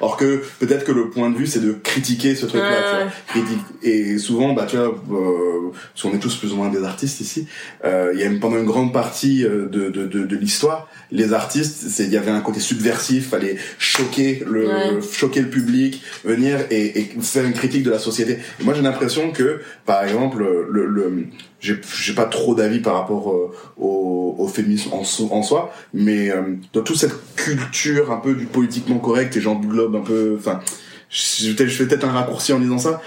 or 0.02 0.18
que 0.18 0.44
peut-être 0.60 0.84
que 0.86 0.92
le 0.92 1.10
point 1.10 1.30
de 1.32 1.38
vue 1.38 1.48
c'est 1.48 1.60
de 1.60 1.72
critiquer 1.72 2.36
ce 2.36 2.46
truc 2.46 2.62
là 2.62 3.08
Ouais. 3.36 3.42
et 3.84 4.18
souvent 4.20 4.54
bah 4.54 4.68
tu 4.70 4.78
vois 4.78 4.88
euh, 5.12 5.72
parce 5.94 6.04
qu'on 6.04 6.14
est 6.14 6.20
tous 6.20 6.36
plus 6.36 6.54
ou 6.54 6.58
moins 6.58 6.70
des 6.70 6.84
artistes 6.84 7.20
ici 7.22 7.48
euh, 7.86 8.12
il 8.14 8.20
y 8.20 8.24
a 8.24 8.28
une, 8.28 8.40
pendant 8.40 8.58
une 8.58 8.66
grande 8.66 8.94
partie 8.94 9.44
euh, 9.44 9.68
de 9.68 9.90
de 9.90 10.06
de, 10.06 10.26
de 10.26 10.36
l'histoire 10.36 10.88
les 11.12 11.34
artistes 11.34 11.88
c'est 11.90 12.04
il 12.04 12.12
y 12.12 12.18
avait 12.18 12.32
un 12.32 12.42
côté 12.42 12.60
subversif 12.60 13.30
fallait 13.30 13.58
choquer 13.80 14.44
le 14.48 14.68
Ouais. 14.68 15.02
choquer 15.12 15.42
le 15.42 15.50
public 15.50 16.02
venir 16.24 16.60
et, 16.70 17.00
et 17.00 17.12
faire 17.22 17.46
une 17.46 17.54
critique 17.54 17.84
de 17.84 17.92
la 17.92 18.00
société 18.00 18.38
et 18.60 18.64
moi 18.64 18.74
j'ai 18.76 18.82
l'impression 18.84 19.32
que 19.32 19.60
par 19.86 20.04
exemple 20.04 20.38
le, 20.70 20.86
le 20.88 21.26
j'ai 21.60 22.14
pas 22.16 22.26
trop 22.26 22.54
d'avis 22.56 22.80
par 22.80 22.96
rapport 22.96 23.32
euh, 23.32 23.52
au, 23.78 24.36
au 24.38 24.48
féminisme 24.48 24.94
en, 24.94 25.04
so- 25.04 25.30
en 25.32 25.42
soi 25.42 25.74
mais 25.94 26.30
euh, 26.30 26.42
dans 26.74 26.82
toute 26.84 26.98
cette 26.98 27.16
culture 27.36 28.12
un 28.12 28.18
peu 28.18 28.34
du 28.36 28.46
politiquement 28.46 29.00
correct 29.00 29.36
et 29.38 29.42
j'englobe 29.42 29.96
un 29.96 30.02
peu 30.02 30.36
enfin 30.38 30.60
je, 31.10 31.52
fais 31.54 31.86
peut-être 31.86 32.06
un 32.06 32.12
raccourci 32.12 32.54
en 32.54 32.60
disant 32.60 32.78
ça 32.78 33.02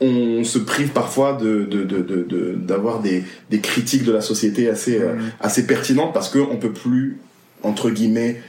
on 0.00 0.44
se 0.44 0.58
prive 0.58 0.90
parfois 0.90 1.32
de 1.32 1.64
de 1.64 1.82
de 1.84 1.98
de- 2.02 2.22
de- 2.22 2.54
d'avoir 2.54 3.00
des 3.00 3.24
des 3.50 3.60
critiques 3.60 4.04
de 4.04 4.12
la 4.12 4.20
société 4.20 4.68
assez 4.68 4.98
euh, 5.00 5.14
assez 5.40 5.66
pertinentes 5.66 6.12
parce 6.14 6.28
que 6.28 6.38
on 6.38 6.56
peut 6.58 6.72
plus 6.72 7.18
entre 7.62 7.90
guillemets 7.90 8.40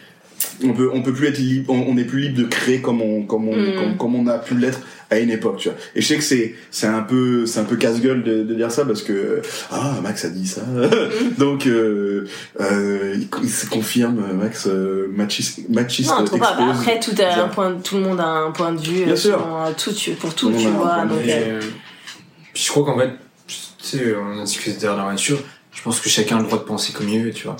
on 0.63 0.73
peut 0.73 0.89
on 0.93 1.01
peut 1.01 1.13
plus 1.13 1.27
être 1.27 1.37
libre 1.37 1.73
on 1.73 1.87
on 1.89 1.93
n'est 1.95 2.03
plus 2.05 2.19
libre 2.21 2.37
de 2.39 2.43
créer 2.45 2.81
comme 2.81 3.01
on 3.01 3.23
comme 3.23 3.47
on 3.49 3.55
Mm. 3.57 3.75
comme, 3.79 3.97
comme 3.97 4.15
on 4.15 4.27
a 4.27 4.37
pu 4.39 4.55
l'être 4.55 4.79
à 5.09 5.19
une 5.19 5.29
époque 5.29 5.57
tu 5.57 5.69
vois 5.69 5.77
et 5.95 6.01
je 6.01 6.07
sais 6.07 6.17
que 6.17 6.23
c'est 6.23 6.55
c'est 6.71 6.87
un 6.87 7.01
peu 7.01 7.45
c'est 7.45 7.59
un 7.59 7.63
peu 7.63 7.75
casse-gueule 7.77 8.23
de, 8.23 8.43
de 8.43 8.53
dire 8.55 8.71
ça 8.71 8.85
parce 8.85 9.01
que 9.01 9.41
ah 9.71 9.95
Max 10.03 10.25
a 10.25 10.29
dit 10.29 10.47
ça 10.47 10.61
donc 11.37 11.65
euh, 11.67 12.27
euh, 12.59 13.15
il, 13.15 13.27
il 13.43 13.49
se 13.49 13.65
confirme 13.67 14.21
Max 14.33 14.67
euh, 14.67 15.07
machiste 15.11 15.67
machiste 15.69 16.09
Non, 16.09 16.23
trop 16.25 16.37
pas. 16.37 16.53
Bah, 16.55 16.65
expose. 16.69 16.81
après, 16.81 16.99
tout, 16.99 17.21
a 17.21 17.43
un 17.43 17.47
point, 17.47 17.75
tout 17.83 17.95
le 17.97 18.01
monde 18.03 18.19
a 18.19 18.25
un 18.25 18.51
point 18.51 18.71
de 18.73 18.81
vue. 18.81 19.03
Bien 19.05 19.13
euh, 19.13 19.15
sûr. 19.15 19.37
sur, 19.37 19.57
euh, 19.65 19.71
tout, 19.77 19.93
tu- 19.93 20.11
pour 20.11 20.33
tout, 20.35 20.51
Tout 20.51 20.57
tu 20.57 20.67
vois. 20.67 21.05
Donc, 21.05 21.19
euh, 21.27 21.61
je 22.53 22.69
crois 22.69 22.85
qu'en 22.85 22.97
fait, 22.99 23.11
tu 23.47 23.55
sais, 23.79 24.15
on 24.15 24.39
a 24.39 24.43
discuté 24.43 24.77
tout 24.77 24.85
à 24.87 24.95
pense 25.87 25.99
que 26.01 26.09
chacun 26.09 26.37
a 26.37 26.39
le 26.41 26.45
droit 26.45 26.59
de 26.59 26.63
penser 26.63 26.93
comme 26.93 27.07
il 27.09 27.23
veut, 27.23 27.31
tu 27.31 27.45
vois. 27.45 27.57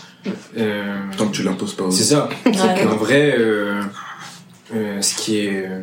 Euh, 0.58 0.98
tant 1.18 1.28
que 1.28 1.36
tu 1.36 1.44
l'imposes 1.44 1.74
pas 1.76 1.90
c'est 1.92 2.04
ça. 2.04 2.30
Ouais. 2.46 2.86
En 2.86 2.96
vrai, 2.98 3.36
euh, 3.38 3.82
euh, 4.76 5.02
ce 5.02 5.16
qui 5.16 5.38
est, 5.40 5.66
euh, 5.66 5.82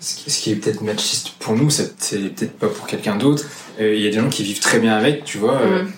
ce 0.00 0.16
qui, 0.16 0.30
ce 0.30 0.40
qui 0.40 0.52
est 0.52 0.56
peut-être 0.56 0.80
machiste 0.82 1.30
pour 1.38 1.54
nous, 1.54 1.70
c'est 1.70 1.96
peut-être 1.96 2.58
pas 2.58 2.68
pour 2.68 2.86
quelqu'un 2.86 3.16
d'autre. 3.16 3.44
Euh, 3.80 3.94
Il 3.94 4.00
y 4.02 4.06
a 4.06 4.10
des 4.10 4.18
gens 4.20 4.28
qui 4.28 4.42
vivent 4.42 4.60
très 4.60 4.78
bien 4.80 4.94
avec, 4.96 5.24
tu 5.24 5.38
vois. 5.38 5.58
euh, 5.60 5.82
Mm. 5.84 5.88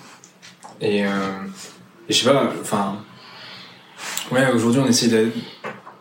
et, 0.83 1.05
euh, 1.07 1.09
et 2.09 2.13
je 2.13 2.19
sais 2.19 2.31
pas, 2.31 2.53
enfin, 2.61 2.99
ouais, 4.33 4.51
aujourd'hui 4.53 4.81
on 4.85 4.87
essaie 4.89 5.09
de, 5.09 5.31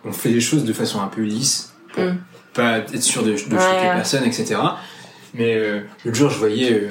on 0.05 0.11
fait 0.11 0.29
les 0.29 0.41
choses 0.41 0.63
de 0.63 0.73
façon 0.73 1.01
un 1.01 1.07
peu 1.07 1.21
lisse 1.21 1.73
pour 1.93 2.03
Mm. 2.03 2.17
pas 2.53 2.77
être 2.79 3.01
sûr 3.03 3.23
de, 3.23 3.31
de 3.31 3.37
choquer 3.37 3.55
Ouais, 3.55 3.61
ouais. 3.89 3.93
personne, 3.95 4.23
etc. 4.25 4.55
Mais 5.33 5.53
euh, 5.55 5.81
l'autre 6.03 6.17
jour, 6.17 6.29
je 6.29 6.37
voyais 6.39 6.73
euh, 6.73 6.89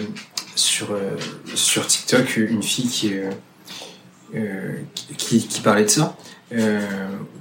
sur 0.59 0.93
euh, 0.93 1.17
sur 1.55 1.87
TikTok 1.87 2.37
une 2.37 2.63
fille 2.63 2.89
qui 2.89 3.15
euh, 3.15 3.31
euh, 4.35 4.73
qui, 5.17 5.47
qui 5.47 5.61
parlait 5.61 5.85
de 5.85 5.89
ça. 5.91 6.17
Euh, 6.53 6.81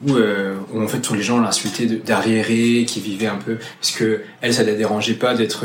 où, 0.06 0.15
euh, 0.15 0.56
où 0.73 0.81
en 0.84 0.88
fait 0.89 0.99
tous 0.99 1.14
les 1.14 1.23
gens 1.23 1.39
l'insultaient 1.39 1.85
d'arriéré, 1.85 2.84
qui 2.85 2.99
vivait 2.99 3.27
un 3.27 3.38
peu 3.38 3.57
parce 3.80 3.91
que 3.91 4.22
elle 4.41 4.53
ça 4.53 4.64
la 4.64 4.73
dérangeait 4.73 5.14
pas 5.14 5.34
d'être 5.34 5.64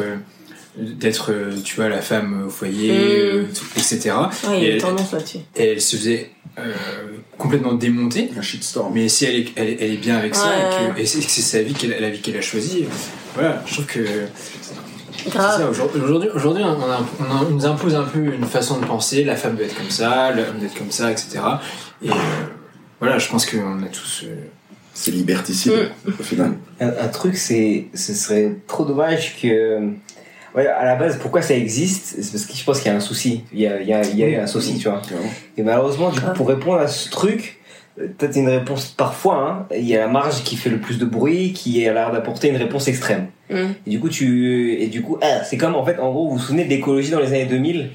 d'être 0.79 1.35
tu 1.65 1.75
vois 1.77 1.89
la 1.89 2.01
femme 2.01 2.45
au 2.47 2.51
foyer 2.51 2.93
Mm. 3.43 3.53
tout- 3.53 3.65
etc 3.77 4.13
ouais, 4.49 4.61
Et 4.63 4.69
elle- 4.75 4.81
tendance 4.81 5.13
là-dessus. 5.13 5.39
et 5.57 5.65
elle 5.73 5.81
se 5.83 5.97
faisait 5.97 6.31
euh, 6.59 6.73
complètement 7.37 7.73
démonter 7.73 8.31
un 8.39 8.43
shitstorm 8.43 8.93
mais 8.95 9.09
si 9.09 9.25
elle 9.25 9.37
est, 9.37 9.47
elle, 9.57 9.69
est- 9.71 9.79
elle 9.81 9.91
est 9.93 9.97
bien 9.97 10.17
avec 10.17 10.35
ça 10.37 10.49
et 10.57 10.95
que 10.95 11.01
et 11.01 11.05
c'est 11.07 11.21
sa 11.21 11.63
vie 11.63 11.75
qu'elle 11.75 11.97
la 12.01 12.11
vie 12.11 12.21
qu'elle 12.21 12.37
a 12.37 12.43
choisie 12.43 12.85
voilà 13.35 13.63
je 13.67 13.73
trouve 13.73 13.87
que 13.87 14.01
aujourd'hui 15.27 16.01
aujourd'hui 16.03 16.29
aujourd'hui, 16.35 16.65
on, 16.65 16.81
a- 16.81 17.01
on 17.21 17.25
a- 17.25 17.45
on 17.47 17.51
nous 17.51 17.67
impose 17.67 17.95
un 17.95 18.05
peu 18.05 18.21
une 18.35 18.45
façon 18.45 18.79
de 18.81 18.85
penser 18.87 19.25
la 19.25 19.37
femme 19.37 19.57
doit 19.57 19.67
être 19.67 19.77
comme 19.77 19.91
ça 19.91 20.31
l'homme 20.33 20.57
doit 20.59 20.67
être 20.67 20.79
comme 20.79 20.91
ça 20.91 21.11
etc 21.11 21.41
et 22.03 22.11
euh, 22.11 22.15
voilà 23.01 23.19
je 23.19 23.29
pense 23.29 23.47
qu'on 23.47 23.83
a 23.83 23.87
tous 23.87 24.23
euh, 24.25 24.35
c'est 24.95 25.11
liberticide 25.11 25.91
au 26.07 26.23
final. 26.23 26.53
Un, 26.79 26.89
un 26.89 27.09
truc, 27.09 27.35
c'est, 27.39 27.87
ce 27.95 28.13
serait 28.13 28.57
trop 28.67 28.85
dommage 28.85 29.37
que. 29.41 29.89
Ouais, 30.55 30.67
à 30.67 30.85
la 30.85 30.97
base, 30.97 31.17
pourquoi 31.19 31.41
ça 31.41 31.55
existe? 31.55 32.17
C'est 32.21 32.31
parce 32.31 32.45
que 32.45 32.55
je 32.55 32.63
pense 32.63 32.79
qu'il 32.81 32.93
y 32.93 32.95
a 32.95 32.99
un 32.99 33.01
souci. 33.01 33.43
Il 33.55 33.61
y 33.61 33.67
a, 33.67 33.81
il 33.81 33.89
y 33.89 33.95
a, 33.95 34.03
il 34.05 34.19
y 34.19 34.23
a 34.23 34.29
eu 34.29 34.37
un 34.37 34.47
souci, 34.47 34.77
tu 34.77 34.91
vois. 34.91 35.01
Et 35.57 35.63
malheureusement, 35.63 36.11
du 36.11 36.21
coup, 36.21 36.31
pour 36.35 36.47
répondre 36.47 36.79
à 36.79 36.89
ce 36.89 37.09
truc, 37.09 37.59
peut-être 37.97 38.37
une 38.37 38.49
réponse 38.49 38.87
parfois, 38.87 39.37
hein, 39.37 39.67
il 39.77 39.87
y 39.87 39.97
a 39.97 40.01
la 40.01 40.09
marge 40.09 40.43
qui 40.45 40.57
fait 40.57 40.71
le 40.71 40.79
plus 40.79 40.99
de 40.99 41.05
bruit, 41.05 41.53
qui 41.53 41.87
a 41.87 41.93
l'air 41.93 42.11
d'apporter 42.13 42.49
une 42.49 42.57
réponse 42.57 42.89
extrême. 42.89 43.27
Mm. 43.51 43.57
Et 43.87 43.91
du 43.91 44.01
coup, 44.01 44.09
tu, 44.09 44.75
et 44.81 44.87
du 44.87 45.03
coup, 45.03 45.19
ah, 45.23 45.45
c'est 45.45 45.57
comme 45.57 45.75
en 45.75 45.85
fait, 45.85 45.99
en 45.99 46.11
gros, 46.11 46.29
vous 46.29 46.37
vous 46.37 46.43
souvenez 46.43 46.65
de 46.65 46.71
l'écologie 46.71 47.11
dans 47.11 47.21
les 47.21 47.29
années 47.29 47.47
2000 47.47 47.91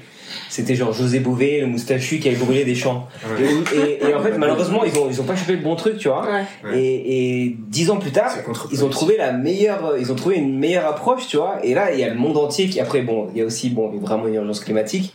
c'était 0.50 0.74
genre 0.74 0.92
José 0.92 1.20
Bové, 1.20 1.60
le 1.60 1.66
moustachu 1.66 2.18
qui 2.18 2.28
avait 2.28 2.36
brûlé 2.36 2.64
des 2.64 2.74
champs. 2.74 3.06
Ouais. 3.38 3.46
Et, 3.74 3.78
et- 3.78 4.10
et 4.10 4.14
en 4.14 4.20
fait, 4.20 4.36
malheureusement, 4.36 4.84
ils 4.84 4.98
ont, 4.98 5.08
ils 5.10 5.20
ont 5.20 5.24
pas 5.24 5.36
chopé 5.36 5.54
le 5.54 5.62
bon 5.62 5.74
truc, 5.74 5.96
tu 5.98 6.08
vois. 6.08 6.26
Ouais. 6.64 6.78
Et, 6.78 7.44
et 7.46 7.56
dix 7.58 7.90
ans 7.90 7.96
plus 7.96 8.10
tard, 8.12 8.32
ils 8.70 8.84
ont 8.84 8.88
trouvé 8.90 9.16
la 9.16 9.32
meilleure, 9.32 9.94
ils 9.98 10.10
ont 10.12 10.14
trouvé 10.14 10.36
une 10.36 10.58
meilleure 10.58 10.86
approche, 10.86 11.26
tu 11.28 11.38
vois. 11.38 11.58
Et 11.64 11.72
là, 11.74 11.92
il 11.94 12.00
y 12.00 12.04
a 12.04 12.08
le 12.08 12.14
monde 12.14 12.36
entier 12.36 12.66
qui, 12.68 12.78
après, 12.80 13.00
bon, 13.02 13.28
il 13.34 13.38
y 13.38 13.42
a 13.42 13.44
aussi, 13.46 13.70
bon, 13.70 13.88
vraiment 13.98 14.26
une 14.26 14.34
urgence 14.34 14.60
climatique. 14.60 15.14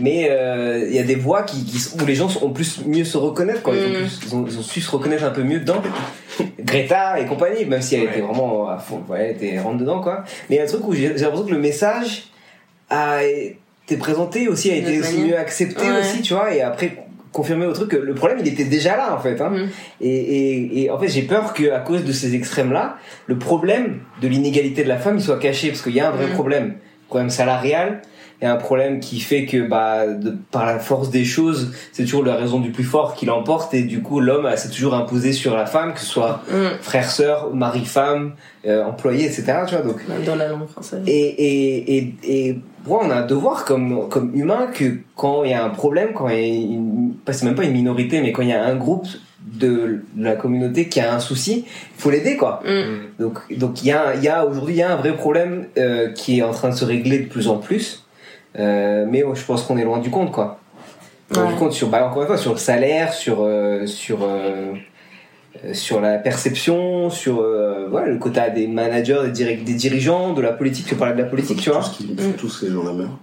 Mais 0.00 0.28
euh, 0.30 0.84
il 0.88 0.94
y 0.94 0.98
a 0.98 1.02
des 1.02 1.14
voix 1.14 1.42
qui, 1.42 1.64
qui, 1.64 1.78
où 2.00 2.06
les 2.06 2.14
gens 2.14 2.28
ont 2.42 2.50
plus 2.50 2.84
mieux 2.86 3.04
se 3.04 3.18
reconnaître, 3.18 3.62
quoi. 3.62 3.74
Ils, 3.76 3.84
ont 3.84 3.88
Mm. 3.90 3.94
plus- 3.94 4.20
ils, 4.26 4.34
ont, 4.34 4.44
ils 4.48 4.58
ont 4.58 4.62
su 4.62 4.80
se 4.80 4.90
reconnaître 4.90 5.24
un 5.24 5.30
peu 5.30 5.42
mieux 5.42 5.60
dedans. 5.60 5.82
Greta 6.60 7.20
et 7.20 7.26
compagnie, 7.26 7.64
même 7.66 7.82
si 7.82 7.96
elle 7.96 8.02
Ouais. 8.04 8.10
était 8.10 8.20
vraiment 8.20 8.68
à 8.68 8.78
fond, 8.78 9.02
ouais, 9.08 9.36
elle 9.36 9.36
était 9.48 9.58
rentre 9.60 9.78
dedans, 9.78 10.00
quoi. 10.00 10.24
Mais 10.48 10.56
il 10.56 10.58
y 10.58 10.60
a 10.60 10.64
un 10.64 10.66
truc 10.66 10.86
où 10.86 10.94
j'ai 10.94 11.08
l'impression 11.08 11.44
que 11.44 11.50
le 11.52 11.58
message 11.58 12.24
a 12.88 13.22
été 13.24 13.96
présenté 13.98 14.48
aussi, 14.48 14.70
a 14.70 14.76
été 14.76 14.98
aussi 15.00 15.18
mieux 15.22 15.36
accepté 15.38 15.82
Ouais. 15.82 15.98
aussi, 16.00 16.22
tu 16.22 16.34
vois. 16.34 16.54
Et 16.54 16.62
après 16.62 16.92
confirmé 17.32 17.64
au 17.66 17.72
truc 17.72 17.90
que 17.92 17.96
le 17.96 18.12
problème 18.14 18.38
il 18.40 18.48
était 18.48 18.64
déjà 18.64 18.96
là 18.96 19.14
en 19.14 19.20
fait 19.20 19.40
hein. 19.40 19.50
Mm. 19.50 19.68
et, 20.00 20.08
et, 20.08 20.82
et 20.82 20.90
en 20.90 20.98
fait 20.98 21.06
j'ai 21.06 21.22
peur 21.22 21.52
que 21.54 21.70
à 21.70 21.78
cause 21.78 22.02
de 22.04 22.10
ces 22.10 22.34
extrêmes 22.34 22.72
là 22.72 22.96
le 23.28 23.38
problème 23.38 24.00
de 24.20 24.26
l'inégalité 24.26 24.82
de 24.82 24.88
la 24.88 24.96
femme 24.96 25.18
il 25.18 25.22
soit 25.22 25.38
caché 25.38 25.68
parce 25.68 25.80
qu'il 25.80 25.92
y 25.94 26.00
a 26.00 26.08
un 26.08 26.10
vrai 26.10 26.26
Mm. 26.26 26.30
problème 26.32 26.74
problème 27.08 27.30
salarial 27.30 28.02
a 28.46 28.52
un 28.52 28.56
problème 28.56 29.00
qui 29.00 29.20
fait 29.20 29.44
que 29.46 29.66
bah 29.68 30.06
de, 30.06 30.36
par 30.50 30.64
la 30.66 30.78
force 30.78 31.10
des 31.10 31.24
choses 31.24 31.72
c'est 31.92 32.04
toujours 32.04 32.24
la 32.24 32.36
raison 32.36 32.60
du 32.60 32.70
plus 32.70 32.84
fort 32.84 33.14
qui 33.14 33.26
l'emporte 33.26 33.74
et 33.74 33.82
du 33.82 34.00
coup 34.02 34.20
l'homme 34.20 34.46
euh, 34.46 34.56
s'est 34.56 34.70
toujours 34.70 34.94
imposé 34.94 35.32
sur 35.32 35.56
la 35.56 35.66
femme 35.66 35.92
que 35.94 36.00
ce 36.00 36.06
soit 36.06 36.40
Mm. 36.50 36.78
frère 36.80 37.10
sœur 37.10 37.54
mari 37.54 37.84
femme 37.84 38.32
euh, 38.66 38.84
employé 38.84 39.26
etc 39.26 39.44
tu 39.66 39.74
vois 39.74 39.84
donc 39.84 40.00
dans 40.24 40.36
la 40.36 40.48
langue 40.48 40.66
française. 40.68 41.02
et, 41.06 41.12
et, 41.12 41.96
et, 41.98 42.14
et 42.24 42.52
ouais, 42.86 42.98
on 43.02 43.10
a 43.10 43.16
un 43.16 43.26
devoir 43.26 43.64
comme, 43.64 44.08
comme 44.08 44.34
humain 44.34 44.68
que 44.72 44.98
quand 45.16 45.44
il 45.44 45.50
y 45.50 45.54
a 45.54 45.64
un 45.64 45.70
problème, 45.70 46.10
quand 46.14 46.28
il 46.28 46.38
y 46.38 46.42
a 46.42 46.46
une, 46.76 47.12
pas- 47.24 47.32
c'est 47.32 47.44
même 47.46 47.54
pas 47.54 47.64
une 47.64 47.72
minorité, 47.72 48.20
mais 48.22 48.32
quand 48.32 48.42
il 48.42 48.48
y 48.48 48.52
a 48.52 48.64
un 48.64 48.74
groupe 48.76 49.06
de 49.44 50.02
la 50.18 50.36
communauté 50.36 50.88
qui 50.88 51.00
a 51.00 51.14
un 51.14 51.18
souci, 51.20 51.64
il 51.66 52.00
faut 52.00 52.10
l'aider 52.10 52.36
quoi. 52.36 52.62
Mm. 52.64 53.22
Donc 53.22 53.38
donc 53.58 53.82
il 53.82 53.88
y 53.88 53.92
a 53.92 54.14
il 54.14 54.22
y 54.22 54.28
a 54.28 54.46
aujourd'hui 54.46 54.74
il 54.74 54.78
y 54.78 54.82
a 54.82 54.92
un 54.92 54.96
vrai 54.96 55.14
problème 55.14 55.66
euh, 55.78 56.10
qui 56.12 56.38
est 56.38 56.42
en 56.42 56.52
train 56.52 56.68
de 56.70 56.74
se 56.74 56.84
régler 56.84 57.18
de 57.20 57.28
plus 57.28 57.48
en 57.48 57.56
plus, 57.56 58.04
euh, 58.58 59.06
mais 59.08 59.24
je 59.34 59.44
pense 59.44 59.62
qu'on 59.62 59.78
est 59.78 59.84
loin 59.84 59.98
du 59.98 60.10
compte 60.10 60.32
quoi. 60.32 60.58
Loin 61.34 61.44
Ouais. 61.44 61.52
du 61.52 61.58
compte 61.58 61.72
sur 61.72 61.88
bah 61.88 62.06
encore 62.06 62.22
une 62.22 62.26
fois 62.28 62.36
sur 62.36 62.52
le 62.52 62.58
salaire, 62.58 63.12
sur 63.12 63.38
euh, 63.42 63.86
sur 63.86 64.18
euh, 64.22 64.72
sur 65.72 66.00
la 66.00 66.18
perception, 66.18 67.10
sur 67.10 67.40
euh, 67.40 67.86
voilà, 67.90 68.08
le 68.08 68.18
quota 68.18 68.50
des 68.50 68.66
managers, 68.66 69.20
des, 69.26 69.30
diri- 69.30 69.62
des 69.64 69.74
dirigeants, 69.74 70.32
de 70.32 70.40
la 70.42 70.52
politique. 70.52 70.86
Tu 70.86 70.94
parlais 70.94 71.14
de 71.14 71.18
la 71.22 71.28
politique, 71.28 71.60
tu 71.60 71.70
vois. 71.70 71.80
Tous, 71.80 71.90
qui, 71.96 72.16
faut 72.16 72.32
tous 72.38 72.62
les 72.62 72.70
gens 72.70 72.82
la 72.84 72.92
meurent. 72.92 73.18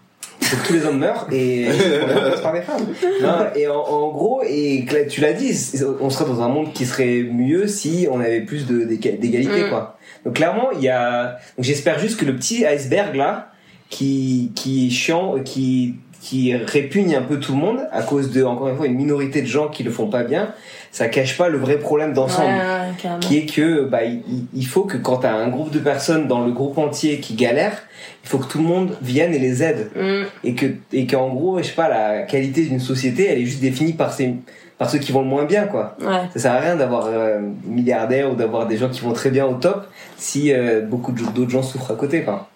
Tous 0.66 0.74
les 0.74 0.86
hommes 0.86 1.00
meurent 1.00 1.28
et 1.32 1.66
par 2.44 2.54
des 2.54 2.62
femmes. 2.62 2.86
Non, 3.22 3.48
et 3.56 3.68
en, 3.68 3.76
en 3.80 4.12
gros, 4.12 4.42
et 4.48 4.86
tu 5.10 5.20
l'as 5.20 5.34
dit, 5.34 5.52
on 6.00 6.10
serait 6.10 6.26
dans 6.30 6.42
un 6.42 6.48
monde 6.48 6.72
qui 6.74 6.86
serait 6.86 7.24
mieux 7.24 7.68
si 7.68 8.08
on 8.10 8.20
avait 8.22 8.42
plus 8.42 8.66
d'égalité, 8.68 9.64
Mm. 9.66 9.70
quoi. 9.70 9.98
Donc 10.26 10.36
clairement, 10.36 10.70
il 10.74 10.82
y 10.82 10.90
a. 10.90 11.38
Donc 11.58 11.66
j'espère 11.66 12.00
juste 12.00 12.20
que 12.20 12.26
le 12.26 12.36
petit 12.36 12.66
iceberg 12.66 13.16
là, 13.16 13.52
qui 13.90 14.52
qui 14.56 14.88
est 14.88 14.90
chiant, 14.90 15.36
qui 15.44 15.96
qui 16.20 16.54
répugne 16.56 17.16
un 17.16 17.22
peu 17.22 17.40
tout 17.40 17.54
le 17.54 17.60
monde 17.60 17.80
à 17.92 18.02
cause 18.02 18.32
de 18.32 18.44
encore 18.44 18.68
une 18.70 18.76
fois 18.76 18.88
une 18.88 18.96
minorité 18.96 19.42
de 19.42 19.48
gens 19.48 19.70
qui 19.70 19.84
le 19.84 19.92
font 19.92 20.08
pas 20.08 20.24
bien, 20.24 20.50
ça 20.92 21.08
cache 21.08 21.38
pas 21.38 21.48
le 21.48 21.58
vrai 21.58 21.78
problème 21.78 22.14
d'ensemble 22.14 22.48
Ouais, 22.50 23.10
qui 23.22 23.38
est 23.38 23.46
que 23.46 23.86
bah 23.86 24.04
il, 24.04 24.22
il 24.54 24.66
faut 24.66 24.82
que 24.84 24.98
quand 24.98 25.18
t'as 25.18 25.34
un 25.34 25.48
groupe 25.48 25.72
de 25.72 25.80
personnes 25.80 26.28
dans 26.28 26.44
le 26.44 26.52
groupe 26.52 26.78
entier 26.80 27.20
qui 27.20 27.36
galèrent, 27.36 27.82
il 28.24 28.30
faut 28.30 28.40
que 28.40 28.48
tout 28.48 28.58
le 28.58 28.64
monde 28.66 28.98
vienne 29.02 29.34
et 29.34 29.40
les 29.40 29.64
aide 29.64 29.90
Mm. 29.96 30.24
et 30.44 30.54
que 30.56 30.66
et 30.92 31.06
qu'en 31.08 31.30
gros 31.30 31.60
je 31.60 31.64
sais 31.64 31.74
pas 31.74 31.88
la 31.88 32.24
qualité 32.24 32.64
d'une 32.66 32.80
société 32.80 33.28
elle 33.30 33.40
est 33.40 33.46
juste 33.46 33.62
définie 33.62 33.94
par 33.94 34.12
ces 34.12 34.34
par 34.78 34.90
ceux 34.90 34.98
qui 35.00 35.12
vont 35.12 35.22
le 35.22 35.28
moins 35.28 35.46
bien 35.46 35.66
quoi. 35.66 35.96
Ouais. 36.02 36.28
Ça 36.34 36.40
sert 36.40 36.52
à 36.54 36.60
rien 36.60 36.76
d'avoir 36.76 37.06
euh, 37.08 37.40
milliardaires 37.66 38.32
ou 38.32 38.36
d'avoir 38.36 38.68
des 38.68 38.78
gens 38.78 38.90
qui 38.90 39.02
vont 39.02 39.14
très 39.14 39.30
bien 39.30 39.46
au 39.46 39.54
top 39.54 39.86
si 40.18 40.52
euh, 40.52 40.82
beaucoup 40.82 41.12
d'autres 41.14 41.50
gens 41.52 41.64
souffrent 41.64 41.92
à 41.92 41.96
côté 41.96 42.24
quoi. 42.24 42.50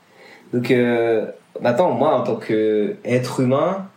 Donc 0.54 0.70
euh, 0.72 1.26
maintenant 1.62 1.92
moi 1.92 2.16
en 2.16 2.24
tant 2.24 2.36
que 2.36 2.96
être 3.06 3.40
humain 3.40 3.88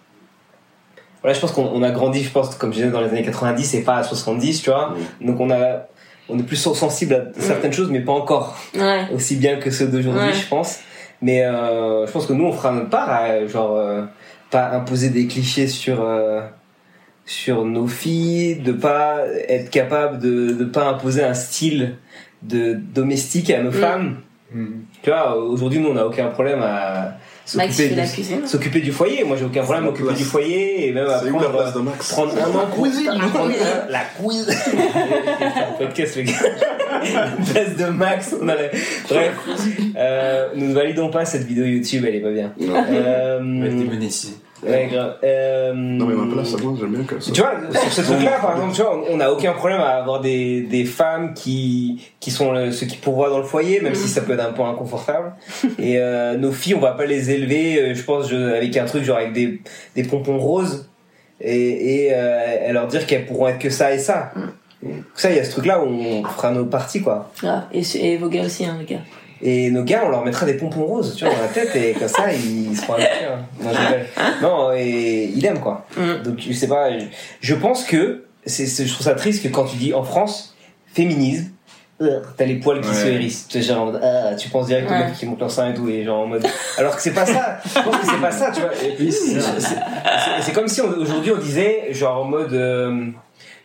voilà, 1.23 1.35
je 1.35 1.41
pense 1.41 1.53
qu'on 1.53 1.65
on 1.73 1.83
a 1.83 1.91
grandi, 1.91 2.23
je 2.23 2.29
pense, 2.31 2.55
comme 2.55 2.71
je 2.71 2.81
disais, 2.81 2.91
dans 2.91 3.01
les 3.01 3.09
années 3.09 3.23
90 3.23 3.75
et 3.77 3.83
pas 3.83 3.97
à 3.97 4.03
70, 4.03 4.61
tu 4.61 4.69
vois. 4.69 4.95
Donc 5.23 5.41
on 5.41 5.51
a, 5.51 5.87
on 6.29 6.39
est 6.39 6.43
plus 6.43 6.57
sensible 6.57 7.15
à 7.15 7.41
certaines 7.41 7.73
choses, 7.73 7.89
mais 7.91 8.01
pas 8.01 8.13
encore 8.13 8.59
Ouais. 8.79 9.07
aussi 9.11 9.37
bien 9.37 9.57
que 9.57 9.71
ceux 9.71 9.87
d'aujourd'hui, 9.87 10.21
Ouais. 10.21 10.33
je 10.35 10.47
pense. 10.49 10.81
Mais 11.23 11.43
euh, 11.47 12.07
je 12.07 12.13
pense 12.13 12.27
que 12.27 12.35
nous, 12.35 12.45
on 12.45 12.53
fera 12.53 12.73
notre 12.73 12.91
part 12.91 13.09
à, 13.11 13.47
genre, 13.47 13.75
euh, 13.75 14.03
pas 14.51 14.69
imposer 14.73 15.09
des 15.09 15.27
clichés 15.27 15.67
sur, 15.67 16.03
euh, 16.05 16.43
sur 17.25 17.65
nos 17.65 17.87
filles, 17.87 18.57
de 18.57 18.73
pas 18.73 19.21
être 19.49 19.71
capable 19.71 20.19
de, 20.19 20.53
de 20.53 20.65
pas 20.67 20.85
imposer 20.87 21.25
un 21.25 21.33
style 21.33 21.97
de 22.43 22.75
domestique 22.75 23.49
à 23.49 23.63
nos 23.63 23.71
Mm. 23.71 23.73
femmes. 23.73 24.17
Mm. 24.55 24.67
Tu 25.03 25.11
vois, 25.11 25.37
aujourd'hui, 25.37 25.81
nous, 25.81 25.89
on 25.91 25.95
n'a 25.95 26.07
aucun 26.07 26.29
problème 26.29 26.63
à 26.63 27.15
s'occuper 27.45 27.89
de- 27.91 28.07
cuisine. 28.13 28.81
du 28.83 28.93
foyer. 28.93 29.25
Moi, 29.25 29.37
j'ai 29.37 29.45
aucun 29.45 29.63
problème 29.63 29.85
à 29.85 29.87
m'occuper 29.89 30.15
du 30.15 30.25
foyer 30.25 30.89
et 30.89 30.93
même 30.93 31.07
à 31.07 31.21
où 31.23 31.25
la 31.25 31.31
prendre, 31.33 31.51
place 31.59 31.75
de 31.75 31.81
Max 31.81 32.13
prendre 32.13 32.33
un 32.33 32.59
an 32.59 32.67
cuisine. 32.81 33.13
prendre 33.33 33.51
un- 33.87 33.91
la 33.91 34.01
quiz. 34.19 34.47
podcast, 35.79 36.17
les 36.17 36.25
gars. 36.25 36.33
La 37.15 37.27
place 37.53 37.77
de 37.77 37.85
Max. 37.87 38.35
On 38.41 38.49
a 38.49 38.55
la- 38.55 38.69
Bref, 39.11 39.35
euh, 39.97 40.49
nous 40.55 40.69
ne 40.69 40.75
validons 40.75 41.11
pas 41.11 41.25
cette 41.25 41.45
vidéo 41.45 41.65
YouTube, 41.65 42.05
elle 42.07 42.15
est 42.15 42.21
pas 42.21 42.31
bien. 42.31 42.53
Non. 42.61 42.75
Euh. 42.89 43.41
Ouais, 44.67 44.89
grave. 44.93 45.17
Euh, 45.23 45.73
Non, 45.75 46.07
mais 46.07 46.15
ma 46.15 46.33
place, 46.33 46.51
ça 46.51 46.57
moi, 46.63 46.75
j'aime 46.79 46.91
bien 46.93 47.05
que 47.05 47.21
ça. 47.21 47.33
tu 47.33 47.41
vois, 47.41 47.53
sur 47.73 47.93
ce 47.93 48.03
truc-là, 48.03 48.39
par 48.41 48.53
exemple, 48.57 48.75
tu 48.75 48.83
vois, 48.83 49.01
on- 49.11 49.17
n'a 49.17 49.33
aucun 49.33 49.53
problème 49.53 49.81
à 49.81 49.91
avoir 49.97 50.21
des, 50.21 50.63
des 50.63 50.85
femmes 50.85 51.35
qui, 51.35 52.11
qui 52.21 52.31
sont 52.31 52.53
le- 52.53 52.71
ceux 52.73 52.87
qui 52.87 52.97
pourvoient 52.97 53.31
dans 53.31 53.39
le 53.39 53.45
foyer, 53.45 53.81
même 53.81 53.95
si 53.95 54.09
ça 54.09 54.21
peut 54.23 54.33
être 54.35 54.45
un 54.47 54.53
peu 54.53 54.63
inconfortable. 54.63 55.33
Et 55.79 55.99
euh, 55.99 56.37
nos 56.37 56.53
filles, 56.53 56.75
on 56.75 56.81
va 56.81 56.93
pas 56.93 57.07
les 57.07 57.31
élever, 57.31 57.79
euh, 57.81 57.95
je 57.95 58.03
pense, 58.03 58.29
je- 58.31 58.37
avec 58.57 58.77
un 58.77 58.85
truc 58.85 59.05
genre 59.05 59.19
avec 59.19 59.33
des, 59.33 59.61
des 59.97 60.03
pompons 60.05 60.39
roses 60.39 60.89
et, 61.41 62.07
et, 62.07 62.09
euh, 62.13 62.73
leur 62.73 62.87
dire 62.87 63.07
qu'elles 63.07 63.27
pourront 63.27 63.49
être 63.49 63.59
que 63.59 63.71
ça 63.71 63.93
et 63.93 63.99
ça. 63.99 64.33
Ça, 65.15 65.31
il 65.31 65.37
y 65.37 65.41
a 65.41 65.45
ce 65.45 65.51
truc-là 65.53 65.83
où 65.83 65.87
on 65.89 66.23
fera 66.25 66.51
nos 66.51 66.67
parties, 66.67 67.01
quoi. 67.01 67.31
Ah, 67.43 67.69
et, 67.73 67.83
et 67.97 68.17
vos 68.19 68.29
gars 68.29 68.45
aussi, 68.45 68.65
hein, 68.67 68.77
les 68.79 68.85
gars. 68.85 69.01
Et 69.47 69.71
nos 69.71 69.83
gars, 69.85 70.05
on 70.07 70.09
leur 70.09 70.25
mettra 70.25 70.47
des 70.47 70.55
pompons 70.55 70.87
roses, 70.87 71.17
tu 71.17 71.27
vois, 71.27 71.35
dans 71.35 71.43
la 71.43 71.49
tête, 71.49 71.77
et 71.77 71.93
comme 71.93 72.09
ça, 72.09 72.33
ils 72.33 72.75
seront 72.75 72.95
habitués. 72.95 73.27
hein. 73.31 73.45
Non. 74.41 74.49
Non, 74.69 74.73
et 74.75 75.31
il 75.37 75.45
aime, 75.45 75.61
quoi. 75.61 75.87
Mm. 75.99 76.23
Donc, 76.25 76.39
je 76.39 76.51
sais 76.55 76.67
pas, 76.67 76.89
je, 77.43 77.55
pense 77.55 77.85
que, 77.85 78.25
c'est, 78.47 78.65
je 78.67 78.91
trouve 78.93 79.05
ça 79.05 79.15
triste 79.15 79.43
que 79.43 79.49
quand 79.49 79.65
tu 79.67 79.77
dis 79.77 79.93
en 79.93 80.03
France, 80.03 80.57
féminisme, 80.95 81.51
euh, 82.01 82.21
t'as 82.39 82.47
les 82.47 82.57
poils 82.57 82.81
qui 82.81 82.89
Ouais. 82.89 82.95
se 82.95 83.07
hérissent. 83.07 83.47
Tu 83.49 83.61
sais, 83.61 83.69
genre, 83.75 83.93
ah, 84.03 84.35
tu 84.35 84.49
penses 84.49 84.67
direct 84.67 84.89
aux 84.89 84.93
Ouais. 84.95 85.05
mecs 85.09 85.15
qui 85.15 85.27
montent 85.27 85.41
leur 85.41 85.51
sein 85.51 85.71
et 85.71 85.75
tout, 85.75 85.89
et 85.91 86.05
genre 86.05 86.21
en 86.21 86.27
mode. 86.27 86.47
Alors 86.79 86.97
que 86.97 87.03
c'est 87.03 87.13
pas 87.15 87.27
ça. 87.27 87.59
Je 87.65 87.83
pense 87.83 87.97
que 87.99 88.07
c'est 88.07 88.21
pas 88.21 88.31
ça, 88.33 88.51
tu 88.51 88.61
vois. 88.63 88.71
C'est, 90.43 90.53
comme 90.53 90.69
si 90.69 90.81
aujourd'hui 90.81 91.33
on 91.37 91.39
disait, 91.39 91.89
genre 91.93 92.23
en 92.23 92.25
mode, 92.25 92.53
euh, 92.55 93.07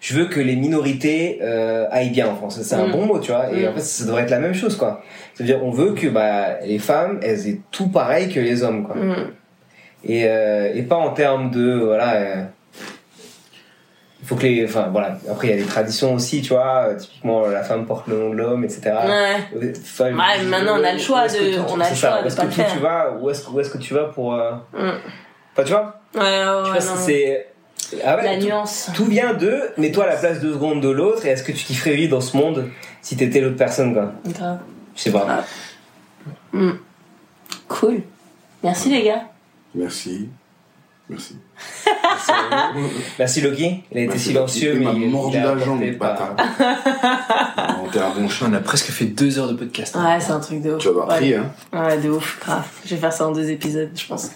je 0.01 0.15
veux 0.17 0.25
que 0.25 0.39
les 0.39 0.55
minorités 0.55 1.39
euh, 1.41 1.87
aillent 1.91 2.09
bien 2.11 2.27
en 2.27 2.35
France. 2.35 2.61
C'est 2.61 2.75
un 2.75 2.87
Mm. 2.87 2.91
bon 2.91 3.05
mot, 3.05 3.19
tu 3.19 3.31
vois. 3.31 3.51
Et 3.51 3.65
Mm. 3.65 3.69
en 3.69 3.73
fait, 3.73 3.81
ça 3.81 4.05
devrait 4.05 4.23
être 4.23 4.29
la 4.31 4.39
même 4.39 4.53
chose, 4.53 4.75
quoi. 4.77 5.01
C'est-à-dire, 5.33 5.63
on 5.63 5.71
veut 5.71 5.93
que 5.93 6.07
bah, 6.07 6.59
les 6.65 6.79
femmes, 6.79 7.19
elles 7.23 7.47
aient 7.47 7.59
tout 7.71 7.89
pareil 7.89 8.29
que 8.29 8.39
les 8.39 8.63
hommes, 8.63 8.85
quoi. 8.85 8.95
Mm. 8.95 9.31
Et, 10.05 10.23
euh, 10.27 10.71
et 10.73 10.83
pas 10.83 10.95
en 10.95 11.09
termes 11.11 11.51
de 11.51 11.73
voilà. 11.73 12.13
euh, 12.15 12.43
il 14.21 14.27
faut 14.27 14.35
que 14.35 14.43
les, 14.43 14.65
enfin 14.65 14.89
voilà. 14.91 15.17
Après, 15.29 15.47
il 15.47 15.49
y 15.51 15.53
a 15.53 15.57
des 15.57 15.63
traditions 15.67 16.13
aussi, 16.13 16.41
tu 16.41 16.49
vois. 16.53 16.87
euh, 16.89 16.95
Typiquement, 16.97 17.47
la 17.47 17.63
femme 17.63 17.85
porte 17.85 18.07
le 18.07 18.17
nom 18.19 18.29
de 18.31 18.35
l'homme, 18.35 18.63
etc. 18.63 18.81
Ouais. 19.05 19.71
Enfin, 19.81 20.05
Ouais, 20.05 20.11
mais 20.13 20.43
maintenant, 20.45 20.77
on 20.79 20.83
a 20.83 20.91
le 20.93 20.99
choix 20.99 21.27
de- 21.27 21.57
on 21.69 21.79
a 21.79 21.85
c'est 21.85 21.89
le 21.91 21.95
choix 21.95 22.21
de 22.21 22.27
est-ce 22.27 22.35
que 22.35 22.71
tu 22.73 22.79
vas 22.79 23.13
Où 23.19 23.29
est-ce 23.29 23.45
que 23.45 23.51
où 23.51 23.59
est-ce 23.59 23.69
que 23.69 23.77
tu 23.77 23.93
vas 23.93 24.05
pour 24.05 24.33
euh... 24.35 24.51
Mm. 24.73 24.91
Enfin, 25.53 25.63
tu 25.63 25.71
vois. 25.71 25.95
Ouais, 26.15 26.21
ouais, 26.21 26.63
Tu 26.65 26.71
ouais, 26.71 26.79
vois, 26.79 26.95
non. 26.95 27.01
Ah 28.03 28.15
ouais, 28.17 28.23
La 28.23 28.37
tout- 28.37 28.45
nuance. 28.45 28.89
tout 28.93 29.05
vient 29.05 29.33
de 29.33 29.61
mets-toi 29.77 30.03
à 30.05 30.07
la 30.07 30.15
place 30.15 30.39
deux 30.39 30.53
secondes 30.53 30.81
de 30.81 30.89
l'autre 30.89 31.25
et 31.25 31.29
est-ce 31.29 31.43
que 31.43 31.51
tu 31.51 31.63
kifferais 31.65 31.95
vivre 31.95 32.11
dans 32.11 32.21
ce 32.21 32.35
monde 32.37 32.69
si 33.01 33.15
t'étais 33.17 33.41
l'autre 33.41 33.55
personne 33.57 33.93
quoi? 33.93 34.11
Grave. 34.27 34.59
je 34.95 35.01
sais 35.01 35.11
pas 35.11 35.25
Ah. 35.29 35.43
Mm. 36.53 36.71
Cool. 37.67 38.01
Merci, 38.63 38.89
les 38.89 39.03
gars. 39.03 39.23
Merci. 39.75 40.29
Merci. 41.09 41.37
merci 43.19 43.41
Loki 43.41 43.83
il 43.91 43.97
a 43.97 44.01
été 44.01 44.09
Merci, 44.09 44.19
silencieux. 44.29 44.73
Il 44.73 44.79
mais 44.79 44.85
m'a 44.85 44.91
il, 44.93 45.09
mordu 45.09 45.37
la 45.37 45.57
jambe, 45.57 45.83
bâtard. 45.97 46.35
T'es 47.91 47.99
un 47.99 48.09
bon 48.11 48.29
chien. 48.29 48.47
On 48.51 48.53
a 48.53 48.59
presque 48.59 48.87
fait 48.91 49.05
deux 49.05 49.39
heures 49.39 49.47
de 49.47 49.53
podcast. 49.53 49.95
Ouais, 49.95 50.19
c'est 50.19 50.31
un 50.31 50.39
truc 50.39 50.61
de 50.61 50.73
ouf. 50.73 50.79
Tu 50.79 50.89
vas 50.89 51.01
Ouais. 51.07 51.15
prier, 51.15 51.35
hein. 51.37 51.51
Ouais, 51.73 51.97
de 51.97 52.09
ouf, 52.09 52.39
grave. 52.39 52.65
Je 52.85 52.93
vais 52.95 53.01
faire 53.01 53.13
ça 53.13 53.27
en 53.27 53.31
deux 53.31 53.49
épisodes, 53.49 53.89
je 53.95 54.05
pense. 54.05 54.29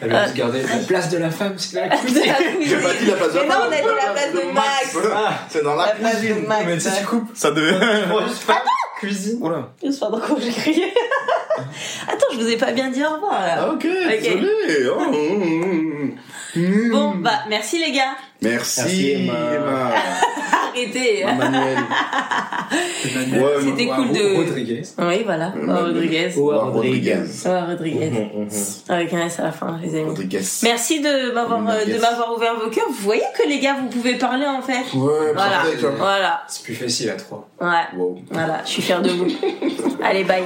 Elle 0.00 0.14
a 0.14 0.28
gardé 0.30 0.62
la 0.62 0.76
place 0.86 1.08
de 1.10 1.18
la 1.18 1.30
femme, 1.30 1.54
c'est 1.56 1.74
la 1.74 1.88
la 1.88 1.96
cuisine. 1.96 2.22
cuisine. 2.22 2.62
J'ai 2.62 2.76
pas 2.86 2.94
dit 2.94 3.06
la 3.06 3.14
place 3.16 3.32
de 3.32 3.38
Mais 3.40 3.46
non, 3.48 3.54
on 3.68 3.72
a 3.72 3.76
dit 3.76 3.82
la 3.82 4.12
place 4.12 4.32
de 4.32 4.52
Max. 4.52 4.96
Ah, 5.14 5.32
C'est 5.48 5.62
dans 5.64 5.74
la, 5.74 5.86
La 5.86 5.92
place 5.92 6.20
de 6.20 6.26
cuisine. 6.26 6.46
Max. 6.46 6.64
mais 6.66 6.80
sais, 6.80 6.90
tu 7.00 7.06
coupes. 7.06 7.30
Ça 7.34 7.50
devait. 7.50 7.74
Cuisine. 9.00 9.38
Oula. 9.40 9.68
Je 9.84 9.90
sais 9.90 10.00
pas 10.00 10.10
dans 10.10 10.20
quoi 10.20 10.36
j'ai 10.40 10.50
crié. 10.52 10.92
Attends, 12.08 12.26
je 12.32 12.36
vous 12.38 12.48
ai 12.48 12.56
pas 12.56 12.72
bien 12.72 12.90
dit 12.90 13.02
au 13.04 13.14
revoir 13.14 13.40
là. 13.40 13.56
Ah, 13.60 13.72
ok, 13.72 13.82
désolé. 13.82 14.88
Oh, 14.96 15.00
mm, 15.10 16.04
mm. 16.56 16.90
Bon, 16.90 17.14
bah 17.16 17.40
merci 17.48 17.78
les 17.78 17.92
gars. 17.92 18.16
Merci, 18.40 18.80
Merci, 18.80 19.10
Emma. 19.12 19.32
Emma. 19.54 19.92
Arrêtez. 20.72 21.24
Manuel. 21.24 21.78
Emmanuel 23.04 23.42
Ouais, 23.42 23.50
C'était 23.60 23.86
Ou- 23.90 23.94
cool 23.94 24.12
de- 24.12 24.36
Rodriguez. 24.36 24.82
Oui, 24.98 25.22
voilà. 25.24 25.52
Oh, 25.56 25.72
Rodriguez. 25.86 26.30
Ou 26.36 26.50
Rodriguez. 26.50 27.14
Rodriguez. 27.16 27.20
Oh, 27.46 27.66
Rodriguez. 27.68 28.12
Avec 28.88 29.12
un 29.12 29.26
S 29.26 29.40
à 29.40 29.42
la 29.44 29.52
fin, 29.52 29.78
les 29.82 29.94
amis. 29.96 30.08
Rodriguez. 30.08 30.40
Merci 30.62 31.00
de 31.00 31.32
m'avoir 31.32 31.60
de 31.60 32.00
m'avoir 32.00 32.34
ouvert 32.36 32.54
vos 32.58 32.70
cœurs. 32.70 32.86
Vous 32.88 33.02
voyez 33.04 33.22
que 33.36 33.48
les 33.48 33.58
gars, 33.60 33.76
vous 33.80 33.88
pouvez 33.88 34.14
parler 34.14 34.46
en 34.46 34.62
fait. 34.62 34.96
Ouais, 34.96 35.32
Voilà. 35.34 35.62
Voilà. 35.96 36.42
C'est 36.48 36.62
plus 36.64 36.74
facile 36.74 37.10
à 37.10 37.14
trois. 37.14 37.48
Ouais. 37.60 37.96
Wow. 37.96 38.18
Voilà. 38.30 38.60
Je 38.64 38.70
suis 38.70 38.82
fière 38.82 39.02
de 39.02 39.10
vous. 39.10 39.26
Allez, 40.02 40.24
bye. 40.24 40.44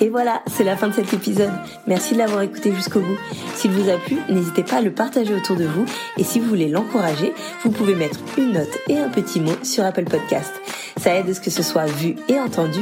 Et 0.00 0.08
voilà, 0.08 0.42
c'est 0.46 0.64
la 0.64 0.76
fin 0.76 0.88
de 0.88 0.94
cet 0.94 1.12
épisode. 1.12 1.52
Merci 1.86 2.14
de 2.14 2.18
l'avoir 2.18 2.40
écouté 2.40 2.72
jusqu'au 2.74 3.00
bout. 3.00 3.18
S'il 3.54 3.70
vous 3.70 3.90
a 3.90 3.98
plu, 3.98 4.16
n'hésitez 4.30 4.62
pas 4.62 4.76
à 4.76 4.80
le 4.80 4.92
partager 4.92 5.34
autour 5.34 5.56
de 5.56 5.64
vous. 5.64 5.84
Et 6.16 6.24
si 6.24 6.40
vous 6.40 6.48
voulez 6.48 6.68
l'encourager, 6.68 7.34
vous 7.62 7.70
pouvez 7.70 7.94
mettre 7.94 8.18
une 8.38 8.52
note 8.52 8.78
et 8.88 8.98
un 8.98 9.10
petit 9.10 9.40
mot 9.40 9.52
sur 9.62 9.84
Apple 9.84 10.04
Podcast. 10.04 10.52
Ça 10.96 11.14
aide 11.14 11.28
à 11.28 11.34
ce 11.34 11.40
que 11.40 11.50
ce 11.50 11.62
soit 11.62 11.84
vu 11.84 12.16
et 12.28 12.40
entendu. 12.40 12.80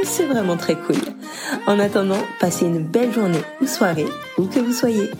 Et 0.00 0.04
c'est 0.04 0.26
vraiment 0.26 0.56
très 0.56 0.74
cool. 0.74 0.96
En 1.68 1.78
attendant, 1.78 2.18
passez 2.40 2.66
une 2.66 2.82
belle 2.82 3.12
journée 3.12 3.42
ou 3.60 3.66
soirée, 3.66 4.08
où 4.36 4.46
que 4.46 4.58
vous 4.58 4.72
soyez. 4.72 5.10